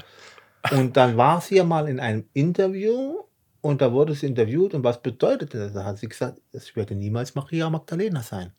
Und 0.72 0.96
dann 0.98 1.16
war 1.18 1.40
sie 1.42 1.56
ja 1.56 1.64
mal 1.64 1.88
in 1.88 2.00
einem 2.00 2.26
Interview 2.34 3.16
und 3.62 3.82
da 3.82 3.92
wurde 3.92 4.14
sie 4.14 4.28
interviewt 4.28 4.74
und 4.74 4.84
was 4.84 5.02
bedeutete 5.02 5.58
das? 5.60 5.74
Da 5.74 5.84
hat 5.84 5.98
sie 5.98 6.08
gesagt, 6.10 6.40
es 6.52 6.76
werde 6.76 6.96
niemals 6.96 7.36
Maria 7.36 7.70
Magdalena 7.70 8.22
sein. 8.22 8.52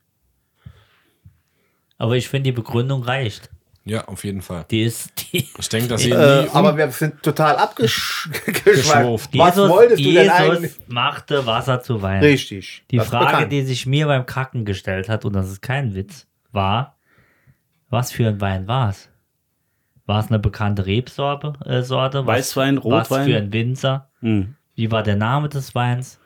Aber 1.96 2.16
ich 2.16 2.28
finde, 2.28 2.50
die 2.50 2.52
Begründung 2.52 3.02
reicht. 3.02 3.50
Ja, 3.84 4.04
auf 4.06 4.22
jeden 4.24 4.42
Fall. 4.42 4.66
Die 4.70 4.82
ist, 4.82 5.10
die, 5.32 5.48
Ich 5.58 5.68
denke, 5.70 5.88
dass 5.88 6.02
sie 6.02 6.10
Äh, 6.10 6.42
nie 6.42 6.48
aber 6.50 6.76
wir 6.76 6.90
sind 6.92 7.22
total 7.22 7.56
abgeschweift. 7.56 9.30
Was 9.38 9.56
Jesus, 9.56 9.70
wolltest 9.70 10.04
du 10.04 10.12
denn 10.12 10.28
eigentlich? 10.28 10.76
Machte 10.88 11.46
Wasser 11.46 11.80
zu 11.80 12.02
Wein. 12.02 12.22
Richtig. 12.22 12.84
Die 12.90 13.00
Frage, 13.00 13.26
bekannt. 13.26 13.52
die 13.52 13.62
sich 13.62 13.86
mir 13.86 14.06
beim 14.06 14.26
Kacken 14.26 14.64
gestellt 14.66 15.08
hat, 15.08 15.24
und 15.24 15.32
das 15.32 15.48
ist 15.50 15.62
kein 15.62 15.94
Witz, 15.94 16.26
war, 16.52 16.98
was 17.88 18.12
für 18.12 18.28
ein 18.28 18.40
Wein 18.42 18.68
war 18.68 18.90
es? 18.90 19.08
War 20.04 20.20
es 20.20 20.28
eine 20.28 20.38
bekannte 20.38 20.84
Rebsorte? 20.86 21.54
Äh, 21.64 21.82
Sorte? 21.82 22.26
Was, 22.26 22.36
Weißwein, 22.38 22.76
Was 22.76 22.84
Rotwein? 23.10 23.26
für 23.26 23.36
ein 23.38 23.52
Winzer? 23.52 24.10
Hm. 24.20 24.54
Wie 24.78 24.90
war 24.92 25.02
der 25.02 25.16
Name 25.16 25.48
des 25.48 25.74
Weins? 25.74 26.18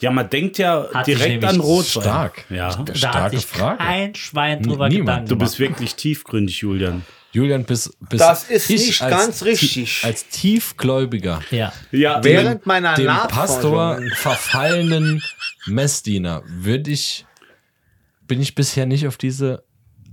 Ja, 0.00 0.10
man 0.10 0.28
denkt 0.28 0.58
ja 0.58 0.86
Hat 0.92 1.06
direkt 1.06 1.44
an 1.44 1.60
Rotwein. 1.60 2.02
stark. 2.02 2.44
Ja. 2.50 2.70
Da 2.70 2.78
hat 2.78 2.96
Starke 2.98 3.36
sich 3.36 3.46
Frage. 3.46 3.78
kein 3.78 4.14
Schwein 4.16 4.62
drüber 4.64 4.88
Niemand. 4.88 5.06
Gedanken 5.06 5.28
Du 5.28 5.36
bist 5.36 5.60
wirklich 5.60 5.94
tiefgründig, 5.94 6.58
Julian. 6.60 7.04
Julian, 7.30 7.64
bis, 7.64 7.96
bis 8.00 8.18
Das 8.18 8.50
ist 8.50 8.68
ich 8.70 8.86
nicht 8.88 9.02
als 9.02 9.10
ganz 9.16 9.38
ti- 9.38 9.44
richtig. 9.44 10.04
Als 10.04 10.28
tiefgläubiger, 10.28 11.40
Ja, 11.52 11.72
Ja, 11.92 12.22
Während 12.24 12.66
meiner 12.66 12.94
dem 12.94 13.06
Pastor 13.06 14.00
verfallenen 14.16 15.22
Messdiener, 15.66 16.42
würde 16.46 16.90
ich, 16.90 17.24
bin 18.26 18.40
ich 18.40 18.54
bisher 18.56 18.86
nicht 18.86 19.06
auf 19.06 19.16
diese, 19.16 19.62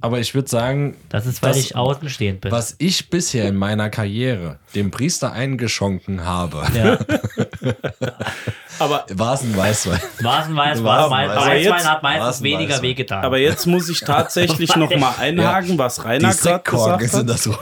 aber 0.01 0.19
ich 0.19 0.33
würde 0.35 0.49
sagen, 0.49 0.95
das 1.09 1.25
ist, 1.25 1.41
weil 1.41 1.49
Das- 1.51 1.59
ich 1.59 1.75
außenstehend 1.75 2.41
bin. 2.41 2.51
was 2.51 2.75
ich 2.79 3.09
bisher 3.09 3.47
in 3.47 3.55
meiner 3.55 3.89
Karriere 3.89 4.59
dem 4.75 4.91
Priester 4.91 5.31
eingeschonken 5.31 6.25
habe, 6.25 6.63
Ja. 6.73 6.97
aber, 8.79 9.05
war 9.13 9.33
es 9.35 9.41
ein 9.43 9.55
Weißwein. 9.55 9.99
War 10.21 10.41
es 10.41 10.47
ein 10.47 10.55
Weißwein, 10.55 11.29
Weißwein. 11.29 11.83
Hat 11.87 12.03
meistens 12.03 12.41
weniger 12.43 12.73
Weißwein. 12.73 12.81
wehgetan. 12.89 13.23
aber 13.25 13.37
jetzt 13.37 13.65
muss 13.67 13.87
ich 13.89 13.99
tatsächlich 14.01 14.75
noch 14.75 14.93
mal 14.97 15.13
einhaken, 15.19 15.77
was 15.77 16.03
Rainer 16.03 16.29
gerade 16.29 16.33
Sektkorken 16.33 16.97
gesagt 16.99 17.11
sind 17.11 17.19
hat. 17.21 17.29
das 17.29 17.43
so. 17.43 17.55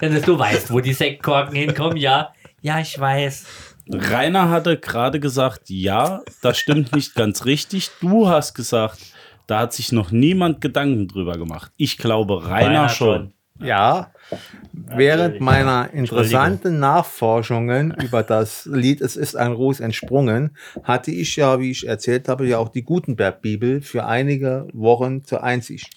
Dennis, 0.00 0.22
du 0.24 0.38
weißt, 0.38 0.70
wo 0.72 0.80
die 0.80 0.92
Sektkorken 0.94 1.54
hinkommen, 1.54 1.96
ja? 1.96 2.32
Ja, 2.60 2.80
ich 2.80 2.98
weiß. 2.98 3.44
Rainer 3.92 4.48
hatte 4.50 4.76
gerade 4.78 5.20
gesagt, 5.20 5.62
ja, 5.68 6.22
das 6.40 6.58
stimmt 6.58 6.94
nicht 6.94 7.14
ganz 7.14 7.44
richtig. 7.44 7.90
Du 8.00 8.28
hast 8.28 8.54
gesagt, 8.54 8.98
da 9.46 9.60
hat 9.60 9.72
sich 9.72 9.92
noch 9.92 10.10
niemand 10.10 10.60
Gedanken 10.60 11.08
drüber 11.08 11.32
gemacht. 11.38 11.72
Ich 11.76 11.98
glaube, 11.98 12.44
Rainer, 12.46 12.66
Rainer 12.66 12.88
schon. 12.88 13.32
Ja, 13.60 14.10
während 14.72 15.40
meiner 15.40 15.90
interessanten 15.92 16.80
Nachforschungen 16.80 17.94
über 18.02 18.24
das 18.24 18.66
Lied 18.66 19.00
Es 19.00 19.14
ist 19.14 19.36
ein 19.36 19.52
Ros 19.52 19.78
entsprungen, 19.78 20.56
hatte 20.82 21.12
ich 21.12 21.36
ja, 21.36 21.60
wie 21.60 21.70
ich 21.70 21.86
erzählt 21.86 22.28
habe, 22.28 22.46
ja 22.48 22.58
auch 22.58 22.70
die 22.70 22.82
Gutenberg-Bibel 22.82 23.80
für 23.80 24.04
einige 24.06 24.66
Wochen 24.72 25.22
zur 25.22 25.44
Einsicht. 25.44 25.94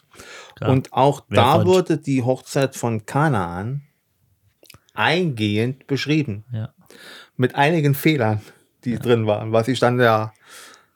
Klar. 0.56 0.70
Und 0.70 0.94
auch 0.94 1.24
Wer 1.28 1.36
da 1.42 1.54
von- 1.56 1.66
wurde 1.66 1.98
die 1.98 2.22
Hochzeit 2.22 2.76
von 2.76 3.06
Kanaan 3.08 3.82
eingehend 4.94 5.88
beschrieben. 5.88 6.46
Ja. 6.54 6.70
Mit 7.38 7.56
einigen 7.56 7.96
Fehlern, 7.96 8.42
die 8.84 8.98
drin 8.98 9.26
waren, 9.28 9.52
was 9.52 9.68
ich 9.68 9.80
dann 9.80 10.00
ja 10.00 10.34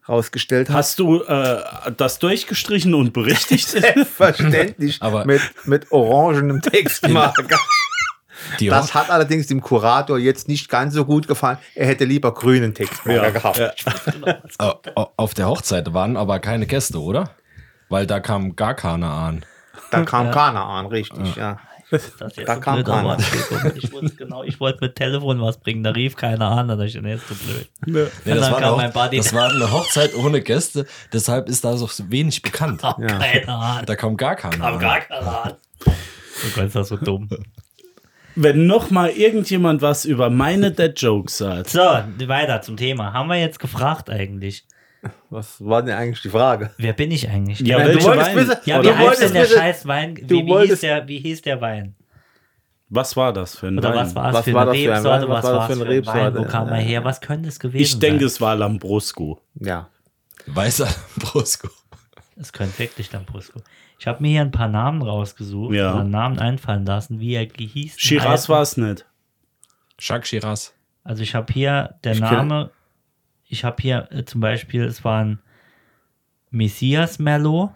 rausgestellt 0.09 0.69
habe. 0.69 0.77
Hast 0.79 0.99
du 0.99 1.21
äh, 1.23 1.61
das 1.95 2.19
durchgestrichen 2.19 2.93
und 2.95 3.13
berichtigt? 3.13 3.67
Selbstverständlich 3.69 4.97
Aber- 5.01 5.25
mit, 5.25 5.41
mit 5.65 5.91
orangenem 5.91 6.61
Textmarker. 6.61 7.57
Das 8.59 8.93
hat 8.95 9.09
allerdings 9.09 9.47
dem 9.47 9.59
Kurator 9.61 10.17
jetzt 10.17 10.47
nicht 10.47 10.69
ganz 10.69 10.93
so 10.93 11.03
gut 11.03 11.27
gefallen. 11.27 11.57
Er 11.75 11.87
hätte 11.87 12.05
lieber 12.05 12.33
grünen 12.33 12.73
Textmarker 12.73 13.31
gehabt. 13.31 13.57
ja. 14.57 14.75
Au- 14.95 15.11
auf 15.17 15.33
der 15.33 15.49
Hochzeit 15.49 15.93
waren 15.93 16.15
aber 16.15 16.39
keine 16.39 16.65
Gäste, 16.65 16.99
oder? 17.01 17.31
Weil 17.89 18.07
da 18.07 18.21
kam 18.21 18.55
gar 18.55 18.75
keiner 18.75 19.11
an. 19.11 19.45
Da 19.91 20.03
kam 20.03 20.31
Kanaan, 20.31 20.85
richtig, 20.85 21.35
ja. 21.35 21.59
Da 21.91 22.29
so 22.29 22.59
kam 22.61 22.75
blöd, 22.75 22.85
keiner. 22.85 23.17
Ich 23.75 23.91
wusste 23.91 24.15
genau, 24.15 24.43
ich 24.43 24.59
wollte 24.59 24.79
mit 24.81 24.95
Telefon 24.95 25.41
was 25.41 25.59
bringen, 25.59 25.83
da 25.83 25.89
rief 25.91 26.15
keiner 26.15 26.49
an, 26.51 26.67
dann 26.67 26.77
dachte 26.77 26.89
ich, 26.89 27.01
nee, 27.01 27.15
ist 27.15 27.27
so 27.27 27.33
blöd. 27.35 27.69
Nee, 27.85 28.31
Und 28.31 28.37
das, 28.39 28.51
war. 28.51 28.77
Hoch- 28.77 29.09
das 29.11 29.33
war 29.33 29.49
eine 29.49 29.71
Hochzeit 29.71 30.13
ohne 30.15 30.41
Gäste, 30.41 30.85
deshalb 31.11 31.49
ist 31.49 31.63
da 31.65 31.75
so 31.75 31.89
wenig 32.09 32.41
bekannt. 32.41 32.81
Kam 32.81 33.01
keiner 33.07 33.55
an. 33.59 33.85
Da 33.85 33.95
kam 33.95 34.17
gar 34.17 34.35
keiner 34.35 34.57
Kam 34.57 34.73
an. 34.75 34.79
gar 34.79 34.99
keiner 34.99 35.45
an. 35.45 35.53
Oh 35.87 35.91
Gott, 36.55 36.65
ist 36.65 36.75
das 36.75 36.89
so 36.89 36.97
dumm. 36.97 37.29
Wenn 38.35 38.67
noch 38.67 38.89
mal 38.91 39.09
irgendjemand 39.09 39.81
was 39.81 40.05
über 40.05 40.29
meine 40.29 40.71
Dead 40.71 40.93
Jokes 40.95 41.39
sagt, 41.39 41.71
So, 41.71 41.79
weiter 41.79 42.61
zum 42.61 42.77
Thema. 42.77 43.11
Haben 43.11 43.27
wir 43.27 43.35
jetzt 43.39 43.59
gefragt 43.59 44.09
eigentlich? 44.09 44.65
Was 45.29 45.63
war 45.63 45.81
denn 45.83 45.95
eigentlich 45.95 46.21
die 46.21 46.29
Frage? 46.29 46.71
Wer 46.77 46.93
bin 46.93 47.11
ich 47.11 47.29
eigentlich? 47.29 47.59
ja, 47.61 47.77
Nein, 47.77 47.97
du 47.97 48.03
wolltest 48.03 48.35
Wein? 48.35 48.57
Ja, 48.65 48.83
wie 48.83 48.91
heißt 48.93 49.21
denn 49.21 49.33
der 49.33 49.41
bitte- 49.43 49.53
scheiß 49.55 49.87
Wein? 49.87 50.17
Wie, 50.23 50.45
wie, 50.45 50.67
hieß 50.67 50.79
der, 50.81 51.07
wie 51.07 51.19
hieß 51.19 51.41
der 51.43 51.61
Wein? 51.61 51.95
Was 52.89 53.15
war 53.15 53.31
das 53.31 53.55
für 53.55 53.67
ein 53.67 53.77
Oder 53.77 53.89
Wein? 53.89 53.97
was 53.97 54.15
war 54.15 54.29
es 54.29 54.33
Was 54.35 54.45
für 54.45 54.53
war 54.53 54.61
eine 54.63 54.71
das 54.71 54.81
für 54.81 54.91
ein 54.91 54.95
Rebsorte? 54.97 55.21
Wein? 55.27 55.29
Was 55.29 55.43
war 55.45 55.53
das 55.53 55.65
für 55.67 55.73
ein 55.73 55.81
Rebsorte? 55.87 56.19
Wein? 56.19 56.35
Wo 56.35 56.43
kam 56.49 56.67
er 56.69 56.75
her? 56.81 57.03
Was 57.05 57.21
könnte 57.21 57.47
es 57.49 57.59
gewesen 57.59 57.81
Ich 57.81 57.99
denke, 57.99 58.19
sein? 58.21 58.27
es 58.27 58.41
war 58.41 58.55
Lambrusco. 58.55 59.41
Ja. 59.55 59.89
Weißer 60.47 60.87
Brusco. 61.17 61.69
Es 62.35 62.51
könnte 62.51 62.79
wirklich 62.79 63.11
Lambrusco. 63.11 63.61
Ich 63.99 64.07
habe 64.07 64.21
mir 64.21 64.29
hier 64.29 64.41
ein 64.41 64.51
paar 64.51 64.69
Namen 64.69 65.01
rausgesucht, 65.01 65.75
Ja. 65.75 65.93
oder 65.93 66.03
Namen 66.03 66.39
einfallen 66.39 66.85
lassen, 66.85 67.19
wie 67.19 67.35
er 67.35 67.45
hieß. 67.45 67.99
Shiraz 67.99 68.49
war 68.49 68.61
es 68.61 68.75
nicht. 68.77 69.05
Jacques 69.99 70.29
Shiraz. 70.29 70.73
Also 71.03 71.21
ich 71.23 71.35
habe 71.35 71.51
hier 71.53 71.95
der 72.03 72.13
Ich 72.13 72.19
kenn- 72.19 72.47
Name, 72.47 72.71
ich 73.49 73.63
habe 73.63 73.81
hier 73.81 74.07
äh, 74.11 74.23
zum 74.23 74.39
Beispiel, 74.39 74.83
es 74.83 75.03
war 75.03 75.25
ein 75.25 75.39
Messias 76.51 77.19
Merlot 77.19 77.71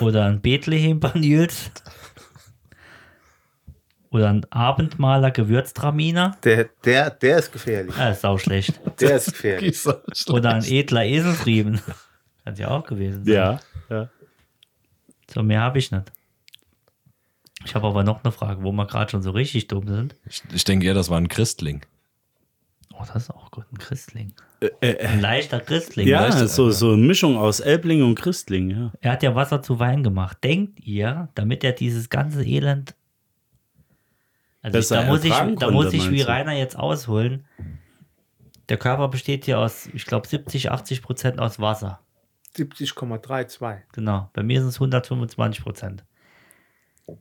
oder 0.00 0.26
ein 0.26 0.40
Bethlehem 0.40 1.00
Banyuls 1.00 1.70
oder 4.10 4.28
ein 4.28 4.44
Abendmaler 4.50 5.30
Gewürztraminer. 5.30 6.36
Der, 6.42 6.68
der, 6.84 7.10
der 7.10 7.38
ist 7.38 7.52
gefährlich. 7.52 7.94
Ah, 7.96 8.10
ist 8.10 8.24
auch 8.24 8.38
schlecht. 8.38 8.80
Der 9.00 9.16
ist 9.16 9.32
gefährlich. 9.32 9.78
Oder 10.28 10.54
ein 10.54 10.64
edler 10.64 11.04
Eselsriemen. 11.04 11.80
Kann 12.44 12.56
ja 12.56 12.68
auch 12.68 12.86
gewesen 12.86 13.24
sein. 13.24 13.34
Ja. 13.34 13.60
ja. 13.90 14.08
So, 15.32 15.42
mehr 15.42 15.60
habe 15.60 15.78
ich 15.78 15.90
nicht. 15.90 16.10
Ich 17.66 17.74
habe 17.74 17.86
aber 17.86 18.02
noch 18.02 18.24
eine 18.24 18.32
Frage, 18.32 18.62
wo 18.62 18.72
wir 18.72 18.86
gerade 18.86 19.10
schon 19.10 19.22
so 19.22 19.32
richtig 19.32 19.66
dumm 19.66 19.86
sind. 19.86 20.16
Ich, 20.26 20.42
ich 20.52 20.64
denke 20.64 20.86
eher, 20.86 20.94
das 20.94 21.10
war 21.10 21.18
ein 21.18 21.28
Christling. 21.28 21.82
Oh, 23.00 23.04
das 23.06 23.24
ist 23.24 23.30
auch 23.30 23.50
gut, 23.52 23.64
ein 23.72 23.78
Christling. 23.78 24.32
Ein 24.80 25.20
leichter 25.20 25.60
Christling. 25.60 26.08
Ja, 26.08 26.28
du? 26.30 26.48
so, 26.48 26.70
so 26.70 26.92
eine 26.92 26.96
Mischung 27.02 27.36
aus 27.36 27.60
Elbling 27.60 28.02
und 28.02 28.16
Christling, 28.16 28.70
ja. 28.70 28.92
Er 29.00 29.12
hat 29.12 29.22
ja 29.22 29.34
Wasser 29.36 29.62
zu 29.62 29.78
Wein 29.78 30.02
gemacht. 30.02 30.38
Denkt 30.42 30.80
ihr, 30.80 31.28
damit 31.36 31.62
er 31.62 31.72
dieses 31.72 32.10
ganze 32.10 32.44
Elend. 32.44 32.96
Also 34.62 34.78
ich, 34.78 34.88
Besser 34.88 35.02
da 35.02 35.06
muss 35.06 35.22
ich, 35.22 35.30
ertragen 35.30 35.56
da 35.56 35.70
muss 35.70 35.84
konnte, 35.84 35.96
ich 35.96 36.10
wie? 36.10 36.22
Rainer 36.22 36.52
jetzt 36.54 36.76
ausholen. 36.76 37.44
Der 38.68 38.78
Körper 38.78 39.08
besteht 39.08 39.44
hier 39.44 39.60
aus, 39.60 39.88
ich 39.94 40.04
glaube, 40.04 40.26
70, 40.26 40.72
80 40.72 41.02
Prozent 41.02 41.38
aus 41.38 41.60
Wasser. 41.60 42.00
70,32. 42.56 43.78
Genau. 43.92 44.28
Bei 44.32 44.42
mir 44.42 44.60
sind 44.60 44.70
es 44.70 44.76
125 44.76 45.62
Prozent. 45.62 46.04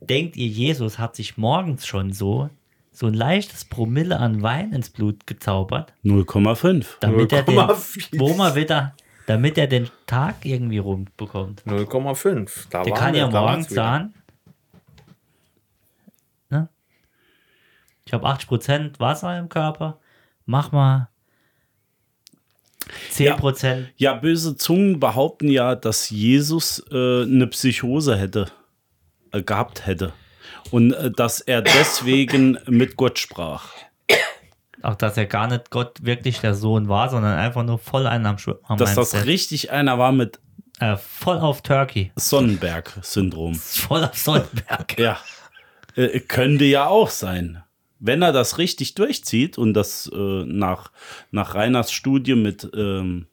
Denkt 0.01 0.35
ihr, 0.35 0.47
Jesus 0.47 0.97
hat 0.97 1.15
sich 1.15 1.37
morgens 1.37 1.85
schon 1.85 2.11
so 2.11 2.49
so 2.97 3.05
ein 3.05 3.13
leichtes 3.13 3.63
Promille 3.63 4.17
an 4.17 4.41
Wein 4.41 4.73
ins 4.73 4.89
Blut 4.89 5.27
gezaubert, 5.27 5.93
0,5. 6.03 6.95
damit 6.99 7.31
er 7.31 7.43
den, 7.43 7.55
0,4. 7.55 8.19
wo 8.19 8.33
man 8.33 8.55
wieder, 8.55 8.95
damit 9.27 9.55
er 9.59 9.67
den 9.67 9.87
Tag 10.07 10.43
irgendwie 10.43 10.79
rumbekommt. 10.79 11.61
0,5. 11.67 12.65
Da 12.71 12.81
Der 12.81 12.93
kann 12.95 13.13
wir 13.13 13.19
ja 13.19 13.29
morgens 13.29 13.69
sagen, 13.69 14.15
ne? 16.49 16.69
ich 18.03 18.13
habe 18.13 18.25
80% 18.27 18.99
Wasser 18.99 19.37
im 19.37 19.47
Körper, 19.47 19.99
mach 20.47 20.71
mal 20.71 21.09
10%. 23.11 23.89
Ja, 23.97 24.15
böse 24.15 24.57
Zungen 24.57 24.99
behaupten 24.99 25.49
ja, 25.49 25.75
dass 25.75 26.09
Jesus 26.09 26.83
äh, 26.91 27.21
eine 27.21 27.45
Psychose 27.45 28.17
hätte, 28.17 28.47
äh, 29.33 29.43
gehabt 29.43 29.85
hätte. 29.85 30.13
Und 30.71 30.93
äh, 30.93 31.11
dass 31.11 31.41
er 31.41 31.61
deswegen 31.61 32.57
mit 32.67 32.95
Gott 32.95 33.19
sprach. 33.19 33.73
Auch 34.83 34.95
dass 34.95 35.17
er 35.17 35.25
gar 35.25 35.47
nicht 35.47 35.71
Gott 35.71 36.03
wirklich 36.03 36.39
der 36.39 36.53
Sohn 36.53 36.87
war, 36.87 37.09
sondern 37.09 37.37
einfach 37.37 37.63
nur 37.63 37.79
voll 37.79 38.05
einen 38.05 38.25
am, 38.25 38.37
Schw 38.37 38.53
am 38.63 38.77
Dass 38.77 38.95
das 38.95 39.25
richtig 39.25 39.71
einer 39.71 39.97
war 39.97 40.11
mit 40.11 40.39
äh, 40.79 40.95
voll 40.97 41.39
auf 41.39 41.61
Turkey, 41.61 42.11
Sonnenberg-Syndrom. 42.15 43.55
voll 43.55 44.03
auf 44.03 44.17
Sonnenberg. 44.17 44.99
Ja. 44.99 45.17
Äh, 45.95 46.19
könnte 46.19 46.65
ja 46.65 46.87
auch 46.87 47.09
sein. 47.09 47.63
Wenn 47.99 48.21
er 48.21 48.31
das 48.31 48.59
richtig 48.59 48.93
durchzieht 48.93 49.57
und 49.57 49.73
das 49.73 50.09
äh, 50.13 50.43
nach, 50.45 50.91
nach 51.31 51.55
Reiners 51.55 51.91
Studie 51.91 52.35
mit 52.35 52.69
ähm, 52.75 53.25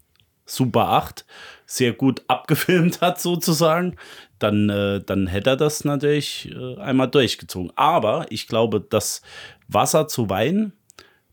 Super 0.47 0.89
8 0.89 1.27
sehr 1.67 1.93
gut 1.93 2.23
abgefilmt 2.29 3.01
hat, 3.03 3.21
sozusagen, 3.21 3.97
dann, 4.39 4.69
äh, 4.69 5.01
dann 5.05 5.27
hätte 5.27 5.51
er 5.51 5.57
das 5.57 5.85
natürlich 5.85 6.51
äh, 6.55 6.79
einmal 6.81 7.09
durchgezogen. 7.09 7.73
Aber 7.77 8.27
ich 8.31 8.49
glaube, 8.49 8.81
das 8.81 9.23
Wasser 9.69 10.09
zu 10.09 10.29
Wein, 10.29 10.73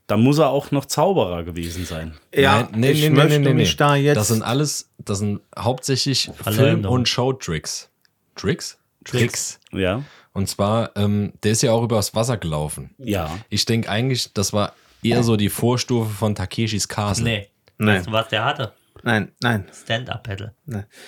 da 0.08 0.18
muss 0.18 0.40
er 0.40 0.50
auch 0.50 0.72
noch 0.72 0.86
Zauberer 0.86 1.44
gewesen 1.44 1.86
sein. 1.86 2.18
Ja, 2.36 2.68
ich 2.82 3.10
möchte 3.10 3.54
mich 3.54 3.78
da 3.78 3.96
jetzt. 3.96 4.18
Das 4.18 4.28
sind 4.28 4.44
alles, 4.44 4.90
das 4.98 5.20
sind 5.20 5.42
hauptsächlich 5.58 6.30
Film- 6.44 6.86
und 6.86 7.08
Showtricks. 7.08 7.90
Tricks? 8.36 8.78
Tricks. 9.06 9.60
Ja. 9.72 10.04
Und 10.34 10.48
zwar, 10.48 10.92
ähm, 10.96 11.34
der 11.44 11.54
ist 11.54 11.62
ja 11.64 11.72
auch 11.72 11.84
übers 11.84 12.16
Wasser 12.16 12.38
gelaufen. 12.38 12.94
Ja. 12.98 13.38
Ich 13.50 13.66
denke 13.66 13.90
eigentlich, 13.90 14.34
das 14.34 14.54
war 14.54 14.74
eher 15.04 15.24
so 15.24 15.36
die 15.36 15.50
Vorstufe 15.50 16.10
von 16.10 16.36
Takeshis 16.36 16.88
Castle. 16.88 17.24
Nee. 17.26 17.48
Nein. 17.78 17.98
Weißt 17.98 18.08
du, 18.08 18.12
was 18.12 18.28
der 18.30 18.46
hatte? 18.46 18.74
nein, 19.04 19.32
nein. 19.42 19.66
Stand-Up-Paddle. 19.74 20.54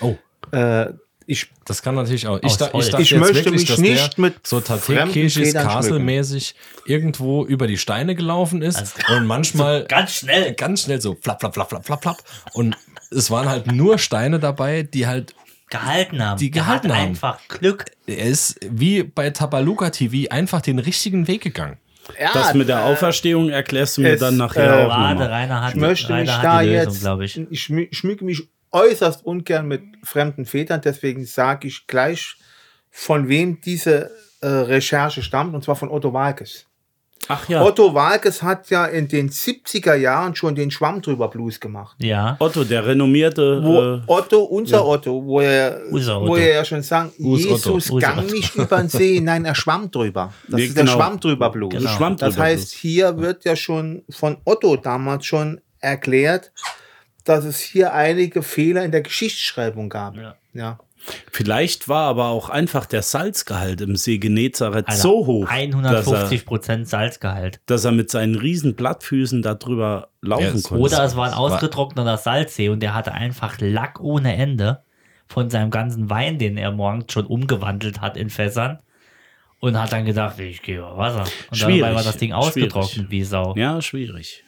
Oh, 0.02 0.15
Äh, 0.52 0.94
ich, 1.28 1.48
das 1.66 1.82
kann 1.82 1.95
natürlich 1.95 2.28
auch. 2.28 2.40
Ich, 2.44 2.56
da, 2.58 2.70
ich 2.74 2.90
dachte 2.90 3.02
Ich 3.04 3.12
jetzt 3.12 3.20
möchte 3.20 3.36
wirklich, 3.36 3.54
mich 3.62 3.66
dass 3.70 3.78
nicht 3.80 4.18
der 4.18 4.22
mit 4.22 4.45
so 4.48 4.60
fremden 4.62 5.08
Takeshis 5.14 5.34
Federn 5.50 5.68
Castle 5.68 5.90
schmücken. 5.91 6.06
mäßig 6.06 6.56
irgendwo 6.86 7.45
über 7.45 7.68
die 7.68 7.78
Steine 7.78 8.16
gelaufen 8.16 8.62
ist 8.62 8.78
Also- 8.78 8.94
und 9.18 9.26
manchmal 9.26 9.86
Ganz 9.86 10.14
schnell. 10.16 10.54
ganz 10.54 10.84
schnell 10.84 11.02
so 11.02 11.18
flapp, 11.22 11.40
flapp, 11.40 11.54
flapp, 11.54 11.70
flapp, 11.70 11.86
flapp, 11.86 12.02
flapp. 12.02 12.18
Und 12.54 12.76
es 13.12 13.30
waren 13.32 13.48
halt 13.50 13.72
nur 13.72 13.98
Steine 14.00 14.40
dabei, 14.40 14.84
die 14.84 15.08
halt 15.08 15.34
Gehalten 15.70 16.24
haben. 16.24 16.38
Die 16.40 16.52
gehalten 16.52 16.90
hat 16.91 16.98
haben. 17.00 17.08
einfach 17.10 17.40
Glück. 17.48 17.86
Er 18.06 18.26
ist 18.26 18.60
wie 18.70 19.02
bei 19.04 19.32
Tabaluka 19.32 19.90
TV 19.90 20.30
einfach 20.30 20.62
den 20.62 20.78
richtigen 20.78 21.28
Weg 21.28 21.41
gegangen. 21.41 21.78
ja, 22.20 22.30
Das 22.34 22.54
mit 22.54 22.68
der 22.70 22.84
Auferstehung 22.86 23.50
erklärst 23.50 23.98
du 23.98 24.02
mir 24.02 24.14
es, 24.14 24.20
dann 24.20 24.36
äh, 24.36 24.38
nachher 24.38 24.86
auch 24.86 24.90
Warte. 24.90 25.30
Rainer 25.32 25.62
hat, 25.64 25.74
ich 25.74 25.80
möchte 25.80 26.14
mich 26.14 26.30
Rainer 26.30 26.41
da 26.44 26.54
hat 26.58 26.62
die 26.64 26.68
Lösung, 26.70 26.91
jetzt, 26.91 27.00
glaube 27.02 27.26
ich. 27.26 27.41
ich 27.50 27.60
schmü- 27.62 27.88
schmücke 27.91 28.24
mich 28.24 28.44
äußerst 28.74 29.26
ungern 29.26 29.68
mit 29.68 29.84
fremden 30.04 30.45
Vätern, 30.45 30.82
deswegen 30.84 31.26
sage 31.26 31.68
ich 31.68 31.88
gleich, 31.88 32.36
von 32.91 33.28
wem 33.30 33.62
diese 33.62 34.12
äh, 34.41 34.48
Recherche 34.48 35.24
stammt, 35.24 35.54
und 35.56 35.64
zwar 35.64 35.76
von 35.76 35.90
Otto 35.90 36.12
Walkes. 36.14 36.66
Ach 37.30 37.48
ja, 37.48 37.64
Otto 37.64 37.94
Walkes 37.94 38.44
hat 38.44 38.70
ja 38.70 38.86
in 38.86 39.08
den 39.08 39.30
70er 39.30 39.95
Jahren 39.95 40.36
schon 40.36 40.56
den 40.56 40.70
Schwamm 40.72 41.02
drüber 41.02 41.30
Blues 41.30 41.58
gemacht. 41.58 41.95
Ja. 42.02 42.36
Otto, 42.40 42.66
der 42.66 42.86
renommierte. 42.86 43.64
Wo 43.64 43.82
Äh, 43.82 44.02
Otto, 44.08 44.44
unser 44.44 44.86
Otto, 44.86 45.24
wo 45.24 45.40
er, 45.40 45.84
Unser 45.90 46.20
wo 46.20 46.26
Otto. 46.26 46.36
er 46.36 46.56
ja 46.56 46.66
schon 46.66 46.82
sagt, 46.84 47.18
Us 47.20 47.44
Jesus 47.45 47.90
Otto. 47.90 48.00
Gang 48.00 48.30
nicht 48.30 48.54
über 48.56 48.76
den 48.78 48.90
See, 48.90 49.20
nein, 49.24 49.45
er 49.45 49.56
schwamm 49.56 49.90
drüber. 49.90 50.34
Das 50.50 50.56
Nee, 50.60 50.66
ist 50.66 50.76
der 50.76 50.84
genau. 50.84 50.98
Schwamm 50.98 51.20
drüber 51.22 51.50
Blues. 51.50 51.74
Genau. 51.74 51.90
Schwamm 51.91 52.18
Das 52.18 52.38
heißt, 52.38 52.74
hier 52.74 53.18
wird 53.18 53.45
ja 53.45 53.56
schon 53.56 54.04
von 54.10 54.36
Otto 54.44 54.76
damals 54.76 55.26
schon 55.26 55.62
erklärt, 55.80 56.52
dass 57.24 57.45
es 57.45 57.60
hier 57.60 57.94
einige 57.94 58.41
Fehler 58.44 58.84
in 58.84 58.91
der 58.91 59.02
Geschichtsschreibung 59.02 59.90
gab. 59.90 60.16
Ja. 60.16 60.36
Ja. 60.54 60.80
Vielleicht 61.32 61.90
war 61.90 62.08
aber 62.08 62.28
auch 62.28 62.50
einfach 62.50 62.86
der 62.86 63.02
Salzgehalt 63.02 63.82
im 63.82 63.98
See 63.98 64.20
Genezareth 64.20 64.88
Alter, 64.88 65.02
so 65.02 65.26
hoch, 65.26 65.45
dass 65.50 65.52
er, 65.58 65.68
150 65.68 66.45
Prozent 66.45 66.88
Salzgehalt. 66.88 67.60
dass 67.66 67.84
er 67.84 67.91
mit 67.91 68.10
seinen 68.10 68.36
riesen 68.36 68.76
Blattfüßen 68.76 69.41
darüber 69.41 70.10
laufen 70.22 70.44
Ja, 70.45 70.52
es- 70.54 70.64
konnte. 70.64 70.82
Oder 70.84 71.04
es 71.04 71.18
war 71.18 71.28
ein 71.28 71.34
ausgetrockneter 71.34 72.18
Salzsee 72.18 72.70
und 72.70 72.80
der 72.82 72.94
hatte 72.94 73.12
einfach 73.12 73.58
Lack 73.60 74.00
ohne 74.00 74.36
Ende 74.38 74.84
von 75.28 75.50
seinem 75.50 75.72
ganzen 75.72 76.10
Wein, 76.10 76.38
den 76.40 76.58
er 76.58 76.72
morgens 76.72 77.12
schon 77.12 77.26
umgewandelt 77.26 78.00
hat 78.00 78.16
in 78.16 78.30
Fässern. 78.30 78.80
Und 79.60 79.80
hat 79.82 79.91
dann 79.94 80.04
gedacht, 80.06 80.40
ich 80.40 80.62
gehe 80.62 80.78
über 80.80 80.98
Wasser. 80.98 81.24
Und 81.50 81.58
Schwierig, 81.58 81.82
dabei 81.82 81.95
war 81.95 82.04
das 82.04 82.18
Ding 82.18 82.32
schwierig. 82.32 82.48
ausgetrocknet 82.74 83.10
wie 83.12 83.24
Sau. 83.24 83.56
ja, 83.58 83.82
schwierig. 83.82 84.44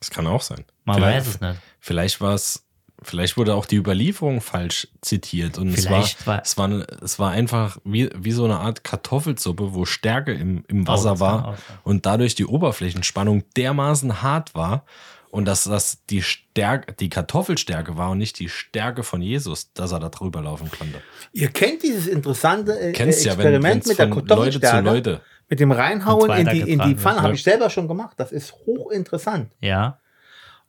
Das 0.00 0.10
kann 0.10 0.26
auch 0.26 0.42
sein. 0.42 0.64
Man 0.84 0.96
vielleicht, 0.96 1.26
weiß 1.26 1.34
es 1.34 1.40
nicht. 1.40 1.56
Vielleicht 1.80 2.20
war 2.20 2.34
es, 2.34 2.64
vielleicht 3.02 3.36
wurde 3.36 3.54
auch 3.54 3.66
die 3.66 3.76
Überlieferung 3.76 4.40
falsch 4.40 4.88
zitiert 5.00 5.58
und 5.58 5.68
es 5.68 5.88
war, 5.90 6.02
war- 6.26 6.42
es 6.42 6.56
war, 6.58 6.64
eine- 6.66 6.86
es 7.02 7.18
war 7.18 7.30
einfach 7.30 7.78
wie, 7.84 8.10
wie 8.16 8.32
so 8.32 8.44
eine 8.44 8.58
Art 8.58 8.84
Kartoffelsuppe, 8.84 9.74
wo 9.74 9.84
Stärke 9.84 10.32
im, 10.32 10.64
im 10.68 10.86
Wasser 10.86 11.10
das 11.10 11.20
kann 11.20 11.28
war 11.28 11.48
auch 11.48 11.54
und 11.84 12.06
dadurch 12.06 12.34
die 12.34 12.46
Oberflächenspannung 12.46 13.44
dermaßen 13.56 14.22
hart 14.22 14.54
war 14.54 14.84
und 15.30 15.44
dass 15.44 15.64
das 15.64 16.04
die 16.06 16.22
Stärke, 16.22 16.94
die 16.94 17.08
Kartoffelstärke 17.10 17.96
war 17.98 18.10
und 18.10 18.18
nicht 18.18 18.38
die 18.38 18.48
Stärke 18.48 19.02
von 19.02 19.20
Jesus, 19.20 19.72
dass 19.74 19.92
er 19.92 20.00
da 20.00 20.08
drüber 20.08 20.40
laufen 20.40 20.70
konnte. 20.70 21.02
Ihr 21.32 21.48
kennt 21.50 21.82
dieses 21.82 22.06
interessante 22.06 22.78
äh, 22.78 22.92
Kennst 22.92 23.24
ja, 23.24 23.32
wenn 23.36 23.46
Experiment 23.54 23.86
mit 23.86 23.98
der 23.98 24.08
von 24.08 24.14
Leute 24.14 24.26
zu 24.26 24.28
Kartoffelstärke. 24.60 24.88
Leute. 24.88 25.20
Mit 25.48 25.60
dem 25.60 25.70
Reinhauen 25.72 26.30
in 26.32 26.46
die, 26.48 26.60
in 26.72 26.80
die 26.80 26.96
Pfanne. 26.96 27.22
Habe 27.22 27.34
ich 27.34 27.42
selber 27.42 27.70
schon 27.70 27.86
gemacht. 27.88 28.14
Das 28.18 28.32
ist 28.32 28.52
hochinteressant. 28.66 29.52
Ja. 29.60 29.98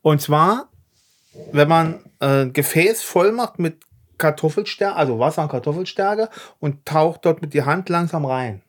Und 0.01 0.21
zwar, 0.21 0.69
wenn 1.51 1.67
man 1.67 1.99
äh, 2.19 2.43
ein 2.43 2.53
Gefäß 2.53 3.01
voll 3.01 3.31
macht 3.31 3.57
mit 3.59 3.81
Kartoffelstärke, 4.17 4.95
also 4.95 5.19
Wasser 5.19 5.43
und 5.43 5.49
Kartoffelstärke 5.49 6.29
und 6.59 6.85
taucht 6.85 7.25
dort 7.25 7.41
mit 7.41 7.53
die 7.53 7.63
Hand 7.63 7.89
langsam 7.89 8.25
rein. 8.25 8.61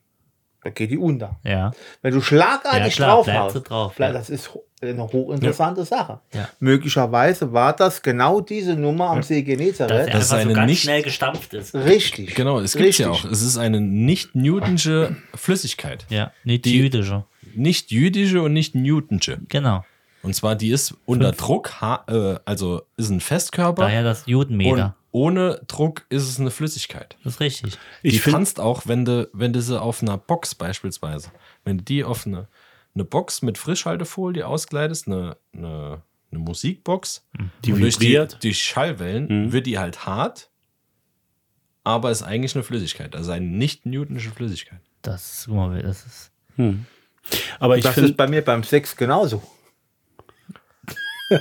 Da 0.62 0.70
geht 0.70 0.90
die 0.90 0.98
unter. 0.98 1.38
Ja. 1.44 1.70
Wenn 2.02 2.14
du 2.14 2.20
schlagartig 2.20 2.98
Ja, 2.98 3.06
klar, 3.06 3.08
drauf 3.16 3.28
haust, 3.32 3.70
drauf, 3.70 3.94
bleib- 3.96 4.12
ja. 4.12 4.18
das 4.18 4.28
ist 4.30 4.50
eine 4.82 5.02
hochinteressante 5.02 5.84
Sache. 5.84 6.20
Ja. 6.32 6.48
Möglicherweise 6.60 7.52
war 7.52 7.74
das 7.74 8.00
genau 8.02 8.40
diese 8.40 8.74
Nummer 8.76 9.10
am 9.10 9.22
See 9.22 9.42
Dass 9.42 9.48
er 9.50 9.56
Genezareth. 9.56 10.14
Das 10.14 10.24
ist 10.26 10.32
einfach 10.32 10.42
so 10.44 10.48
eine 10.48 10.52
ganz 10.54 10.70
nicht- 10.70 10.82
schnell 10.82 11.02
gestampft 11.02 11.54
ist. 11.54 11.74
Richtig. 11.74 12.34
Genau, 12.34 12.60
es 12.60 12.72
gibt 12.74 12.96
ja 12.98 13.08
Richtig. 13.10 13.26
auch. 13.26 13.30
Es 13.32 13.42
ist 13.42 13.58
eine 13.58 13.80
nicht 13.80 14.34
newtonsche 14.34 15.16
Flüssigkeit. 15.34 16.06
Ja, 16.10 16.32
nicht 16.44 16.64
Die- 16.64 16.76
jüdische. 16.76 17.24
Nicht 17.54 17.90
jüdische 17.90 18.42
und 18.42 18.52
nicht 18.52 18.74
newtonsche. 18.74 19.38
Genau. 19.48 19.84
Und 20.22 20.34
zwar, 20.34 20.54
die 20.56 20.70
ist 20.70 20.94
unter 21.06 21.32
Druck, 21.32 21.80
ha- 21.80 22.04
äh, 22.08 22.38
also 22.44 22.82
ist 22.96 23.08
ein 23.10 23.20
Festkörper. 23.20 23.82
Daher 23.82 24.02
das 24.02 24.22
und 24.24 24.28
Judenmeter. 24.28 24.94
ohne 25.12 25.60
Druck 25.68 26.04
ist 26.08 26.28
es 26.28 26.38
eine 26.38 26.50
Flüssigkeit. 26.50 27.16
Das 27.24 27.34
ist 27.34 27.40
richtig. 27.40 27.78
Die 28.02 28.08
Ich 28.08 28.20
finde, 28.20 28.36
kannst 28.38 28.60
auch, 28.60 28.82
wenn 28.86 29.04
du, 29.04 29.28
wenn 29.32 29.52
du 29.52 29.62
sie 29.62 29.80
auf 29.80 30.02
einer 30.02 30.18
Box 30.18 30.54
beispielsweise, 30.54 31.30
wenn 31.64 31.78
du 31.78 31.84
die 31.84 32.04
auf 32.04 32.26
eine, 32.26 32.48
eine 32.98 33.04
Box 33.04 33.42
mit 33.42 33.56
Frischhaltefolie 33.58 34.46
auskleidest, 34.46 35.06
eine, 35.06 35.36
eine, 35.54 36.02
eine 36.30 36.40
Musikbox, 36.40 37.26
Die 37.64 37.72
und 37.72 37.80
durch 37.80 37.96
die, 37.98 38.08
vibriert. 38.08 38.42
die 38.42 38.54
Schallwellen 38.54 39.52
wird 39.52 39.66
die 39.66 39.78
halt 39.78 40.04
hart, 40.06 40.50
aber 41.84 42.10
ist 42.10 42.22
eigentlich 42.22 42.54
eine 42.54 42.64
Flüssigkeit, 42.64 43.14
also 43.16 43.30
eine 43.30 43.46
nicht 43.46 43.86
newtonische 43.86 44.30
Flüssigkeit. 44.30 44.80
Das, 45.02 45.44
guck 45.46 45.54
mal, 45.56 45.80
das 45.82 46.04
ist. 46.04 46.32
aber 47.60 47.76
ich 47.78 47.84
Das 47.84 47.94
finde, 47.94 48.10
ist 48.10 48.16
bei 48.16 48.26
mir 48.26 48.42
beim 48.44 48.62
Sex 48.64 48.96
genauso. 48.96 49.42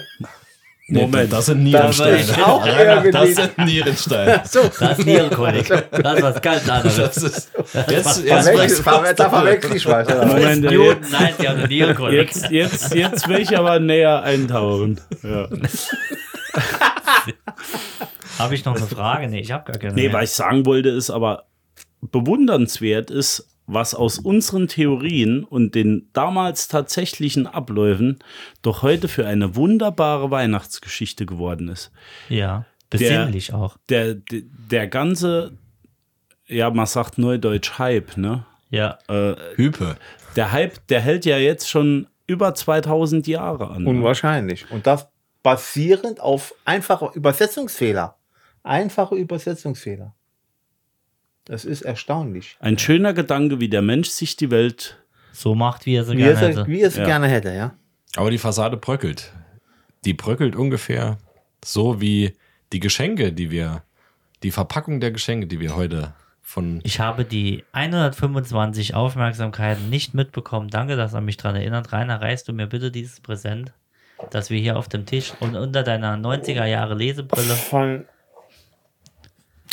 Moment. 0.89 1.33
das 1.33 1.47
sind 1.47 1.65
Das 1.71 1.97
Nierensteine. 1.99 2.17
ist 2.17 2.39
auch 2.43 2.65
irgendwie. 2.65 3.11
Das 3.11 3.35
sind 3.35 3.57
Nierensteine. 3.57 4.41
so. 4.49 4.59
Das 4.79 4.97
ist 4.99 5.05
Nierenkolik. 5.05 5.67
Das 5.67 6.15
ist 6.15 6.23
was 6.23 6.41
ganz 6.41 6.69
anderes. 6.69 6.95
Das 6.95 7.17
ist, 7.17 7.51
jetzt, 7.89 8.19
Verwechsel, 8.21 8.25
jetzt 8.61 8.81
ver 8.81 9.13
da 9.13 9.29
verwechsel 9.29 9.75
ich 9.75 9.85
was. 9.85 10.07
Moment, 10.07 10.63
jetzt, 10.71 11.11
nein, 11.11 11.33
die 11.41 11.47
haben 11.49 11.57
eine 11.59 11.67
Nierenkolik. 11.67 12.17
jetzt, 12.19 12.49
jetzt, 12.51 12.95
jetzt 12.95 13.27
will 13.27 13.39
ich 13.39 13.57
aber 13.57 13.79
näher 13.79 14.23
eintauchen. 14.23 15.01
Ja. 15.23 15.49
Habe 18.39 18.55
ich 18.55 18.63
noch 18.65 18.75
eine 18.75 18.87
Frage? 18.87 19.27
Nee, 19.27 19.39
ich 19.39 19.51
habe 19.51 19.69
gar 19.69 19.79
keine. 19.79 19.93
Nee, 19.93 20.03
mehr. 20.09 20.13
was 20.13 20.23
ich 20.29 20.31
sagen 20.31 20.65
wollte, 20.65 20.89
ist 20.89 21.09
aber 21.09 21.47
bewundernswert 22.01 23.09
ist, 23.11 23.47
was 23.67 23.93
aus 23.93 24.17
unseren 24.17 24.67
Theorien 24.69 25.43
und 25.43 25.75
den 25.75 26.09
damals 26.13 26.69
tatsächlichen 26.69 27.45
Abläufen 27.45 28.19
doch 28.61 28.81
heute 28.81 29.09
für 29.09 29.27
eine 29.27 29.55
wunderbare 29.55 30.31
Weihnachtsgeschichte 30.31 31.25
geworden 31.25 31.67
ist. 31.67 31.91
Ja, 32.29 32.65
besinnlich 32.89 33.53
auch. 33.53 33.77
Der, 33.89 34.15
der, 34.15 34.41
der 34.71 34.87
ganze, 34.87 35.57
ja, 36.47 36.69
man 36.69 36.85
sagt 36.85 37.17
neudeutsch 37.17 37.77
Hype, 37.77 38.17
ne? 38.17 38.45
Ja. 38.69 38.97
Hüpe. 39.55 39.97
Der 40.35 40.51
Hype, 40.51 40.87
der 40.87 41.01
hält 41.01 41.25
ja 41.25 41.37
jetzt 41.37 41.69
schon 41.69 42.07
über 42.25 42.53
2000 42.55 43.27
Jahre 43.27 43.69
an. 43.69 43.85
Unwahrscheinlich. 43.85 44.69
Und 44.71 44.87
das 44.87 45.07
basierend 45.43 46.19
auf 46.19 46.53
einfache 46.65 47.11
Übersetzungsfehler. 47.13 48.17
Einfache 48.63 49.15
Übersetzungsfehler. 49.15 50.13
Das 51.47 51.63
ist 51.65 51.81
erstaunlich. 51.81 52.57
Ein 52.59 52.77
schöner 52.77 53.13
Gedanke, 53.13 53.59
wie 53.59 53.69
der 53.69 53.81
Mensch 53.81 54.09
sich 54.09 54.35
die 54.35 54.51
Welt. 54.51 54.97
So 55.31 55.55
macht, 55.55 55.85
wie 55.85 55.95
er 55.95 56.03
sie 56.03 56.17
Wie 56.17 56.21
er, 56.23 56.33
gerne 56.33 56.53
sie, 56.53 56.59
hätte. 56.59 56.67
wie 56.69 56.81
er 56.81 56.91
sie 56.91 56.99
Ja. 56.99 57.05
gerne 57.05 57.27
hätte, 57.27 57.53
ja. 57.53 57.73
Aber 58.15 58.31
die 58.31 58.37
Fassade 58.37 58.75
bröckelt. 58.77 59.31
Die 60.05 60.13
bröckelt 60.13 60.55
ungefähr 60.55 61.17
so 61.63 62.01
wie 62.01 62.33
die 62.73 62.79
Geschenke, 62.79 63.31
die 63.31 63.49
wir, 63.51 63.83
die 64.43 64.51
Verpackung 64.51 64.99
der 64.99 65.11
Geschenke, 65.11 65.47
die 65.47 65.59
wir 65.59 65.75
heute 65.75 66.13
von. 66.41 66.81
Ich 66.83 66.99
habe 66.99 67.23
die 67.25 67.63
125 67.71 68.93
Aufmerksamkeiten 68.95 69.89
nicht 69.89 70.13
mitbekommen. 70.13 70.69
Danke, 70.69 70.95
dass 70.95 71.13
er 71.13 71.21
mich 71.21 71.37
daran 71.37 71.55
erinnert. 71.55 71.91
Rainer, 71.93 72.21
reichst 72.21 72.47
du 72.47 72.53
mir 72.53 72.67
bitte 72.67 72.91
dieses 72.91 73.19
Präsent, 73.19 73.71
dass 74.31 74.49
wir 74.49 74.59
hier 74.59 74.77
auf 74.77 74.89
dem 74.89 75.05
Tisch 75.05 75.33
und 75.39 75.55
unter 75.55 75.83
deiner 75.83 76.15
90er 76.17 76.65
Jahre 76.65 76.95
Lesebrille. 76.95 77.53
Von 77.53 78.05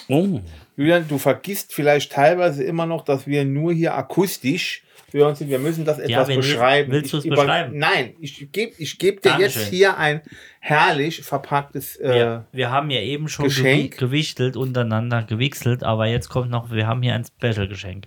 Oh, 0.09 0.41
Julian, 0.77 1.07
du 1.09 1.19
vergisst 1.19 1.73
vielleicht 1.73 2.13
teilweise 2.13 2.65
immer 2.65 2.87
noch, 2.87 3.05
dass 3.05 3.27
wir 3.27 3.45
nur 3.45 3.73
hier 3.73 3.95
akustisch 3.95 4.83
hören 5.13 5.37
sind. 5.37 5.49
Wir 5.49 5.61
müssen 5.61 5.85
das 5.85 5.99
etwas 6.01 6.27
lesen- 6.29 6.41
beschreiben. 6.41 6.91
willst 6.93 7.13
du 7.13 7.19
es 7.19 7.29
beschreiben? 7.29 7.79
Nein, 7.79 8.15
ich 8.21 8.51
gebe 8.51 8.73
ich 8.79 8.99
geb 8.99 9.23
dir 9.23 9.37
jetzt 9.39 9.59
hier 9.69 9.97
ein 9.97 10.21
herrlich 10.59 11.23
verpacktes. 11.23 11.97
Äh, 11.97 12.15
Wir, 12.15 12.47
wir 12.51 12.71
haben 12.73 12.91
ja 12.91 13.01
eben 13.01 13.29
schon 13.29 13.45
Geschenk? 13.45 13.97
gewichtelt 13.99 14.57
untereinander, 14.57 15.23
gewichselt, 15.23 15.85
aber 15.85 16.07
jetzt 16.07 16.29
kommt 16.29 16.51
noch, 16.51 16.73
wir 16.73 16.87
haben 16.89 17.03
hier 17.03 17.15
ein 17.15 17.25
Special-Geschenk. 17.25 18.07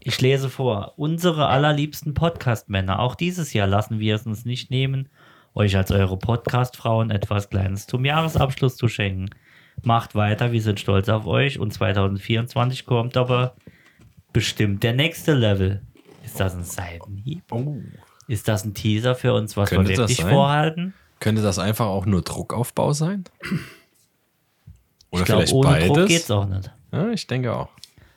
Ich 0.00 0.20
lese 0.20 0.48
vor. 0.48 0.92
Unsere 0.96 1.48
allerliebsten 1.48 2.14
Podcast-Männer. 2.14 3.00
Auch 3.00 3.16
dieses 3.16 3.52
Jahr 3.52 3.66
lassen 3.66 3.98
wir 3.98 4.14
es 4.14 4.24
uns 4.24 4.44
nicht 4.44 4.70
nehmen, 4.70 5.08
euch 5.52 5.76
als 5.76 5.90
eure 5.90 6.16
Podcast-Frauen 6.16 7.10
etwas 7.10 7.50
Kleines 7.50 7.88
zum 7.88 8.04
Jahresabschluss 8.04 8.76
zu 8.76 8.86
schenken. 8.86 9.30
Macht 9.82 10.14
weiter, 10.14 10.52
wir 10.52 10.62
sind 10.62 10.80
stolz 10.80 11.08
auf 11.08 11.26
euch 11.26 11.58
und 11.58 11.72
2024 11.72 12.86
kommt 12.86 13.16
aber 13.16 13.54
bestimmt 14.32 14.82
der 14.82 14.94
nächste 14.94 15.34
Level. 15.34 15.82
Ist 16.24 16.40
das 16.40 16.54
ein 16.54 16.64
Seitenhieb? 16.64 17.44
Oh. 17.52 17.76
Ist 18.26 18.48
das 18.48 18.64
ein 18.64 18.74
Teaser 18.74 19.14
für 19.14 19.32
uns, 19.34 19.56
was 19.56 19.68
Könnte 19.68 19.90
wir 19.90 19.96
wirklich 19.98 20.20
vorhalten? 20.22 20.94
Könnte 21.20 21.42
das 21.42 21.58
einfach 21.58 21.86
auch 21.86 22.04
nur 22.06 22.22
Druckaufbau 22.22 22.92
sein? 22.92 23.24
Oder 25.10 25.20
Ich 25.20 25.24
glaube, 25.24 25.42
vielleicht 25.42 25.52
ohne 25.54 25.68
beides? 25.68 25.88
Druck 25.88 26.06
geht's 26.08 26.30
auch 26.30 26.46
nicht. 26.46 26.70
Ja, 26.92 27.10
ich 27.10 27.26
denke 27.26 27.54
auch. 27.54 27.68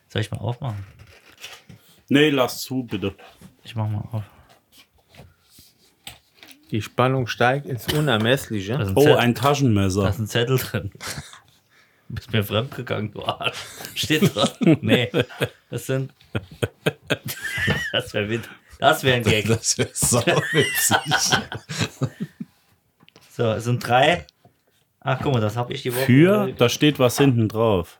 Soll 0.07 0.21
ich 0.21 0.31
mal 0.31 0.37
aufmachen? 0.39 0.83
nee, 2.09 2.29
lass 2.31 2.61
zu, 2.63 2.83
bitte. 2.83 3.13
Ich 3.63 3.75
mach 3.75 3.87
mal 3.87 4.03
auf. 4.11 4.23
die 6.71 6.81
Spannung 6.81 7.27
steigt 7.27 7.67
ins 7.67 7.91
Unermessliche. 7.93 8.73
Da 8.73 8.79
ein, 8.79 8.93
Oh, 8.95 9.13
ein 9.15 9.33
da 9.35 9.41
Taschenmesser. 9.41 10.09
ist 10.09 10.19
ein 10.19 10.27
Zettel 10.27 10.57
drin. 10.57 10.91
Du 12.09 12.15
bist 12.15 12.33
mir 12.33 12.43
fremdgegangen, 12.43 13.11
du 13.11 13.23
Arsch. 13.23 13.57
Steht 13.95 14.35
dran. 14.35 14.49
Nee, 14.81 15.11
das 15.69 15.85
sind. 15.85 16.11
Das 17.91 18.13
wäre 18.13 18.27
wit- 18.29 18.49
Das 18.79 19.03
wäre 19.03 19.17
ein 19.17 19.23
Gag. 19.23 19.45
Das 19.47 19.77
wäre 19.77 19.89
so 19.93 20.19
witzig. 20.25 21.37
So, 23.29 23.51
es 23.51 23.63
sind 23.65 23.85
drei. 23.87 24.25
Ach, 25.01 25.19
guck 25.21 25.33
mal, 25.33 25.39
das 25.39 25.55
habe 25.55 25.71
ich 25.73 25.83
die 25.83 25.93
Woche. 25.95 26.05
Für, 26.05 26.51
da 26.53 26.67
steht 26.67 26.99
was 26.99 27.17
hinten 27.17 27.47
drauf. 27.47 27.99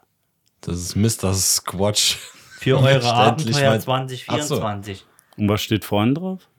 Das 0.62 0.76
ist 0.78 0.96
Mr. 0.96 1.34
Squatch. 1.34 2.16
Für 2.16 2.80
eure 2.80 3.14
Abenteuer 3.14 3.72
weil- 3.72 3.82
2024. 3.82 5.06
Und 5.38 5.48
was 5.48 5.62
steht 5.62 5.86
vorne 5.86 6.14
drauf? 6.16 6.50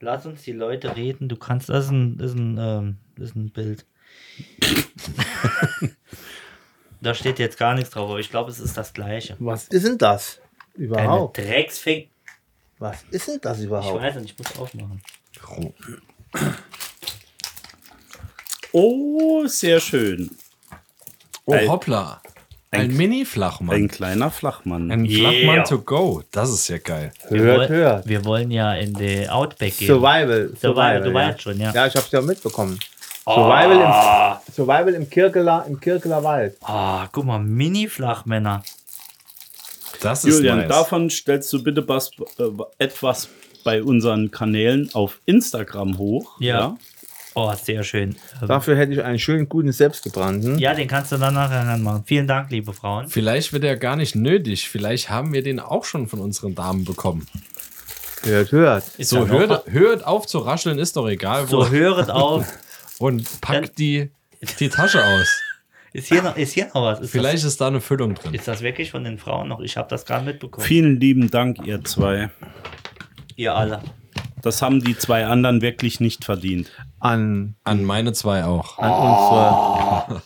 Lass 0.00 0.24
uns 0.24 0.42
die 0.42 0.52
Leute 0.52 0.94
reden. 0.96 1.28
Du 1.28 1.36
kannst. 1.36 1.68
Das 1.68 1.86
ist 1.86 1.90
ein, 1.90 2.16
das 2.16 2.30
ist 2.32 2.38
ein, 2.38 2.56
ähm, 2.58 2.96
das 3.16 3.30
ist 3.30 3.36
ein 3.36 3.50
Bild. 3.50 3.84
da 7.00 7.14
steht 7.14 7.38
jetzt 7.38 7.58
gar 7.58 7.74
nichts 7.74 7.90
drauf, 7.90 8.10
aber 8.10 8.18
ich 8.20 8.30
glaube, 8.30 8.50
es 8.50 8.58
ist 8.58 8.76
das 8.76 8.92
gleiche. 8.92 9.36
Was 9.38 9.68
ist 9.68 9.86
denn 9.86 9.98
das 9.98 10.40
überhaupt? 10.74 11.38
Drecksfink. 11.38 12.08
Was 12.78 13.04
ist 13.10 13.28
denn 13.28 13.38
das 13.40 13.58
Ich 13.60 13.64
überhaupt? 13.66 14.02
weiß 14.02 14.16
nicht, 14.16 14.32
ich 14.32 14.38
muss 14.38 14.58
aufmachen. 14.58 15.00
Oh, 18.72 19.46
sehr 19.46 19.80
schön. 19.80 20.30
Oh, 21.46 21.52
Ein- 21.52 21.68
hoppla. 21.68 22.20
Ein, 22.72 22.80
ein- 22.90 22.96
Mini-Flachmann. 22.96 23.74
Ein 23.76 23.88
kleiner 23.88 24.30
Flachmann. 24.30 24.90
Ein 24.90 25.06
Yeah. 25.06 25.30
Flachmann 25.30 25.64
to 25.64 25.78
go. 25.78 26.22
Das 26.32 26.50
ist 26.50 26.68
ja 26.68 26.78
geil. 26.78 27.12
Wir, 27.30 27.40
Hört, 27.42 27.58
woll- 27.58 27.68
hört. 27.76 28.06
wir 28.08 28.24
wollen 28.24 28.50
ja 28.50 28.74
in 28.74 28.92
die 28.92 29.28
Outback 29.28 29.78
gehen. 29.78 29.86
Survival. 29.86 30.50
Survival, 30.60 31.00
du 31.00 31.08
ja. 31.08 31.14
weißt 31.14 31.40
schon, 31.42 31.58
ja. 31.60 31.72
Ja, 31.72 31.86
ich 31.86 31.94
hab's 31.94 32.10
ja 32.10 32.20
mitbekommen. 32.20 32.78
Survival, 33.28 33.82
Ah, 33.82 34.40
im, 34.46 34.54
Survival 34.54 34.94
im, 34.94 35.10
Kirkeler, 35.10 35.64
im 35.68 35.80
Kirkeler 35.80 36.22
Wald. 36.22 36.56
ah, 36.62 37.08
guck 37.10 37.24
mal, 37.24 37.40
Mini-Flachmänner. 37.40 38.62
Das 40.00 40.24
ist 40.24 40.36
Julian, 40.36 40.58
nice. 40.58 40.68
davon 40.68 41.10
stellst 41.10 41.52
du 41.52 41.62
bitte 41.62 41.86
was, 41.88 42.10
äh, 42.38 42.44
etwas 42.78 43.28
bei 43.64 43.82
unseren 43.82 44.30
Kanälen 44.30 44.90
auf 44.92 45.20
Instagram 45.26 45.98
hoch. 45.98 46.36
Ja. 46.38 46.76
Oh, 47.34 47.52
sehr 47.60 47.82
schön. 47.82 48.16
Ähm, 48.40 48.48
Dafür 48.48 48.76
hätte 48.76 48.92
ich 48.92 49.02
einen 49.02 49.18
schönen, 49.18 49.48
guten 49.48 49.72
selbstgebrannten. 49.72 50.58
Ja, 50.58 50.72
den 50.74 50.86
kannst 50.86 51.10
du 51.12 51.16
dann 51.16 51.34
nachher 51.34 51.66
ranmachen. 51.66 52.04
Vielen 52.06 52.26
Dank, 52.28 52.50
liebe 52.50 52.72
Frauen. 52.72 53.08
Vielleicht 53.08 53.52
wird 53.52 53.64
er 53.64 53.76
gar 53.76 53.96
nicht 53.96 54.14
nötig. 54.14 54.68
Vielleicht 54.70 55.10
haben 55.10 55.32
wir 55.32 55.42
den 55.42 55.58
auch 55.60 55.84
schon 55.84 56.06
von 56.06 56.20
unseren 56.20 56.54
Damen 56.54 56.84
bekommen. 56.84 57.26
Hört, 58.22 58.52
hört. 58.52 58.84
Ist 58.98 59.10
So, 59.10 59.26
hört, 59.28 59.66
hört 59.66 60.06
auf 60.06 60.26
zu 60.26 60.38
rascheln, 60.38 60.78
ist 60.78 60.96
doch 60.96 61.08
egal. 61.08 61.50
Wo. 61.50 61.64
so 61.64 61.70
höret 61.70 62.08
auf. 62.10 62.46
Und 62.98 63.26
Dann- 63.26 63.40
packt 63.62 63.78
die, 63.78 64.10
die 64.60 64.68
Tasche 64.68 65.04
aus. 65.04 65.40
Ist 65.92 66.08
hier 66.08 66.22
noch, 66.22 66.36
ist 66.36 66.52
hier 66.52 66.66
noch 66.66 66.82
was? 66.82 67.00
Ist, 67.00 67.10
Vielleicht 67.12 67.42
ist 67.44 67.58
da 67.58 67.68
eine 67.68 67.80
Füllung 67.80 68.14
drin. 68.14 68.32
das, 68.32 68.40
ist 68.40 68.48
das 68.48 68.60
wirklich 68.60 68.90
von 68.90 69.02
den 69.04 69.16
Frauen 69.16 69.48
noch? 69.48 69.60
Ich 69.60 69.78
habe 69.78 69.88
das 69.88 70.04
gerade 70.04 70.26
mitbekommen. 70.26 70.66
Vielen 70.66 71.00
lieben 71.00 71.30
Dank, 71.30 71.64
ihr 71.64 71.82
zwei. 71.84 72.28
Ihr 73.36 73.54
alle. 73.54 73.80
Das 74.42 74.60
haben 74.60 74.80
die 74.84 74.98
zwei 74.98 75.24
anderen 75.24 75.62
wirklich 75.62 75.98
nicht 76.00 76.26
verdient. 76.26 76.70
An, 77.00 77.54
An 77.64 77.82
meine 77.82 78.12
zwei 78.12 78.44
auch. 78.44 78.78
an 78.78 80.10
unsere 80.10 80.22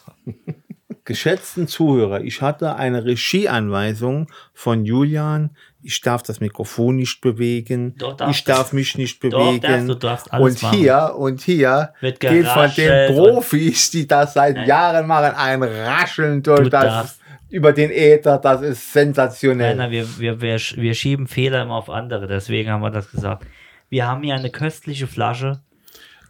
geschätzten 1.05 1.67
Zuhörer. 1.69 2.23
Ich 2.23 2.43
hatte 2.43 2.77
eine 2.77 3.05
Regieanweisung 3.05 4.29
von 4.53 4.85
Julian. 4.85 5.51
Ich 5.83 6.01
darf 6.03 6.23
das 6.23 6.41
Mikrofon 6.41 6.97
nicht 6.97 7.21
bewegen. 7.21 7.95
Ich 8.31 8.45
darf 8.45 8.73
mich 8.73 8.99
nicht 8.99 9.19
bewegen. 9.21 9.61
darfst 9.61 9.89
du, 9.89 9.95
darfst 9.95 10.33
alles 10.33 10.57
und 10.57 10.63
machen. 10.63 10.79
hier 10.79 11.15
und 11.17 11.41
hier 11.41 11.95
geht 12.01 12.47
von 12.47 12.71
den 12.77 13.15
Profis, 13.15 13.91
die 13.91 14.07
das 14.07 14.35
seit 14.35 14.57
Nein. 14.57 14.69
Jahren 14.69 15.07
machen, 15.07 15.35
ein 15.37 15.63
Rascheln 15.63 16.43
durch 16.43 16.65
Du 16.65 16.69
das 16.69 16.85
darfst. 16.85 17.21
über 17.49 17.73
den 17.73 17.91
Äther. 17.91 18.39
Das 18.39 18.61
ist 18.61 18.93
sensationell. 18.93 19.77
Nein, 19.77 19.91
nein, 19.91 20.09
wir, 20.19 20.19
wir, 20.19 20.41
wir, 20.43 20.59
wir 20.77 20.95
schieben 20.95 21.27
Fehler 21.27 21.63
immer 21.63 21.77
auf 21.77 21.89
andere, 21.89 22.27
deswegen 22.27 22.71
haben 22.71 22.83
wir 22.83 22.91
das 22.91 23.11
gesagt. 23.11 23.47
Wir 23.89 24.07
haben 24.07 24.23
hier 24.23 24.35
eine 24.35 24.51
köstliche 24.51 25.07
Flasche, 25.07 25.61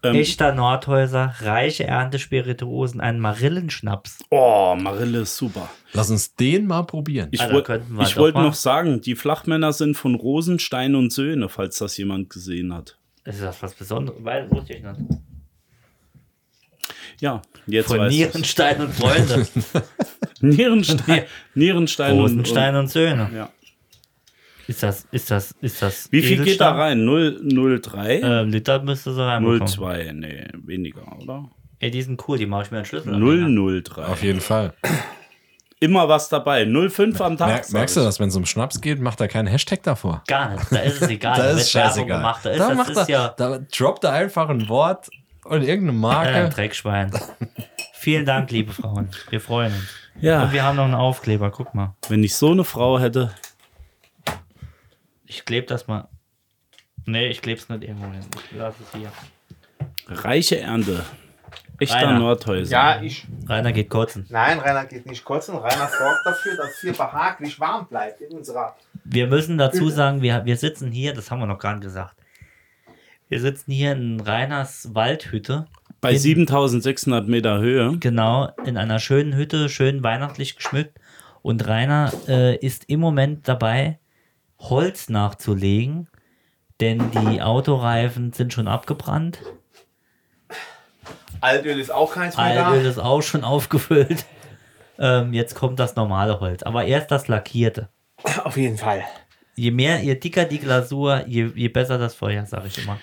Ähm, 0.03 0.15
echter 0.15 0.55
Nordhäuser, 0.55 1.35
reiche 1.41 1.85
Ernte 1.85 2.19
Spirituosen, 2.19 3.01
einen 3.01 3.21
Marillenschnaps. 3.21 4.19
Oh, 4.31 4.75
Marille 4.79 5.21
ist 5.21 5.37
super. 5.37 5.69
Lass 5.93 6.11
uns 6.11 6.35
den 6.35 6.67
mal 6.67 6.85
probieren. 6.85 7.29
Ich, 7.33 7.41
doch 7.41 7.53
wollte 8.17 8.39
noch 8.39 8.55
sagen, 8.55 9.01
die 9.01 9.15
Flachmänner 9.15 9.73
sind 9.73 9.97
von 9.97 10.15
Rosenstein 10.15 10.95
und 10.95 11.13
Söhne, 11.13 11.49
falls 11.49 11.79
das 11.79 11.97
jemand 11.97 12.31
gesehen 12.31 12.73
hat. 12.73 12.99
Ist 13.25 13.43
das 13.43 13.63
was 13.63 13.75
Besonderes? 13.75 14.19
Weil, 14.25 14.51
wusste 14.51 14.75
ich 14.75 14.83
nicht. 14.83 14.97
Ja, 17.21 17.43
jetzt 17.67 17.89
Von 17.89 17.99
weißt 17.99 18.13
du's. 18.13 18.19
Nierenstein 18.19 18.81
und 18.81 18.95
Freunde. 18.95 19.47
Nierenstein, 20.41 21.25
Nierenstein 21.55 22.13
und, 22.13 22.21
Rosenstein 22.21 22.77
und 22.77 22.89
Söhne. 22.89 23.27
und 23.27 23.37
ja. 23.37 23.51
Ist 24.71 24.83
das, 24.85 25.07
ist 25.11 25.31
das, 25.33 25.51
ist 25.61 25.83
das. 25.83 26.13
Wie 26.13 26.23
viel 26.23 26.45
geht 26.45 26.61
da 26.61 26.71
rein? 26.71 27.05
0, 27.05 27.81
03? 27.83 28.21
Ähm, 28.21 28.49
Liter 28.51 28.81
müsste 28.83 29.13
so 29.13 29.25
reinbekommen. 29.25 29.67
02, 29.67 30.13
nee, 30.15 30.47
weniger, 30.65 31.03
oder? 31.21 31.51
Ey, 31.81 31.91
die 31.91 32.03
sind 32.03 32.23
cool, 32.29 32.39
die 32.39 32.47
mache 32.47 32.63
ich 32.65 32.71
mir 32.71 32.77
einen 32.79 32.87
Schlüssel. 32.87 33.15
anhängen. 33.15 33.83
003. 33.85 34.03
Auf 34.05 34.23
jeden 34.23 34.41
Fall. 34.41 34.73
Immer 35.81 36.09
was 36.09 36.29
dabei. 36.29 36.67
05 36.67 37.21
am 37.21 37.37
Tag. 37.37 37.49
Mer 37.49 37.65
merkst 37.81 37.97
du 37.97 38.01
das, 38.01 38.21
wenn 38.21 38.29
es 38.29 38.37
um 38.37 38.45
Schnaps 38.47 38.81
geht, 38.81 39.01
macht 39.01 39.21
er 39.21 39.29
keinen 39.29 39.49
Hashtag 39.49 39.83
davor. 39.83 40.23
Gar 40.29 40.51
nicht. 40.55 40.71
Da 40.71 40.77
ist 40.81 41.03
es 41.03 41.09
egal. 41.09 41.37
Da 41.37 41.43
da 41.43 41.51
ist 41.59 41.71
scheißegal. 41.71 42.19
gemacht. 42.19 42.41
Da 42.45 42.51
ist, 42.51 42.59
da 42.61 42.69
das 42.69 42.77
macht 42.77 42.91
ist 42.91 42.97
er, 42.99 43.09
ja 43.09 43.29
da 43.37 43.59
droppt 43.77 44.05
er 44.05 44.13
einfach 44.13 44.49
ein 44.51 44.69
Wort 44.69 45.09
und 45.45 45.63
irgendeine 45.63 45.99
äh, 45.99 46.01
Marke. 46.01 46.31
ein 46.35 46.51
Dreckschwein. 46.55 47.11
Vielen 47.95 48.25
Dank, 48.27 48.51
liebe 48.53 48.73
Frauen. 48.73 49.09
Wir 49.31 49.41
freuen 49.41 49.73
uns. 49.73 49.83
Und 50.17 50.23
Ja, 50.23 50.53
wir 50.53 50.63
haben 50.63 50.77
noch 50.77 50.85
einen 50.85 50.95
Aufkleber. 50.95 51.51
Guck 51.51 51.75
mal. 51.75 51.95
wenn 52.09 52.23
ich 52.23 52.35
so 52.37 52.53
eine 52.53 52.63
Frau 52.65 53.01
hätte. 53.01 53.33
Ich 55.31 55.45
klebe 55.45 55.65
das 55.65 55.87
mal. 55.87 56.09
Nee, 57.07 57.29
ich 57.29 57.41
klebe 57.41 57.61
es 57.61 57.69
nicht 57.69 57.85
irgendwo 57.85 58.11
hin. 58.11 58.27
Ich 58.51 58.59
lasse 58.59 58.79
es 58.83 58.99
hier. 58.99 59.13
Reiche 60.09 60.59
Ernte. 60.59 61.05
Echter 61.79 61.99
Rainer. 61.99 62.19
Nordhäuser. 62.19 62.73
Ja, 62.73 63.01
ich. 63.01 63.29
Rainer 63.49 63.73
geht 63.73 63.89
kotzen. 63.89 64.27
Nein, 64.29 64.59
Rainer 64.59 64.87
geht 64.87 65.07
nicht 65.07 65.25
kotzen. 65.25 65.55
Rainer 65.55 65.89
sorgt 65.89 66.27
dafür, 66.27 66.57
dass 66.57 66.71
es 66.71 66.81
hier 66.81 66.95
behaglich 66.95 67.61
warm 67.61 67.87
bleibt 67.87 68.21
in 68.21 68.37
unserer 68.37 68.75
Wir 69.05 69.29
müssen 69.29 69.57
dazu 69.57 69.89
sagen, 69.89 70.21
wir, 70.21 70.45
wir 70.45 70.57
sitzen 70.57 70.91
hier, 70.91 71.15
das 71.15 71.31
haben 71.31 71.39
wir 71.39 71.47
noch 71.47 71.61
gar 71.61 71.75
nicht 71.75 71.85
gesagt. 71.85 72.17
Wir 73.29 73.41
sitzen 73.41 73.71
hier 73.71 73.93
in 73.93 74.19
Reiners 74.19 74.97
Waldhütte. 74.97 75.67
Bei 76.01 76.17
7600 76.17 77.29
Meter 77.29 77.61
Höhe. 77.61 77.97
Genau, 78.01 78.49
in 78.65 78.77
einer 78.77 78.99
schönen 78.99 79.37
Hütte, 79.37 79.69
schön 79.69 80.03
weihnachtlich 80.03 80.57
geschmückt. 80.57 80.99
Und 81.41 81.69
Rainer 81.69 82.13
äh, 82.27 82.57
ist 82.57 82.87
im 82.89 82.99
Moment 82.99 83.47
dabei, 83.47 84.01
Holz 84.61 85.09
nachzulegen, 85.09 86.09
denn 86.81 87.11
die 87.11 87.43
Autoreifen 87.43 88.33
sind 88.33 88.53
schon 88.53 88.69
abgebrannt. 88.69 89.41
Altöl 91.41 91.81
ist 91.81 91.91
auch 91.91 92.13
keins 92.13 92.37
Altöl 92.37 92.85
ist 92.85 92.99
auch 92.99 93.23
schon 93.23 93.45
aufgefüllt. 93.45 94.27
Ähm, 94.99 95.33
jetzt 95.33 95.55
kommt 95.55 95.79
das 95.81 95.97
normale 95.97 96.41
Holz. 96.41 96.63
Aber 96.63 96.85
erst 96.85 97.11
das 97.11 97.27
lackierte. 97.27 97.89
Auf 98.45 98.57
jeden 98.57 98.77
Fall. 98.77 99.03
Je 99.57 99.71
mehr, 99.71 100.03
je 100.03 100.15
dicker 100.15 100.45
die 100.45 100.59
Glasur, 100.59 101.25
je, 101.27 101.51
je 101.55 101.69
besser 101.69 101.99
das 101.99 102.15
Feuer, 102.15 102.45
sage 102.45 102.69
ich 102.69 102.83
immer. 102.83 102.99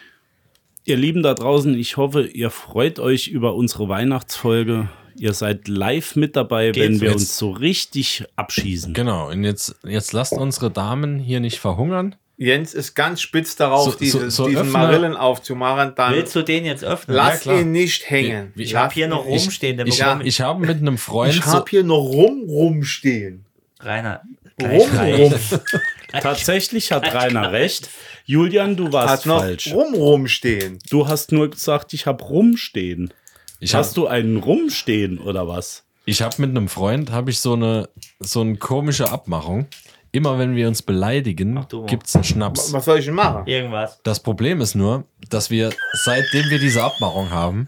Ihr 0.86 0.96
Lieben 0.96 1.24
da 1.24 1.34
draußen, 1.34 1.78
ich 1.78 1.98
hoffe, 1.98 2.26
ihr 2.26 2.50
freut 2.50 3.00
euch 3.00 3.28
über 3.28 3.56
unsere 3.56 3.90
Weihnachtsfolge. 3.90 4.90
Ihr 5.20 5.34
seid 5.34 5.68
live 5.68 6.16
mit 6.16 6.36
dabei, 6.36 6.72
Geht's 6.72 6.78
wenn 6.80 7.02
wir 7.02 7.10
jetzt? 7.12 7.22
uns 7.22 7.38
so 7.38 7.52
richtig 7.52 8.24
abschießen. 8.36 8.94
Genau, 8.94 9.30
und 9.30 9.44
jetzt, 9.44 9.76
jetzt 9.84 10.14
lasst 10.14 10.34
unsere 10.34 10.70
Damen 10.72 11.20
hier 11.20 11.40
nicht 11.40 11.60
verhungern. 11.60 12.16
Jens 12.40 12.76
ist 12.76 12.94
ganz 12.94 13.20
spitz 13.22 13.56
darauf, 13.56 13.86
So- 13.86 13.92
so- 13.92 13.98
diese, 13.98 14.30
so 14.32 14.48
diesen 14.48 14.62
öffne- 14.68 14.72
Marillen 14.72 15.16
aufzumachen. 15.18 15.94
Dann 15.96 16.14
Willst 16.14 16.36
du 16.36 16.44
den 16.44 16.66
jetzt 16.66 16.84
öffnen? 16.84 17.18
lass 17.18 17.42
klar. 17.42 17.60
ihn 17.62 17.72
nicht 17.72 18.10
hängen. 18.12 18.52
Ich 18.56 18.62
ich 18.62 18.76
habe 18.76 18.94
hier 18.94 19.08
noch 19.08 19.26
rumstehen, 19.26 19.78
der 19.78 19.88
Ich, 19.88 19.98
bekomme 19.98 20.24
ich 20.24 20.40
habe 20.42 20.60
mit 20.66 20.78
einem 20.78 21.00
Freund 21.00 21.34
Ich 21.34 21.44
so, 21.44 21.52
habe 21.52 21.66
hier 21.68 21.84
noch 21.84 21.98
rum 21.98 22.44
rumstehen. 22.48 23.44
Rainer, 23.80 24.22
Rum, 24.62 24.90
reicht. 24.96 25.60
Tatsächlich 26.12 26.92
hat 26.92 27.14
Rainer 27.14 27.52
recht. 27.52 27.90
Julian, 28.26 28.76
du 28.76 28.92
warst 28.92 29.10
Hat 29.22 29.26
noch 29.26 29.40
falsch. 29.42 29.72
rum 29.74 29.94
rumstehen. 29.94 30.80
Du 30.90 31.08
hast 31.08 31.32
nur 31.32 31.50
gesagt, 31.50 31.94
ich 31.94 32.06
habe 32.06 32.24
rumstehen. 32.24 33.14
Ich 33.60 33.74
habe 33.74 33.84
Hast 33.84 33.98
du 33.98 34.08
einen 34.08 34.38
rumstehen 34.38 35.20
oder 35.20 35.48
was? 35.48 35.84
ich 36.06 36.22
hab 36.22 36.40
mit 36.40 36.50
einem 36.52 36.68
Freund 36.70 37.12
habe 37.12 37.32
ich 37.32 37.40
so 37.40 37.54
eine 37.54 37.90
so 38.20 38.42
eine 38.42 38.56
komische 38.58 39.12
Abmachung. 39.12 39.68
Immer 40.14 40.40
wenn 40.40 40.56
wir 40.56 40.68
uns 40.70 40.82
beleidigen, 40.82 41.66
gibt 41.86 42.08
es 42.08 42.16
einen 42.16 42.24
Schnaps. 42.24 42.72
Was 42.72 42.86
soll 42.86 43.00
ich 43.00 43.06
denn 43.06 43.14
machen? 43.14 43.46
Irgendwas. 43.46 44.00
Das 44.04 44.22
Problem 44.22 44.62
ist 44.62 44.74
nur, 44.74 45.04
dass 45.30 45.52
wir, 45.52 45.70
seitdem 46.06 46.50
wir 46.50 46.60
diese 46.60 46.82
Abmachung 46.82 47.30
haben, 47.30 47.68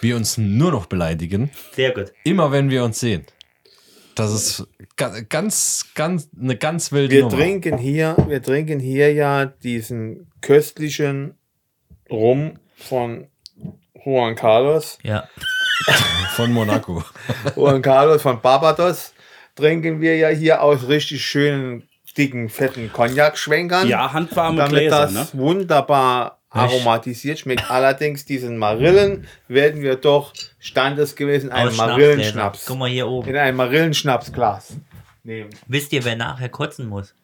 wir 0.00 0.16
uns 0.16 0.38
nur 0.38 0.72
noch 0.72 0.86
beleidigen, 0.86 1.50
Sehr 1.74 1.92
gut. 1.92 2.12
immer 2.24 2.50
wenn 2.52 2.70
wir 2.70 2.82
uns 2.84 2.98
sehen. 3.00 3.26
Das 4.14 4.32
ist 4.32 4.66
ga- 4.96 5.20
ganz, 5.28 5.84
ganz, 5.94 6.30
eine 6.40 6.56
ganz 6.56 6.90
wilde 6.90 7.14
Wir 7.14 7.22
Nummer. 7.24 7.36
trinken 7.36 7.76
hier, 7.78 8.16
wir 8.26 8.42
trinken 8.42 8.80
hier 8.80 9.12
ja 9.12 9.44
diesen 9.46 10.32
köstlichen 10.40 11.34
Rum 12.10 12.54
von 12.76 13.26
Juan 14.08 14.34
Carlos. 14.34 14.98
Ja. 15.02 15.28
Von 16.34 16.52
Monaco. 16.52 17.04
Juan 17.56 17.82
Carlos 17.82 18.22
von 18.22 18.40
Barbados 18.40 19.12
trinken 19.54 20.00
wir 20.00 20.16
ja 20.16 20.28
hier 20.28 20.62
aus 20.62 20.88
richtig 20.88 21.24
schönen, 21.24 21.88
dicken, 22.16 22.48
fetten 22.48 22.92
Cognac-Schwenkern. 22.92 23.88
Ja, 23.88 24.12
handwarme 24.12 24.58
damit 24.58 24.72
Gläser, 24.72 25.02
das 25.02 25.12
ne? 25.12 25.26
wunderbar 25.32 26.38
aromatisiert 26.50 27.40
schmeckt. 27.40 27.70
Allerdings 27.70 28.24
diesen 28.24 28.56
Marillen 28.56 29.26
werden 29.48 29.82
wir 29.82 29.96
doch 29.96 30.32
standesgemäß 30.58 31.44
in 31.44 31.50
einem 31.50 31.76
Marillenschnaps. 31.76 32.66
Guck 32.66 32.78
mal 32.78 32.88
hier 32.88 33.08
oben. 33.08 33.28
in 33.28 33.36
einem 33.36 33.56
Marillenschnapsglas 33.56 34.76
nehmen. 35.22 35.50
Wisst 35.66 35.92
ihr, 35.92 36.04
wer 36.04 36.16
nachher 36.16 36.48
kotzen 36.48 36.88
muss? 36.88 37.14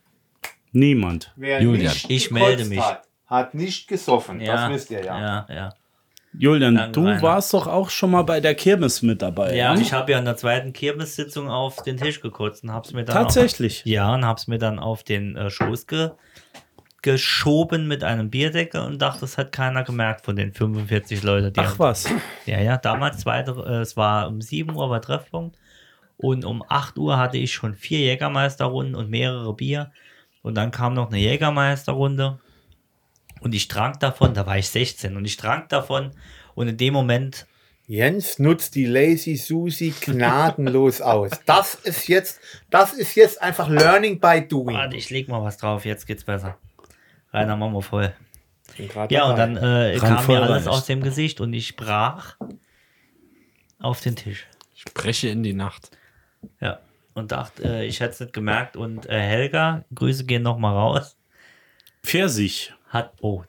Niemand. 0.72 1.32
Wer 1.36 1.62
Julian. 1.62 1.92
nicht 1.92 2.10
Ich 2.10 2.30
melde 2.30 2.64
mich. 2.66 2.80
Hat, 2.80 3.04
hat 3.26 3.54
nicht 3.54 3.88
gesoffen, 3.88 4.44
das 4.44 4.70
wisst 4.70 4.90
ihr 4.90 5.04
ja. 5.04 5.18
Ja, 5.18 5.46
ja. 5.48 5.74
Julian, 6.38 6.74
Danke, 6.74 6.92
du 6.92 7.06
Rainer. 7.06 7.22
warst 7.22 7.54
doch 7.54 7.66
auch 7.66 7.90
schon 7.90 8.10
mal 8.10 8.22
bei 8.22 8.40
der 8.40 8.54
Kirmes 8.54 9.02
mit 9.02 9.22
dabei. 9.22 9.54
Ja, 9.54 9.74
ne? 9.74 9.80
ich 9.80 9.92
habe 9.92 10.12
ja 10.12 10.18
in 10.18 10.24
der 10.24 10.36
zweiten 10.36 10.72
Kirmessitzung 10.72 11.48
auf 11.48 11.82
den 11.82 11.96
Tisch 11.96 12.20
gekotzt 12.20 12.64
und 12.64 12.72
hab's 12.72 12.92
mir 12.92 13.04
dann 13.04 13.14
Tatsächlich. 13.14 13.82
Auch, 13.82 13.86
ja, 13.86 14.14
und 14.14 14.24
hab's 14.24 14.46
mir 14.48 14.58
dann 14.58 14.78
auf 14.78 15.04
den 15.04 15.36
äh, 15.36 15.50
Schoß 15.50 15.86
ge 15.86 16.10
geschoben 17.02 17.86
mit 17.86 18.02
einem 18.02 18.30
Bierdeckel 18.30 18.80
und 18.80 19.02
dachte, 19.02 19.20
das 19.20 19.36
hat 19.36 19.52
keiner 19.52 19.84
gemerkt 19.84 20.24
von 20.24 20.36
den 20.36 20.54
45 20.54 21.22
Leuten, 21.22 21.52
die 21.52 21.60
Ach 21.60 21.78
was. 21.78 22.08
Ja, 22.46 22.58
ja, 22.60 22.78
damals 22.78 23.18
zweite, 23.18 23.50
äh, 23.66 23.80
es 23.82 23.94
war 23.98 24.26
um 24.26 24.40
7 24.40 24.74
Uhr 24.74 24.88
war 24.88 25.02
Treffpunkt 25.02 25.58
und 26.16 26.46
um 26.46 26.64
8 26.66 26.96
Uhr 26.96 27.18
hatte 27.18 27.36
ich 27.36 27.52
schon 27.52 27.74
vier 27.74 27.98
Jägermeisterrunden 27.98 28.94
und 28.94 29.10
mehrere 29.10 29.52
Bier 29.52 29.92
und 30.40 30.54
dann 30.54 30.70
kam 30.70 30.94
noch 30.94 31.08
eine 31.08 31.18
Jägermeisterrunde 31.18 32.38
und 33.44 33.54
ich 33.54 33.68
trank 33.68 34.00
davon, 34.00 34.32
da 34.34 34.46
war 34.46 34.58
ich 34.58 34.68
16 34.68 35.16
und 35.16 35.24
ich 35.24 35.36
trank 35.36 35.68
davon 35.68 36.12
und 36.54 36.66
in 36.66 36.76
dem 36.76 36.94
Moment, 36.94 37.46
Jens 37.86 38.38
nutzt 38.38 38.74
die 38.74 38.86
Lazy 38.86 39.36
Susi 39.36 39.92
gnadenlos 40.00 41.02
aus. 41.02 41.30
Das 41.44 41.74
ist 41.74 42.08
jetzt, 42.08 42.40
das 42.70 42.94
ist 42.94 43.14
jetzt 43.14 43.42
einfach 43.42 43.68
Learning 43.68 44.18
by 44.18 44.46
doing. 44.48 44.74
warte, 44.74 44.96
ich 44.96 45.10
leg 45.10 45.28
mal 45.28 45.42
was 45.42 45.58
drauf, 45.58 45.84
jetzt 45.84 46.06
geht's 46.06 46.24
besser. 46.24 46.56
Rainer, 47.32 47.56
machen 47.56 47.74
wir 47.74 47.82
voll. 47.82 48.14
Ja, 49.10 49.28
und 49.28 49.36
dann 49.36 49.56
äh, 49.58 49.98
kam 50.00 50.26
mir 50.26 50.42
alles 50.42 50.66
aus 50.66 50.86
dem 50.86 51.02
Gesicht 51.02 51.40
und 51.42 51.52
ich 51.52 51.76
brach 51.76 52.38
auf 53.78 54.00
den 54.00 54.16
Tisch. 54.16 54.46
Ich 54.74 54.84
breche 54.94 55.28
in 55.28 55.42
die 55.42 55.52
Nacht. 55.52 55.90
Ja, 56.60 56.80
und 57.12 57.32
dachte, 57.32 57.62
äh, 57.62 57.86
ich 57.86 58.00
hätte 58.00 58.12
es 58.12 58.20
nicht 58.20 58.32
gemerkt 58.32 58.76
und 58.76 59.06
äh, 59.06 59.20
Helga, 59.20 59.84
Grüße 59.94 60.24
gehen 60.24 60.42
nochmal 60.42 60.74
raus. 60.74 61.18
Pfirsich. 62.02 62.72
Hat, 62.94 63.12
oh, 63.20 63.44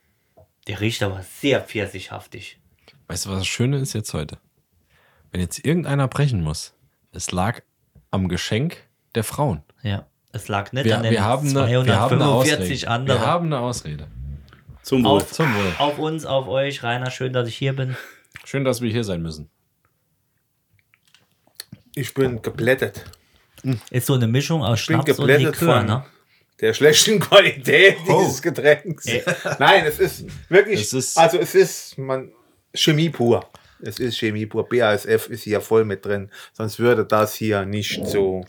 der 0.67 0.81
riecht 0.81 1.01
aber 1.03 1.23
sehr 1.23 1.61
pfirsichhaftig. 1.61 2.59
Weißt 3.07 3.25
du, 3.25 3.29
was 3.29 3.39
das 3.39 3.47
Schöne 3.47 3.77
ist 3.77 3.93
jetzt 3.93 4.13
heute? 4.13 4.37
Wenn 5.31 5.39
jetzt 5.41 5.63
irgendeiner 5.65 6.07
brechen 6.07 6.41
muss, 6.43 6.73
es 7.11 7.31
lag 7.31 7.61
am 8.11 8.27
Geschenk 8.27 8.77
der 9.13 9.23
Frauen. 9.23 9.61
Ja, 9.83 10.05
es 10.31 10.47
lag 10.47 10.71
nicht 10.73 10.85
Wir, 10.85 10.97
an 10.97 11.03
den 11.03 11.11
wir, 11.11 11.23
haben, 11.23 11.49
eine, 11.49 11.67
wir 11.85 11.99
haben 11.99 12.13
eine 12.13 12.23
245 12.23 12.87
Ausrede. 12.87 12.91
anderen. 12.91 13.21
Wir 13.21 13.25
haben 13.25 13.45
eine 13.45 13.59
Ausrede. 13.59 14.07
Zum 14.81 15.03
Wohl. 15.03 15.11
auf, 15.21 15.31
Zum 15.31 15.53
Wohl. 15.53 15.73
auf 15.77 15.99
uns, 15.99 16.25
auf 16.25 16.47
euch, 16.47 16.83
Rainer, 16.83 17.11
schön, 17.11 17.33
dass 17.33 17.47
ich 17.47 17.55
hier 17.55 17.75
bin. 17.75 17.95
Schön, 18.43 18.63
dass 18.65 18.81
wir 18.81 18.91
hier 18.91 19.03
sein 19.03 19.21
müssen. 19.21 19.49
ich 21.95 22.13
bin 22.13 22.41
geblättet. 22.41 23.05
Ist 23.89 24.07
so 24.07 24.13
eine 24.13 24.27
Mischung 24.27 24.63
aus 24.63 24.85
bin 24.85 25.01
Schnaps 25.01 25.17
und 25.19 25.27
Likör, 25.27 25.83
ne? 25.83 26.05
Der 26.61 26.73
schlechten 26.73 27.19
Qualität 27.19 27.97
Oh. 28.07 28.21
dieses 28.23 28.41
Getränks. 28.41 29.05
Nein, 29.59 29.85
es 29.85 29.99
ist 29.99 30.25
wirklich, 30.49 30.81
Es 30.81 30.93
ist- 30.93 31.17
also 31.17 31.37
es 31.37 31.53
ist 31.55 31.97
man, 31.97 32.31
Chemie 32.73 33.09
pur. 33.09 33.49
Es 33.81 33.99
ist 33.99 34.17
Chemie 34.17 34.45
pur. 34.45 34.67
BASF 34.67 35.27
ist 35.29 35.43
hier 35.43 35.59
voll 35.59 35.83
mit 35.83 36.05
drin. 36.05 36.31
Sonst 36.53 36.79
würde 36.79 37.05
das 37.05 37.35
hier 37.35 37.65
nicht 37.65 38.07
so. 38.07 38.45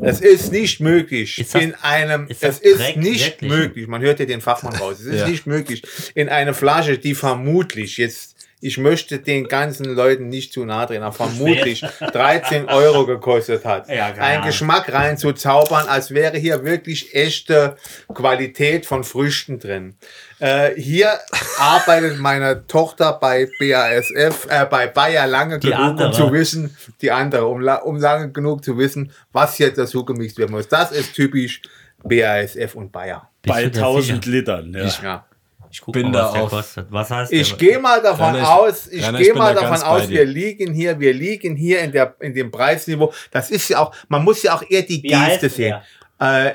Es 0.00 0.20
ist 0.20 0.52
nicht 0.52 0.78
möglich 0.80 1.38
Ist 1.40 1.54
das- 1.56 1.62
in 1.62 1.74
einem. 1.74 2.28
ist 2.28 2.42
es 2.44 2.60
ist 2.60 2.78
Dreck 2.78 2.96
nicht 2.96 3.42
wirklich? 3.42 3.50
möglich. 3.50 3.86
Man 3.88 4.00
hört 4.00 4.20
ja 4.20 4.26
den 4.26 4.40
Fachmann 4.40 4.76
raus. 4.76 5.00
Es 5.00 5.06
ist 5.06 5.20
Ja. 5.20 5.28
nicht 5.28 5.46
möglich 5.46 5.82
in 6.14 6.28
eine 6.28 6.54
Flasche, 6.54 6.98
die 6.98 7.14
vermutlich 7.16 7.96
jetzt. 7.96 8.33
Ich 8.64 8.78
möchte 8.78 9.18
den 9.18 9.46
ganzen 9.46 9.84
Leuten 9.84 10.28
nicht 10.28 10.54
zu 10.54 10.64
nahe 10.64 10.86
treten, 10.86 11.02
aber 11.02 11.14
vermutlich 11.14 11.82
13 12.00 12.70
Euro 12.70 13.04
gekostet 13.04 13.66
hat. 13.66 13.90
Ja, 13.90 14.06
Ahnung. 14.12 14.46
Geschmack 14.46 14.90
reinzuzaubern, 14.90 15.86
als 15.86 16.12
wäre 16.12 16.38
hier 16.38 16.64
wirklich 16.64 17.14
echte 17.14 17.76
Qualität 18.14 18.86
von 18.86 19.04
Früchten 19.04 19.58
drin. 19.58 19.96
Äh, 20.38 20.70
hier 20.80 21.10
arbeitet 21.58 22.18
meine 22.18 22.66
Tochter 22.66 23.18
bei 23.20 23.48
BASF, 23.60 24.46
äh, 24.48 24.64
bei 24.64 24.86
Bayer 24.86 25.26
lange 25.26 25.58
Die 25.58 25.66
genug, 25.68 25.80
andere. 25.82 26.06
um 26.08 26.12
zu 26.14 26.32
wissen, 26.32 26.74
die 27.02 27.10
andere, 27.10 27.46
um, 27.46 27.62
um 27.84 27.96
lange 27.98 28.32
genug 28.32 28.64
zu 28.64 28.78
wissen, 28.78 29.12
was 29.32 29.58
jetzt 29.58 29.76
dazu 29.76 30.06
gemixt 30.06 30.38
werden 30.38 30.52
muss. 30.52 30.68
Das 30.68 30.90
ist 30.90 31.12
typisch 31.14 31.60
BASF 32.02 32.74
und 32.74 32.90
Bayer. 32.92 33.28
Bei 33.46 33.64
du 33.64 33.72
da 33.72 33.80
1000 33.80 34.24
sicher? 34.24 34.36
Litern. 34.36 34.72
Ja. 34.74 34.88
Ja. 35.02 35.26
Ich 35.74 35.80
guck 35.80 35.92
bin 35.92 36.12
mal, 36.12 36.14
was 36.22 36.26
da 36.28 36.32
der 36.34 36.42
auf- 36.44 36.50
kostet. 36.50 36.86
Was 36.92 37.10
heißt 37.10 37.32
Ich 37.32 37.56
gehe 37.58 37.80
mal 37.80 38.00
davon 38.00 38.26
Rainer, 38.26 38.42
ich- 38.42 38.46
aus, 38.46 38.86
ich 38.86 39.04
Rainer, 39.04 39.18
ich 39.18 39.24
gehe 39.26 39.34
mal 39.34 39.52
da 39.56 39.62
davon 39.62 39.82
aus, 39.84 40.08
wir 40.08 40.24
liegen 40.24 40.72
hier, 40.72 41.00
wir 41.00 41.12
liegen 41.12 41.56
hier 41.56 41.80
in 41.80 41.90
der 41.90 42.14
in 42.20 42.32
dem 42.32 42.52
Preisniveau. 42.52 43.12
Das 43.32 43.50
ist 43.50 43.68
ja 43.70 43.80
auch, 43.80 43.92
man 44.06 44.22
muss 44.22 44.40
ja 44.44 44.54
auch 44.54 44.62
eher 44.68 44.82
die 44.82 45.02
Wie 45.02 45.08
Geste 45.08 45.48
sehen. 45.48 45.74
Äh, 46.20 46.52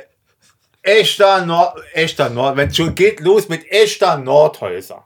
echter 0.81 1.45
Nord, 1.45 1.77
echter 1.93 2.29
Nord, 2.29 2.55
wenn 2.55 2.73
schon 2.73 2.95
geht 2.95 3.19
los 3.19 3.49
mit 3.49 3.69
echter 3.69 4.17
Nordhäuser. 4.17 5.05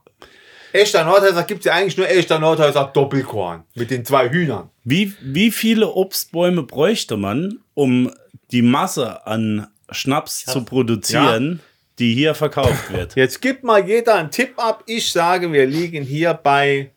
Echter 0.71 1.03
Nordhäuser 1.05 1.41
gibt 1.43 1.61
es 1.61 1.65
ja 1.65 1.73
eigentlich 1.73 1.97
nur 1.97 2.07
echter 2.07 2.37
Nordhäuser 2.37 2.91
Doppelkorn 2.93 3.63
mit 3.73 3.89
den 3.89 4.05
zwei 4.05 4.29
Hühnern. 4.29 4.69
Wie, 4.83 5.13
wie 5.21 5.49
viele 5.51 5.87
Obstbäume 5.89 6.61
bräuchte 6.63 7.17
man, 7.17 7.59
um 7.73 8.11
die 8.51 8.61
Masse 8.61 9.25
an 9.25 9.67
Schnaps 9.89 10.45
zu 10.45 10.63
produzieren, 10.65 11.61
die 11.99 12.13
hier 12.13 12.33
verkauft 12.35 12.91
wird? 12.91 13.15
Jetzt 13.15 13.41
gibt 13.41 13.63
mal 13.63 13.87
jeder 13.87 14.15
einen 14.15 14.31
Tipp 14.31 14.53
ab. 14.57 14.83
Ich 14.87 15.11
sage, 15.11 15.51
wir 15.51 15.65
liegen 15.65 16.03
hier 16.03 16.33
bei 16.33 16.91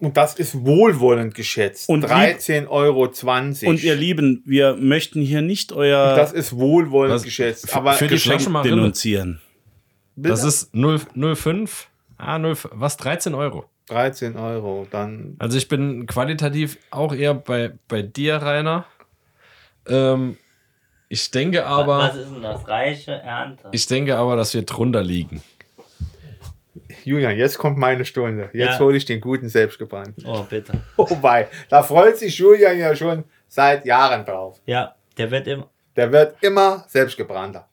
Und 0.00 0.16
das 0.16 0.34
ist 0.34 0.64
wohlwollend 0.64 1.34
geschätzt. 1.34 1.88
Und 1.88 2.02
lieb- 2.02 2.10
13,20 2.10 2.68
Euro. 2.68 3.12
Und 3.70 3.82
ihr 3.82 3.94
Lieben, 3.94 4.42
wir 4.46 4.74
möchten 4.76 5.20
hier 5.20 5.42
nicht 5.42 5.72
euer 5.72 6.14
das 6.16 6.32
ist 6.32 6.56
wohlwollend 6.56 7.14
Was- 7.14 7.22
geschätzt. 7.24 7.70
für- 7.70 7.76
Aber 7.76 7.92
für 7.94 8.06
die 8.08 8.18
Flasche 8.18 8.50
Marille? 8.50 8.74
denunzieren. 8.76 9.40
Das 10.18 10.44
ist 10.44 10.74
0, 10.74 11.00
0,5. 11.14 11.88
Ah, 12.16 12.38
0, 12.38 12.56
was? 12.70 12.96
13 12.96 13.34
Euro. 13.34 13.66
13 13.88 14.36
Euro. 14.36 14.86
Dann 14.90 15.36
Also 15.38 15.58
ich 15.58 15.68
bin 15.68 16.06
qualitativ 16.06 16.78
auch 16.90 17.14
eher 17.14 17.34
bei, 17.34 17.72
bei 17.86 18.00
dir, 18.02 18.36
Rainer. 18.36 18.86
Ähm, 19.86 20.36
ich 21.08 21.30
denke 21.30 21.64
aber, 21.66 21.98
Was 21.98 22.16
ist 22.16 22.30
denn 22.30 22.42
das? 22.42 22.66
Reiche 22.68 23.12
Ernte. 23.12 23.68
ich 23.72 23.86
denke 23.86 24.16
aber, 24.16 24.36
dass 24.36 24.54
wir 24.54 24.62
drunter 24.62 25.02
liegen. 25.02 25.42
Julian, 27.04 27.36
jetzt 27.36 27.58
kommt 27.58 27.78
meine 27.78 28.04
Stunde. 28.04 28.50
Jetzt 28.52 28.74
Ja. 28.74 28.78
hole 28.80 28.96
ich 28.96 29.04
den 29.04 29.20
guten 29.20 29.48
selbstgebrannten. 29.48 30.24
oh, 30.26 30.42
bitte. 30.48 30.80
Wobei, 30.96 31.48
da 31.68 31.82
freut 31.82 32.16
sich 32.18 32.36
Julian 32.38 32.78
ja 32.78 32.94
schon 32.96 33.24
seit 33.48 33.84
Jahren 33.86 34.24
drauf. 34.24 34.60
Ja, 34.66 34.96
der 35.16 35.30
wird 35.30 35.46
im. 35.46 35.64
Der 35.94 36.12
wird 36.12 36.36
immer 36.42 36.84
selbstgebrannter. 36.88 37.68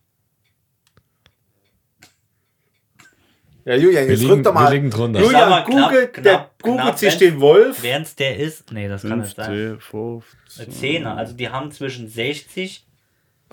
Ja, 3.65 3.75
Julian, 3.75 4.07
jetzt 4.09 4.19
liegen- 4.19 4.29
drück 4.35 4.43
doch 4.43 4.53
mal. 4.53 4.65
wir 4.69 4.75
liegen 4.75 4.89
drunter. 4.89 5.21
Julian, 5.21 5.49
mal, 5.49 5.63
knapp, 5.63 5.89
googelt, 5.89 6.13
knapp, 6.13 6.23
der 6.23 6.49
googelt 6.61 6.81
knapp, 6.83 6.99
sich 6.99 7.17
den 7.17 7.39
Wolf. 7.39 7.81
Während 7.81 8.05
es 8.07 8.15
der 8.15 8.37
ist. 8.37 8.71
Nee, 8.73 8.87
das 8.89 9.03
kann 9.03 9.19
nicht 9.21 9.35
sein. 9.35 9.45
15, 9.79 9.79
15. 9.79 10.65
Eine 10.65 10.73
Zehner. 10.73 11.17
Also 11.17 11.33
die 11.33 11.49
haben 11.49 11.71
zwischen 11.71 12.09
60. 12.09 12.85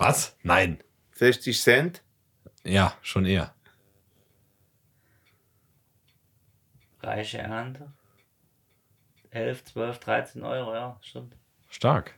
Was? 0.01 0.35
Nein. 0.41 0.79
60 1.13 1.61
Cent. 1.61 2.01
Ja, 2.63 2.95
schon 3.03 3.23
eher. 3.23 3.53
Reiche 7.03 7.37
Ernte. 7.37 7.91
11, 9.29 9.63
12, 9.65 9.99
13 9.99 10.43
Euro, 10.43 10.73
ja, 10.73 10.97
stimmt. 11.01 11.35
Stark. 11.69 12.15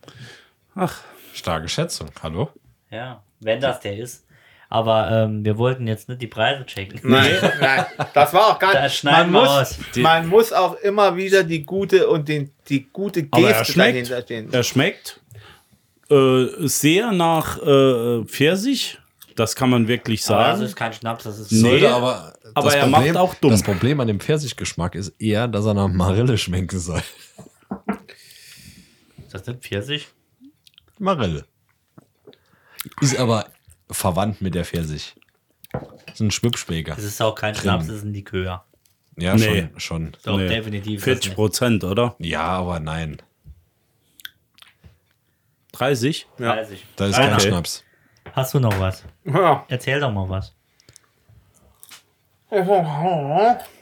Ach, 0.76 1.04
Starke 1.34 1.68
Schätzung. 1.68 2.10
Hallo? 2.24 2.52
Ja, 2.90 3.22
wenn 3.42 3.60
das 3.60 3.82
der 3.82 3.98
ist. 3.98 4.26
Aber 4.70 5.12
ähm, 5.12 5.44
wir 5.44 5.58
wollten 5.58 5.86
jetzt 5.86 6.08
nicht 6.08 6.22
die 6.22 6.28
Preise 6.28 6.66
checken. 6.66 7.02
Nein, 7.04 7.36
nein, 7.60 7.86
das 8.14 8.34
war 8.34 8.48
auch 8.48 8.60
gar 8.60 8.82
nicht. 8.82 9.04
Man 9.04 9.32
wir 9.32 9.42
muss, 9.42 9.50
aus. 9.50 9.80
man 9.98 10.28
muss 10.28 10.54
auch 10.54 10.76
immer 10.76 11.18
wieder 11.18 11.44
die 11.44 11.66
gute 11.66 12.08
und 12.08 12.30
den, 12.30 12.52
die 12.70 12.88
gute 12.92 13.28
aber 13.30 13.50
er 13.50 13.60
Geste 13.60 13.74
schmeckt. 13.74 13.94
dahinter 13.94 14.22
stehen. 14.22 14.54
Er 14.54 14.64
schmeckt 14.64 15.22
äh, 16.14 16.68
sehr 16.68 17.12
nach 17.12 17.58
äh, 17.62 18.24
Pfirsich. 18.26 19.00
Das 19.36 19.56
kann 19.56 19.70
man 19.72 19.88
wirklich 19.88 20.24
Aber 20.30 20.38
das 20.44 20.48
sagen. 20.58 20.62
ist 20.68 20.76
kein 20.76 20.94
Schnaps, 20.94 21.24
das 21.24 21.40
ist 21.40 21.52
Nee. 21.52 21.60
Sollte 21.62 21.92
aber, 21.94 22.34
aber 22.54 22.66
das 22.68 22.76
er 22.76 22.88
macht 22.88 23.18
auch 23.18 23.34
dumm. 23.36 23.50
Das 23.52 23.64
Problem 23.64 24.00
an 24.00 24.08
dem 24.08 24.20
Pfirsichgeschmack 24.20 24.94
ist 24.96 25.10
eher, 25.20 25.48
dass 25.48 25.66
er 25.66 25.74
nach 25.74 25.88
Marille 25.88 26.38
schmecken 26.38 26.80
soll. 26.80 27.02
Ist 29.26 29.34
das 29.34 29.48
nicht 29.48 29.62
Pfirsich? 29.64 30.08
Marille. 31.00 31.46
Ist 33.02 33.18
aber 33.18 33.48
verwandt 33.90 34.42
mit 34.42 34.54
der 34.56 34.66
Pfirsich. 34.66 35.16
Ist 36.12 36.20
ein 36.20 36.30
Schwippschwäger. 36.32 36.94
Das 36.96 37.04
ist 37.04 37.22
auch 37.22 37.34
kein 37.34 37.56
Schnaps, 37.56 37.88
das 37.88 37.98
ist 37.98 38.04
ein 38.04 38.14
Likör. 38.14 38.66
Ja, 39.18 39.36
Nee. 39.36 39.70
schon, 39.72 39.80
schon. 39.80 40.12
Doch, 40.24 40.38
Nee, 40.38 40.48
definitiv. 40.48 40.96
das 41.00 41.04
40 41.06 41.26
nicht. 41.30 41.36
Prozent, 41.36 41.84
oder? 41.84 42.16
Ja, 42.20 42.42
aber 42.44 42.80
nein. 42.80 43.22
30? 45.74 46.28
Ja. 46.40 46.56
Weiß 46.56 46.72
ich. 46.72 46.86
Da 46.96 47.08
ist 47.08 47.16
Okay. 47.18 47.30
kein 47.30 47.40
Schnaps. 47.40 47.84
Hast 48.32 48.54
du 48.54 48.60
noch 48.60 48.80
was? 48.80 49.04
Ja. 49.26 49.66
Erzähl 49.68 50.00
doch 50.00 50.12
mal 50.12 50.28
was. 50.30 50.54
Ich 52.52 52.60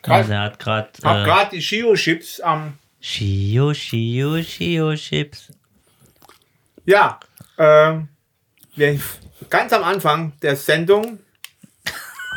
Also 0.09 0.31
er 0.31 0.41
hat 0.41 0.59
gerade 0.59 0.89
hab 1.03 1.18
äh, 1.18 1.23
gerade 1.26 1.49
die 1.51 1.61
Shio-Chips 1.61 2.39
am. 2.39 2.77
Shio, 3.01 3.73
Shio, 3.73 4.41
Shio 4.41 4.95
Chips. 4.95 5.51
Ja, 6.85 7.19
ähm, 7.57 8.07
wir, 8.76 8.99
ganz 9.49 9.73
am 9.73 9.84
Anfang 9.84 10.34
der 10.41 10.55
Sendung 10.55 11.19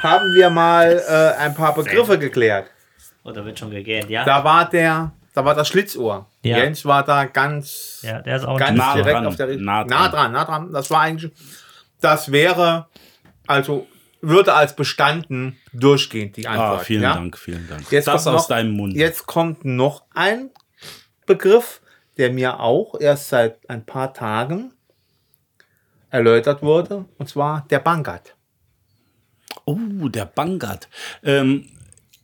haben 0.03 0.35
wir 0.35 0.51
mal 0.51 1.01
äh, 1.09 1.41
ein 1.41 1.55
paar 1.55 1.75
Begriffe 1.75 2.19
geklärt. 2.19 2.69
Oder 3.23 3.45
wird 3.45 3.59
schon 3.59 3.71
gegähnt, 3.71 4.11
ja? 4.11 4.25
Da 4.25 4.43
war 4.43 4.69
der, 4.69 5.13
da 5.35 5.45
war 5.45 5.55
das 5.55 5.69
Schlitzohr. 5.69 6.27
Ja. 6.43 6.57
Jens 6.59 6.85
war 6.87 7.05
da 7.05 7.27
ganz, 7.27 8.01
Ja, 8.03 8.23
der 8.23 8.37
ist 8.37 8.45
auch 8.45 8.59
ganz 8.59 8.79
Nah 8.79 8.95
direkt 8.95 9.15
dran, 9.17 9.27
auf 9.27 9.37
der 9.37 9.49
Richtung. 9.49 9.65
nah 9.67 9.85
Nah 9.85 10.09
dran. 10.09 10.11
dran, 10.11 10.33
nah 10.33 10.45
dran. 10.47 10.73
Das 10.73 10.91
war 10.91 11.01
eigentlich, 11.03 11.33
das 12.01 12.33
wäre, 12.33 12.87
also 13.47 13.87
würde 14.23 14.55
als 14.55 14.75
bestanden 14.75 15.59
durchgehen, 15.75 16.33
die 16.33 16.49
Antwort. 16.49 16.81
Ah, 16.81 16.85
vielen 16.85 17.03
ja? 17.03 17.13
Dank, 17.15 17.37
vielen 17.37 17.69
Dank. 17.69 17.91
Jetzt 17.93 18.07
das 18.09 18.25
kommt 18.25 18.37
aus 18.37 18.43
noch- 18.43 18.49
deinem 18.49 18.71
Mund. 18.73 18.95
Jetzt 18.97 19.27
kommt 19.27 19.65
noch 19.67 20.05
ein 20.15 20.49
Begriff, 21.27 21.83
der 22.17 22.33
mir 22.33 22.61
auch 22.61 22.99
erst 22.99 23.29
seit 23.29 23.69
ein 23.69 23.85
paar 23.85 24.15
Tagen 24.15 24.73
erläutert 26.11 26.63
wurde, 26.63 27.05
und 27.19 27.29
zwar 27.29 27.67
der 27.71 27.81
Bankert. 27.81 28.35
Oh, 29.67 29.77
der 30.09 30.27
Bangert. 30.27 30.89
Ähm, 31.23 31.69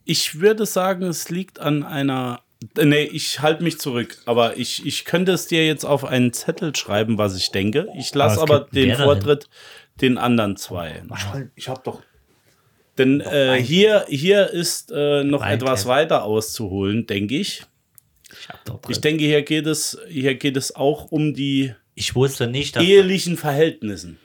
ich 0.05 0.39
würde 0.39 0.65
sagen, 0.65 1.03
es 1.03 1.29
liegt 1.29 1.59
an 1.59 1.83
einer. 1.83 2.41
Nee, 2.75 3.03
ich 3.03 3.39
halte 3.41 3.63
mich 3.63 3.79
zurück. 3.79 4.17
Aber 4.25 4.57
ich, 4.57 4.85
ich 4.85 5.05
könnte 5.05 5.31
es 5.31 5.47
dir 5.47 5.65
jetzt 5.65 5.83
auf 5.83 6.05
einen 6.05 6.31
Zettel 6.31 6.75
schreiben, 6.75 7.17
was 7.17 7.35
ich 7.35 7.51
denke. 7.51 7.87
Ich 7.97 8.13
lasse 8.13 8.41
Aber 8.41 8.55
aber 8.55 8.67
den. 8.71 8.95
Vortritt 8.95 9.49
den 9.99 10.17
anderen 10.17 10.57
zwei. 10.57 11.03
Ich 11.55 11.67
habe 11.67 11.81
doch. 11.83 12.01
Denn 12.97 13.21
äh, 13.21 13.61
hier, 13.61 14.05
hier 14.09 14.49
ist 14.49 14.91
äh, 14.91 15.23
noch 15.23 15.41
Weinkeller. 15.41 15.71
etwas 15.71 15.85
weiter 15.85 16.23
auszuholen, 16.23 17.07
denke 17.07 17.37
ich. 17.37 17.63
Ich, 18.31 18.49
hab 18.49 18.63
doch 18.65 18.81
drin. 18.81 18.91
Ich 18.91 19.01
denke, 19.01 19.23
hier 19.23 19.41
geht 19.43 19.65
es, 19.65 19.97
hier 20.07 20.35
geht 20.35 20.57
es 20.57 20.75
auch 20.75 21.11
um 21.11 21.33
die 21.33 21.73
ich 21.95 22.15
wusste 22.15 22.47
nicht, 22.47 22.75
dass, 22.75 22.83
ehelichen 22.83 23.37
Verhältnissen. 23.37 24.17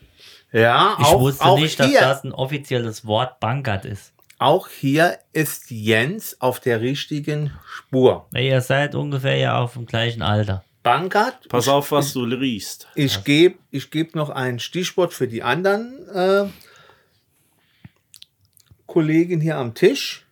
Ja, 0.53 0.97
ich 1.01 1.07
auch, 1.07 1.21
wusste 1.21 1.45
auch, 1.45 1.59
nicht, 1.59 1.79
dass 1.79 1.89
hier, 1.89 2.01
das 2.01 2.25
ein 2.25 2.33
offizielles 2.33 3.05
Wort 3.05 3.41
Bankert 3.41 3.85
ist. 3.85 4.13
Auch 4.39 4.69
hier 4.69 5.19
ist 5.33 5.71
Jens 5.71 6.41
auf 6.41 6.61
der 6.61 6.81
richtigen 6.81 7.53
Spur. 7.67 8.29
Ihr 8.35 8.61
seid 8.61 8.95
ungefähr 8.95 9.37
ja 9.37 9.59
auf 9.59 9.75
dem 9.75 9.87
gleichen 9.87 10.23
Alter. 10.23 10.65
Bankert, 10.83 11.49
Pass 11.49 11.67
auf, 11.69 11.91
was 11.91 12.13
du 12.13 12.23
riechst. 12.23 12.87
ich 12.95 13.25
gebe 13.25 13.59
ich 13.73 13.91
geb 13.91 14.15
noch 14.15 14.31
ein 14.31 14.61
Stichwort 14.61 15.13
für 15.13 15.27
die 15.27 15.43
anderen 15.43 16.09
äh, 16.09 16.45
Kollegen 18.87 19.41
hier 19.41 19.57
am 19.57 19.75
Tisch. 19.75 20.27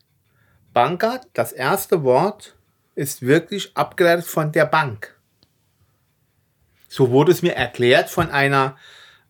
Bankert, 0.72 1.26
das 1.32 1.52
erste 1.52 2.05
Wort 2.05 2.55
ist 2.94 3.22
wirklich 3.22 3.76
abgeleitet 3.76 4.26
von 4.26 4.52
der 4.52 4.66
Bank. 4.66 5.18
So 6.89 7.10
wurde 7.10 7.32
es 7.32 7.43
mir 7.43 7.56
erklärt 7.56 8.09
von 8.09 8.31
einer 8.31 8.76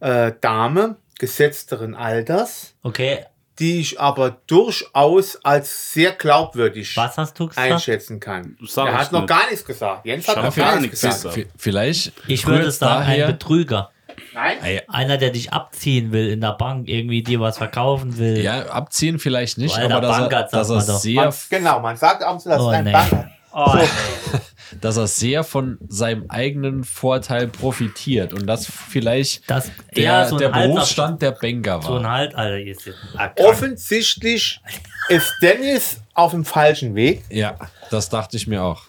äh, 0.00 0.32
Dame 0.42 0.96
gesetzteren 1.18 1.94
Alters, 1.94 2.74
Okay, 2.82 3.24
die 3.58 3.80
ich 3.80 4.00
aber 4.00 4.36
durchaus 4.46 5.36
als 5.44 5.92
sehr 5.92 6.12
glaubwürdig 6.12 6.96
was 6.96 7.16
hast 7.16 7.38
du 7.38 7.46
gesagt? 7.48 7.70
einschätzen 7.70 8.18
kann. 8.20 8.56
Sag 8.66 8.88
er 8.88 8.98
hat 8.98 9.12
noch 9.12 9.20
nicht. 9.20 9.28
gar 9.28 9.48
nichts 9.48 9.64
gesagt. 9.64 10.04
Jens 10.06 10.26
hat 10.28 10.42
noch 10.42 10.54
gar 10.54 10.80
nichts 10.80 11.00
gesagt. 11.00 11.34
V- 11.34 11.46
Vielleicht. 11.56 12.12
Ich 12.26 12.46
würde 12.46 12.70
sagen, 12.70 13.04
ein 13.06 13.26
Betrüger. 13.26 13.90
Nein? 14.32 14.58
Einer, 14.88 15.16
der 15.18 15.30
dich 15.30 15.52
abziehen 15.52 16.12
will 16.12 16.28
in 16.30 16.40
der 16.40 16.52
Bank, 16.52 16.88
irgendwie 16.88 17.22
dir 17.22 17.40
was 17.40 17.58
verkaufen 17.58 18.16
will. 18.18 18.38
Ja, 18.38 18.66
abziehen 18.66 19.18
vielleicht 19.18 19.58
nicht, 19.58 19.76
aber 19.78 20.00
dass 20.00 20.18
er, 20.18 20.30
sagt 20.30 20.52
dass 20.52 20.70
er 20.70 20.80
sehr, 20.80 21.24
Man, 21.24 21.34
genau, 21.50 21.80
man 21.80 21.96
sagt 21.96 22.22
ab 22.22 22.32
und 22.34 22.40
zu, 22.40 22.48
das 22.48 22.60
Oh, 22.60 22.70
ist 22.70 22.76
ein 22.76 22.84
nee. 22.84 22.92
Bankert. 22.92 23.26
Oh, 23.52 23.72
nee. 23.76 24.38
Dass 24.80 24.96
er 24.96 25.06
sehr 25.06 25.44
von 25.44 25.78
seinem 25.88 26.26
eigenen 26.28 26.84
Vorteil 26.84 27.48
profitiert 27.48 28.32
und 28.32 28.46
das 28.46 28.66
vielleicht 28.66 29.48
Das 29.50 29.70
der, 29.96 30.04
eher 30.04 30.28
so 30.28 30.36
ein 30.36 30.38
der 30.40 30.48
Berufsstand 30.48 31.22
der 31.22 31.32
Banker 31.32 31.80
So 31.82 31.94
ein 31.96 32.04
war. 32.04 32.10
Halt, 32.10 32.34
Alter, 32.34 32.58
ihr 32.58 32.74
seid 32.74 32.94
ah. 33.16 33.30
Offensichtlich 33.38 34.60
ist 35.08 35.32
Dennis 35.42 36.00
auf 36.14 36.32
dem 36.32 36.44
falschen 36.44 36.94
Weg. 36.94 37.22
Ja, 37.30 37.56
das 37.90 38.08
dachte 38.08 38.36
ich 38.36 38.46
mir 38.46 38.62
auch. 38.62 38.84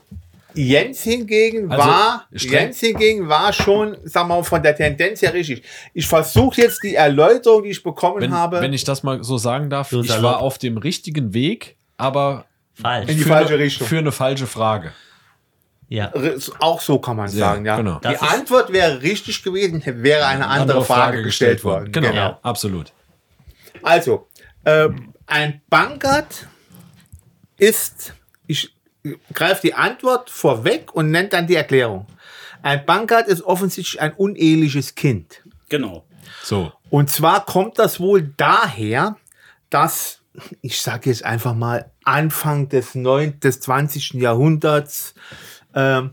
Jens 0.54 1.04
hingegen 1.04 1.70
Also, 1.70 1.86
war, 1.86 2.26
Jens 2.32 2.80
hingegen 2.80 3.28
war 3.28 3.52
schon, 3.52 3.98
sagen 4.06 4.30
wir 4.30 4.38
mal, 4.38 4.44
von 4.44 4.64
der 4.64 4.74
Tendenz 4.74 5.22
her 5.22 5.34
richtig. 5.34 5.64
Ich 5.94 6.08
versuche 6.08 6.62
jetzt 6.62 6.82
die 6.82 6.96
Erläuterung, 6.96 7.64
die 7.64 7.72
ich 7.72 7.84
bekommen 7.84 8.22
Wenn, 8.22 8.34
habe, 8.34 8.62
wenn 8.62 8.72
ich 8.72 8.86
das 8.86 9.04
mal 9.04 9.22
so 9.22 9.38
sagen 9.38 9.70
darf, 9.70 9.90
Du 9.90 10.02
ich 10.02 10.22
war 10.22 10.40
auf 10.40 10.58
dem 10.58 10.78
richtigen 10.78 11.34
Weg, 11.34 11.76
aber 11.98 12.46
Falsch. 12.76 13.10
In 13.10 13.18
die 13.18 13.24
falsche 13.24 13.54
eine, 13.54 13.64
Richtung. 13.64 13.88
Für 13.88 14.00
eine 14.00 14.12
falsche 14.12 14.48
Frage. 14.48 14.92
Ja. 15.88 16.12
auch 16.60 16.82
so 16.82 17.00
kann 17.00 17.16
man 17.18 17.28
Ja, 17.30 17.34
sagen, 17.52 17.66
ja. 17.66 17.78
genau. 17.78 18.00
Die 18.00 18.08
Das 18.08 18.22
Antwort 18.22 18.72
wäre 18.74 19.02
richtig 19.02 19.44
gewesen, 19.44 19.84
wäre 19.86 20.26
eine 20.26 20.48
andere, 20.48 20.84
Frage, 20.84 21.22
gestellt 21.24 21.64
worden. 21.64 21.92
Genau, 21.92 22.10
Genau. 22.10 22.40
absolut. 22.42 22.92
Also, 23.84 24.28
äh, 24.64 24.90
ein 25.28 25.62
Bankert 25.70 26.48
ist, 27.58 28.14
ich 28.48 28.74
greife 29.34 29.62
die 29.62 29.74
Antwort 29.76 30.30
vorweg 30.30 30.94
und 30.94 31.12
nenne 31.12 31.30
dann 31.30 31.48
die 31.48 31.56
Erklärung. 31.56 32.08
Ein 32.64 32.86
Bankert 32.86 33.28
ist 33.28 33.44
offensichtlich 33.44 34.02
ein 34.02 34.14
uneheliches 34.14 34.96
Kind. 34.96 35.44
Genau. 35.70 36.06
So, 36.44 36.72
Und 36.90 37.10
zwar 37.12 37.46
kommt 37.46 37.78
das 37.80 38.00
wohl 38.00 38.34
daher, 38.38 39.18
dass, 39.70 40.22
ich 40.62 40.82
sage 40.82 41.10
jetzt 41.10 41.24
einfach 41.24 41.54
mal, 41.54 41.92
Anfang 42.04 42.70
des, 42.70 42.96
9, 42.96 43.40
des 43.40 43.60
20. 43.62 44.14
Jahrhunderts 44.16 45.14
ähm, 45.76 46.12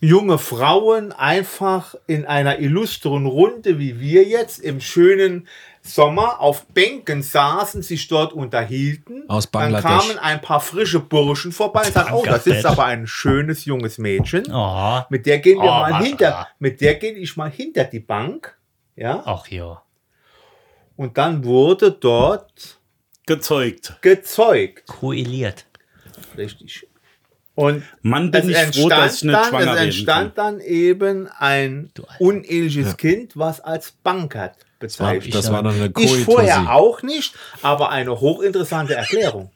junge 0.00 0.38
Frauen 0.38 1.12
einfach 1.12 1.94
in 2.08 2.24
einer 2.26 2.58
illustren 2.58 3.26
Runde 3.26 3.78
wie 3.78 4.00
wir 4.00 4.24
jetzt 4.24 4.58
im 4.58 4.80
schönen 4.80 5.46
Sommer 5.84 6.40
auf 6.40 6.66
Bänken 6.66 7.22
saßen, 7.22 7.82
sich 7.82 8.06
dort 8.08 8.32
unterhielten. 8.32 9.28
Aus 9.28 9.50
Dann 9.50 9.72
Bangladesch. 9.72 10.06
kamen 10.06 10.18
ein 10.18 10.40
paar 10.40 10.60
frische 10.60 11.00
Burschen 11.00 11.50
vorbei 11.52 11.82
und 11.86 11.92
sagten, 11.92 12.14
oh, 12.14 12.24
das 12.24 12.46
ist 12.46 12.64
aber 12.66 12.84
ein 12.84 13.06
schönes 13.08 13.64
junges 13.64 13.98
Mädchen. 13.98 14.44
Oh, 14.52 15.00
Mit 15.08 15.26
der 15.26 15.40
gehen 15.40 15.58
wir 15.58 15.64
Oh, 15.64 15.90
mal 15.90 16.02
hinter, 16.04 16.46
mit 16.60 16.80
der 16.80 16.94
gehe 16.96 17.12
ich 17.14 17.36
mal 17.36 17.50
hinter 17.50 17.82
die 17.84 17.98
Bank. 18.00 18.56
Ja. 18.94 19.22
ach 19.24 19.48
ja. 19.48 19.82
Und 20.96 21.18
dann 21.18 21.44
wurde 21.44 21.90
dort 21.90 22.78
Gezeugt. 23.26 23.96
gezeugt. 24.02 24.86
Koeliert. 24.86 25.66
Richtig. 26.36 26.86
Und 27.62 27.82
Mann, 28.02 28.30
bin 28.30 28.50
ich 28.50 28.56
froh, 28.56 28.88
dass 28.88 29.22
ich 29.22 29.22
entstand, 29.22 29.24
nicht 29.24 29.34
dann, 29.34 29.44
schwanger 29.50 29.74
es 29.74 29.80
entstand 29.80 30.38
dann 30.38 30.60
eben 30.60 31.28
ein 31.28 31.90
uneheliches 32.18 32.96
Kind, 32.96 33.36
was 33.36 33.60
als 33.60 33.92
Bankert 33.92 34.56
Das 34.80 34.98
war, 34.98 35.12
bezeichnet 35.12 35.34
das 35.34 35.52
war 35.52 35.62
dann 35.62 35.74
eine 35.74 35.92
Ich 35.98 36.24
vorher 36.24 36.72
auch 36.74 37.02
nicht, 37.02 37.34
aber 37.62 37.90
eine 37.90 38.18
hochinteressante 38.20 38.94
Erklärung. 38.94 39.50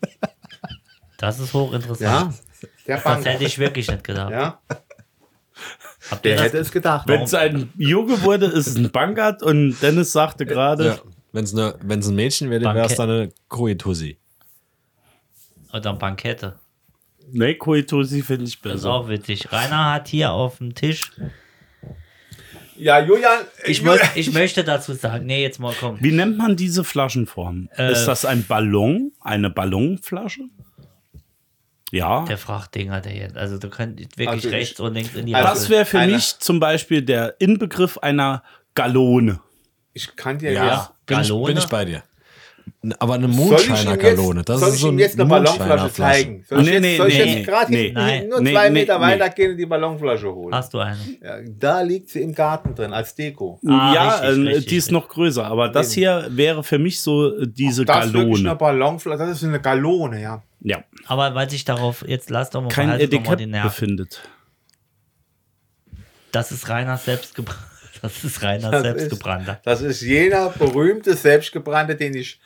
Das 1.19 1.41
ist 1.41 1.53
hochinteressant. 1.53 2.01
Ja, 2.01 2.33
der 2.87 3.01
Das 3.01 3.25
hätte 3.25 3.45
ich 3.45 3.59
wirklich 3.59 3.89
nicht 3.89 4.05
gedacht. 4.05 4.31
Ja, 4.31 4.61
Habt 6.11 6.25
ihr 6.25 6.31
der 6.31 6.37
das? 6.37 6.45
hätte 6.47 6.59
es 6.59 6.71
gedacht. 6.71 7.09
Wenn 7.09 7.23
es 7.23 7.35
ein 7.35 7.73
Junge 7.77 8.23
wurde, 8.23 8.47
ist 8.47 8.69
es 8.69 8.77
ein 8.77 8.91
Bankert 8.91 9.43
und 9.43 9.77
Dennis 9.81 10.13
sagte 10.13 10.47
gerade, 10.47 10.87
Ja. 10.87 10.99
Wenn 11.33 11.45
es 11.45 11.55
wenn's 11.55 12.07
ein 12.09 12.15
Mädchen 12.15 12.51
wäre, 12.51 12.63
wäre 12.75 12.87
es 12.87 12.95
dann 12.95 13.11
eine 13.11 13.33
Koitosi. 13.49 14.17
Oder 15.73 15.93
Bankette. 15.93 16.59
Nee, 17.33 17.55
Koitosi 17.55 18.23
finde 18.23 18.45
ich 18.47 18.61
Das 18.61 18.73
ist 18.75 18.83
besser. 18.83 18.93
auch 18.93 19.09
witzig. 19.09 19.51
Rainer 19.53 19.93
hat 19.95 20.09
hier 20.09 20.33
auf 20.33 20.59
dem 20.59 20.75
Tisch. 20.75 21.13
Ja, 22.79 23.01
Julian, 23.01 23.39
Ich, 23.67 23.79
Julian- 23.79 23.99
muss, 23.99 24.09
ich 24.17 24.33
möchte 24.33 24.63
dazu 24.63 24.93
sagen, 24.93 25.25
nee, 25.27 25.43
jetzt 25.43 25.59
mal 25.59 25.75
komm. 25.79 25.97
Wie 26.01 26.13
nennt 26.13 26.37
man 26.37 26.57
diese 26.57 26.85
Flaschenform? 26.85 27.71
Äh, 27.77 27.93
ist 27.93 28.05
das 28.05 28.25
ein 28.27 28.45
Ballon? 28.47 29.13
Eine 29.21 29.49
Ballonflasche? 29.49 30.43
Ja. 31.93 32.25
Der 32.27 32.37
Frachtdinger, 32.37 33.01
der 33.01 33.15
jetzt. 33.15 33.37
Also 33.37 33.59
du 33.59 33.71
könnt 33.71 33.99
wirklich 34.01 34.29
Also 34.29 34.49
ich- 34.49 34.55
rechts 34.55 34.81
und 34.81 34.93
links 34.95 35.15
in 35.15 35.25
die 35.27 35.35
Also 35.35 35.49
Das 35.49 35.69
wäre 35.71 35.85
für 35.87 35.99
Eine- 36.01 36.13
mich 36.15 36.39
zum 36.39 36.61
Beispiel 36.61 37.01
der 37.01 37.37
Inbegriff 37.41 37.97
einer 37.99 38.43
Gallone. 38.75 39.41
ich 39.95 40.15
kann 40.17 40.39
dir 40.39 40.53
Ja, 40.53 40.65
jetzt. 40.75 41.07
bin 41.07 41.21
ich, 41.21 41.29
Gallone? 41.29 41.47
bin 41.47 41.57
ich 41.57 41.67
bei 41.67 41.85
dir. 41.87 42.03
Aber 42.99 43.15
eine 43.15 43.29
Soll 43.33 43.33
ich 43.33 43.39
ihm 43.41 43.47
Moonshiner-Galone. 43.49 44.41
jetzt, 44.41 44.49
Das 44.49 44.61
soll 44.61 44.69
ist 44.69 44.75
ich 44.77 44.81
so 44.81 44.89
ihm 44.89 44.95
ein 44.95 44.99
jetzt 44.99 45.19
eine 45.21 45.29
Ballonflasche 45.29 45.93
zeigen? 45.93 46.45
Soll 46.49 46.61
ich 46.61 46.67
Nee, 46.67 46.73
jetzt, 46.73 46.83
nee, 46.83 46.97
soll 46.97 47.09
ich 47.09 47.19
nee, 47.19 47.35
jetzt 47.37 47.47
gerade 47.47 47.73
nee, 47.73 47.85
hin- 47.87 47.95
nein, 47.95 48.29
nur 48.29 48.41
nee, 48.41 48.53
zwei 48.53 48.69
nee, 48.69 48.81
Meter 48.81 48.99
nee. 48.99 49.05
weiter 49.05 49.29
gehen 49.31 49.51
und 49.53 49.57
die 49.57 49.67
Ballonflasche 49.67 50.33
holen? 50.35 50.55
Hast 50.55 50.75
du 50.75 50.79
eine? 50.79 50.97
Ja, 51.23 51.37
da 51.59 51.81
liegt 51.81 52.09
sie 52.11 52.23
im 52.23 52.35
Garten 52.35 52.75
drin 52.75 52.93
als 52.93 53.15
Deko. 53.15 53.59
Ah, 53.67 53.93
ja, 53.95 54.09
richtig, 54.21 54.29
äh, 54.29 54.49
richtig, 54.49 54.67
die 54.67 54.77
ist 54.77 54.93
noch 54.93 55.09
größer, 55.09 55.45
aber 55.45 55.69
das 55.69 55.93
hier 55.93 56.27
wäre 56.31 56.63
für 56.63 56.79
mich 56.79 57.01
so 57.01 57.45
diese 57.45 57.85
das 57.85 58.07
ist 58.07 58.13
wirklich 58.13 58.39
eine 58.41 58.57
Gallone. 58.57 58.57
Ballonflasche, 58.57 59.19
das 59.19 59.43
ist 59.43 59.45
eine 59.49 59.61
Gallone, 59.61 60.21
ja. 60.23 60.43
Ja, 60.61 60.83
Aber 61.07 61.35
weil 61.35 61.49
sich 61.51 61.65
darauf, 61.65 62.05
jetzt 62.09 62.31
lass 62.31 62.51
doch 62.51 62.63
mal 62.63 62.69
kein 62.69 62.91
Etikett 62.91 63.47
Nerven. 63.49 63.69
befindet. 63.69 64.23
Das 66.33 66.53
ist 66.53 66.69
Rainer 66.69 66.97
selbstgebrannt. 66.99 67.59
Das 68.09 68.25
ist 68.25 68.43
Rainer 68.43 68.71
Das 68.71 68.83
selbstgebrannter. 68.83 69.61
Das 69.65 69.83
ist 69.83 70.01
jener 70.03 70.51
berühmte 70.51 71.15
selbstgebrannte, 71.15 71.97
den 71.97 72.15
ich, 72.15 72.41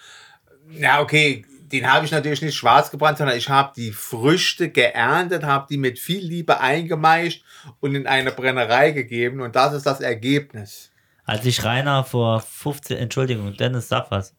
ja 0.71 1.01
okay, 1.01 1.45
den 1.73 1.93
habe 1.93 2.05
ich 2.05 2.11
natürlich 2.11 2.43
nicht 2.43 2.57
schwarz 2.57 2.91
gebrannt, 2.91 3.19
sondern 3.19 3.37
ich 3.37 3.49
habe 3.49 3.73
die 3.77 3.93
Früchte 3.93 4.71
geerntet, 4.71 5.45
habe 5.45 5.67
die 5.71 5.79
mit 5.79 5.99
viel 5.99 6.25
Liebe 6.25 6.61
eingemeischt 6.61 7.45
und 7.81 7.95
in 7.95 8.07
eine 8.07 8.33
Brennerei 8.33 8.91
gegeben 8.91 9.41
und 9.41 9.55
das 9.55 9.75
ist 9.75 9.87
das 9.87 10.01
Ergebnis. 10.01 10.91
Als 11.25 11.45
ich 11.47 11.63
Rainer 11.63 12.03
vor 12.03 12.41
15, 12.41 12.97
Entschuldigung, 12.97 13.57
Dennis, 13.57 13.89
sag 13.89 14.11
was. 14.11 14.35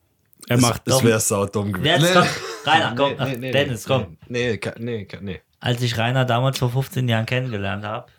Er 0.50 0.60
macht 0.60 0.82
Das 0.88 1.04
wäre 1.04 1.20
saudumm 1.20 1.72
gewesen. 1.72 2.10
Komm, 2.14 2.28
Rainer, 2.66 2.96
komm, 2.96 3.16
ach, 3.18 3.30
Dennis, 3.30 3.86
komm. 3.86 4.18
Nee, 4.28 4.60
nee, 4.78 5.08
nee, 5.10 5.20
nee. 5.22 5.42
Als 5.60 5.82
ich 5.82 5.98
Rainer 5.98 6.26
damals 6.26 6.58
vor 6.58 6.72
15 6.72 7.08
Jahren 7.08 7.26
kennengelernt 7.26 7.86
habe, 7.86 8.12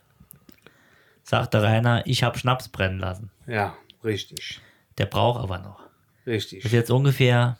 sagte 1.32 1.62
Rainer, 1.62 2.02
ich 2.04 2.22
habe 2.24 2.38
Schnaps 2.38 2.68
brennen 2.68 2.98
lassen. 2.98 3.30
Ja, 3.46 3.74
richtig. 4.04 4.60
Der 4.98 5.06
braucht 5.06 5.40
aber 5.42 5.58
noch. 5.58 5.78
Das 6.26 6.34
ist 6.44 6.52
Richtig. 6.52 6.72
jetzt 6.72 6.90
ungefähr 6.90 7.56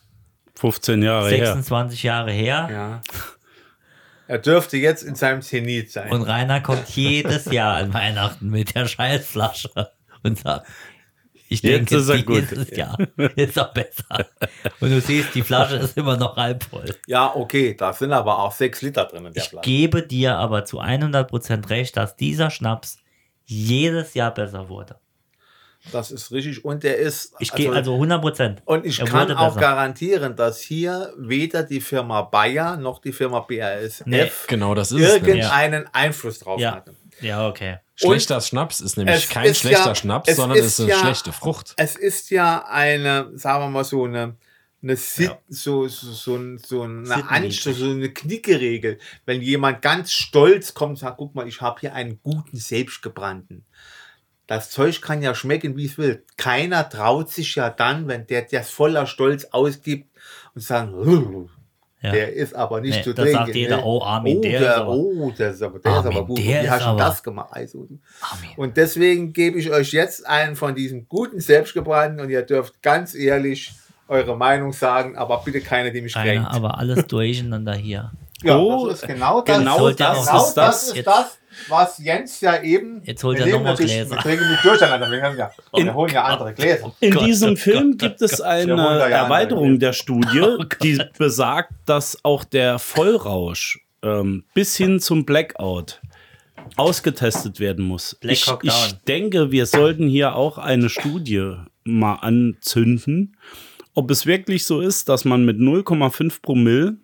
15 0.56 1.02
Jahre 1.02 1.30
her. 1.30 1.46
26 1.46 2.02
Jahre 2.02 2.30
her. 2.32 2.68
Ja. 2.70 3.00
Er 4.28 4.38
dürfte 4.38 4.76
jetzt 4.76 5.02
in 5.02 5.14
seinem 5.14 5.40
Zenit 5.40 5.90
sein. 5.90 6.10
Und 6.12 6.22
Rainer 6.22 6.60
kommt 6.60 6.86
jedes 6.90 7.46
Jahr 7.46 7.76
an 7.76 7.94
Weihnachten 7.94 8.50
mit 8.50 8.74
der 8.74 8.86
Scheißflasche 8.86 9.70
und 10.22 10.38
sagt, 10.38 10.66
ich 11.48 11.62
Jetzt 11.62 11.90
denke, 11.90 11.96
ist 11.96 12.08
er 12.10 12.22
gut. 12.22 12.42
dieses 12.50 12.70
Jahr 12.76 12.96
ist 13.36 13.56
er 13.56 13.64
besser. 13.72 14.26
Und 14.80 14.90
du 14.90 15.00
siehst, 15.00 15.34
die 15.34 15.42
Flasche 15.42 15.76
ist 15.76 15.96
immer 15.96 16.16
noch 16.18 16.36
halb 16.36 16.62
voll. 16.64 16.94
ja, 17.06 17.34
okay, 17.34 17.74
da 17.74 17.92
sind 17.94 18.12
aber 18.12 18.38
auch 18.38 18.52
sechs 18.52 18.82
Liter 18.82 19.06
drin 19.06 19.24
in 19.26 19.32
der 19.32 19.42
Ich 19.42 19.48
Flasche. 19.48 19.64
gebe 19.64 20.02
dir 20.02 20.36
aber 20.36 20.66
zu 20.66 20.80
100% 20.80 21.68
recht, 21.70 21.96
dass 21.96 22.16
dieser 22.16 22.50
Schnaps 22.50 22.98
jedes 23.52 24.14
Jahr 24.14 24.32
besser 24.32 24.68
wurde. 24.68 24.96
Das 25.90 26.12
ist 26.12 26.30
richtig. 26.30 26.64
Und 26.64 26.84
der 26.84 26.96
ist. 26.98 27.34
Ich 27.40 27.52
gehe 27.52 27.72
also 27.72 27.96
100%. 27.96 28.58
Und 28.64 28.86
ich 28.86 29.00
Er 29.00 29.04
kann 29.06 29.32
auch 29.32 29.48
besser. 29.54 29.60
garantieren, 29.60 30.36
dass 30.36 30.60
hier 30.60 31.12
weder 31.18 31.64
die 31.64 31.80
Firma 31.80 32.22
Bayer 32.22 32.76
noch 32.76 33.00
die 33.00 33.12
Firma 33.12 33.40
BASF 33.40 34.02
Nee, 34.06 34.30
Genau, 34.46 34.74
das 34.76 34.92
ist 34.92 35.00
irgendeinen 35.00 35.86
Einfluss 35.92 36.38
drauf 36.38 36.60
Ja. 36.60 36.76
hatte. 36.76 36.94
Ja, 37.20 37.48
okay. 37.48 37.78
Schlechter 37.96 38.40
Schnaps 38.40 38.80
ist 38.80 38.96
nämlich 38.96 39.28
kein 39.28 39.46
ist 39.46 39.58
schlechter 39.58 39.88
ja- 39.88 39.94
Schnaps, 39.94 40.28
es 40.30 40.36
sondern 40.36 40.58
ist 40.58 40.64
es 40.66 40.72
ist 40.78 40.80
eine 40.84 40.90
ja- 40.90 40.98
schlechte 41.00 41.32
Frucht. 41.32 41.74
Es 41.76 41.96
ist 41.96 42.30
ja 42.30 42.64
eine, 42.68 43.30
sagen 43.36 43.64
wir 43.64 43.68
mal 43.68 43.84
so 43.84 44.04
eine, 44.04 44.36
eine 44.82 44.96
Sit, 44.96 45.30
so, 45.48 45.86
so, 45.88 46.10
so, 46.12 46.36
ein- 46.36 46.58
so 46.58 46.82
eine 46.82 47.06
Sittenliebe. 47.06 47.28
Anst 47.30 47.62
so 47.62 47.84
eine 47.90 48.08
Knickeregel. 48.12 48.98
Wenn 49.26 49.40
jemand 49.42 49.80
ganz 49.82 50.12
stolz 50.12 50.74
kommt 50.74 50.90
und 50.90 50.96
sagt, 50.96 51.18
guck 51.18 51.34
mal, 51.34 51.46
ich 51.46 51.60
habe 51.60 51.80
hier 51.80 51.94
einen 51.94 52.20
guten 52.22 52.56
selbstgebrannten. 52.56 53.64
Das 54.48 54.70
Zeug 54.70 55.00
kann 55.00 55.22
ja 55.22 55.34
schmecken, 55.34 55.76
wie 55.76 55.86
es 55.86 55.98
will. 55.98 56.24
Keiner 56.36 56.88
traut 56.88 57.30
sich 57.30 57.54
ja 57.54 57.70
dann, 57.70 58.08
wenn 58.08 58.26
der 58.26 58.42
das 58.42 58.70
voller 58.70 59.06
Stolz 59.06 59.44
ausgibt 59.52 60.08
und 60.54 60.60
sagen, 60.62 61.48
Ja. 62.04 62.10
der 62.10 62.32
ist 62.32 62.52
aber 62.56 62.80
nicht 62.80 62.96
Nee, 62.96 63.02
zu 63.04 63.14
trinken. 63.14 63.32
sagt 63.32 63.54
jeder, 63.54 63.76
ne? 63.76 63.84
oh, 63.84 64.02
Armin, 64.02 64.38
oh, 64.38 64.40
der 64.40 64.50
der, 64.58 64.60
ist 64.72 64.76
aber- 64.76 64.90
oh, 64.90 65.30
der 65.38 65.50
ist 65.52 65.62
aber, 65.62 65.78
der 65.78 65.92
ist 65.92 65.98
Armin, 65.98 66.16
aber 66.18 66.26
gut. 66.26 66.38
der 66.38 66.44
Wie 66.44 66.64
ist 66.64 66.70
hast 66.72 66.86
du 66.86 66.96
das 66.96 67.22
gemacht? 67.22 67.48
Also, 67.52 67.88
und 68.56 68.76
deswegen 68.76 69.32
gebe 69.32 69.60
ich 69.60 69.70
euch 69.70 69.92
jetzt 69.92 70.26
einen 70.26 70.56
von 70.56 70.74
diesen 70.74 71.08
guten 71.08 71.38
Selbstgebrannten 71.38 72.18
und 72.20 72.28
ihr 72.28 72.42
dürft 72.42 72.82
ganz 72.82 73.14
ehrlich 73.14 73.70
eure 74.12 74.36
Meinung 74.36 74.72
sagen, 74.72 75.16
aber 75.16 75.42
bitte 75.44 75.60
keine, 75.60 75.90
die 75.92 76.00
mich 76.02 76.14
Rainer, 76.14 76.42
kränkt. 76.42 76.50
aber 76.52 76.78
alles 76.78 77.06
durcheinander 77.06 77.74
hier. 77.74 78.12
Ja, 78.44 78.56
Oh, 78.58 78.88
das 78.88 79.02
ist 79.02 79.06
genau 79.08 79.40
das. 79.40 79.58
genau 79.58 79.88
das 79.90 79.96
genau 79.96 80.12
ist 80.20 80.26
das, 80.32 80.54
das. 80.54 80.82
ist 80.88 80.96
Jetzt- 80.96 81.06
das, 81.06 81.38
was 81.68 81.98
Jens 81.98 82.40
ja 82.40 82.60
eben. 82.62 83.02
Jetzt 83.04 83.22
holt 83.22 83.38
er 83.38 83.44
leben 83.44 83.58
noch 83.58 83.64
mal 83.64 83.70
natürlich- 83.70 83.92
Gläser. 83.92 84.10
Wir 84.16 84.18
trinken 84.22 84.50
nicht 84.50 84.64
durcheinander. 84.64 85.10
Wir, 85.10 85.18
ja, 85.18 85.50
wir 85.84 85.94
holen 85.94 86.12
ja 86.12 86.24
andere 86.24 86.52
Gläser. 86.54 86.92
In 87.00 87.12
Gott, 87.14 87.26
diesem 87.26 87.52
oh 87.52 87.56
Film 87.56 87.90
Gott, 87.92 87.98
gibt 88.00 88.22
es 88.22 88.40
eine 88.40 88.72
Erweiterung 88.72 89.78
der 89.78 89.92
Studie, 89.92 90.40
Gott. 90.40 90.76
die 90.82 91.00
besagt, 91.18 91.72
dass 91.86 92.18
auch 92.24 92.42
der 92.44 92.78
Vollrausch 92.78 93.78
ähm, 94.02 94.44
bis 94.54 94.76
hin 94.76 94.98
zum 94.98 95.24
Blackout 95.24 96.00
ausgetestet 96.76 97.60
werden 97.60 97.84
muss. 97.84 98.16
Ich, 98.22 98.46
ich 98.62 98.92
denke, 99.06 99.50
wir 99.50 99.66
sollten 99.66 100.08
hier 100.08 100.34
auch 100.34 100.58
eine 100.58 100.88
Studie 100.88 101.54
mal 101.84 102.14
anzünden, 102.16 103.36
ob 103.94 104.10
es 104.10 104.26
wirklich 104.26 104.64
so 104.64 104.80
ist, 104.80 105.08
dass 105.08 105.24
man 105.24 105.44
mit 105.44 105.58
0,5 105.58 106.40
Promille 106.42 106.96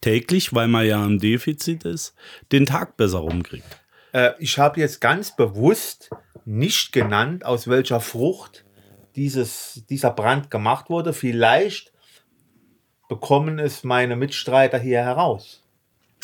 täglich, 0.00 0.54
weil 0.54 0.68
man 0.68 0.86
ja 0.86 1.04
im 1.04 1.18
Defizit 1.18 1.84
ist, 1.84 2.14
den 2.52 2.66
Tag 2.66 2.96
besser 2.96 3.18
rumkriegt. 3.18 3.80
Äh, 4.12 4.32
ich 4.38 4.58
habe 4.58 4.80
jetzt 4.80 5.00
ganz 5.00 5.36
bewusst 5.36 6.10
nicht 6.44 6.92
genannt, 6.92 7.44
aus 7.44 7.68
welcher 7.68 8.00
Frucht 8.00 8.64
dieses, 9.16 9.84
dieser 9.88 10.10
Brand 10.10 10.50
gemacht 10.50 10.90
wurde. 10.90 11.12
Vielleicht 11.12 11.92
bekommen 13.08 13.58
es 13.58 13.84
meine 13.84 14.16
Mitstreiter 14.16 14.78
hier 14.78 15.02
heraus. 15.02 15.59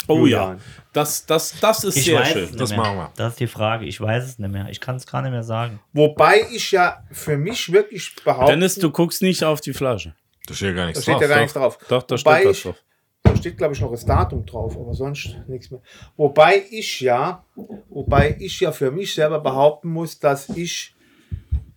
Oh 0.09 0.19
Julian. 0.19 0.59
ja, 0.59 0.63
das, 0.93 1.27
das, 1.27 1.59
das 1.61 1.85
ist 1.85 1.97
Ich 1.97 2.05
sehr 2.05 2.25
schön. 2.25 2.57
Das 2.57 2.71
mehr. 2.71 2.79
machen 2.79 2.97
wir. 2.97 3.13
Das 3.17 3.33
ist 3.33 3.41
die 3.41 3.47
Frage. 3.49 3.87
Ich 3.87 4.01
weiß 4.01 4.25
es 4.25 4.39
nicht 4.39 4.53
mehr. 4.53 4.69
Ich 4.71 4.81
kann 4.81 4.97
es 4.97 5.07
gar 5.07 5.23
nicht 5.23 5.33
mehr 5.33 5.43
sagen. 5.43 5.81
Wobei 5.93 6.43
ich 6.53 6.71
ja 6.71 7.03
für 7.11 7.37
mich 7.37 7.73
wirklich 7.73 8.15
behaupte, 8.25 8.53
Dennis, 8.53 8.77
du 8.77 8.91
guckst 8.91 9.23
nicht 9.23 9.43
auf 9.43 9.61
die 9.61 9.73
Flasche. 9.73 10.15
Da 10.47 10.55
steht 10.55 10.77
gar 10.77 10.83
da 10.83 10.87
nichts 10.87 11.03
steht 11.03 11.15
drauf. 11.15 11.23
ja 11.23 11.29
gar 11.29 11.37
Doch. 11.37 11.43
nichts 11.43 11.55
drauf. 11.55 11.79
Doch, 11.89 12.03
da 12.05 12.17
Wobei 12.19 12.39
steht 12.41 12.51
was 12.51 12.63
drauf. 12.63 12.77
Da 13.25 13.37
steht, 13.37 13.59
glaube 13.59 13.75
ich, 13.75 13.81
noch 13.81 13.91
das 13.91 14.07
Datum 14.07 14.47
drauf, 14.47 14.77
aber 14.77 14.95
sonst 14.95 15.37
nichts 15.49 15.71
mehr. 15.73 15.81
Wobei 16.17 16.63
ich 16.71 17.01
ja, 17.01 17.45
wobei 17.89 18.37
ich 18.39 18.61
ja 18.61 18.71
für 18.71 18.93
mich 18.93 19.13
selber 19.15 19.41
behaupten 19.41 19.89
muss, 19.89 20.21
dass 20.21 20.49
ich, 20.51 20.95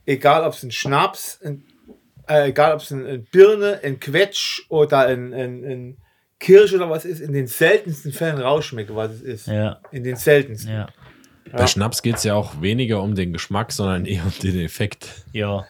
egal 0.06 0.44
ob 0.44 0.54
es 0.54 0.62
ein 0.62 0.72
Schnaps, 0.72 1.40
ein, 1.44 1.64
äh, 2.28 2.50
egal 2.50 2.74
ob 2.76 2.82
es 2.82 2.92
ein, 2.92 3.06
ein 3.08 3.24
Birne, 3.32 3.80
ein 3.84 4.00
Quetsch 4.00 4.62
oder 4.70 5.00
ein, 5.08 5.34
ein, 5.34 5.64
ein 5.66 5.98
Kirsche 6.40 6.76
oder 6.78 6.90
was 6.90 7.06
ist, 7.06 7.20
in 7.20 7.34
den 7.34 7.48
seltensten 7.48 8.12
Fällen 8.14 8.38
rausschmecke, 8.40 8.96
was 8.96 9.12
es 9.12 9.22
ist. 9.22 9.48
Ja, 9.48 9.80
In 9.92 10.04
den 10.04 10.16
seltensten. 10.16 10.72
ja, 10.72 10.88
Bei 11.52 11.68
Schnaps 11.68 12.02
geht 12.02 12.16
es 12.16 12.24
ja 12.24 12.36
auch 12.36 12.62
weniger 12.62 13.02
um 13.02 13.14
den 13.16 13.34
Geschmack, 13.34 13.72
sondern 13.72 14.06
eher 14.06 14.24
um 14.24 14.34
den 14.42 14.60
Effekt. 14.62 15.26
ja. 15.34 15.66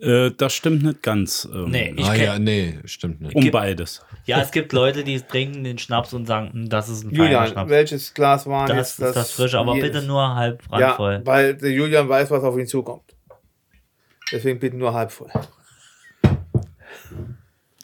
Äh, 0.00 0.30
das 0.36 0.54
stimmt 0.54 0.84
nicht 0.84 1.02
ganz. 1.02 1.46
Ähm, 1.52 1.68
Nee, 1.70 1.92
ich 1.96 2.06
ah 2.06 2.14
ja, 2.14 2.38
nee, 2.38 2.78
stimmt 2.84 3.20
nicht. 3.20 3.34
Um 3.34 3.50
beides. 3.50 4.00
ja, 4.26 4.40
es 4.40 4.50
gibt 4.52 4.72
Leute, 4.72 5.02
die 5.04 5.20
trinken 5.20 5.64
den 5.64 5.76
Schnaps 5.76 6.12
und 6.14 6.24
sagen, 6.26 6.52
hm, 6.52 6.68
das 6.68 6.88
ist 6.88 7.02
ein 7.04 7.10
feiner 7.10 7.24
Julian, 7.24 7.48
Schnaps. 7.48 7.70
welches 7.70 8.14
Glas 8.14 8.46
war 8.46 8.66
Das 8.68 8.98
ist 8.98 9.16
das 9.16 9.32
frische, 9.32 9.58
aber 9.58 9.74
jedes? 9.74 9.90
bitte 9.92 10.06
nur 10.06 10.34
halb 10.34 10.62
Ja, 10.70 10.78
randvoll. 10.88 11.20
weil 11.24 11.54
der 11.56 11.70
Julian 11.72 12.08
weiß, 12.08 12.30
was 12.30 12.42
auf 12.44 12.56
ihn 12.56 12.66
zukommt. 12.66 13.02
Deswegen 14.32 14.58
bitte 14.60 14.76
nur 14.76 14.94
halb 14.94 15.10
voll. 15.10 15.30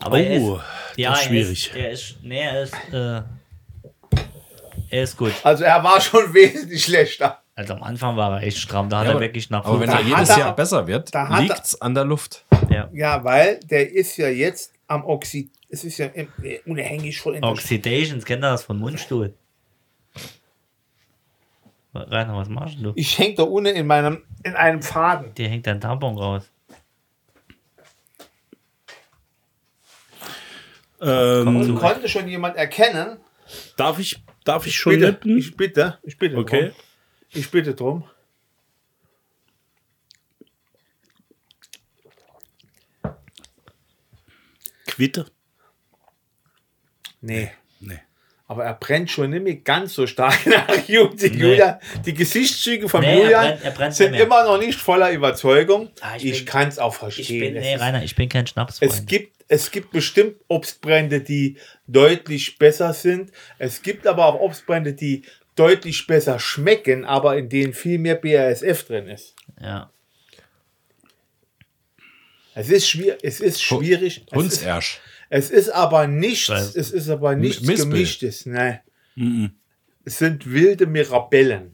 Aber 0.02 0.18
er 0.18 0.36
ist, 0.36 0.43
Oh, 0.43 0.60
ja, 0.97 1.10
das 1.10 1.20
ist 1.20 1.27
schwierig. 1.27 1.70
Er 1.74 1.77
ist, 1.77 1.77
er 1.77 1.90
ist, 1.93 2.22
nee, 2.22 2.40
er 2.40 2.62
ist, 2.62 2.74
äh, 2.93 3.22
er 4.90 5.02
ist 5.02 5.16
gut. 5.16 5.32
Also 5.43 5.64
er 5.64 5.82
war 5.85 6.01
schon 6.01 6.32
wesentlich 6.35 6.85
schlechter. 6.85 7.39
Also 7.55 7.74
am 7.74 7.82
Anfang 7.82 8.16
war 8.16 8.40
er 8.40 8.47
echt 8.47 8.56
stramm, 8.59 8.89
da 8.89 9.01
hat 9.01 9.06
Ja, 9.09 9.12
er 9.14 9.20
wirklich 9.20 9.51
nach 9.51 9.64
Aber 9.64 9.78
wenn 9.81 9.90
er 9.90 10.01
jedes 10.01 10.31
hat 10.31 10.31
er- 10.31 10.39
Jahr 10.39 10.56
besser 10.56 10.86
wird, 10.86 11.14
er- 11.14 11.40
liegt 11.43 11.64
es 11.64 11.81
an 11.81 11.94
der 11.94 12.05
Luft. 12.05 12.44
ja. 12.70 12.89
Ja, 12.93 13.22
weil 13.22 13.60
der 13.60 13.93
ist 13.93 14.16
ja 14.16 14.28
jetzt 14.28 14.72
am 14.86 15.05
Oxid. 15.05 15.51
Es 15.68 15.85
ist 15.85 15.98
ja 15.98 16.06
im, 16.06 16.28
äh, 16.43 16.59
unabhängig 16.66 17.20
voll 17.20 17.36
in 17.36 17.43
der 17.43 17.51
Oxidations, 17.51 18.24
kennt 18.24 18.43
ihr 18.43 18.51
das 18.51 18.64
von 18.64 18.78
Mundstuhl? 18.78 19.35
Rainer, 21.94 22.36
was 22.36 22.48
machst 22.48 22.77
du? 22.81 22.93
Ich 22.94 23.18
hänge 23.18 23.35
da 23.35 23.43
unten 23.43 23.74
in 23.74 23.86
meinem 23.86 24.22
in 24.44 24.55
einem 24.55 24.81
Faden. 24.81 25.35
Dir 25.35 25.48
hängt 25.48 25.66
dein 25.66 25.81
Tampon 25.81 26.16
raus. 26.16 26.51
Ähm, 31.02 31.56
Und 31.56 31.74
konnte 31.77 32.09
schon 32.09 32.28
jemand 32.28 32.56
erkennen? 32.56 33.18
darf, 33.77 33.98
ich, 33.98 34.22
darf 34.44 34.66
ich 34.66 34.77
schon 34.77 34.93
Bitte, 34.94 35.06
nippen? 35.06 35.39
ich 35.39 35.56
bitte, 35.56 35.98
ich 36.02 36.18
bitte 36.18 36.36
Okay. 36.36 36.60
drum. 36.68 36.72
Ich 37.32 37.51
bitte 37.51 37.74
drum. 37.74 38.05
Quitte? 44.86 45.27
Nee. 47.20 47.51
Nee. 47.81 47.98
Aber 48.47 48.64
er 48.64 48.74
brennt 48.74 49.10
schon 49.10 49.31
nicht 49.31 49.43
mehr 49.44 49.56
ganz 49.56 49.94
so 49.94 50.06
stark 50.06 50.44
nach 50.47 50.89
Julian. 50.89 51.39
Julian 51.39 51.78
die 52.05 52.14
Gesichtszüge 52.14 52.89
von 52.89 53.01
Nee, 53.01 53.09
er 53.20 53.22
Julian 53.22 53.44
brennt- 53.44 53.62
er 53.64 53.70
brennt 53.70 53.94
sind 53.94 54.14
immer 54.14 54.44
noch 54.44 54.59
nicht 54.59 54.78
voller 54.78 55.12
Überzeugung. 55.12 55.90
Ah, 56.01 56.16
ich 56.16 56.24
ich 56.24 56.39
bin- 56.39 56.47
kann 56.47 56.68
es 56.68 56.78
auch 56.78 56.93
Ich 56.94 56.98
verstehen. 56.98 57.40
bin, 57.40 57.56
Es 57.56 57.62
nee, 57.64 57.77
Rainer, 57.77 58.02
ich 58.02 58.16
bin 58.16 58.28
kein 58.28 58.44
Es 58.44 58.51
Schnapsfreund. 58.51 59.06
gibt, 59.06 59.39
es 59.52 59.72
gibt 59.72 59.90
bestimmt 59.90 60.36
Obstbrände, 60.47 61.20
die 61.20 61.56
deutlich 61.89 62.56
besser 62.56 62.94
sind. 62.94 63.32
Es 63.59 63.82
gibt 63.82 64.06
aber 64.06 64.24
auch 64.27 64.39
Obstbrände, 64.40 64.93
die 64.94 65.24
deutlich 65.56 66.06
besser 66.06 66.39
schmecken, 66.39 67.05
aber 67.05 67.36
in 67.36 67.48
denen 67.48 67.72
viel 67.74 67.98
mehr 67.98 68.14
BASF 68.14 68.85
drin 68.85 69.09
ist. 69.09 69.35
Ja. 69.60 69.90
Es 72.55 72.68
ist, 72.70 72.89
schwierig, 72.89 73.18
es 73.22 73.40
ist 73.40 73.60
schwierig. 73.62 74.18
Es 74.18 74.22
ist, 74.27 74.36
Hundsersch. 74.36 75.01
es 75.31 75.51
ist 75.51 75.68
aber 75.70 76.06
nichts, 76.06 76.48
Weiß. 76.48 76.77
es 76.77 76.90
ist 76.93 77.09
aber 77.09 77.35
nichts 77.35 77.62
Mispel. 77.62 77.90
gemischtes. 77.90 78.47
Nein. 78.47 78.81
Es 80.05 80.18
sind 80.18 80.51
wilde 80.51 80.86
Mirabellen. 80.86 81.72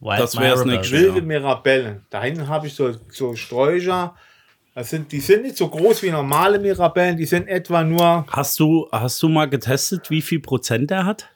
Wild 0.00 0.20
Das 0.20 0.36
wär's 0.38 0.58
Marble. 0.64 0.78
nicht. 0.78 0.90
Wilde 0.92 1.18
Ja. 1.18 1.24
Mirabellen. 1.24 2.06
Da 2.10 2.22
hinten 2.22 2.48
habe 2.48 2.66
ich 2.68 2.74
so, 2.74 2.96
so 3.08 3.34
Sträucher. 3.34 4.16
Das 4.74 4.88
sind, 4.88 5.12
die 5.12 5.20
sind 5.20 5.42
nicht 5.42 5.56
so 5.56 5.68
groß 5.68 6.02
wie 6.02 6.10
normale 6.10 6.58
Mirabellen, 6.58 7.16
die 7.16 7.26
sind 7.26 7.46
etwa 7.46 7.84
nur 7.84 8.26
Hast 8.30 8.58
du, 8.58 8.88
hast 8.90 9.22
du 9.22 9.28
mal 9.28 9.48
getestet, 9.48 10.08
wie 10.08 10.22
viel 10.22 10.40
Prozent 10.40 10.90
er 10.90 11.04
hat? 11.04 11.28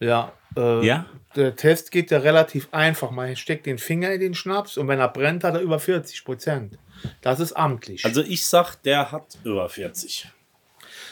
Ja. 0.00 0.32
Äh, 0.56 0.84
Ja? 0.86 1.06
Der 1.36 1.54
Test 1.54 1.92
geht 1.92 2.10
ja 2.10 2.18
relativ 2.18 2.68
einfach. 2.72 3.10
Man 3.10 3.36
steckt 3.36 3.66
den 3.66 3.78
Finger 3.78 4.10
in 4.10 4.20
den 4.20 4.34
Schnaps 4.34 4.76
und 4.76 4.88
wenn 4.88 4.98
er 4.98 5.08
brennt, 5.08 5.44
hat 5.44 5.54
er 5.54 5.60
über 5.60 5.78
40 5.78 6.24
Prozent. 6.24 6.78
Das 7.20 7.38
ist 7.38 7.52
amtlich. 7.52 8.04
Also 8.04 8.22
ich 8.22 8.44
sag, 8.46 8.76
der 8.82 9.12
hat 9.12 9.38
über 9.44 9.68
40. 9.68 10.28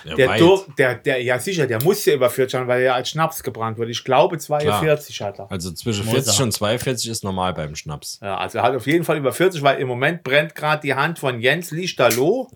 Ja, 0.07 0.15
der. 0.15 0.37
Dur- 0.39 0.65
der, 0.79 0.95
der, 0.97 1.23
ja 1.23 1.39
sicher, 1.39 1.67
der 1.67 1.83
muss 1.83 2.05
ja 2.05 2.15
über 2.15 2.31
40 2.31 2.59
haben, 2.61 2.69
weil 2.69 2.83
er 2.83 2.95
als 2.95 3.11
Schnaps 3.11 3.43
gebrannt 3.43 3.79
wird. 3.79 3.89
Ich 3.91 4.05
glaube 4.05 4.39
42 4.39 5.21
hat 5.23 5.39
er. 5.39 5.51
Also 5.51 5.73
zwischen 5.73 6.05
Muss 6.07 6.15
40 6.15 6.39
er. 6.39 6.45
und 6.45 6.53
42 6.53 7.11
ist 7.11 7.25
normal 7.25 7.55
beim 7.55 7.75
Schnaps. 7.75 8.19
Ja, 8.23 8.37
also 8.39 8.59
er 8.59 8.65
hat 8.65 8.75
auf 8.77 8.87
jeden 8.87 9.05
Fall 9.05 9.17
über 9.17 9.33
40, 9.33 9.63
weil 9.63 9.79
im 9.81 9.89
Moment 9.89 10.23
brennt 10.23 10.55
gerade 10.55 10.83
die 10.83 10.95
Hand 10.95 11.19
von 11.19 11.41
Jens 11.41 11.71
Lichterloh. 11.71 12.49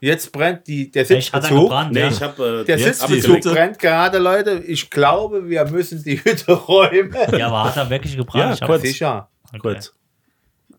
Jetzt 0.00 0.30
brennt 0.30 0.66
die, 0.68 0.90
der 0.92 1.02
er 1.02 1.06
Sitzbezug. 1.06 1.64
gebrannt, 1.64 1.92
Nee, 1.92 2.00
ja. 2.00 2.08
ich 2.08 2.22
habe 2.22 2.60
äh, 2.60 2.64
Der 2.64 2.78
Sitzbezug 2.78 3.40
brennt 3.42 3.78
gerade, 3.80 4.18
Leute. 4.18 4.62
Ich 4.66 4.90
glaube, 4.90 5.48
wir 5.48 5.64
müssen 5.66 6.02
die 6.04 6.22
Hütte 6.24 6.52
räumen. 6.52 7.14
Ja, 7.36 7.48
aber 7.48 7.64
hat 7.64 7.76
er 7.76 7.90
wirklich 7.90 8.16
gebrannt? 8.16 8.60
Ja, 8.60 8.66
kurz. 8.66 8.82
Sicher. 8.82 9.28
Okay. 9.48 9.58
kurz. 9.60 9.92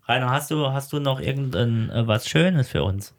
Rainer, 0.07 0.29
hast 0.31 0.49
du, 0.51 0.67
hast 0.71 0.91
du 0.93 0.99
noch 0.99 1.19
irgendein 1.19 1.89
äh, 1.89 2.07
was 2.07 2.27
Schönes 2.29 2.69
für 2.69 2.83
uns 2.83 3.13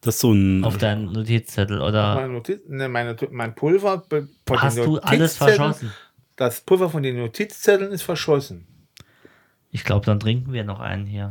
Das 0.00 0.16
ist 0.16 0.20
so 0.20 0.32
ein. 0.32 0.62
auf 0.64 0.78
deinem 0.78 1.12
Notizzettel? 1.12 1.80
Oder 1.80 2.14
Meine 2.14 2.32
Notiz, 2.32 2.60
ne, 2.68 2.88
meine, 2.88 3.16
mein 3.30 3.54
Pulver 3.54 4.04
hast 4.50 4.76
den 4.76 4.84
du 4.84 4.98
alles 4.98 5.40
Notizzetteln- 5.40 5.56
verschossen? 5.56 5.92
Das 6.36 6.60
Pulver 6.60 6.90
von 6.90 7.02
den 7.02 7.16
Notizzetteln 7.16 7.92
ist 7.92 8.02
verschossen. 8.02 8.66
Ich 9.70 9.84
glaube, 9.84 10.06
dann 10.06 10.20
trinken 10.20 10.52
wir 10.52 10.64
noch 10.64 10.80
einen 10.80 11.06
hier. 11.06 11.28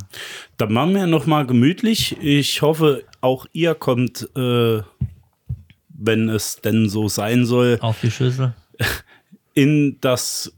Dann 0.57 0.73
machen 0.73 0.93
wir 0.95 1.07
noch 1.07 1.25
mal 1.25 1.45
gemütlich. 1.47 2.17
Ich 2.21 2.61
hoffe, 2.61 3.03
auch 3.21 3.45
ihr 3.53 3.75
kommt, 3.75 4.29
äh, 4.35 4.81
wenn 5.89 6.29
es 6.29 6.57
denn 6.61 6.89
so 6.89 7.07
sein 7.07 7.45
soll, 7.45 7.77
Auf 7.81 8.01
die 8.01 8.11
Schüssel. 8.11 8.53
in 9.53 9.97
das 10.01 10.53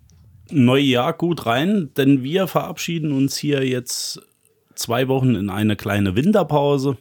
neue 0.50 0.84
Jahr 0.84 1.14
gut 1.14 1.46
rein, 1.46 1.92
denn 1.98 2.24
wir 2.24 2.48
verabschieden 2.48 3.12
uns 3.12 3.38
hier 3.38 3.68
jetzt 3.68 4.22
zwei 4.76 5.08
Wochen 5.08 5.36
in 5.36 5.50
eine 5.50 5.76
kleine 5.76 6.16
Winterpause. 6.16 6.98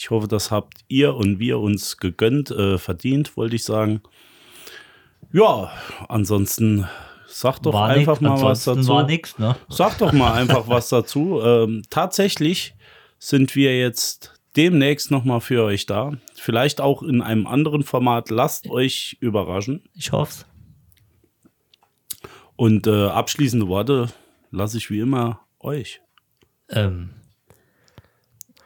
Ich 0.00 0.08
hoffe, 0.08 0.28
das 0.28 0.50
habt 0.50 0.78
ihr 0.88 1.14
und 1.14 1.40
wir 1.40 1.58
uns 1.58 1.98
gegönnt, 1.98 2.50
äh, 2.50 2.78
verdient, 2.78 3.36
wollte 3.36 3.56
ich 3.56 3.64
sagen. 3.64 4.00
Ja, 5.30 5.70
ansonsten 6.08 6.88
sagt 7.26 7.66
doch 7.66 7.74
War 7.74 7.90
einfach 7.90 8.18
nix, 8.18 8.30
mal 8.30 8.40
was 8.42 8.64
dazu. 8.64 8.88
war 8.88 9.02
nix, 9.02 9.38
ne? 9.38 9.56
Sag 9.68 9.98
doch 9.98 10.14
mal 10.14 10.32
einfach 10.32 10.68
was 10.68 10.88
dazu. 10.88 11.42
Ähm, 11.42 11.82
tatsächlich 11.90 12.74
sind 13.18 13.54
wir 13.54 13.78
jetzt 13.78 14.40
demnächst 14.56 15.10
noch 15.10 15.24
mal 15.24 15.40
für 15.40 15.64
euch 15.64 15.84
da. 15.84 16.12
Vielleicht 16.34 16.80
auch 16.80 17.02
in 17.02 17.20
einem 17.20 17.46
anderen 17.46 17.82
Format. 17.82 18.30
Lasst 18.30 18.70
euch 18.70 19.18
überraschen. 19.20 19.84
Ich 19.92 20.12
hoff's. 20.12 20.46
Und 22.56 22.86
äh, 22.86 23.08
abschließende 23.08 23.68
Worte 23.68 24.08
lasse 24.50 24.78
ich 24.78 24.88
wie 24.90 25.00
immer 25.00 25.40
euch. 25.58 26.00
Ähm, 26.70 27.10
es 27.19 27.19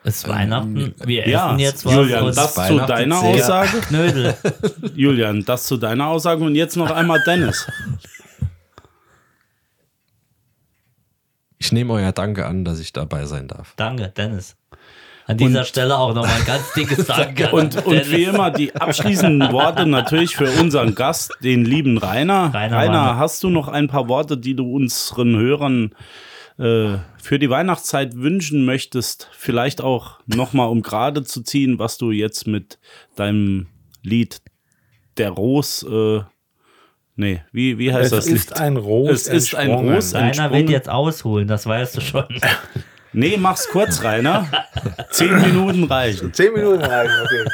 ist 0.05 0.29
Weihnachten. 0.29 0.95
Wir 1.05 1.27
Ja, 1.29 1.49
essen 1.49 1.59
jetzt 1.59 1.85
was 1.85 1.95
Julian, 1.95 2.27
das 2.27 2.55
zu 2.55 2.61
Weihnachten 2.61 2.89
deiner. 2.89 3.19
Aussage. 3.21 3.79
Knödel. 3.81 4.35
Julian, 4.95 5.45
das 5.45 5.65
zu 5.67 5.77
deiner 5.77 6.09
Aussage. 6.09 6.45
Und 6.45 6.55
jetzt 6.55 6.77
noch 6.77 6.91
einmal 6.91 7.23
Dennis. 7.27 7.67
Ich 11.59 11.73
nehme 11.73 11.95
euer 11.95 12.13
Danke 12.13 12.47
an, 12.47 12.65
dass 12.65 12.79
ich 12.79 12.93
dabei 12.93 13.25
sein 13.25 13.49
darf. 13.49 13.73
Danke, 13.77 14.09
Dennis. 14.15 14.57
An 15.27 15.39
dieser 15.39 15.61
Und- 15.61 15.67
Stelle 15.67 15.97
auch 15.97 16.13
nochmal 16.15 16.37
ein 16.39 16.45
ganz 16.45 16.73
dickes 16.75 17.07
Danke. 17.07 17.49
an 17.49 17.55
Und, 17.55 17.87
und 17.87 18.11
wie 18.11 18.25
immer 18.25 18.51
die 18.51 18.75
abschließenden 18.75 19.53
Worte 19.53 19.87
natürlich 19.87 20.37
für 20.37 20.51
unseren 20.61 20.95
Gast, 20.95 21.33
den 21.41 21.65
lieben 21.65 21.97
Rainer. 21.97 22.53
Rainer 22.53 22.77
Rainer, 22.77 23.17
hast 23.17 23.43
du 23.43 23.49
noch 23.49 23.69
ein 23.69 23.89
paar 23.89 24.09
Worte, 24.09 24.37
die 24.37 24.55
du 24.55 24.71
unseren 24.71 25.37
Hörern 25.39 25.93
äh, 25.93 25.95
für 26.57 27.39
die 27.39 27.51
Weihnachtszeit 27.51 28.15
wünschen 28.15 28.65
möchtest? 28.65 29.29
Vielleicht 29.33 29.81
auch 29.81 30.21
nochmal, 30.27 30.69
um 30.69 30.83
gerade 30.83 31.25
zu 31.25 31.43
ziehen, 31.43 31.79
was 31.79 31.99
du 31.99 32.11
jetzt 32.11 32.47
mit 32.47 32.79
deinem 33.17 33.67
Lied 34.03 34.41
Der 35.17 35.31
Ros, 35.31 35.83
äh, 35.89 36.21
nee, 37.17 37.43
wie, 37.53 37.79
wie 37.79 37.93
heißt 37.93 38.13
das 38.13 38.27
es 38.27 38.33
ist 38.33 38.51
Lied? 38.51 38.61
ein 38.61 38.77
Ros. 38.77 39.11
Es 39.11 39.27
ist 39.27 39.55
ein. 39.55 39.71
Ros. 39.71 40.15
Rainer 40.15 40.53
wird 40.53 40.71
jetzt 40.71 40.89
ausholen, 40.89 41.49
das 41.49 41.67
weißt 41.67 41.97
du 41.97 42.01
schon. 42.01 42.27
Nee, 43.17 43.37
mach's 43.37 43.69
kurz, 43.69 44.03
Rainer. 44.03 44.49
Zehn 45.11 45.41
Minuten 45.41 45.85
reichen. 45.85 46.33
Zehn 46.35 46.53
Minuten 46.53 46.83
reichen, 46.83 47.15
okay. 47.23 47.45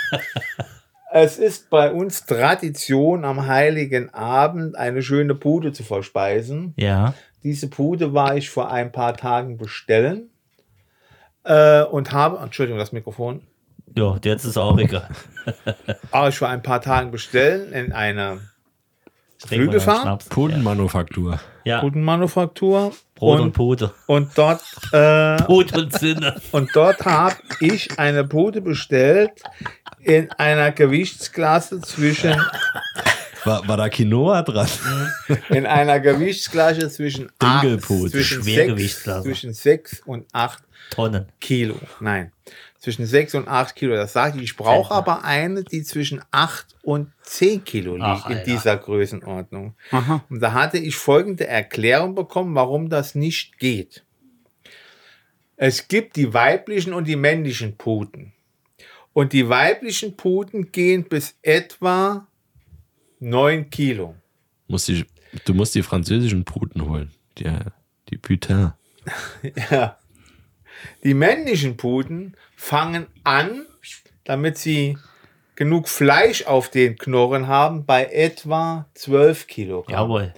Es 1.13 1.39
ist 1.39 1.69
bei 1.69 1.93
uns 1.93 2.25
Tradition, 2.25 3.27
am 3.27 3.47
Heiligen 3.47 4.15
Abend 4.15 4.75
eine 4.77 5.03
schöne 5.03 5.35
Pude 5.35 5.73
zu 5.73 5.83
verspeisen. 5.83 6.73
Ja. 6.77 7.13
Diese 7.43 7.69
Pude 7.69 8.13
war 8.13 8.37
ich 8.37 8.51
vor 8.51 8.71
ein 8.71 8.93
paar 8.93 9.17
Tagen 9.17 9.57
bestellen 9.57 10.31
äh, 11.45 11.83
und 11.83 12.13
habe, 12.13 12.39
Entschuldigung, 12.39 12.79
das 12.79 12.93
Mikrofon, 12.93 13.43
Jo, 13.97 14.19
jetzt 14.25 14.45
ist 14.45 14.57
auch 14.57 14.79
egal. 14.79 15.09
habe 16.13 16.29
ich 16.29 16.39
vor 16.39 16.49
ein 16.49 16.63
paar 16.63 16.81
Tagen 16.81 17.11
bestellen 17.11 17.73
in 17.73 17.93
einer? 17.93 18.39
Schnaps. 19.47 20.29
Pudenmanufaktur. 20.29 21.41
Ja, 21.65 21.81
Putenmanufaktur. 21.81 22.93
Brot 23.15 23.41
und, 23.41 23.47
und, 23.47 23.53
Pute. 23.53 23.95
und 24.07 24.37
dort, 24.37 24.63
äh, 24.93 25.37
Put 25.43 25.77
und 25.77 25.93
Sinne. 25.93 26.41
und 26.53 26.71
dort 26.75 27.05
habe 27.05 27.37
ich 27.61 27.99
eine 27.99 28.25
Pute 28.25 28.61
bestellt 28.61 29.43
in 30.01 30.31
einer 30.33 30.73
Gewichtsklasse 30.73 31.81
zwischen 31.81 32.35
War, 33.45 33.67
war 33.69 33.77
da 33.77 33.89
Quinoa 33.89 34.43
dran? 34.43 34.69
in 35.49 35.67
einer 35.67 36.01
Gewichtsklasse 36.01 36.89
zwischen 36.91 37.31
acht- 37.39 37.63
zwischen 38.11 38.43
sechs, 38.43 39.03
zwischen 39.23 39.53
6 39.55 40.01
und 40.07 40.27
8 40.33 40.63
Tonnen. 40.91 41.27
Kilo. 41.41 41.77
Nein, 42.01 42.33
zwischen 42.79 43.07
6 43.07 43.35
und 43.37 43.47
8 43.49 43.77
Kilo. 43.77 43.95
Das 43.95 44.13
sage 44.13 44.39
ich. 44.39 44.45
Ich 44.45 44.57
brauche 44.57 44.93
aber 44.93 45.25
eine, 45.25 45.63
die 45.63 45.83
zwischen 45.85 46.21
8 46.33 46.77
und 46.83 47.13
10 47.23 47.65
Kilo 47.65 47.93
liegt 47.95 48.05
Ach, 48.07 48.31
in 48.31 48.43
dieser 48.45 48.77
Größenordnung. 48.77 49.75
Aha. 49.93 50.25
Und 50.29 50.41
da 50.41 50.53
hatte 50.53 50.79
ich 50.79 50.97
folgende 50.97 51.47
Erklärung 51.47 52.15
bekommen, 52.15 52.55
warum 52.55 52.89
das 52.91 53.15
nicht 53.15 53.59
geht. 53.59 54.05
Es 55.57 55.89
gibt 55.89 56.17
die 56.17 56.33
weiblichen 56.35 56.93
und 56.95 57.07
die 57.07 57.17
männlichen 57.17 57.77
Puten. 57.77 58.33
Und 59.13 59.33
die 59.33 59.49
weiblichen 59.49 60.17
Puten 60.17 60.73
gehen 60.73 61.05
bis 61.05 61.35
etwa 61.43 62.27
9 63.21 63.71
Kilo. 63.71 64.15
Musst 64.69 64.89
die, 64.89 65.05
du 65.45 65.55
musst 65.55 65.75
die 65.75 65.83
französischen 65.83 66.45
Puten 66.45 66.89
holen. 66.89 67.11
Die, 67.39 67.51
die 68.09 68.19
Putain. 68.19 68.73
Ja. 69.71 69.99
Die 71.05 71.15
männlichen 71.15 71.77
Puten 71.77 72.37
fangen 72.57 73.07
an, 73.25 73.67
damit 74.25 74.57
sie 74.59 74.97
genug 75.55 75.89
Fleisch 75.89 76.45
auf 76.47 76.71
den 76.71 76.97
Knochen 76.97 77.47
haben, 77.49 77.85
bei 77.85 78.07
etwa 78.07 78.89
12 78.95 79.47
Kilogramm. 79.47 79.93
Jawohl. 80.09 80.35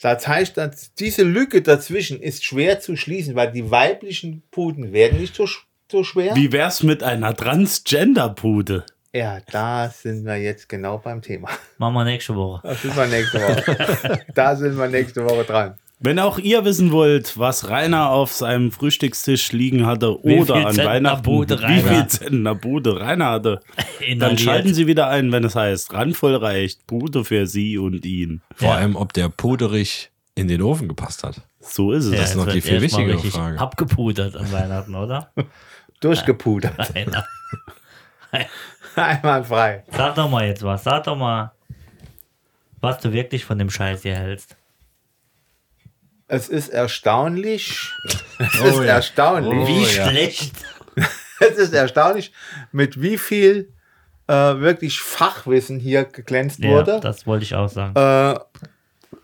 Das 0.00 0.26
heißt, 0.26 0.56
dass 0.56 0.94
diese 0.94 1.22
Lücke 1.22 1.62
dazwischen 1.62 2.20
ist 2.20 2.44
schwer 2.44 2.80
zu 2.80 2.96
schließen, 2.96 3.36
weil 3.36 3.52
die 3.52 3.70
weiblichen 3.70 4.42
Puten 4.50 4.92
werden 4.92 5.20
nicht 5.20 5.34
so, 5.36 5.44
sch- 5.44 5.62
so 5.90 6.02
schwer. 6.02 6.34
Wie 6.34 6.50
wär's 6.50 6.82
mit 6.82 7.02
einer 7.04 7.34
Transgender-Pude? 7.36 8.84
Ja, 9.14 9.38
da 9.52 9.88
sind 9.90 10.24
wir 10.24 10.36
jetzt 10.36 10.68
genau 10.68 10.98
beim 10.98 11.22
Thema. 11.22 11.48
Machen 11.78 11.94
wir 11.94 12.04
nächste 12.04 12.34
Woche. 12.34 12.60
Da 12.66 12.74
sind 12.74 12.96
wir 12.96 13.06
nächste 13.06 13.38
Woche. 13.40 14.20
da 14.34 14.56
sind 14.56 14.76
wir 14.76 14.88
nächste 14.88 15.24
Woche 15.24 15.44
dran. 15.44 15.74
Wenn 16.00 16.18
auch 16.18 16.38
ihr 16.38 16.64
wissen 16.64 16.90
wollt, 16.90 17.38
was 17.38 17.68
Rainer 17.70 18.10
auf 18.10 18.32
seinem 18.32 18.72
Frühstückstisch 18.72 19.52
liegen 19.52 19.86
hatte 19.86 20.18
Wie 20.24 20.40
oder 20.40 20.56
an 20.56 20.74
Zentner 20.74 20.84
Weihnachten, 20.84 21.22
Bude 21.22 21.58
wie 21.60 21.62
Rainer? 21.64 21.88
viel 21.88 22.06
Zentner 22.08 22.54
Bude 22.56 23.00
Rainer 23.00 23.26
hatte, 23.30 23.60
dann 24.18 24.36
schalten 24.36 24.74
Sie 24.74 24.86
wieder 24.88 25.08
ein, 25.08 25.30
wenn 25.30 25.44
es 25.44 25.54
heißt, 25.54 25.92
randvoll 25.94 26.34
reicht, 26.34 26.84
Bude 26.88 27.24
für 27.24 27.46
Sie 27.46 27.78
und 27.78 28.04
ihn. 28.04 28.42
Vor 28.56 28.70
Ja. 28.70 28.74
allem, 28.74 28.96
ob 28.96 29.12
der 29.12 29.28
Puderich 29.28 30.10
in 30.34 30.48
den 30.48 30.60
Ofen 30.60 30.88
gepasst 30.88 31.22
hat. 31.22 31.40
So 31.60 31.92
ist 31.92 32.06
es. 32.06 32.12
Ja, 32.12 32.18
Das 32.18 32.30
ist 32.30 32.36
noch 32.36 32.48
die 32.52 32.60
viel 32.60 32.74
mal 32.74 32.82
wichtigere 32.82 33.18
Frage. 33.20 33.58
Abgepudert 33.60 34.36
an 34.36 34.50
Weihnachten, 34.50 34.94
oder? 34.96 35.32
Durchgepudert. 36.00 36.92
Rainer. 36.94 37.24
Einwandfrei. 39.02 39.84
Sag 39.90 40.14
doch 40.14 40.28
mal 40.30 40.46
jetzt 40.46 40.62
was. 40.62 40.84
Sag 40.84 41.04
doch 41.04 41.16
mal, 41.16 41.52
was 42.80 42.98
du 43.00 43.12
wirklich 43.12 43.44
von 43.44 43.58
dem 43.58 43.70
Scheiß 43.70 44.02
hier 44.02 44.16
hältst. 44.16 44.56
Es 46.26 46.48
ist 46.48 46.68
erstaunlich. 46.68 47.90
Es 48.38 48.60
Oh 48.60 48.66
ist 48.66 48.76
ja. 48.78 48.84
erstaunlich. 48.84 49.68
Wie 49.68 49.96
ja. 49.96 50.08
schlecht. 50.08 50.54
Es 51.40 51.56
ist 51.58 51.74
erstaunlich, 51.74 52.32
mit 52.70 53.02
wie 53.02 53.18
viel 53.18 53.72
äh, 54.28 54.32
wirklich 54.32 55.00
Fachwissen 55.00 55.80
hier 55.80 56.04
geglänzt 56.04 56.60
Ja, 56.60 56.70
wurde. 56.70 57.00
das 57.02 57.26
wollte 57.26 57.42
ich 57.44 57.56
auch 57.56 57.68
sagen. 57.68 57.94
Äh, 57.96 58.38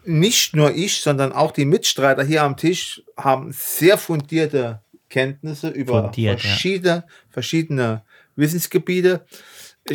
nicht 0.05 0.57
nur 0.57 0.75
ich, 0.75 1.01
sondern 1.03 1.33
auch 1.33 1.53
die 1.53 1.65
Mitstreiter 1.65 2.25
hier 2.25 2.43
am 2.43 2.57
Tisch 2.57 3.03
haben 3.17 3.53
sehr 3.53 3.97
fundierte 3.97 4.81
Kenntnisse 5.09 5.69
über 5.69 6.03
Fundiert, 6.03 6.43
ja. 6.43 6.49
verschiedene, 6.51 7.05
verschiedene 7.31 8.03
Wissensgebiete. 8.35 9.25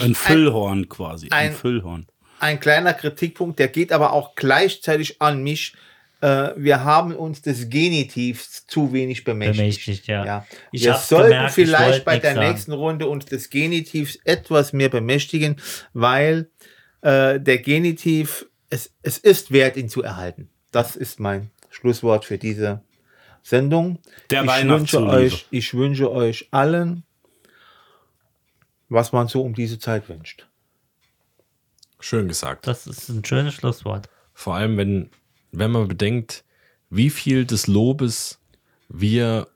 Ein 0.03 0.15
Füllhorn 0.15 0.89
quasi. 0.89 1.27
Ein, 1.29 1.49
ein- 1.49 1.53
Füllhorn. 1.55 2.07
ein 2.39 2.59
kleiner 2.59 2.93
Kritikpunkt, 2.93 3.59
der 3.59 3.67
geht 3.69 3.91
aber 3.91 4.13
auch 4.13 4.35
gleichzeitig 4.35 5.21
an 5.21 5.41
mich. 5.43 5.73
Äh, 6.21 6.51
wir 6.55 6.83
haben 6.83 7.13
uns 7.15 7.41
des 7.41 7.69
Genitivs 7.69 8.65
zu 8.67 8.93
wenig 8.93 9.23
bemächtigt. 9.23 9.57
Bemächtigt, 9.85 10.07
ja. 10.07 10.45
Ich 10.71 10.83
wir 10.85 10.95
sollten 10.95 11.31
gemerkt, 11.31 11.57
ich 11.57 11.65
vielleicht 11.67 12.05
bei 12.05 12.19
der 12.19 12.35
sagen. 12.35 12.47
nächsten 12.49 12.71
Runde 12.71 13.07
uns 13.07 13.25
des 13.25 13.49
Genitivs 13.49 14.17
etwas 14.23 14.71
mehr 14.73 14.89
bemächtigen, 14.89 15.57
weil 15.93 16.49
äh, 17.01 17.39
der 17.39 17.57
Genitiv, 17.59 18.45
es, 18.69 18.91
es 19.03 19.17
ist 19.17 19.51
wert, 19.51 19.75
ihn 19.77 19.89
zu 19.89 20.03
erhalten. 20.03 20.49
Das 20.71 20.95
ist 20.95 21.19
mein 21.19 21.51
Schlusswort 21.69 22.25
für 22.25 22.37
diese 22.37 22.81
Sendung. 23.43 23.99
Der 24.31 24.43
ich 24.43 24.65
wünsche 24.67 25.03
euch, 25.05 25.45
ich 25.51 25.73
wünsche 25.73 26.11
euch 26.11 26.47
allen, 26.51 27.03
was 28.89 29.11
man 29.11 29.27
so 29.27 29.41
um 29.41 29.53
diese 29.53 29.79
Zeit 29.79 30.09
wünscht. 30.09 30.47
Schön 31.99 32.27
gesagt. 32.27 32.67
Das 32.67 32.87
ist 32.87 33.09
ein 33.09 33.23
schönes 33.25 33.53
Schlusswort. 33.55 34.09
Vor 34.33 34.55
allem, 34.55 34.77
wenn, 34.77 35.09
wenn 35.51 35.71
man 35.71 35.87
bedenkt, 35.87 36.43
wie 36.89 37.09
viel 37.09 37.45
des 37.45 37.67
Lobes 37.67 38.39
wir 38.89 39.47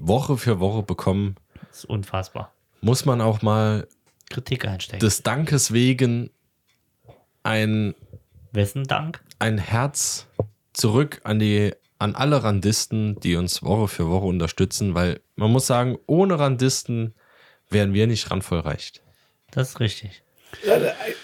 Woche 0.00 0.36
für 0.36 0.60
Woche 0.60 0.82
bekommen, 0.82 1.34
Das 1.68 1.78
ist 1.80 1.84
unfassbar. 1.86 2.52
muss 2.80 3.04
man 3.04 3.20
auch 3.20 3.42
mal 3.42 3.86
Kritik 4.30 4.66
einstecken. 4.66 5.00
des 5.00 5.22
Dankes 5.22 5.72
wegen 5.72 6.30
ein, 7.42 7.94
Wessen 8.52 8.84
Dank? 8.84 9.22
ein 9.38 9.58
Herz 9.58 10.26
zurück 10.72 11.20
an 11.24 11.38
die 11.38 11.72
an 11.98 12.14
alle 12.14 12.42
Randisten, 12.42 13.20
die 13.20 13.36
uns 13.36 13.62
Woche 13.62 13.86
für 13.86 14.08
Woche 14.08 14.24
unterstützen, 14.24 14.94
weil 14.94 15.20
man 15.36 15.52
muss 15.52 15.66
sagen, 15.66 15.98
ohne 16.06 16.38
Randisten 16.38 17.12
wären 17.70 17.94
wir 17.94 18.06
nicht 18.06 18.30
randvoll 18.30 18.60
reicht. 18.60 19.00
Das 19.52 19.70
ist 19.70 19.80
richtig. 19.80 20.22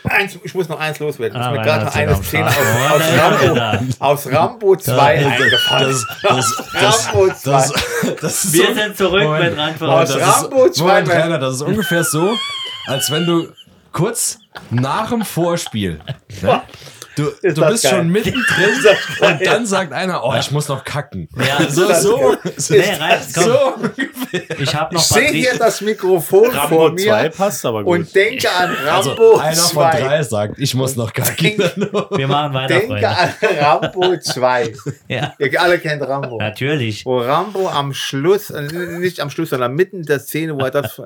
Eins, 0.05 0.39
ich 0.45 0.55
muss 0.55 0.69
noch 0.69 0.79
eins 0.79 1.01
loswerden. 1.01 1.37
Ah, 1.41 1.51
ist 1.51 1.57
mir 1.59 1.65
gerade 1.65 1.85
noch 1.85 1.95
eine 1.95 2.15
Szene 2.23 2.47
aus, 2.47 2.57
aus, 2.57 2.63
Oh, 2.63 3.03
er 3.03 3.57
Rambo, 3.57 3.95
aus 4.05 4.27
Rambo 4.33 4.77
2 4.77 5.27
eingefallen. 5.27 5.91
Das, 5.91 6.07
das, 6.23 6.63
das, 6.73 7.07
Rambo 7.09 7.35
2. 7.35 7.51
das, 7.51 7.73
das 8.21 8.45
ist 8.45 8.53
Wir 8.53 8.67
so- 8.69 8.75
sind 8.75 8.97
zurück 8.97 9.23
Moment. 9.25 9.51
mit 9.51 9.59
Randvoll. 9.59 9.91
Aus 9.91 10.09
das 10.15 10.43
Rambo 10.45 10.65
ist, 10.67 10.79
Moment, 10.81 11.09
2. 11.09 11.21
Rainer, 11.21 11.39
das 11.39 11.55
ist 11.57 11.63
ungefähr 11.63 12.05
so, 12.05 12.37
als 12.87 13.11
wenn 13.11 13.27
du 13.27 13.49
kurz 13.93 14.39
nach 14.71 15.11
dem 15.11 15.25
Vorspiel, 15.25 16.01
ne? 16.43 16.63
Du, 17.17 17.31
du 17.43 17.67
bist 17.67 17.83
geil. 17.85 17.93
schon 17.93 18.09
mittendrin 18.09 18.71
und 19.21 19.45
dann 19.47 19.67
sagt 19.67 19.93
einer, 19.93 20.23
oh, 20.25 20.35
ich 20.39 20.51
muss 20.51 20.69
noch 20.69 20.85
kacken. 20.85 21.29
Ja, 21.37 21.67
so, 21.69 21.93
so, 21.95 22.37
so, 22.57 22.75
Nee, 22.75 22.81
reicht, 23.01 23.35
komm. 23.35 23.45
so. 23.45 23.75
Ich 24.59 24.75
habe 24.75 24.95
noch 24.95 25.01
Ich 25.01 25.07
sehe 25.09 25.29
hier 25.31 25.59
das 25.59 25.81
Mikrofon 25.81 26.51
Rambo 26.51 26.77
vor 26.89 26.97
2 26.97 27.23
mir 27.23 27.31
passt 27.31 27.65
aber 27.67 27.83
gut. 27.85 27.99
und 27.99 28.15
denke 28.15 28.51
an 28.51 28.77
Also, 28.89 29.11
Rambo 29.11 29.37
einer 29.39 29.57
von 29.57 29.83
2. 29.83 30.01
drei 30.01 30.23
sagt, 30.23 30.55
ich 30.59 30.75
muss 30.75 30.97
noch 30.97 31.13
kacken. 31.13 31.57
Wir 32.17 32.29
machen 32.29 32.55
weiter, 32.55 32.75
Denke 32.75 32.87
Freunde. 32.89 33.09
an 33.09 33.31
Rambo 33.61 34.17
2. 34.19 34.73
Ja, 35.09 35.35
Ihr 35.39 35.61
alle 35.61 35.79
kennt 35.79 36.03
Rambo. 36.03 36.39
natürlich. 36.39 37.05
Wo 37.07 37.19
Rambo 37.19 37.69
am 37.69 37.95
Schluss, 37.95 38.51
äh, 38.51 38.63
nicht 38.99 39.21
am 39.21 39.31
Schluss, 39.31 39.51
sondern 39.51 39.75
mitten 39.75 39.99
in 40.01 40.07
der 40.07 40.21
Szene, 40.21 40.55
wo 40.55 40.61
er 40.65 40.71
das 40.71 41.01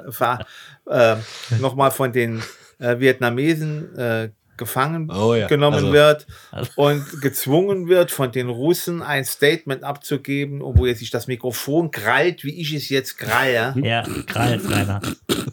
äh, 0.88 1.16
nochmal 1.60 1.90
von 1.90 2.12
den 2.12 2.42
äh, 2.78 2.98
Vietnamesen 2.98 3.96
äh, 3.96 4.28
gefangen 4.60 5.10
Oh 5.10 5.34
ja, 5.34 5.48
genommen 5.48 5.76
also- 5.78 5.92
wird 5.92 6.26
Also- 6.52 6.70
und 6.76 7.20
gezwungen 7.20 7.88
wird, 7.88 8.12
von 8.12 8.30
den 8.30 8.48
Russen 8.48 9.02
ein 9.02 9.24
Statement 9.24 9.82
abzugeben, 9.82 10.60
wo 10.62 10.86
er 10.86 10.94
sich 10.94 11.10
das 11.10 11.26
Mikrofon 11.26 11.90
krallt, 11.90 12.44
wie 12.44 12.60
ich 12.60 12.72
es 12.72 12.88
jetzt 12.90 13.18
kralle. 13.18 13.74
Ja, 13.82 14.04
Kreis, 14.26 14.62
Rainer. 14.70 15.00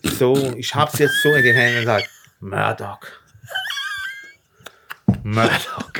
So, 0.03 0.53
ich 0.55 0.75
hab's 0.75 0.99
jetzt 0.99 1.23
so 1.23 1.29
in 1.33 1.43
den 1.43 1.55
Händen 1.55 1.79
gesagt. 1.79 2.09
Murdoch. 2.39 2.99
Murdoch. 5.23 5.91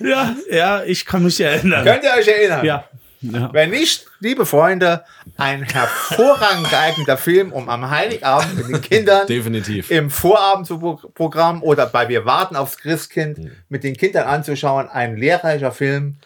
ja, 0.00 0.36
ja, 0.50 0.82
ich 0.84 1.04
kann 1.06 1.22
mich 1.24 1.40
erinnern. 1.40 1.84
Könnt 1.84 2.04
ihr 2.04 2.12
euch 2.18 2.28
erinnern? 2.28 2.64
Ja. 2.64 2.84
Ja. 3.32 3.52
Wenn 3.52 3.70
nicht, 3.70 4.06
liebe 4.20 4.44
Freunde, 4.46 5.04
ein 5.36 5.62
hervorragend 5.62 6.68
geeigneter 6.70 7.16
Film, 7.16 7.52
um 7.52 7.68
am 7.68 7.88
Heiligabend 7.90 8.56
mit 8.56 8.68
den 8.68 8.80
Kindern 8.80 9.26
Definitiv. 9.26 9.90
im 9.90 10.10
Vorabendprogramm 10.10 11.62
oder 11.62 11.86
bei 11.86 12.08
Wir 12.08 12.24
warten 12.24 12.56
aufs 12.56 12.76
Christkind 12.78 13.38
mit 13.68 13.84
den 13.84 13.96
Kindern 13.96 14.26
anzuschauen. 14.26 14.88
Ein 14.88 15.16
lehrreicher 15.16 15.72
Film, 15.72 16.16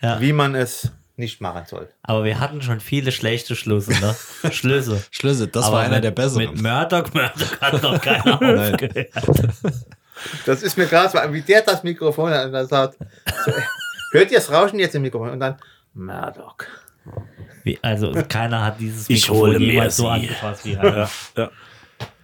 Ja. 0.00 0.20
wie 0.20 0.32
man 0.32 0.54
es 0.54 0.92
nicht 1.16 1.40
machen 1.40 1.64
soll. 1.66 1.88
Aber 2.02 2.22
wir 2.24 2.38
hatten 2.38 2.62
schon 2.62 2.78
viele 2.78 3.10
schlechte 3.10 3.56
Schlüsse, 3.56 3.90
ne? 3.92 4.14
Schlüsse. 4.52 5.02
Schlüsse, 5.10 5.48
das 5.48 5.64
Aber 5.64 5.76
war 5.78 5.82
einer 5.82 5.96
mit, 5.96 6.04
der 6.04 6.10
besseren. 6.12 6.52
Mit 6.52 6.62
Murdoch, 6.62 7.12
Murdoch 7.12 7.60
hat 7.60 7.82
noch 7.82 8.00
keiner 8.02 8.34
aufgehört. 8.34 9.08
Das 10.46 10.62
ist 10.62 10.76
mir 10.78 10.86
gerade 10.86 11.08
so, 11.10 11.32
wie 11.32 11.42
der 11.42 11.62
das 11.62 11.82
Mikrofon 11.82 12.30
hat. 12.30 12.46
und 12.46 12.54
er 12.54 12.66
sagt, 12.66 12.98
so, 13.44 13.52
hört 14.12 14.30
ihr 14.30 14.38
das 14.38 14.50
Rauschen 14.52 14.78
jetzt 14.78 14.94
im 14.94 15.02
Mikrofon? 15.02 15.30
Und 15.30 15.40
dann 15.40 15.56
Murdoch. 15.98 16.56
Wie, 17.64 17.78
also 17.82 18.12
keiner 18.28 18.64
hat 18.64 18.80
dieses 18.80 19.08
Ich 19.10 19.22
Mikrofon 19.22 19.48
hole 19.48 19.58
mir 19.58 19.72
jemals 19.72 19.96
so 19.96 20.04
sie. 20.04 20.08
angefasst 20.10 20.64
wie 20.64 20.74
Rainer. 20.74 21.10
Ja. 21.36 21.50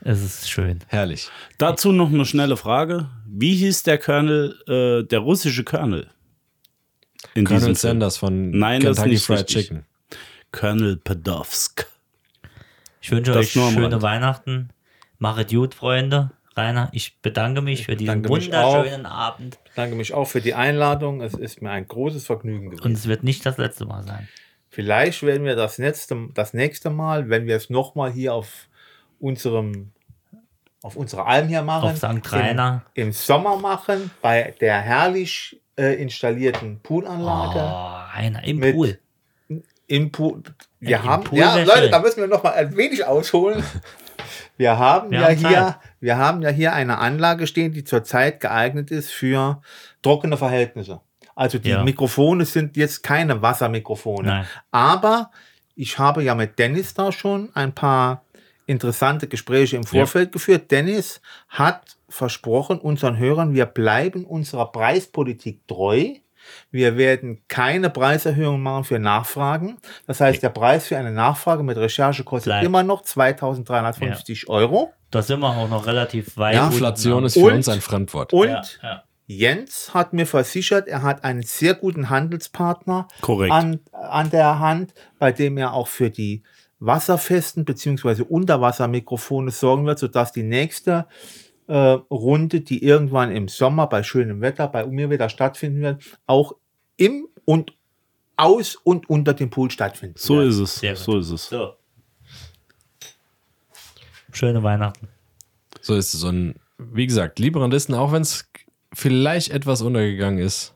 Es 0.02 0.22
ist 0.22 0.50
schön. 0.50 0.80
Herrlich. 0.88 1.30
Dazu 1.58 1.90
noch 1.92 2.10
eine 2.10 2.24
schnelle 2.26 2.56
Frage. 2.56 3.08
Wie 3.26 3.54
hieß 3.56 3.82
der 3.84 3.98
Colonel, 3.98 4.54
äh, 4.68 5.06
der 5.08 5.18
russische 5.20 5.64
Colonel? 5.64 6.08
In 7.34 7.44
Colonel 7.46 7.60
diesem 7.68 7.76
Film? 7.76 7.76
Sanders 7.76 8.18
von 8.18 8.50
Nein, 8.50 8.80
das 8.82 8.90
ist 8.90 8.96
Kentucky 8.96 9.10
nicht 9.10 9.24
Fried 9.26 9.38
richtig. 9.40 9.62
Chicken. 9.68 9.86
Colonel 10.52 10.96
Podolsk. 10.98 11.86
Ich 13.00 13.10
wünsche 13.10 13.32
Das 13.32 13.46
euch 13.46 13.52
schöne. 13.52 14.02
Weihnachten. 14.02 14.68
Machet 15.18 15.50
gut, 15.50 15.74
Freunde. 15.74 16.30
Rainer, 16.56 16.88
ich 16.92 17.18
bedanke 17.20 17.60
mich 17.62 17.84
für 17.86 17.96
diesen 17.96 18.22
bedanke 18.22 18.28
wunderschönen 18.44 19.06
Abend. 19.06 19.58
Ich 19.64 19.72
danke 19.74 19.96
mich 19.96 20.14
auch 20.14 20.26
für 20.26 20.40
die 20.40 20.54
Einladung. 20.54 21.20
Es 21.20 21.34
ist 21.34 21.62
mir 21.62 21.70
ein 21.70 21.86
großes 21.88 22.26
Vergnügen 22.26 22.70
gewesen. 22.70 22.82
Und 22.84 22.92
es 22.92 23.06
wird 23.08 23.24
nicht 23.24 23.44
das 23.44 23.58
letzte 23.58 23.86
Mal 23.86 24.02
sein. 24.04 24.28
Vielleicht 24.70 25.22
werden 25.22 25.44
wir 25.44 25.56
das 25.56 25.78
nächste, 25.78 26.16
das 26.34 26.52
nächste 26.54 26.90
Mal, 26.90 27.28
wenn 27.30 27.46
wir 27.46 27.56
es 27.56 27.70
nochmal 27.70 28.10
hier 28.12 28.34
auf 28.34 28.68
unserem 29.20 29.90
auf 30.82 30.96
unserer 30.96 31.26
Alm 31.26 31.48
hier 31.48 31.62
machen, 31.62 31.88
Auf 31.90 31.96
St. 31.96 32.30
Rainer. 32.32 32.82
Im, 32.92 33.06
im 33.06 33.12
Sommer 33.14 33.56
machen, 33.56 34.10
bei 34.20 34.54
der 34.60 34.80
herrlich 34.82 35.58
äh, 35.78 35.94
installierten 35.94 36.80
Poolanlage. 36.80 37.58
Oh, 37.58 38.18
Rainer, 38.18 38.44
im 38.44 38.58
Mit- 38.58 38.74
Pool. 38.74 38.98
Im 39.86 40.12
Pool. 40.12 40.42
Wir 40.80 40.90
Ja, 40.90 41.02
haben, 41.02 41.24
Pool 41.24 41.38
ja, 41.38 41.56
Leute, 41.56 41.78
schön. 41.84 41.90
da 41.90 41.98
müssen 42.00 42.20
wir 42.20 42.26
noch 42.26 42.42
mal 42.42 42.52
ein 42.52 42.76
wenig 42.76 43.04
ausholen. 43.04 43.62
Wir 44.56 44.78
haben 44.78 45.10
Wir 45.10 45.20
ja 45.20 45.26
haben 45.28 45.36
hier, 45.38 45.48
Zeit. 45.50 45.76
wir 46.00 46.16
haben 46.18 46.42
ja 46.42 46.48
hier 46.50 46.72
eine 46.72 46.98
Anlage 46.98 47.46
stehen, 47.46 47.72
die 47.72 47.84
zurzeit 47.84 48.40
geeignet 48.40 48.90
ist 48.90 49.10
für 49.10 49.60
trockene 50.02 50.36
Verhältnisse. 50.36 51.00
Also 51.34 51.58
die 51.58 51.70
Ja. 51.70 51.82
Mikrofone 51.82 52.44
sind 52.44 52.76
jetzt 52.76 53.02
keine 53.02 53.42
Wassermikrofone. 53.42 54.28
Nein. 54.28 54.46
Aber 54.70 55.30
ich 55.74 55.98
habe 55.98 56.22
ja 56.22 56.34
mit 56.34 56.58
Dennis 56.58 56.94
da 56.94 57.10
schon 57.10 57.50
ein 57.54 57.74
paar 57.74 58.24
interessante 58.66 59.26
Gespräche 59.28 59.76
im 59.76 59.84
Vorfeld 59.84 60.32
geführt. 60.32 60.70
Dennis 60.70 61.20
hat 61.48 61.96
versprochen 62.08 62.78
unseren 62.78 63.18
Hörern, 63.18 63.54
wir 63.54 63.66
bleiben 63.66 64.24
unserer 64.24 64.70
Preispolitik 64.72 65.66
treu. 65.66 66.14
Wir 66.70 66.96
werden 66.96 67.42
keine 67.48 67.90
Preiserhöhung 67.90 68.60
machen 68.62 68.84
für 68.84 68.98
Nachfragen. 68.98 69.78
Das 70.06 70.20
heißt, 70.20 70.42
der 70.42 70.48
Preis 70.50 70.86
für 70.88 70.96
eine 70.98 71.12
Nachfrage 71.12 71.62
mit 71.62 71.76
Recherche 71.76 72.24
kostet 72.24 72.50
Bleibt. 72.50 72.64
immer 72.66 72.82
noch 72.82 73.02
2350 73.02 74.48
Euro. 74.48 74.92
Da 75.10 75.22
sind 75.22 75.40
wir 75.40 75.48
auch 75.48 75.68
noch 75.68 75.86
relativ 75.86 76.36
weit. 76.36 76.54
Ja. 76.56 76.66
Inflation 76.66 77.24
ist 77.24 77.34
für 77.34 77.40
Und- 77.46 77.52
uns 77.54 77.68
ein 77.68 77.80
Fremdwort. 77.80 78.32
Und 78.32 78.48
Ja, 78.48 78.62
ja. 78.82 79.02
Jens 79.26 79.94
hat 79.94 80.12
mir 80.12 80.26
versichert, 80.26 80.86
er 80.86 81.02
hat 81.02 81.24
einen 81.24 81.42
sehr 81.42 81.72
guten 81.74 82.10
Handelspartner 82.10 83.08
an, 83.48 83.80
an 83.92 84.28
der 84.30 84.58
Hand, 84.58 84.92
bei 85.18 85.32
dem 85.32 85.56
er 85.56 85.72
auch 85.72 85.88
für 85.88 86.10
die 86.10 86.42
wasserfesten 86.78 87.64
bzw. 87.64 88.22
Unterwassermikrofone 88.22 89.50
sorgen 89.50 89.86
wird, 89.86 89.98
sodass 89.98 90.32
die 90.32 90.42
nächste 90.42 91.06
äh, 91.10 91.43
Runde, 91.72 92.60
die 92.60 92.82
irgendwann 92.82 93.30
im 93.34 93.48
Sommer 93.48 93.86
bei 93.86 94.02
schönem 94.02 94.40
Wetter, 94.40 94.68
bei 94.68 94.86
mir 94.86 95.10
wieder 95.10 95.28
stattfinden 95.28 95.80
wird, 95.80 96.02
auch 96.26 96.54
im 96.96 97.26
und 97.44 97.72
aus 98.36 98.76
und 98.76 99.08
unter 99.08 99.32
dem 99.34 99.50
Pool 99.50 99.70
stattfinden 99.70 100.16
So 100.18 100.38
wird. 100.38 100.50
ist 100.50 100.58
es. 100.58 100.74
Sehr 100.76 100.94
gut. 100.94 101.02
So 101.02 101.18
ist 101.18 101.30
es. 101.30 101.48
So. 101.48 101.74
Schöne 104.32 104.62
Weihnachten. 104.62 105.08
So 105.80 105.94
ist 105.94 106.14
es. 106.14 106.24
Und 106.24 106.56
wie 106.78 107.06
gesagt, 107.06 107.38
liebe 107.38 107.60
Randisten, 107.60 107.94
auch 107.94 108.12
wenn 108.12 108.22
es 108.22 108.48
vielleicht 108.92 109.50
etwas 109.50 109.82
untergegangen 109.82 110.38
ist, 110.38 110.74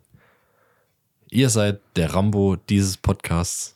ihr 1.31 1.51
seid 1.51 1.81
der 1.97 2.15
Rambo 2.15 2.57
dieses 2.57 2.97
Podcasts. 2.97 3.75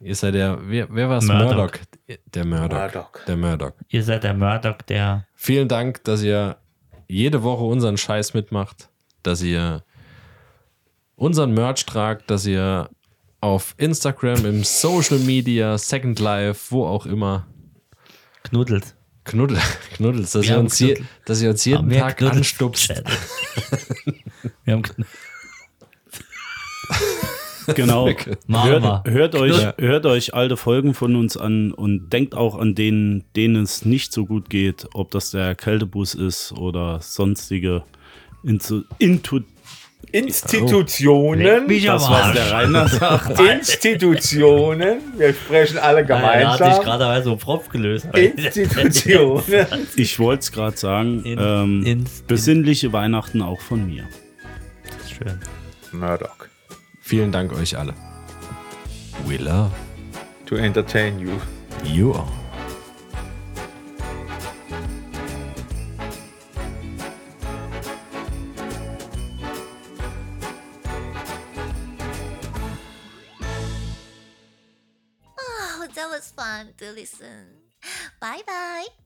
Ihr 0.00 0.14
seid 0.14 0.34
der, 0.34 0.58
wer, 0.62 0.88
wer 0.94 1.08
war 1.08 1.18
es? 1.18 1.24
Murdoch. 1.26 1.72
Der 2.08 2.44
Murdoch. 2.44 2.78
Murdoch. 2.78 3.10
Der 3.26 3.36
Murdoch. 3.36 3.72
Ihr 3.88 4.02
seid 4.02 4.22
der 4.22 4.34
Murdoch, 4.34 4.80
der 4.82 5.26
Vielen 5.34 5.68
Dank, 5.68 6.04
dass 6.04 6.22
ihr 6.22 6.56
jede 7.08 7.42
Woche 7.42 7.64
unseren 7.64 7.96
Scheiß 7.96 8.34
mitmacht, 8.34 8.88
dass 9.22 9.42
ihr 9.42 9.82
unseren 11.16 11.52
Merch 11.52 11.84
tragt, 11.84 12.30
dass 12.30 12.46
ihr 12.46 12.90
auf 13.40 13.74
Instagram, 13.76 14.44
im 14.46 14.64
Social 14.64 15.18
Media, 15.18 15.78
Second 15.78 16.18
Life, 16.20 16.70
wo 16.70 16.86
auch 16.86 17.06
immer, 17.06 17.46
knuddelt. 18.44 18.94
knuddel, 19.24 19.58
knuddels, 19.94 20.32
dass, 20.32 20.46
ihr 20.46 20.58
uns, 20.58 20.78
je, 20.78 20.94
knuddelt. 20.94 21.08
dass 21.24 21.42
ihr 21.42 21.50
uns 21.50 21.64
jeden 21.64 21.90
Tag 21.90 22.16
knuddelt? 22.18 22.38
anstupst. 22.38 22.88
Wir 24.64 24.74
haben 24.74 24.82
knuddelt. 24.82 25.08
Genau. 27.74 28.08
Hört, 28.48 29.08
hört, 29.08 29.34
euch, 29.34 29.60
Ja. 29.60 29.74
hört 29.78 30.06
euch 30.06 30.34
alte 30.34 30.56
Folgen 30.56 30.94
von 30.94 31.16
uns 31.16 31.36
an 31.36 31.72
und 31.72 32.10
denkt 32.12 32.34
auch 32.34 32.56
an 32.58 32.74
denen, 32.74 33.24
denen 33.34 33.62
es 33.64 33.84
nicht 33.84 34.12
so 34.12 34.24
gut 34.26 34.48
geht, 34.50 34.86
ob 34.94 35.10
das 35.10 35.30
der 35.32 35.54
Kältebus 35.54 36.14
ist 36.14 36.52
oder 36.52 37.00
sonstige 37.00 37.82
Intu, 38.44 38.82
Intu, 38.98 39.40
Institutionen. 40.12 41.46
Am 41.46 41.68
das, 41.68 42.08
was 42.10 42.32
der 42.32 42.52
Rainer 42.52 42.88
sagt. 42.88 43.40
Institutionen. 43.40 44.98
Wir 45.16 45.34
sprechen 45.34 45.78
alle 45.78 46.06
Ja, 46.08 46.16
Er 46.32 46.48
hat 46.48 46.58
sich 46.58 46.66
gemeinsam. 46.66 46.84
gerade 46.84 47.04
mal 47.04 47.22
so 47.24 47.30
einen 47.30 47.38
Propf 47.40 47.68
gelöst. 47.68 48.06
Institutionen. 48.14 49.42
Ich 49.96 50.18
wollte 50.18 50.40
es 50.40 50.52
gerade 50.52 50.76
sagen. 50.76 51.22
In- 51.24 51.38
ähm, 51.40 51.82
in- 51.84 52.04
besinnliche 52.28 52.92
Weihnachten 52.92 53.42
auch 53.42 53.60
von 53.60 53.86
mir. 53.86 54.04
Schön. 55.08 55.38
Murdoch. 55.92 56.36
Vielen 57.08 57.30
Dank 57.30 57.52
euch 57.52 57.76
alle. 57.78 57.94
We 59.26 59.36
love 59.38 59.70
To 60.46 60.56
entertain 60.56 61.20
you. 61.20 61.40
you 61.84 62.12
all. 62.12 62.28
Oh, 75.38 75.86
that 75.94 76.08
was 76.10 76.32
fun 76.36 76.74
to 76.78 76.92
listen. 76.92 77.46
Bye 78.20 78.42
bye. 78.46 79.05